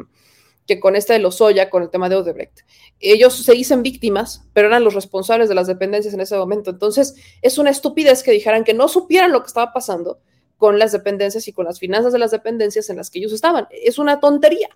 que 0.67 0.79
con 0.79 0.95
esta 0.95 1.13
de 1.13 1.19
Lozoya, 1.19 1.69
con 1.69 1.83
el 1.83 1.89
tema 1.89 2.09
de 2.09 2.15
Odebrecht. 2.15 2.61
Ellos 2.99 3.35
se 3.35 3.53
dicen 3.53 3.83
víctimas, 3.83 4.43
pero 4.53 4.67
eran 4.67 4.83
los 4.83 4.93
responsables 4.93 5.49
de 5.49 5.55
las 5.55 5.67
dependencias 5.67 6.13
en 6.13 6.21
ese 6.21 6.37
momento. 6.37 6.71
Entonces, 6.71 7.15
es 7.41 7.57
una 7.57 7.69
estupidez 7.69 8.23
que 8.23 8.31
dijeran 8.31 8.63
que 8.63 8.73
no 8.73 8.87
supieran 8.87 9.31
lo 9.31 9.41
que 9.41 9.47
estaba 9.47 9.73
pasando 9.73 10.19
con 10.57 10.79
las 10.79 10.91
dependencias 10.91 11.47
y 11.47 11.53
con 11.53 11.65
las 11.65 11.79
finanzas 11.79 12.13
de 12.13 12.19
las 12.19 12.31
dependencias 12.31 12.89
en 12.89 12.97
las 12.97 13.09
que 13.09 13.19
ellos 13.19 13.33
estaban. 13.33 13.67
Es 13.71 13.99
una 13.99 14.19
tontería. 14.19 14.69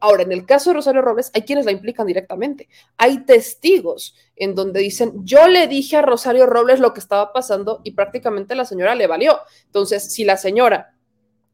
Ahora, 0.00 0.22
en 0.22 0.32
el 0.32 0.46
caso 0.46 0.70
de 0.70 0.74
Rosario 0.74 1.02
Robles, 1.02 1.30
hay 1.34 1.42
quienes 1.42 1.64
la 1.64 1.72
implican 1.72 2.06
directamente. 2.06 2.68
Hay 2.96 3.24
testigos 3.24 4.14
en 4.36 4.54
donde 4.54 4.80
dicen, 4.80 5.24
yo 5.24 5.48
le 5.48 5.66
dije 5.66 5.96
a 5.96 6.02
Rosario 6.02 6.46
Robles 6.46 6.78
lo 6.78 6.94
que 6.94 7.00
estaba 7.00 7.32
pasando 7.32 7.80
y 7.82 7.92
prácticamente 7.92 8.54
la 8.54 8.64
señora 8.64 8.94
le 8.94 9.08
valió. 9.08 9.38
Entonces, 9.66 10.12
si 10.12 10.24
la 10.24 10.36
señora 10.36 10.94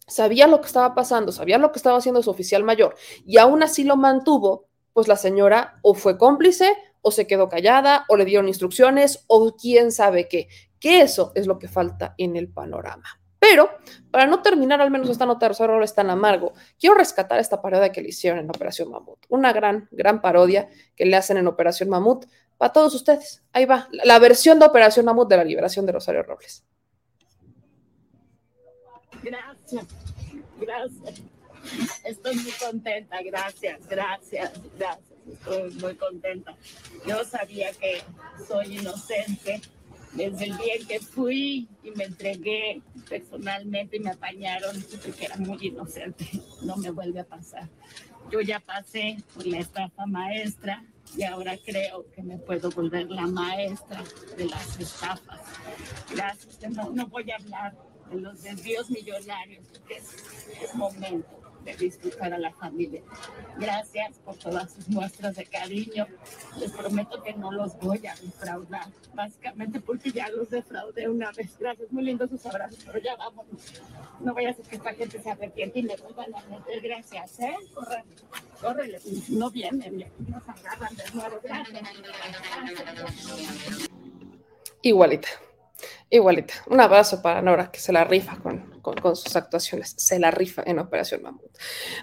sabía 0.07 0.47
lo 0.47 0.61
que 0.61 0.67
estaba 0.67 0.95
pasando, 0.95 1.33
sabía 1.33 1.59
lo 1.59 1.73
que 1.73 1.79
estaba 1.79 1.99
haciendo 1.99 2.23
su 2.23 2.31
oficial 2.31 2.65
mayor 2.65 2.95
y 3.27 3.39
aún 3.39 3.63
así 3.63 3.85
lo 3.85 3.97
mantuvo, 3.97 4.67
pues 4.93 5.09
la 5.09 5.17
señora 5.17 5.79
o 5.83 5.95
fue 5.95 6.19
cómplice 6.19 6.77
o 7.03 7.11
se 7.11 7.27
quedó 7.27 7.49
callada 7.49 8.05
o 8.09 8.17
le 8.17 8.25
dieron 8.25 8.49
instrucciones 8.49 9.25
o 9.27 9.55
quién 9.57 9.93
sabe 9.93 10.29
qué, 10.29 10.49
que 10.79 11.01
eso 11.01 11.33
es 11.35 11.47
lo 11.47 11.59
que 11.59 11.69
falta 11.69 12.15
en 12.19 12.37
el 12.37 12.49
panorama. 12.49 13.21
Pero 13.39 13.69
para 14.11 14.27
no 14.27 14.41
terminar 14.41 14.81
al 14.81 14.91
menos 14.91 15.11
esta 15.11 15.27
nota 15.27 15.45
de 15.45 15.49
Rosario 15.49 15.83
es 15.83 15.95
tan 15.95 16.09
amargo, 16.09 16.55
quiero 16.81 16.95
rescatar 16.95 17.39
esta 17.39 17.61
parodia 17.61 17.93
que 17.93 18.01
le 18.01 18.09
hicieron 18.09 18.39
en 18.39 18.49
Operación 18.49 18.91
Mamut. 18.91 19.19
Una 19.29 19.53
gran, 19.53 19.87
gran 19.91 20.23
parodia 20.23 20.71
que 20.97 21.05
le 21.05 21.15
hacen 21.15 21.37
en 21.37 21.47
Operación 21.47 21.91
Mamut 21.91 22.25
para 22.57 22.73
todos 22.73 22.95
ustedes. 22.95 23.43
Ahí 23.53 23.67
va, 23.67 23.87
la 23.93 24.19
versión 24.19 24.59
de 24.59 24.65
Operación 24.65 25.05
Mamut 25.05 25.29
de 25.29 25.37
la 25.37 25.45
liberación 25.45 25.85
de 25.85 25.93
Rosario 25.93 26.23
Robles. 26.23 26.65
Gracias, 29.25 29.87
gracias. 30.61 31.23
Estoy 32.05 32.37
muy 32.37 32.53
contenta, 32.53 33.23
gracias, 33.23 33.87
gracias, 33.89 34.53
gracias. 34.79 35.19
Estoy 35.27 35.71
muy 35.73 35.95
contenta. 35.97 36.55
Yo 37.07 37.25
sabía 37.25 37.73
que 37.73 38.03
soy 38.47 38.79
inocente 38.79 39.63
desde 40.13 40.45
el 40.45 40.59
día 40.59 40.75
en 40.79 40.87
que 40.87 41.01
fui 41.01 41.69
y 41.83 41.91
me 41.93 42.05
entregué 42.05 42.83
personalmente 43.09 43.97
y 43.97 44.01
me 44.01 44.11
apañaron, 44.11 44.77
porque 45.03 45.25
era 45.25 45.37
muy 45.37 45.69
inocente. 45.69 46.29
No 46.63 46.77
me 46.77 46.91
vuelve 46.91 47.21
a 47.21 47.25
pasar. 47.25 47.71
Yo 48.31 48.43
ya 48.43 48.61
pasé 48.61 49.17
por 49.35 49.47
la 49.47 49.59
estafa 49.59 50.05
maestra 50.05 50.85
y 51.17 51.23
ahora 51.23 51.57
creo 51.65 52.07
que 52.15 52.23
me 52.23 52.37
puedo 52.37 52.71
volver 52.71 53.11
la 53.11 53.27
maestra 53.27 54.05
de 54.37 54.45
las 54.47 54.79
estafas. 54.79 55.41
Gracias. 56.11 56.59
No, 56.71 56.91
no 56.91 57.07
voy 57.07 57.31
a 57.31 57.37
hablar 57.37 57.75
los 58.23 58.43
desvíos 58.43 58.91
millonarios, 58.91 59.65
que 59.87 59.97
es, 59.97 60.75
momento 60.75 61.29
de 61.65 61.75
disfrutar 61.77 62.33
a 62.35 62.39
la 62.39 62.53
familia. 62.53 63.03
Gracias 63.59 64.19
por 64.19 64.37
todas 64.37 64.71
sus 64.73 64.89
muestras 64.89 65.37
de 65.37 65.47
cariño. 65.47 66.07
Les 66.59 66.71
prometo 66.73 67.23
que 67.23 67.33
no 67.33 67.51
los 67.51 67.79
voy 67.79 68.07
a 68.07 68.15
defraudar, 68.17 68.87
básicamente 69.15 69.81
porque 69.81 70.11
ya 70.11 70.29
los 70.29 70.51
defraudé 70.51 71.09
una 71.09 71.33
vez. 71.33 71.57
Gracias, 71.59 71.91
muy 71.91 72.05
lindos 72.05 72.29
sus 72.31 72.45
abrazos, 72.45 72.81
pero 72.85 72.99
ya 72.99 73.17
vámonos. 73.17 73.81
No 74.21 74.35
voy 74.35 74.45
a 74.45 74.51
hacer 74.51 74.67
que 74.67 74.77
esta 74.77 74.93
gente 74.93 75.23
se 75.23 75.31
arrepiente 75.31 75.79
y 75.79 75.85
me 75.85 75.97
vuelvan 75.97 76.35
a 76.35 76.41
meter. 76.49 76.83
Gracias, 76.83 77.41
¿eh? 77.41 77.57
Corre, 77.73 78.05
corre, 78.61 79.01
no 79.31 79.51
vienen, 79.51 80.05
nos 80.29 80.49
agarran 80.49 80.95
de 80.97 81.05
nuevo. 81.15 81.41
Igualita. 84.83 85.29
Igualita. 86.11 86.55
Un 86.67 86.81
abrazo 86.81 87.21
para 87.23 87.43
Nora, 87.43 87.71
que 87.71 87.81
se 87.81 87.93
la 87.93 88.05
rifa 88.05 88.37
con, 88.37 88.81
con, 88.81 89.17
sus 89.17 89.35
actuaciones. 89.37 89.95
Se 89.97 90.19
la 90.19 90.31
rifa 90.31 90.63
en 90.67 90.79
Operación 90.79 91.23
Mamut. 91.23 91.57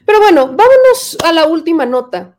Pero 0.06 0.20
bueno, 0.20 0.48
vámonos 0.48 1.18
a 1.24 1.32
la 1.32 1.46
última 1.46 1.86
nota 1.86 2.38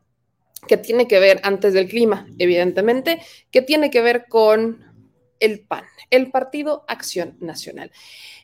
que 0.67 0.77
tiene 0.77 1.07
que 1.07 1.19
ver, 1.19 1.41
antes 1.43 1.73
del 1.73 1.87
clima, 1.87 2.27
evidentemente, 2.37 3.21
que 3.51 3.61
tiene 3.61 3.91
que 3.91 4.01
ver 4.01 4.25
con 4.27 4.93
el 5.39 5.59
PAN, 5.65 5.83
el 6.09 6.31
Partido 6.31 6.85
Acción 6.87 7.35
Nacional. 7.41 7.91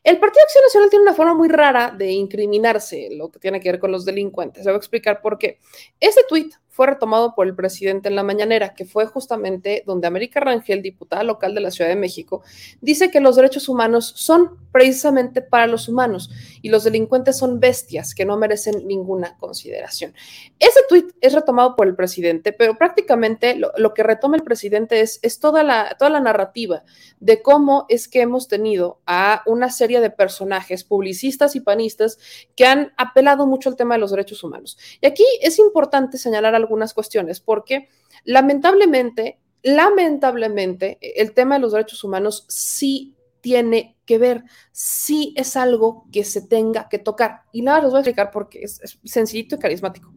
El 0.04 0.20
Partido 0.20 0.44
Acción 0.44 0.64
Nacional 0.66 0.90
tiene 0.90 1.04
una 1.04 1.14
forma 1.14 1.34
muy 1.34 1.48
rara 1.48 1.94
de 1.98 2.12
incriminarse, 2.12 3.10
lo 3.12 3.32
que 3.32 3.40
tiene 3.40 3.60
que 3.62 3.72
ver 3.72 3.80
con 3.80 3.92
los 3.92 4.06
delincuentes. 4.06 4.64
Se 4.64 4.70
voy 4.70 4.76
a 4.76 4.78
explicar 4.78 5.22
por 5.22 5.38
qué. 5.38 5.60
Este 6.00 6.24
tuit 6.28 6.54
fue 6.80 6.88
retomado 6.88 7.36
por 7.36 7.46
el 7.46 7.56
presidente 7.56 8.08
en 8.08 8.16
la 8.16 8.24
mañanera, 8.24 8.74
que 8.74 8.86
fue 8.86 9.06
justamente 9.06 9.84
donde 9.86 10.08
América 10.08 10.40
Rangel, 10.40 10.82
diputada 10.82 11.26
local 11.26 11.54
de 11.54 11.60
la 11.60 11.72
Ciudad 11.72 11.90
de 11.90 11.98
México, 11.98 12.42
dice 12.80 13.12
que 13.12 13.20
los 13.20 13.36
derechos 13.36 13.68
humanos 13.68 14.14
son 14.16 14.58
precisamente 14.72 15.42
para 15.42 15.68
los 15.68 15.90
humanos 15.90 16.30
y 16.62 16.70
los 16.70 16.86
delincuentes 16.86 17.38
son 17.38 17.60
bestias 17.60 18.16
que 18.16 18.24
no 18.24 18.38
merecen 18.38 18.88
ninguna 18.88 19.36
consideración. 19.38 20.14
Ese 20.58 20.80
tuit 20.88 21.12
es 21.20 21.34
retomado 21.34 21.76
por 21.76 21.86
el 21.86 21.96
presidente, 21.98 22.54
pero 22.54 22.78
prácticamente 22.78 23.58
lo, 23.58 23.94
que 23.94 24.04
retoma 24.04 24.38
el 24.38 24.44
presidente 24.44 25.02
es, 25.02 25.40
toda, 25.42 25.64
la, 25.64 25.98
toda 26.00 26.12
la 26.12 26.22
narrativa 26.22 26.84
de 27.20 27.42
cómo 27.42 27.88
es 27.90 28.08
que 28.08 28.22
hemos 28.22 28.48
tenido 28.48 29.02
a 29.06 29.44
una 29.46 29.70
serie 29.70 30.00
de 30.00 30.12
personajes, 30.12 30.86
publicistas 30.86 31.58
y 31.58 31.60
panistas, 31.60 32.20
que 32.56 32.66
han 32.66 32.94
apelado 32.96 33.46
mucho 33.48 33.68
al 33.68 33.76
tema 33.76 33.96
de 33.96 34.00
los 34.00 34.12
derechos 34.12 34.46
humanos. 34.46 34.78
Y 35.02 35.08
aquí 35.08 35.26
es 35.42 35.60
importante 35.60 36.18
señalar 36.18 36.56
algo 36.56 36.69
algunas 36.70 36.94
cuestiones, 36.94 37.40
porque 37.40 37.90
lamentablemente, 38.24 39.40
lamentablemente, 39.64 40.98
el 41.02 41.34
tema 41.34 41.56
de 41.56 41.62
los 41.62 41.72
derechos 41.72 42.04
humanos 42.04 42.46
sí 42.48 43.16
tiene 43.42 43.98
que 44.06 44.18
ver, 44.18 44.44
sí 44.72 45.34
es 45.38 45.56
algo 45.56 46.06
que 46.12 46.24
se 46.24 46.42
tenga 46.42 46.90
que 46.90 47.00
tocar. 47.00 47.44
Y 47.52 47.62
nada, 47.62 47.82
les 47.82 47.92
voy 47.92 47.98
a 47.98 48.02
explicar 48.02 48.32
porque 48.32 48.62
es, 48.62 48.82
es 48.82 49.00
sencillito 49.04 49.56
y 49.56 49.60
carismático. 49.60 50.14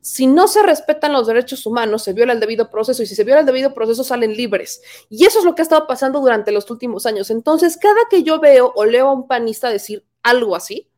Si 0.00 0.26
no 0.26 0.48
se 0.48 0.62
respetan 0.62 1.12
los 1.12 1.26
derechos 1.26 1.66
humanos, 1.66 2.02
se 2.02 2.12
viola 2.12 2.32
el 2.32 2.40
debido 2.40 2.70
proceso 2.70 3.02
y 3.02 3.06
si 3.06 3.14
se 3.14 3.24
viola 3.24 3.40
el 3.40 3.46
debido 3.46 3.74
proceso 3.74 4.04
salen 4.04 4.34
libres. 4.34 4.80
Y 5.10 5.24
eso 5.24 5.40
es 5.40 5.44
lo 5.44 5.54
que 5.54 5.62
ha 5.62 5.64
estado 5.64 5.86
pasando 5.86 6.20
durante 6.20 6.52
los 6.52 6.70
últimos 6.70 7.06
años. 7.06 7.30
Entonces, 7.30 7.76
cada 7.76 8.00
que 8.10 8.22
yo 8.22 8.40
veo 8.40 8.72
o 8.74 8.84
leo 8.84 9.08
a 9.08 9.12
un 9.12 9.26
panista 9.26 9.68
decir 9.68 10.06
algo 10.22 10.56
así, 10.56 10.90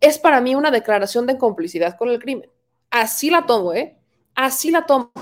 es 0.00 0.18
para 0.18 0.40
mí 0.40 0.54
una 0.54 0.70
declaración 0.70 1.26
de 1.26 1.38
complicidad 1.38 1.96
con 1.96 2.10
el 2.10 2.18
crimen. 2.18 2.50
Así 2.92 3.30
la 3.30 3.44
tomo, 3.46 3.74
¿eh? 3.74 3.98
Así 4.34 4.70
la 4.70 4.86
tomo 4.86 5.12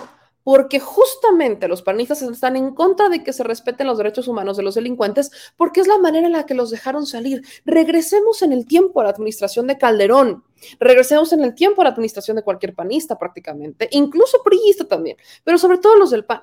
porque 0.42 0.80
justamente 0.80 1.68
los 1.68 1.82
panistas 1.82 2.22
están 2.22 2.56
en 2.56 2.74
contra 2.74 3.08
de 3.08 3.22
que 3.22 3.32
se 3.32 3.44
respeten 3.44 3.86
los 3.86 3.98
derechos 3.98 4.26
humanos 4.26 4.56
de 4.56 4.62
los 4.62 4.74
delincuentes, 4.74 5.30
porque 5.56 5.80
es 5.80 5.86
la 5.86 5.98
manera 5.98 6.26
en 6.26 6.32
la 6.32 6.46
que 6.46 6.54
los 6.54 6.70
dejaron 6.70 7.06
salir. 7.06 7.42
Regresemos 7.64 8.42
en 8.42 8.52
el 8.52 8.66
tiempo 8.66 9.00
a 9.00 9.04
la 9.04 9.10
administración 9.10 9.66
de 9.66 9.78
Calderón, 9.78 10.44
regresemos 10.78 11.32
en 11.32 11.44
el 11.44 11.54
tiempo 11.54 11.82
a 11.82 11.84
la 11.84 11.90
administración 11.90 12.36
de 12.36 12.42
cualquier 12.42 12.74
panista 12.74 13.18
prácticamente, 13.18 13.88
incluso 13.92 14.42
priista 14.42 14.88
también, 14.88 15.16
pero 15.44 15.58
sobre 15.58 15.78
todo 15.78 15.96
los 15.96 16.10
del 16.10 16.24
PAN. 16.24 16.42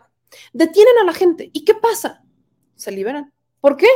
Detienen 0.53 0.97
a 1.01 1.05
la 1.05 1.13
gente. 1.13 1.49
¿Y 1.53 1.63
qué 1.63 1.73
pasa? 1.73 2.23
Se 2.75 2.91
liberan. 2.91 3.33
¿Por 3.61 3.77
qué? 3.77 3.87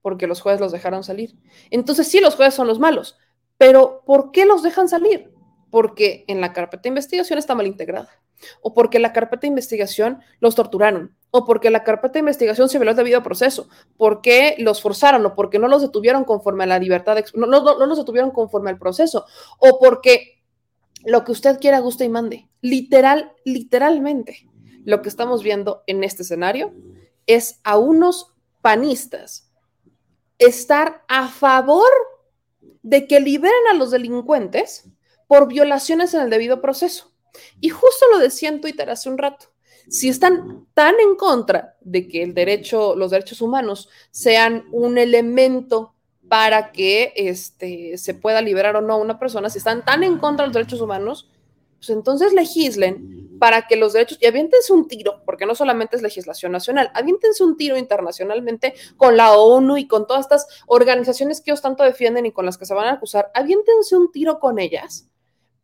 Porque 0.00 0.26
los 0.26 0.40
jueces 0.40 0.60
los 0.60 0.72
dejaron 0.72 1.04
salir. 1.04 1.36
Entonces 1.70 2.08
sí, 2.08 2.20
los 2.20 2.36
jueces 2.36 2.54
son 2.54 2.66
los 2.66 2.78
malos, 2.78 3.16
pero 3.58 4.02
¿por 4.04 4.30
qué 4.30 4.44
los 4.44 4.62
dejan 4.62 4.88
salir? 4.88 5.33
Porque 5.74 6.24
en 6.28 6.40
la 6.40 6.52
carpeta 6.52 6.82
de 6.84 6.90
investigación 6.90 7.36
está 7.36 7.56
mal 7.56 7.66
integrada 7.66 8.08
o 8.60 8.74
porque 8.74 8.98
la 8.98 9.12
carpeta 9.12 9.42
de 9.42 9.48
investigación 9.48 10.20
los 10.38 10.54
torturaron, 10.54 11.16
o 11.30 11.44
porque 11.44 11.70
la 11.70 11.84
carpeta 11.84 12.14
de 12.14 12.20
investigación 12.20 12.68
se 12.68 12.78
violó 12.78 12.92
el 12.92 12.96
debido 12.96 13.22
proceso, 13.22 13.68
porque 13.96 14.54
los 14.58 14.80
forzaron, 14.80 15.24
o 15.26 15.34
porque 15.34 15.58
no 15.58 15.66
los 15.68 15.82
detuvieron 15.82 16.24
conforme 16.24 16.64
a 16.64 16.68
la 16.68 16.78
libertad, 16.78 17.16
de, 17.16 17.24
no, 17.34 17.46
no, 17.46 17.62
no 17.62 17.86
los 17.86 17.98
detuvieron 17.98 18.30
conforme 18.30 18.70
al 18.70 18.78
proceso, 18.78 19.24
o 19.58 19.78
porque 19.78 20.42
lo 21.04 21.24
que 21.24 21.32
usted 21.32 21.58
quiera, 21.58 21.80
guste 21.80 22.04
y 22.04 22.08
mande. 22.08 22.48
Literal, 22.60 23.32
literalmente, 23.44 24.48
lo 24.84 25.02
que 25.02 25.08
estamos 25.08 25.42
viendo 25.42 25.82
en 25.86 26.04
este 26.04 26.22
escenario 26.22 26.72
es 27.26 27.60
a 27.64 27.78
unos 27.78 28.34
panistas 28.62 29.50
estar 30.38 31.04
a 31.08 31.28
favor 31.28 31.90
de 32.82 33.06
que 33.06 33.20
liberen 33.20 33.54
a 33.70 33.74
los 33.74 33.90
delincuentes 33.90 34.90
por 35.34 35.48
violaciones 35.48 36.14
en 36.14 36.20
el 36.20 36.30
debido 36.30 36.60
proceso. 36.60 37.10
Y 37.60 37.68
justo 37.68 38.06
lo 38.12 38.20
decía 38.20 38.50
en 38.50 38.60
Twitter 38.60 38.88
hace 38.88 39.08
un 39.08 39.18
rato. 39.18 39.46
Si 39.88 40.08
están 40.08 40.68
tan 40.74 40.94
en 41.00 41.16
contra 41.16 41.76
de 41.80 42.06
que 42.06 42.22
el 42.22 42.34
derecho, 42.34 42.94
los 42.94 43.10
derechos 43.10 43.42
humanos 43.42 43.88
sean 44.12 44.66
un 44.70 44.96
elemento 44.96 45.96
para 46.28 46.70
que 46.70 47.12
este, 47.16 47.98
se 47.98 48.14
pueda 48.14 48.42
liberar 48.42 48.76
o 48.76 48.80
no 48.80 48.92
a 48.92 48.98
una 48.98 49.18
persona, 49.18 49.50
si 49.50 49.58
están 49.58 49.84
tan 49.84 50.04
en 50.04 50.18
contra 50.18 50.44
de 50.44 50.50
los 50.50 50.54
derechos 50.54 50.80
humanos, 50.80 51.28
pues 51.78 51.90
entonces 51.90 52.32
legislen 52.32 53.36
para 53.40 53.66
que 53.66 53.74
los 53.74 53.92
derechos, 53.92 54.18
y 54.20 54.26
aviéntense 54.26 54.72
un 54.72 54.86
tiro, 54.86 55.20
porque 55.26 55.46
no 55.46 55.56
solamente 55.56 55.96
es 55.96 56.02
legislación 56.02 56.52
nacional, 56.52 56.92
aviéntense 56.94 57.42
un 57.42 57.56
tiro 57.56 57.76
internacionalmente 57.76 58.74
con 58.96 59.16
la 59.16 59.32
ONU 59.32 59.78
y 59.78 59.88
con 59.88 60.06
todas 60.06 60.26
estas 60.26 60.46
organizaciones 60.68 61.40
que 61.40 61.50
ellos 61.50 61.60
tanto 61.60 61.82
defienden 61.82 62.24
y 62.24 62.30
con 62.30 62.46
las 62.46 62.56
que 62.56 62.66
se 62.66 62.74
van 62.74 62.86
a 62.86 62.92
acusar, 62.92 63.32
aviéntense 63.34 63.96
un 63.96 64.12
tiro 64.12 64.38
con 64.38 64.60
ellas 64.60 65.10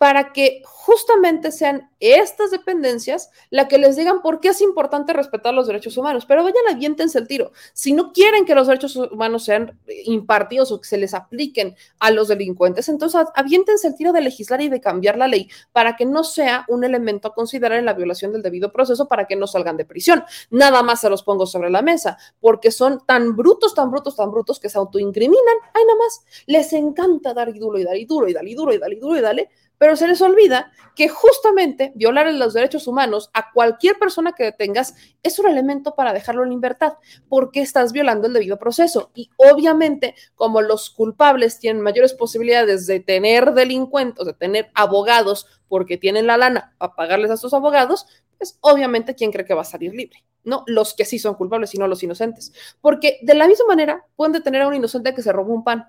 para 0.01 0.33
que 0.33 0.63
justamente 0.65 1.53
sean 1.53 1.91
estas 2.01 2.51
dependencias 2.51 3.29
la 3.51 3.69
que 3.69 3.77
les 3.77 3.97
digan 3.97 4.23
por 4.23 4.41
qué 4.41 4.49
es 4.49 4.63
importante 4.63 5.13
respetar 5.13 5.53
los 5.53 5.67
derechos 5.67 5.99
humanos. 5.99 6.25
Pero 6.25 6.43
vayan, 6.43 6.63
aviéntense 6.71 7.19
el 7.19 7.29
tiro. 7.29 7.53
Si 7.75 7.93
no 7.93 8.11
quieren 8.15 8.47
que 8.47 8.55
los 8.55 8.67
derechos 8.67 8.97
humanos 8.97 9.45
sean 9.45 9.79
impartidos 10.07 10.73
o 10.73 10.81
que 10.81 10.89
se 10.89 10.97
les 10.97 11.13
apliquen 11.13 11.77
a 11.99 12.11
los 12.13 12.29
delincuentes, 12.29 12.89
entonces 12.89 13.27
aviéntense 13.35 13.89
el 13.89 13.95
tiro 13.95 14.15
de 14.15 14.23
legislar 14.23 14.63
y 14.63 14.71
de 14.71 14.81
cambiar 14.81 15.19
la 15.19 15.29
ley 15.29 15.51
para 15.71 15.97
que 15.97 16.07
no 16.07 16.25
sea 16.25 16.65
un 16.69 16.83
elemento 16.83 17.29
a 17.29 17.35
considerar 17.35 17.79
en 17.79 17.85
la 17.85 17.93
violación 17.93 18.33
del 18.33 18.41
debido 18.41 18.73
proceso 18.73 19.07
para 19.07 19.27
que 19.27 19.37
no 19.37 19.47
salgan 19.47 19.77
de 19.77 19.85
prisión. 19.85 20.25
Nada 20.49 20.83
más 20.83 21.03
se 21.03 21.11
los 21.11 21.23
pongo 21.25 21.45
sobre 21.45 21.69
la 21.69 21.83
mesa, 21.83 22.17
porque 22.41 22.71
son 22.71 23.05
tan 23.05 23.37
brutos, 23.37 23.75
tan 23.75 23.91
brutos, 23.91 24.17
tan 24.17 24.31
brutos 24.31 24.61
que 24.61 24.71
se 24.71 24.79
autoincriminan. 24.79 25.57
Ay, 25.75 25.83
nada 25.87 25.99
más. 25.99 26.25
Les 26.47 26.73
encanta 26.73 27.35
dar 27.35 27.51
y 27.51 27.59
duro 27.59 27.79
y 27.79 27.85
dar 27.85 27.99
y 27.99 28.07
duro 28.07 28.27
y 28.31 28.33
dar 28.33 28.49
y 28.49 28.55
duro 28.55 28.73
y 28.73 28.79
dar 28.79 28.93
y 28.95 28.97
duro 28.97 29.19
y 29.19 29.21
dale 29.21 29.51
pero 29.81 29.97
se 29.97 30.07
les 30.07 30.21
olvida 30.21 30.73
que 30.95 31.09
justamente 31.09 31.93
violar 31.95 32.31
los 32.35 32.53
derechos 32.53 32.87
humanos 32.87 33.31
a 33.33 33.51
cualquier 33.51 33.99
persona 33.99 34.35
que 34.35 34.45
detengas 34.45 34.95
es 35.23 35.39
un 35.39 35.49
elemento 35.49 35.95
para 35.95 36.13
dejarlo 36.13 36.45
en 36.45 36.51
libertad, 36.51 36.99
porque 37.31 37.63
estás 37.63 37.91
violando 37.91 38.27
el 38.27 38.35
debido 38.35 38.59
proceso. 38.59 39.11
Y 39.15 39.31
obviamente, 39.39 40.15
como 40.35 40.61
los 40.61 40.91
culpables 40.91 41.59
tienen 41.59 41.83
mayores 41.83 42.13
posibilidades 42.13 42.87
de 42.87 43.01
tener 43.01 43.55
delincuentes, 43.55 44.27
de 44.27 44.35
tener 44.35 44.71
abogados, 44.75 45.47
porque 45.67 45.97
tienen 45.97 46.27
la 46.27 46.37
lana 46.37 46.75
para 46.77 46.95
pagarles 46.95 47.31
a 47.31 47.39
sus 47.39 47.55
abogados, 47.55 48.07
pues 48.37 48.59
obviamente, 48.61 49.15
¿quién 49.15 49.33
cree 49.33 49.47
que 49.47 49.55
va 49.55 49.63
a 49.63 49.65
salir 49.65 49.95
libre? 49.95 50.23
No 50.45 50.63
los 50.67 50.93
que 50.93 51.07
sí 51.07 51.19
son 51.19 51.37
culpables 51.37 51.75
y 51.75 51.79
no 51.79 51.89
los 51.89 52.03
inocentes. 52.03 52.53
Porque 52.83 53.19
de 53.23 53.33
la 53.33 53.49
misma 53.49 53.65
manera 53.69 54.05
pueden 54.15 54.35
detener 54.35 54.61
a 54.61 54.69
un 54.69 54.75
inocente 54.75 55.15
que 55.15 55.23
se 55.23 55.33
robó 55.33 55.55
un 55.55 55.65
pan, 55.65 55.87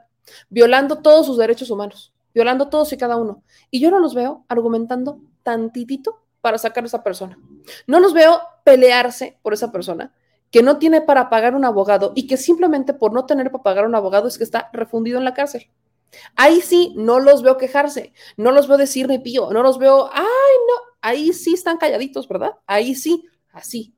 violando 0.47 0.99
todos 0.99 1.25
sus 1.25 1.37
derechos 1.37 1.69
humanos 1.69 2.13
violando 2.33 2.69
todos 2.69 2.91
y 2.93 2.97
cada 2.97 3.17
uno. 3.17 3.43
Y 3.69 3.79
yo 3.79 3.91
no 3.91 3.99
los 3.99 4.13
veo 4.13 4.45
argumentando 4.47 5.19
tantitito 5.43 6.21
para 6.41 6.57
sacar 6.57 6.83
a 6.83 6.87
esa 6.87 7.03
persona. 7.03 7.37
No 7.87 7.99
los 7.99 8.13
veo 8.13 8.41
pelearse 8.63 9.39
por 9.41 9.53
esa 9.53 9.71
persona 9.71 10.13
que 10.49 10.61
no 10.61 10.77
tiene 10.77 11.01
para 11.01 11.29
pagar 11.29 11.55
un 11.55 11.65
abogado 11.65 12.11
y 12.15 12.27
que 12.27 12.37
simplemente 12.37 12.93
por 12.93 13.13
no 13.13 13.25
tener 13.25 13.51
para 13.51 13.63
pagar 13.63 13.85
un 13.85 13.95
abogado 13.95 14.27
es 14.27 14.37
que 14.37 14.43
está 14.43 14.69
refundido 14.73 15.17
en 15.17 15.23
la 15.23 15.33
cárcel. 15.33 15.71
Ahí 16.35 16.59
sí, 16.59 16.93
no 16.97 17.19
los 17.19 17.41
veo 17.41 17.57
quejarse, 17.57 18.13
no 18.35 18.51
los 18.51 18.67
veo 18.67 18.77
decir 18.77 19.07
ni 19.07 19.19
pío, 19.19 19.49
no 19.51 19.63
los 19.63 19.77
veo, 19.77 20.09
ay, 20.11 20.23
no, 20.23 20.97
ahí 21.01 21.31
sí 21.31 21.53
están 21.53 21.77
calladitos, 21.77 22.27
¿verdad? 22.27 22.55
Ahí 22.67 22.95
sí, 22.95 23.29
así, 23.53 23.95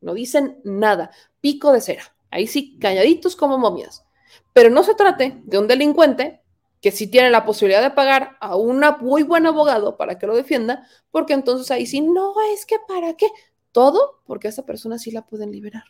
no 0.00 0.14
dicen 0.14 0.60
nada, 0.62 1.10
pico 1.40 1.72
de 1.72 1.80
cera, 1.80 2.04
ahí 2.30 2.46
sí, 2.46 2.78
calladitos 2.78 3.34
como 3.34 3.58
momias. 3.58 4.04
Pero 4.52 4.70
no 4.70 4.84
se 4.84 4.94
trate 4.94 5.42
de 5.44 5.58
un 5.58 5.66
delincuente 5.66 6.43
que 6.84 6.92
si 6.92 7.06
tiene 7.06 7.30
la 7.30 7.46
posibilidad 7.46 7.80
de 7.80 7.92
pagar 7.92 8.36
a 8.40 8.56
un 8.56 8.84
muy 9.00 9.22
buen 9.22 9.46
abogado 9.46 9.96
para 9.96 10.18
que 10.18 10.26
lo 10.26 10.36
defienda, 10.36 10.86
porque 11.10 11.32
entonces 11.32 11.70
ahí 11.70 11.86
sí, 11.86 12.02
no, 12.02 12.34
es 12.52 12.66
que 12.66 12.76
para 12.86 13.14
qué, 13.14 13.26
todo 13.72 14.20
porque 14.26 14.48
a 14.48 14.50
esa 14.50 14.66
persona 14.66 14.98
sí 14.98 15.10
la 15.10 15.24
pueden 15.24 15.50
liberar, 15.50 15.84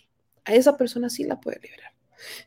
a 0.45 0.55
esa 0.55 0.77
persona 0.77 1.11
sí 1.11 1.25
la 1.25 1.41
pueden 1.41 1.63
liberar. 1.63 1.95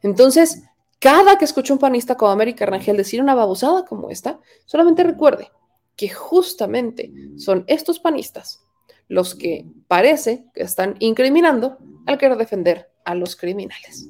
Entonces, 0.01 0.63
cada 0.97 1.37
que 1.37 1.43
escuche 1.43 1.73
un 1.73 1.79
panista 1.79 2.15
como 2.15 2.31
América 2.31 2.65
Rangel 2.65 2.95
decir 2.95 3.21
una 3.21 3.35
babosada 3.35 3.83
como 3.83 4.09
esta, 4.09 4.39
solamente 4.65 5.03
recuerde 5.03 5.51
que 5.97 6.07
justamente 6.07 7.11
son 7.35 7.65
estos 7.67 7.99
panistas 7.99 8.63
los 9.09 9.35
que 9.35 9.65
parece 9.89 10.45
que 10.53 10.63
están 10.63 10.95
incriminando 10.99 11.79
al 12.05 12.17
querer 12.17 12.37
defender 12.37 12.89
a 13.03 13.13
los 13.13 13.35
criminales. 13.35 14.07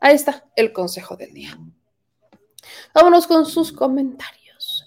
Ahí 0.00 0.16
está 0.16 0.50
el 0.56 0.72
consejo 0.72 1.14
del 1.16 1.32
día. 1.32 1.56
Vámonos 2.94 3.26
con 3.26 3.46
sus 3.46 3.72
comentarios. 3.72 4.86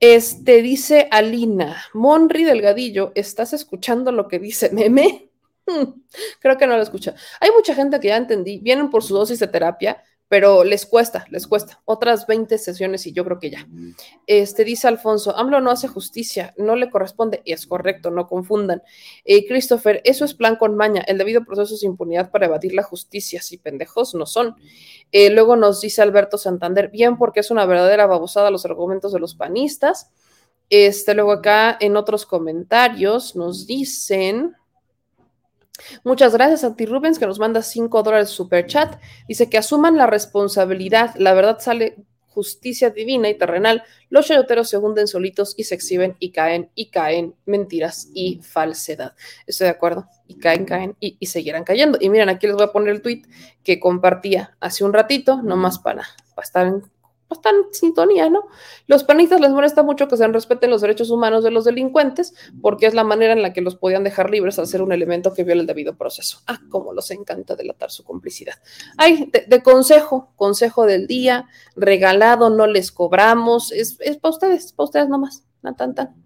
Este 0.00 0.60
dice 0.60 1.08
Alina, 1.10 1.82
Monri 1.94 2.44
Delgadillo, 2.44 3.12
¿estás 3.14 3.52
escuchando 3.52 4.12
lo 4.12 4.28
que 4.28 4.38
dice 4.38 4.70
Meme? 4.70 5.30
Creo 6.40 6.58
que 6.58 6.66
no 6.66 6.76
lo 6.76 6.82
escucha. 6.82 7.14
Hay 7.40 7.50
mucha 7.52 7.74
gente 7.74 8.00
que 8.00 8.08
ya 8.08 8.16
entendí, 8.16 8.58
vienen 8.58 8.90
por 8.90 9.02
su 9.02 9.14
dosis 9.14 9.38
de 9.38 9.48
terapia, 9.48 10.02
pero 10.34 10.64
les 10.64 10.84
cuesta, 10.84 11.26
les 11.30 11.46
cuesta. 11.46 11.80
Otras 11.84 12.26
20 12.26 12.58
sesiones 12.58 13.06
y 13.06 13.12
yo 13.12 13.24
creo 13.24 13.38
que 13.38 13.50
ya. 13.50 13.68
Este 14.26 14.64
dice 14.64 14.88
Alfonso, 14.88 15.36
AMLO 15.36 15.60
no 15.60 15.70
hace 15.70 15.86
justicia, 15.86 16.52
no 16.56 16.74
le 16.74 16.90
corresponde, 16.90 17.40
y 17.44 17.52
es 17.52 17.68
correcto, 17.68 18.10
no 18.10 18.26
confundan. 18.26 18.82
Eh, 19.24 19.46
Christopher, 19.46 20.00
eso 20.02 20.24
es 20.24 20.34
plan 20.34 20.56
con 20.56 20.74
maña, 20.74 21.02
el 21.02 21.18
debido 21.18 21.44
proceso 21.44 21.76
es 21.76 21.84
impunidad 21.84 22.32
para 22.32 22.46
evadir 22.46 22.74
la 22.74 22.82
justicia, 22.82 23.40
si 23.42 23.58
pendejos 23.58 24.16
no 24.16 24.26
son. 24.26 24.56
Eh, 25.12 25.30
luego 25.30 25.54
nos 25.54 25.80
dice 25.80 26.02
Alberto 26.02 26.36
Santander, 26.36 26.88
bien, 26.88 27.16
porque 27.16 27.38
es 27.38 27.52
una 27.52 27.64
verdadera 27.64 28.06
babosada 28.06 28.50
los 28.50 28.64
argumentos 28.64 29.12
de 29.12 29.20
los 29.20 29.36
panistas. 29.36 30.10
Este, 30.68 31.14
luego 31.14 31.30
acá 31.30 31.76
en 31.78 31.96
otros 31.96 32.26
comentarios 32.26 33.36
nos 33.36 33.68
dicen... 33.68 34.56
Muchas 36.04 36.34
gracias 36.34 36.64
a 36.64 36.74
Rubens, 36.78 37.18
que 37.18 37.26
nos 37.26 37.38
manda 37.38 37.62
5 37.62 38.02
dólares 38.02 38.30
super 38.30 38.66
chat. 38.66 39.00
Dice 39.28 39.50
que 39.50 39.58
asuman 39.58 39.96
la 39.96 40.06
responsabilidad. 40.06 41.14
La 41.16 41.34
verdad 41.34 41.58
sale 41.60 41.96
justicia 42.34 42.90
divina 42.90 43.28
y 43.28 43.38
terrenal. 43.38 43.84
Los 44.10 44.26
chayoteros 44.26 44.68
se 44.68 44.76
hunden 44.76 45.06
solitos 45.06 45.54
y 45.56 45.64
se 45.64 45.76
exhiben 45.76 46.16
y 46.18 46.30
caen 46.32 46.70
y 46.74 46.90
caen 46.90 47.34
mentiras 47.46 48.08
y 48.12 48.40
falsedad. 48.42 49.14
Estoy 49.46 49.66
de 49.66 49.70
acuerdo. 49.70 50.08
Y 50.26 50.38
caen, 50.38 50.64
caen 50.64 50.96
y, 51.00 51.16
y 51.20 51.26
seguirán 51.26 51.64
cayendo. 51.64 51.98
Y 52.00 52.10
miren, 52.10 52.28
aquí 52.28 52.46
les 52.46 52.56
voy 52.56 52.64
a 52.64 52.72
poner 52.72 52.90
el 52.90 53.02
tweet 53.02 53.22
que 53.62 53.78
compartía 53.78 54.56
hace 54.60 54.84
un 54.84 54.92
ratito, 54.92 55.42
nomás 55.42 55.78
para, 55.78 56.04
para 56.34 56.44
estar 56.44 56.66
en 56.66 56.82
están 57.34 57.54
en 57.56 57.74
sintonía, 57.74 58.30
¿no? 58.30 58.44
Los 58.86 59.04
panistas 59.04 59.40
les 59.40 59.50
molesta 59.50 59.82
mucho 59.82 60.08
que 60.08 60.16
se 60.16 60.26
respeten 60.28 60.70
los 60.70 60.80
derechos 60.80 61.10
humanos 61.10 61.44
de 61.44 61.50
los 61.50 61.64
delincuentes 61.64 62.34
porque 62.62 62.86
es 62.86 62.94
la 62.94 63.04
manera 63.04 63.32
en 63.32 63.42
la 63.42 63.52
que 63.52 63.60
los 63.60 63.76
podían 63.76 64.04
dejar 64.04 64.30
libres 64.30 64.58
al 64.58 64.66
ser 64.66 64.82
un 64.82 64.92
elemento 64.92 65.34
que 65.34 65.44
viola 65.44 65.60
el 65.60 65.66
debido 65.66 65.96
proceso. 65.96 66.40
Ah, 66.46 66.60
como 66.70 66.92
los 66.92 67.10
encanta 67.10 67.54
delatar 67.56 67.90
su 67.90 68.04
complicidad. 68.04 68.54
Ay, 68.96 69.30
de, 69.46 69.62
consejo, 69.62 70.32
consejo 70.36 70.86
del 70.86 71.06
día, 71.06 71.48
regalado, 71.76 72.50
no 72.50 72.66
les 72.66 72.92
cobramos, 72.92 73.72
es, 73.72 73.98
para 74.20 74.30
ustedes, 74.30 74.72
para 74.72 74.84
ustedes 74.84 75.08
nomás, 75.08 75.44
tan, 75.76 75.94
tan. 75.94 76.23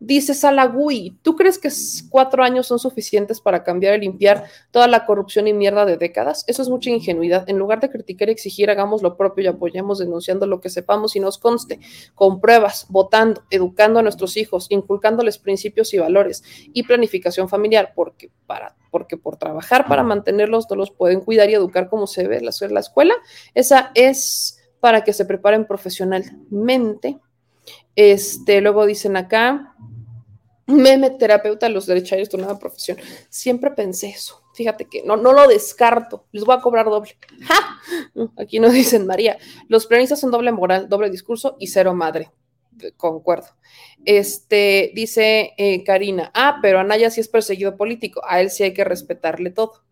Dice 0.00 0.32
Salagui, 0.32 1.18
¿tú 1.22 1.34
crees 1.34 1.58
que 1.58 1.70
cuatro 2.08 2.44
años 2.44 2.68
son 2.68 2.78
suficientes 2.78 3.40
para 3.40 3.64
cambiar 3.64 3.96
y 3.96 4.02
limpiar 4.02 4.44
toda 4.70 4.86
la 4.86 5.04
corrupción 5.04 5.48
y 5.48 5.52
mierda 5.52 5.84
de 5.84 5.96
décadas? 5.96 6.44
Eso 6.46 6.62
es 6.62 6.68
mucha 6.68 6.90
ingenuidad. 6.90 7.48
En 7.48 7.58
lugar 7.58 7.80
de 7.80 7.90
criticar 7.90 8.28
y 8.28 8.32
exigir, 8.32 8.70
hagamos 8.70 9.02
lo 9.02 9.16
propio 9.16 9.44
y 9.44 9.46
apoyemos 9.48 9.98
denunciando 9.98 10.46
lo 10.46 10.60
que 10.60 10.70
sepamos 10.70 11.16
y 11.16 11.20
nos 11.20 11.38
conste, 11.38 11.80
con 12.14 12.40
pruebas, 12.40 12.86
votando, 12.88 13.42
educando 13.50 13.98
a 13.98 14.02
nuestros 14.02 14.36
hijos, 14.36 14.66
inculcándoles 14.70 15.38
principios 15.38 15.92
y 15.94 15.98
valores 15.98 16.44
y 16.72 16.84
planificación 16.84 17.48
familiar, 17.48 17.92
porque 17.94 18.30
para 18.46 18.76
porque 18.90 19.18
por 19.18 19.36
trabajar 19.36 19.86
para 19.86 20.02
mantenerlos 20.02 20.66
no 20.70 20.76
los 20.76 20.90
pueden 20.90 21.20
cuidar 21.20 21.50
y 21.50 21.54
educar 21.54 21.90
como 21.90 22.06
se 22.06 22.22
debe 22.22 22.40
la 22.40 22.80
escuela. 22.80 23.14
Esa 23.54 23.90
es 23.94 24.58
para 24.80 25.04
que 25.04 25.12
se 25.12 25.24
preparen 25.24 25.66
profesionalmente 25.66 27.18
este, 27.96 28.60
luego 28.60 28.86
dicen 28.86 29.16
acá, 29.16 29.74
meme 30.68 31.10
terapeuta, 31.10 31.68
los 31.68 31.86
derecharios 31.86 32.28
de 32.28 32.38
nueva 32.38 32.58
profesión. 32.58 32.98
Siempre 33.28 33.70
pensé 33.70 34.10
eso. 34.10 34.42
Fíjate 34.54 34.84
que 34.84 35.02
no, 35.02 35.16
no 35.16 35.32
lo 35.32 35.48
descarto. 35.48 36.26
Les 36.30 36.44
voy 36.44 36.56
a 36.56 36.60
cobrar 36.60 36.86
doble. 36.86 37.16
Aquí 38.38 38.60
nos 38.60 38.72
dicen 38.72 39.06
María. 39.06 39.38
Los 39.68 39.86
planistas 39.86 40.20
son 40.20 40.30
doble 40.30 40.52
moral, 40.52 40.88
doble 40.88 41.10
discurso 41.10 41.56
y 41.58 41.68
cero 41.68 41.94
madre. 41.94 42.30
Concuerdo. 42.96 43.48
Este, 44.04 44.92
dice 44.94 45.54
eh, 45.56 45.82
Karina, 45.84 46.30
ah, 46.34 46.58
pero 46.62 46.78
Anaya 46.78 47.10
sí 47.10 47.20
es 47.20 47.28
perseguido 47.28 47.76
político. 47.76 48.20
A 48.26 48.40
él 48.40 48.50
sí 48.50 48.62
hay 48.62 48.74
que 48.74 48.84
respetarle 48.84 49.50
todo. 49.50 49.82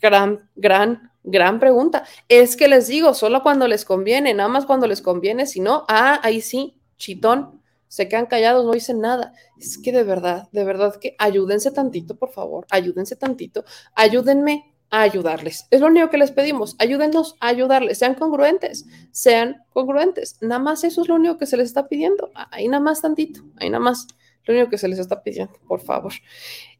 Gran, 0.00 0.50
gran 0.56 1.08
Gran 1.30 1.60
pregunta. 1.60 2.04
Es 2.28 2.56
que 2.56 2.68
les 2.68 2.86
digo, 2.86 3.12
solo 3.12 3.42
cuando 3.42 3.68
les 3.68 3.84
conviene, 3.84 4.32
nada 4.32 4.48
más 4.48 4.64
cuando 4.64 4.86
les 4.86 5.02
conviene, 5.02 5.46
si 5.46 5.60
no, 5.60 5.84
ah, 5.86 6.18
ahí 6.22 6.40
sí, 6.40 6.80
chitón, 6.96 7.60
se 7.86 8.08
quedan 8.08 8.24
callados, 8.24 8.64
no 8.64 8.72
dicen 8.72 9.00
nada. 9.00 9.34
Es 9.58 9.76
que 9.76 9.92
de 9.92 10.04
verdad, 10.04 10.48
de 10.52 10.64
verdad 10.64 10.96
que 10.98 11.16
ayúdense 11.18 11.70
tantito, 11.70 12.16
por 12.16 12.30
favor, 12.30 12.66
ayúdense 12.70 13.14
tantito, 13.14 13.64
ayúdenme 13.94 14.74
a 14.88 15.02
ayudarles. 15.02 15.66
Es 15.70 15.82
lo 15.82 15.88
único 15.88 16.08
que 16.08 16.16
les 16.16 16.32
pedimos, 16.32 16.76
ayúdennos 16.78 17.36
a 17.40 17.48
ayudarles, 17.48 17.98
sean 17.98 18.14
congruentes, 18.14 18.86
sean 19.10 19.64
congruentes. 19.74 20.38
Nada 20.40 20.60
más 20.60 20.82
eso 20.82 21.02
es 21.02 21.08
lo 21.08 21.16
único 21.16 21.36
que 21.36 21.44
se 21.44 21.58
les 21.58 21.66
está 21.66 21.88
pidiendo. 21.88 22.30
Ahí 22.34 22.68
nada 22.68 22.82
más 22.82 23.02
tantito, 23.02 23.42
ahí 23.56 23.68
nada 23.68 23.84
más, 23.84 24.06
lo 24.44 24.54
único 24.54 24.70
que 24.70 24.78
se 24.78 24.88
les 24.88 24.98
está 24.98 25.22
pidiendo, 25.22 25.58
por 25.66 25.80
favor. 25.80 26.14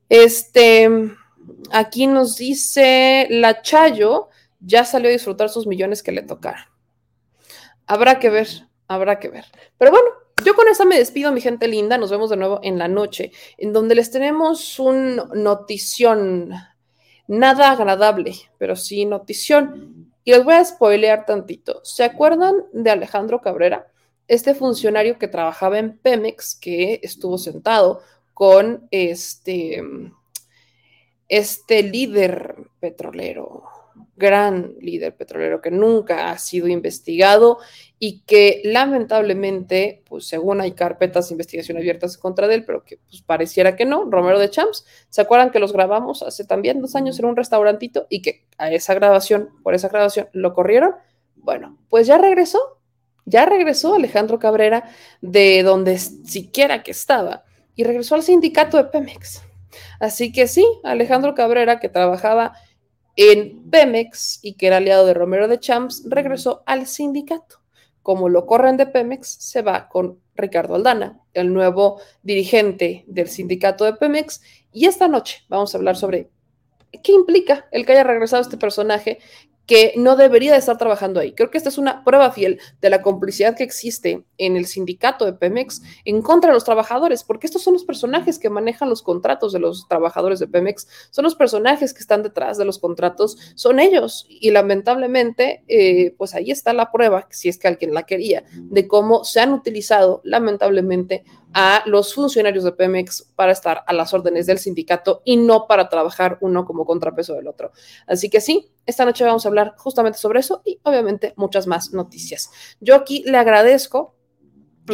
Este, 0.09 0.89
aquí 1.73 2.07
nos 2.07 2.37
dice 2.37 3.27
la 3.31 3.63
Chayo, 3.63 4.29
ya 4.61 4.85
salió 4.85 5.09
a 5.09 5.13
disfrutar 5.13 5.49
sus 5.49 5.67
millones 5.67 6.03
que 6.03 6.13
le 6.13 6.23
tocaron. 6.23 6.65
Habrá 7.87 8.19
que 8.19 8.31
ver, 8.31 8.49
habrá 8.87 9.19
que 9.19 9.29
ver. 9.29 9.47
Pero 9.79 9.91
bueno, 9.91 10.09
yo 10.45 10.55
con 10.55 10.69
esa 10.69 10.85
me 10.85 10.99
despido, 10.99 11.33
mi 11.33 11.41
gente 11.41 11.69
linda. 11.69 11.99
Nos 11.99 12.11
vemos 12.11 12.31
de 12.31 12.37
nuevo 12.37 12.61
en 12.63 12.79
la 12.79 12.89
noche, 12.89 13.33
en 13.57 13.73
donde 13.73 13.95
les 13.95 14.11
tenemos 14.11 14.79
un 14.79 15.17
notición 15.35 16.53
nada 17.27 17.71
agradable, 17.71 18.35
pero 18.59 18.75
sí 18.75 19.05
notición. 19.05 20.13
Y 20.25 20.33
les 20.33 20.45
voy 20.45 20.55
a 20.55 20.65
spoilear 20.65 21.25
tantito. 21.27 21.81
¿Se 21.85 22.05
acuerdan 22.05 22.65
de 22.73 22.91
Alejandro 22.91 23.41
Cabrera? 23.41 23.87
Este 24.27 24.55
funcionario 24.55 25.19
que 25.19 25.29
trabajaba 25.29 25.79
en 25.79 25.97
Pemex, 25.99 26.55
que 26.55 27.01
estuvo 27.03 27.39
sentado 27.39 28.03
con 28.35 28.87
este, 28.91 29.83
este 31.29 31.83
líder 31.83 32.57
petrolero, 32.81 33.65
gran 34.17 34.75
líder 34.81 35.17
petrolero 35.17 35.61
que 35.61 35.71
nunca 35.71 36.31
ha 36.31 36.39
sido 36.39 36.69
investigado 36.69 37.59
y 37.99 38.21
que 38.21 38.61
lamentablemente, 38.65 40.03
pues 40.09 40.27
según 40.27 40.61
hay 40.61 40.73
carpetas 40.73 41.29
de 41.29 41.35
investigación 41.35 41.77
abiertas 41.77 42.19
contra 42.19 42.53
él, 42.53 42.65
pero 42.65 42.85
que 42.85 42.99
pues 43.09 43.23
pareciera 43.23 43.77
que 43.77 43.85
no, 43.85 44.11
Romero 44.11 44.39
de 44.39 44.51
Champs, 44.51 44.85
¿se 45.09 45.21
acuerdan 45.21 45.51
que 45.51 45.61
los 45.61 45.73
grabamos 45.73 46.23
hace 46.23 46.45
también 46.45 46.81
dos 46.81 46.97
años 46.97 47.19
en 47.19 47.27
un 47.27 47.37
restaurantito 47.37 48.07
y 48.09 48.23
que 48.23 48.47
a 48.57 48.73
esa 48.73 48.95
grabación, 48.95 49.51
por 49.63 49.75
esa 49.75 49.89
grabación, 49.89 50.29
lo 50.33 50.55
corrieron? 50.55 50.95
Bueno, 51.37 51.79
pues 51.89 52.07
ya 52.07 52.19
regresó, 52.19 52.59
ya 53.25 53.47
regresó 53.47 53.95
Alejandro 53.95 54.39
Cabrera 54.39 54.91
de 55.21 55.63
donde 55.63 55.99
siquiera 55.99 56.83
que 56.83 56.91
estaba 56.91 57.45
y 57.77 57.85
regresó 57.85 58.17
al 58.17 58.23
sindicato 58.23 58.77
de 58.77 58.85
Pemex. 58.85 59.48
Así 60.01 60.33
que 60.33 60.47
sí, 60.47 60.67
Alejandro 60.85 61.35
Cabrera, 61.35 61.81
que 61.81 61.89
trabajaba 61.89 62.55
en 63.17 63.69
Pemex 63.71 64.39
y 64.43 64.55
que 64.55 64.69
era 64.69 64.77
aliado 64.77 65.05
de 65.05 65.15
Romero 65.15 65.49
de 65.49 65.59
Champs, 65.59 66.05
regresó 66.07 66.63
al 66.67 66.87
sindicato. 66.87 67.61
Como 68.03 68.29
lo 68.29 68.47
corren 68.47 68.77
de 68.77 68.87
Pemex, 68.87 69.29
se 69.29 69.63
va 69.63 69.89
con 69.89 70.21
Ricardo 70.35 70.77
Aldana, 70.77 71.21
el 71.35 71.53
nuevo 71.53 72.01
dirigente 72.23 73.05
del 73.07 73.29
sindicato 73.29 73.85
de 73.85 73.95
Pemex. 73.95 74.41
Y 74.73 74.87
esta 74.87 75.09
noche 75.09 75.45
vamos 75.49 75.75
a 75.75 75.79
hablar 75.79 75.97
sobre 75.97 76.31
qué 77.03 77.13
implica 77.13 77.67
el 77.73 77.85
que 77.85 77.93
haya 77.93 78.05
regresado 78.05 78.43
este 78.43 78.57
personaje 78.57 79.19
que 79.69 79.93
no 79.97 80.17
debería 80.17 80.53
de 80.53 80.59
estar 80.59 80.79
trabajando 80.79 81.21
ahí. 81.21 81.33
Creo 81.33 81.51
que 81.51 81.59
esta 81.59 81.69
es 81.69 81.77
una 81.77 82.03
prueba 82.03 82.33
fiel 82.33 82.59
de 82.81 82.89
la 82.89 83.03
complicidad 83.03 83.55
que 83.55 83.65
existe 83.65 84.25
en 84.39 84.57
el 84.57 84.65
sindicato 84.65 85.27
de 85.27 85.35
Pemex 85.35 85.83
en 86.07 86.23
contra 86.23 86.49
de 86.51 86.55
los 86.55 86.65
trabajadores, 86.65 87.23
porque 87.23 87.47
estos 87.47 87.63
son 87.63 87.75
los 87.75 87.85
personajes 87.85 88.39
que 88.39 88.49
manejan 88.49 88.89
los 88.89 89.03
contratos 89.03 89.53
de 89.53 89.59
los 89.59 89.87
trabajadores 89.87 90.39
de 90.39 90.49
Pemex, 90.49 90.89
son 91.11 91.25
los 91.25 91.35
personajes 91.35 91.93
que 91.93 92.01
están 92.01 92.23
detrás 92.23 92.57
de 92.57 92.65
los 92.65 92.79
contratos, 92.79 93.37
son 93.57 93.79
ellos. 93.79 94.27
Y 94.31 94.53
lamentablemente, 94.53 95.63
eh, 95.69 96.15
pues 96.17 96.35
ahí 96.35 96.51
está 96.51 96.73
la 96.73 96.91
prueba, 96.91 97.29
si 97.31 97.51
es 97.51 97.59
que 97.59 97.69
alguien 97.69 97.93
la 97.93 98.05
quería, 98.05 98.45
de 98.55 98.89
cómo 98.89 99.23
se 99.25 99.41
han 99.41 99.53
utilizado 99.53 100.23
lamentablemente 100.25 101.25
a 101.55 101.83
los 101.87 102.15
funcionarios 102.15 102.65
de 102.65 102.73
Pemex 102.73 103.33
para 103.35 103.53
estar 103.53 103.83
a 103.87 103.93
las 103.93 104.13
órdenes 104.15 104.47
del 104.47 104.59
sindicato 104.59 105.23
y 105.25 105.37
no 105.37 105.67
para 105.67 105.89
trabajar 105.89 106.39
uno 106.41 106.65
como 106.65 106.85
contrapeso 106.85 107.35
del 107.35 107.49
otro. 107.49 107.73
Así 108.07 108.31
que 108.31 108.41
sí, 108.41 108.73
esta 108.87 109.05
noche 109.05 109.25
vamos 109.25 109.45
a 109.45 109.49
hablar 109.49 109.75
justamente 109.77 110.19
sobre 110.19 110.41
eso 110.41 110.63
y 110.65 110.81
obviamente 110.83 111.35
muchas 111.37 111.67
más 111.67 111.93
noticias. 111.93 112.51
Yo 112.81 112.95
aquí 112.95 113.23
le 113.27 113.39
agradezco 113.39 114.19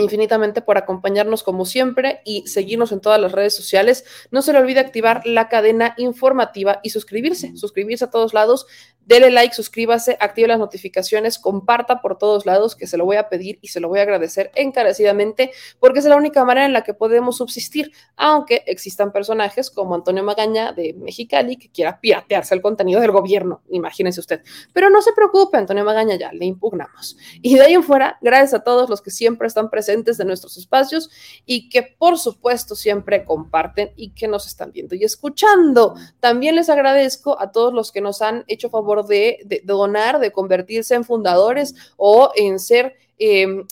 infinitamente 0.01 0.63
por 0.63 0.79
acompañarnos 0.79 1.43
como 1.43 1.65
siempre 1.65 2.21
y 2.25 2.47
seguirnos 2.47 2.93
en 2.93 3.01
todas 3.01 3.21
las 3.21 3.33
redes 3.33 3.55
sociales. 3.55 4.05
No 4.31 4.43
se 4.43 4.53
le 4.53 4.59
olvide 4.59 4.81
activar 4.81 5.23
la 5.25 5.49
cadena 5.49 5.95
informativa 5.99 6.81
y 6.83 6.91
suscribirse, 6.91 7.57
suscribirse 7.57 8.05
a 8.05 8.11
todos 8.11 8.35
lados. 8.35 8.67
Dele 9.07 9.31
like, 9.31 9.55
suscríbase, 9.55 10.17
active 10.19 10.49
las 10.49 10.59
notificaciones, 10.59 11.39
comparta 11.39 12.01
por 12.01 12.17
todos 12.17 12.47
lados, 12.47 12.75
que 12.75 12.87
se 12.87 12.97
lo 12.97 13.05
voy 13.05 13.17
a 13.17 13.29
pedir 13.29 13.59
y 13.61 13.69
se 13.69 13.81
lo 13.81 13.89
voy 13.89 13.99
a 13.99 14.03
agradecer 14.03 14.51
encarecidamente, 14.55 15.53
porque 15.79 15.99
es 15.99 16.07
la 16.07 16.17
única 16.17 16.45
manera 16.45 16.67
en 16.67 16.73
la 16.73 16.83
que 16.83 16.95
podemos 16.95 17.37
subsistir, 17.37 17.93
aunque 18.17 18.63
existan 18.67 19.13
personajes 19.13 19.71
como 19.71 19.95
Antonio 19.95 20.23
Magaña 20.23 20.73
de 20.73 20.95
Mexicali 20.95 21.57
que 21.57 21.71
quiera 21.71 22.01
piratearse 22.01 22.55
el 22.55 22.63
contenido 22.63 23.01
del 23.01 23.11
gobierno, 23.11 23.63
imagínense 23.71 24.21
usted. 24.21 24.43
Pero 24.73 24.89
no 24.89 25.03
se 25.03 25.13
preocupe, 25.13 25.59
Antonio 25.59 25.85
Magaña, 25.85 26.17
ya 26.17 26.33
le 26.33 26.47
impugnamos. 26.47 27.17
Y 27.43 27.57
de 27.57 27.63
ahí 27.63 27.75
en 27.75 27.83
fuera, 27.83 28.19
gracias 28.23 28.55
a 28.55 28.65
todos 28.65 28.89
los 28.89 29.03
que 29.03 29.11
siempre 29.11 29.49
están 29.49 29.71
presentes 29.71 30.17
de 30.17 30.25
nuestros 30.25 30.57
espacios 30.57 31.11
y 31.45 31.69
que 31.69 31.83
por 31.83 32.19
supuesto 32.19 32.75
siempre 32.75 33.25
comparten 33.25 33.93
y 33.97 34.11
que 34.11 34.29
nos 34.29 34.47
están 34.47 34.73
viendo 34.73 34.95
y 34.95 35.05
escuchando. 35.05 35.95
También 36.21 36.57
les 36.57 36.71
agradezco 36.71 37.41
a 37.41 37.53
todos 37.53 37.75
los 37.75 37.93
que 37.93 38.01
nos 38.01 38.23
han 38.23 38.45
hecho 38.49 38.71
favor 38.71 38.94
de, 39.03 39.63
donar, 39.65 40.21
de 40.21 40.33
convertirse 40.33 40.95
en 40.95 41.05
fundadores 41.05 41.75
o 41.97 42.31
en 42.37 42.59
ser 42.59 42.95
em, 43.19 43.67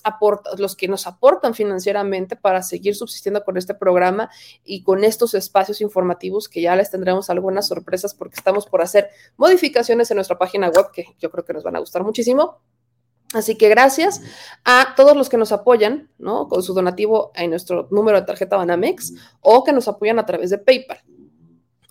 los 0.58 0.76
que 0.76 0.88
nos 0.88 1.06
aportan 1.06 1.54
financieramente 1.54 2.36
para 2.36 2.62
seguir 2.62 2.94
subsistiendo 2.94 3.44
con 3.44 3.56
este 3.56 3.74
programa 3.74 4.30
y 4.64 4.82
con 4.82 5.04
estos 5.04 5.34
espacios 5.34 5.80
informativos 5.80 6.48
que 6.48 6.62
ya 6.62 6.76
les 6.76 6.90
tendremos 6.90 7.30
algunas 7.30 7.68
sorpresas 7.68 8.14
porque 8.14 8.36
estamos 8.36 8.66
por 8.66 8.82
hacer 8.82 9.08
modificaciones 9.36 10.10
en 10.10 10.16
nuestra 10.16 10.38
página 10.38 10.68
web 10.68 10.86
que 10.92 11.06
yo 11.18 11.30
creo 11.30 11.44
que 11.44 11.52
nos 11.52 11.62
van 11.62 11.76
a 11.76 11.80
gustar 11.80 12.04
muchísimo. 12.04 12.60
Así 13.32 13.56
que 13.56 13.68
gracias 13.68 14.20
a 14.64 14.94
todos 14.94 15.16
los 15.16 15.28
que 15.28 15.38
nos 15.38 15.52
apoyan, 15.52 16.10
¿no? 16.18 16.48
Con 16.48 16.62
su 16.62 16.74
donativo 16.74 17.32
en 17.34 17.50
nuestro 17.50 17.88
número 17.90 18.20
de 18.20 18.26
tarjeta 18.26 18.56
Banamex 18.56 19.14
o 19.40 19.64
que 19.64 19.72
nos 19.72 19.88
apoyan 19.88 20.18
a 20.18 20.26
través 20.26 20.50
de 20.50 20.58
PayPal. 20.58 20.98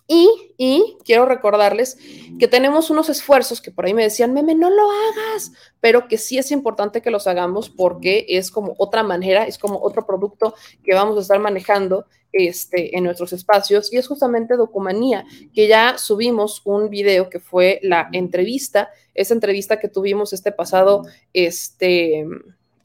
Y, 0.06 0.98
quiero 1.04 1.26
recordarles 1.26 1.96
que 2.38 2.48
tenemos 2.48 2.90
unos 2.90 3.08
esfuerzos 3.08 3.60
que 3.60 3.70
por 3.70 3.86
ahí 3.86 3.94
me 3.94 4.02
decían, 4.02 4.32
meme, 4.32 4.54
no 4.54 4.70
lo 4.70 4.82
hagas, 4.90 5.52
pero 5.80 6.06
que 6.06 6.18
sí 6.18 6.38
es 6.38 6.50
importante 6.50 7.02
que 7.02 7.10
los 7.10 7.26
hagamos 7.26 7.70
porque 7.70 8.26
es 8.28 8.50
como 8.50 8.74
otra 8.78 9.02
manera, 9.02 9.46
es 9.46 9.58
como 9.58 9.80
otro 9.80 10.06
producto 10.06 10.54
que 10.84 10.94
vamos 10.94 11.16
a 11.16 11.20
estar 11.20 11.38
manejando 11.38 12.06
este, 12.32 12.96
en 12.96 13.04
nuestros 13.04 13.32
espacios. 13.32 13.92
Y 13.92 13.96
es 13.96 14.06
justamente 14.06 14.56
Documanía, 14.56 15.24
que 15.54 15.68
ya 15.68 15.98
subimos 15.98 16.62
un 16.64 16.90
video 16.90 17.28
que 17.28 17.40
fue 17.40 17.80
la 17.82 18.08
entrevista, 18.12 18.90
esa 19.14 19.34
entrevista 19.34 19.78
que 19.78 19.88
tuvimos 19.88 20.32
este 20.32 20.52
pasado, 20.52 21.02
este 21.32 22.26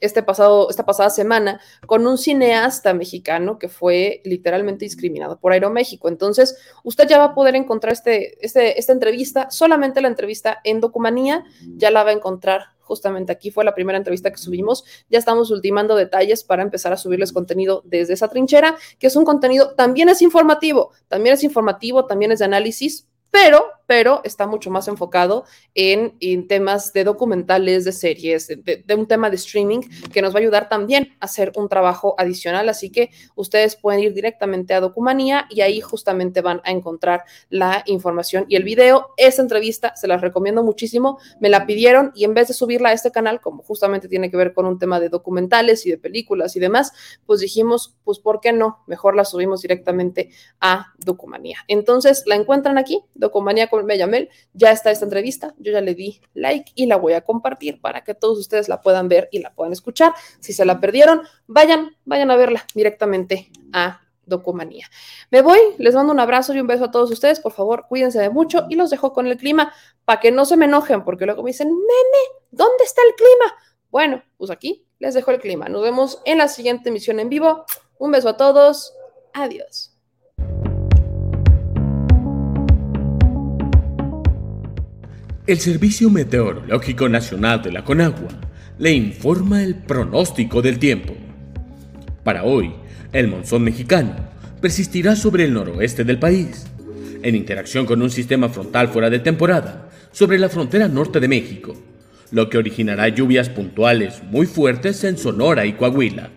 este 0.00 0.22
pasado, 0.22 0.70
esta 0.70 0.84
pasada 0.84 1.10
semana 1.10 1.60
con 1.86 2.06
un 2.06 2.18
cineasta 2.18 2.94
mexicano 2.94 3.58
que 3.58 3.68
fue 3.68 4.20
literalmente 4.24 4.84
discriminado 4.84 5.38
por 5.38 5.52
Aeroméxico. 5.52 6.08
Entonces, 6.08 6.56
usted 6.84 7.08
ya 7.08 7.18
va 7.18 7.24
a 7.24 7.34
poder 7.34 7.56
encontrar 7.56 7.92
este, 7.92 8.44
este, 8.44 8.78
esta 8.78 8.92
entrevista, 8.92 9.50
solamente 9.50 10.00
la 10.00 10.08
entrevista 10.08 10.58
en 10.64 10.80
Documanía, 10.80 11.44
ya 11.76 11.90
la 11.90 12.04
va 12.04 12.10
a 12.10 12.14
encontrar 12.14 12.78
justamente 12.88 13.30
aquí 13.30 13.50
fue 13.50 13.64
la 13.64 13.74
primera 13.74 13.98
entrevista 13.98 14.30
que 14.30 14.38
subimos. 14.38 14.82
Ya 15.10 15.18
estamos 15.18 15.50
ultimando 15.50 15.94
detalles 15.94 16.42
para 16.42 16.62
empezar 16.62 16.92
a 16.92 16.96
subirles 16.96 17.32
contenido 17.32 17.82
desde 17.84 18.14
esa 18.14 18.28
trinchera, 18.28 18.76
que 18.98 19.08
es 19.08 19.14
un 19.14 19.26
contenido, 19.26 19.74
también 19.74 20.08
es 20.08 20.22
informativo, 20.22 20.90
también 21.06 21.34
es 21.34 21.44
informativo, 21.44 22.06
también 22.06 22.32
es 22.32 22.38
de 22.38 22.46
análisis, 22.46 23.06
pero, 23.30 23.66
pero 23.88 24.20
está 24.22 24.46
mucho 24.46 24.70
más 24.70 24.86
enfocado 24.86 25.46
en, 25.74 26.18
temas 26.46 26.92
de 26.92 27.04
documentales, 27.04 27.86
de 27.86 27.92
series, 27.92 28.46
de, 28.46 28.94
un 28.94 29.06
tema 29.06 29.30
de 29.30 29.36
streaming 29.36 29.80
que 30.12 30.20
nos 30.20 30.34
va 30.34 30.40
a 30.40 30.42
ayudar 30.42 30.68
también 30.68 31.16
a 31.20 31.24
hacer 31.24 31.52
un 31.56 31.70
trabajo 31.70 32.14
adicional. 32.18 32.68
Así 32.68 32.90
que 32.90 33.10
ustedes 33.34 33.76
pueden 33.76 34.00
ir 34.00 34.12
directamente 34.12 34.74
a 34.74 34.80
Documanía 34.80 35.46
y 35.48 35.62
ahí 35.62 35.80
justamente 35.80 36.42
van 36.42 36.60
a 36.64 36.70
encontrar 36.70 37.24
la 37.48 37.82
información 37.86 38.44
y 38.46 38.56
el 38.56 38.62
video. 38.62 39.14
Esa 39.16 39.40
entrevista 39.40 39.96
se 39.96 40.06
las 40.06 40.20
recomiendo 40.20 40.62
muchísimo. 40.62 41.18
Me 41.40 41.48
la 41.48 41.64
pidieron 41.64 42.12
y 42.14 42.24
en 42.24 42.34
vez 42.34 42.48
de 42.48 42.54
subirla 42.54 42.90
a 42.90 42.92
este 42.92 43.10
canal, 43.10 43.40
como 43.40 43.62
justamente 43.62 44.06
tiene 44.06 44.30
que 44.30 44.36
ver 44.36 44.52
con 44.52 44.66
un 44.66 44.78
tema 44.78 45.00
de 45.00 45.08
documentales 45.08 45.86
y 45.86 45.90
de 45.90 45.96
películas 45.96 46.56
y 46.56 46.60
demás, 46.60 46.92
pues 47.24 47.40
dijimos, 47.40 47.96
pues 48.04 48.18
¿por 48.18 48.40
qué 48.40 48.52
no? 48.52 48.82
Mejor 48.86 49.16
la 49.16 49.24
subimos 49.24 49.62
directamente 49.62 50.28
a 50.60 50.88
Documanía. 50.98 51.60
Entonces 51.68 52.24
la 52.26 52.34
encuentran 52.34 52.76
aquí 52.76 53.02
Docomanía 53.14 53.68
Bellamel, 53.86 54.28
ya 54.52 54.70
está 54.70 54.90
esta 54.90 55.04
entrevista, 55.04 55.54
yo 55.58 55.72
ya 55.72 55.80
le 55.80 55.94
di 55.94 56.20
like 56.34 56.72
y 56.74 56.86
la 56.86 56.96
voy 56.96 57.12
a 57.14 57.22
compartir 57.22 57.80
para 57.80 58.04
que 58.04 58.14
todos 58.14 58.38
ustedes 58.38 58.68
la 58.68 58.80
puedan 58.80 59.08
ver 59.08 59.28
y 59.32 59.40
la 59.40 59.54
puedan 59.54 59.72
escuchar. 59.72 60.14
Si 60.40 60.52
se 60.52 60.64
la 60.64 60.80
perdieron, 60.80 61.22
vayan, 61.46 61.96
vayan 62.04 62.30
a 62.30 62.36
verla 62.36 62.64
directamente 62.74 63.50
a 63.72 64.00
Docomanía. 64.26 64.86
Me 65.30 65.40
voy, 65.40 65.58
les 65.78 65.94
mando 65.94 66.12
un 66.12 66.20
abrazo 66.20 66.54
y 66.54 66.60
un 66.60 66.66
beso 66.66 66.84
a 66.84 66.90
todos 66.90 67.10
ustedes, 67.10 67.40
por 67.40 67.52
favor, 67.52 67.86
cuídense 67.88 68.20
de 68.20 68.30
mucho 68.30 68.66
y 68.68 68.76
los 68.76 68.90
dejo 68.90 69.12
con 69.12 69.26
el 69.26 69.36
clima 69.36 69.72
para 70.04 70.20
que 70.20 70.30
no 70.30 70.44
se 70.44 70.56
me 70.56 70.66
enojen, 70.66 71.04
porque 71.04 71.26
luego 71.26 71.42
me 71.42 71.50
dicen, 71.50 71.68
meme, 71.68 72.40
¿dónde 72.50 72.84
está 72.84 73.02
el 73.02 73.14
clima? 73.14 73.54
Bueno, 73.90 74.22
pues 74.36 74.50
aquí 74.50 74.86
les 74.98 75.14
dejo 75.14 75.30
el 75.30 75.40
clima. 75.40 75.68
Nos 75.68 75.82
vemos 75.82 76.20
en 76.24 76.38
la 76.38 76.48
siguiente 76.48 76.90
emisión 76.90 77.20
en 77.20 77.28
vivo. 77.28 77.64
Un 77.98 78.12
beso 78.12 78.28
a 78.28 78.36
todos. 78.36 78.94
Adiós. 79.32 79.97
El 85.48 85.60
Servicio 85.60 86.10
Meteorológico 86.10 87.08
Nacional 87.08 87.62
de 87.62 87.72
la 87.72 87.82
Conagua 87.82 88.28
le 88.78 88.92
informa 88.92 89.62
el 89.62 89.76
pronóstico 89.76 90.60
del 90.60 90.78
tiempo. 90.78 91.14
Para 92.22 92.44
hoy, 92.44 92.74
el 93.14 93.28
monzón 93.28 93.62
mexicano 93.62 94.14
persistirá 94.60 95.16
sobre 95.16 95.46
el 95.46 95.54
noroeste 95.54 96.04
del 96.04 96.18
país, 96.18 96.66
en 97.22 97.34
interacción 97.34 97.86
con 97.86 98.02
un 98.02 98.10
sistema 98.10 98.50
frontal 98.50 98.88
fuera 98.88 99.08
de 99.08 99.20
temporada 99.20 99.88
sobre 100.12 100.38
la 100.38 100.50
frontera 100.50 100.86
norte 100.86 101.18
de 101.18 101.28
México, 101.28 101.74
lo 102.30 102.50
que 102.50 102.58
originará 102.58 103.08
lluvias 103.08 103.48
puntuales 103.48 104.22
muy 104.30 104.44
fuertes 104.44 105.02
en 105.04 105.16
Sonora 105.16 105.64
y 105.64 105.72
Coahuila, 105.72 106.28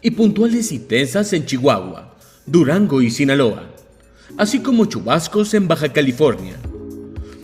y 0.00 0.12
puntuales 0.12 0.72
y 0.72 0.78
tensas 0.78 1.34
en 1.34 1.44
Chihuahua, 1.44 2.16
Durango 2.46 3.02
y 3.02 3.10
Sinaloa, 3.10 3.74
así 4.38 4.60
como 4.60 4.86
chubascos 4.86 5.52
en 5.52 5.68
Baja 5.68 5.92
California 5.92 6.56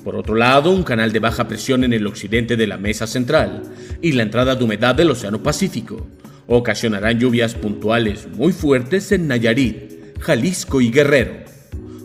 por 0.04 0.16
otro 0.16 0.34
lado, 0.34 0.70
un 0.70 0.82
canal 0.82 1.12
de 1.12 1.18
baja 1.18 1.46
presión 1.46 1.84
en 1.84 1.92
el 1.92 2.06
occidente 2.06 2.56
de 2.56 2.66
la 2.66 2.78
mesa 2.78 3.06
central 3.06 3.62
y 4.00 4.12
la 4.12 4.22
entrada 4.22 4.54
de 4.54 4.64
humedad 4.64 4.94
del 4.94 5.10
Océano 5.10 5.42
Pacífico 5.42 6.06
ocasionarán 6.46 7.18
lluvias 7.18 7.54
puntuales 7.54 8.26
muy 8.28 8.52
fuertes 8.52 9.12
en 9.12 9.28
Nayarit, 9.28 10.18
Jalisco 10.20 10.80
y 10.80 10.90
Guerrero, 10.90 11.34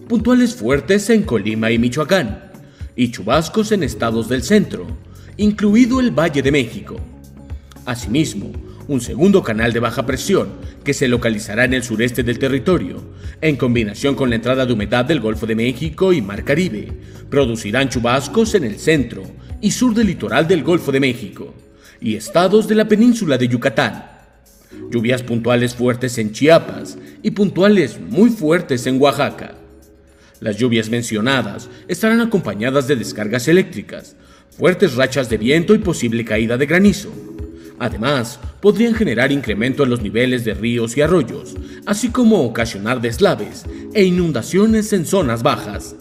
puntuales 0.07 0.55
fuertes 0.55 1.09
en 1.09 1.23
Colima 1.23 1.71
y 1.71 1.79
Michoacán, 1.79 2.51
y 2.95 3.11
chubascos 3.11 3.71
en 3.71 3.83
estados 3.83 4.29
del 4.29 4.43
centro, 4.43 4.85
incluido 5.37 5.99
el 5.99 6.11
Valle 6.11 6.41
de 6.41 6.51
México. 6.51 6.97
Asimismo, 7.85 8.51
un 8.87 9.01
segundo 9.01 9.41
canal 9.43 9.73
de 9.73 9.79
baja 9.79 10.05
presión 10.05 10.49
que 10.83 10.93
se 10.93 11.07
localizará 11.07 11.65
en 11.65 11.73
el 11.73 11.83
sureste 11.83 12.23
del 12.23 12.39
territorio, 12.39 13.01
en 13.41 13.55
combinación 13.55 14.15
con 14.15 14.29
la 14.29 14.35
entrada 14.35 14.65
de 14.65 14.73
humedad 14.73 15.05
del 15.05 15.19
Golfo 15.19 15.45
de 15.45 15.55
México 15.55 16.13
y 16.13 16.21
Mar 16.21 16.43
Caribe, 16.43 16.91
producirán 17.29 17.89
chubascos 17.89 18.55
en 18.55 18.63
el 18.63 18.77
centro 18.77 19.23
y 19.61 19.71
sur 19.71 19.93
del 19.93 20.07
litoral 20.07 20.47
del 20.47 20.63
Golfo 20.63 20.91
de 20.91 20.99
México 20.99 21.53
y 21.99 22.15
estados 22.15 22.67
de 22.67 22.75
la 22.75 22.87
península 22.87 23.37
de 23.37 23.47
Yucatán. 23.47 24.11
Lluvias 24.91 25.23
puntuales 25.23 25.73
fuertes 25.73 26.17
en 26.17 26.31
Chiapas 26.31 26.97
y 27.23 27.31
puntuales 27.31 27.99
muy 27.99 28.29
fuertes 28.29 28.85
en 28.85 29.01
Oaxaca. 29.01 29.55
Las 30.41 30.57
lluvias 30.57 30.89
mencionadas 30.89 31.69
estarán 31.87 32.21
acompañadas 32.21 32.87
de 32.87 32.97
descargas 32.97 33.47
eléctricas, 33.47 34.15
fuertes 34.51 34.95
rachas 34.95 35.29
de 35.29 35.37
viento 35.37 35.73
y 35.73 35.79
posible 35.79 36.25
caída 36.25 36.57
de 36.57 36.65
granizo 36.65 37.34
Además, 37.79 38.39
podrían 38.61 38.93
generar 38.93 39.31
incremento 39.31 39.83
en 39.83 39.89
los 39.89 40.01
niveles 40.01 40.45
de 40.45 40.53
ríos 40.53 40.95
y 40.95 41.01
arroyos, 41.01 41.55
así 41.85 42.09
como 42.09 42.43
ocasionar 42.43 43.01
deslaves 43.01 43.65
e 43.93 44.03
inundaciones 44.03 44.93
en 44.93 45.05
zonas 45.05 45.43
bajas. 45.43 45.95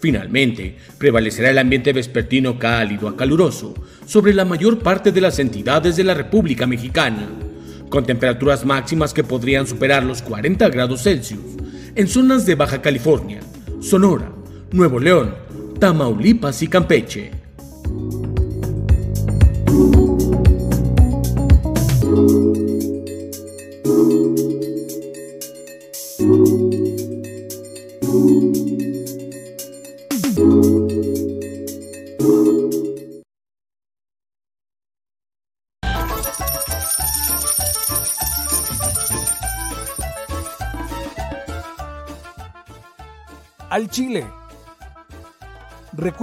Finalmente, 0.00 0.76
prevalecerá 0.98 1.50
el 1.50 1.58
ambiente 1.58 1.92
vespertino 1.92 2.58
cálido 2.58 3.08
a 3.08 3.16
caluroso 3.16 3.74
sobre 4.06 4.32
la 4.32 4.44
mayor 4.44 4.78
parte 4.78 5.10
de 5.10 5.20
las 5.20 5.38
entidades 5.38 5.96
de 5.96 6.04
la 6.04 6.14
República 6.14 6.66
Mexicana, 6.66 7.28
con 7.88 8.04
temperaturas 8.04 8.64
máximas 8.64 9.12
que 9.12 9.24
podrían 9.24 9.66
superar 9.66 10.04
los 10.04 10.22
40 10.22 10.68
grados 10.68 11.02
Celsius 11.02 11.56
en 11.94 12.06
zonas 12.06 12.46
de 12.46 12.54
Baja 12.54 12.80
California, 12.80 13.40
Sonora, 13.80 14.30
Nuevo 14.70 15.00
León, 15.00 15.34
Tamaulipas 15.80 16.62
y 16.62 16.68
Campeche. 16.68 17.47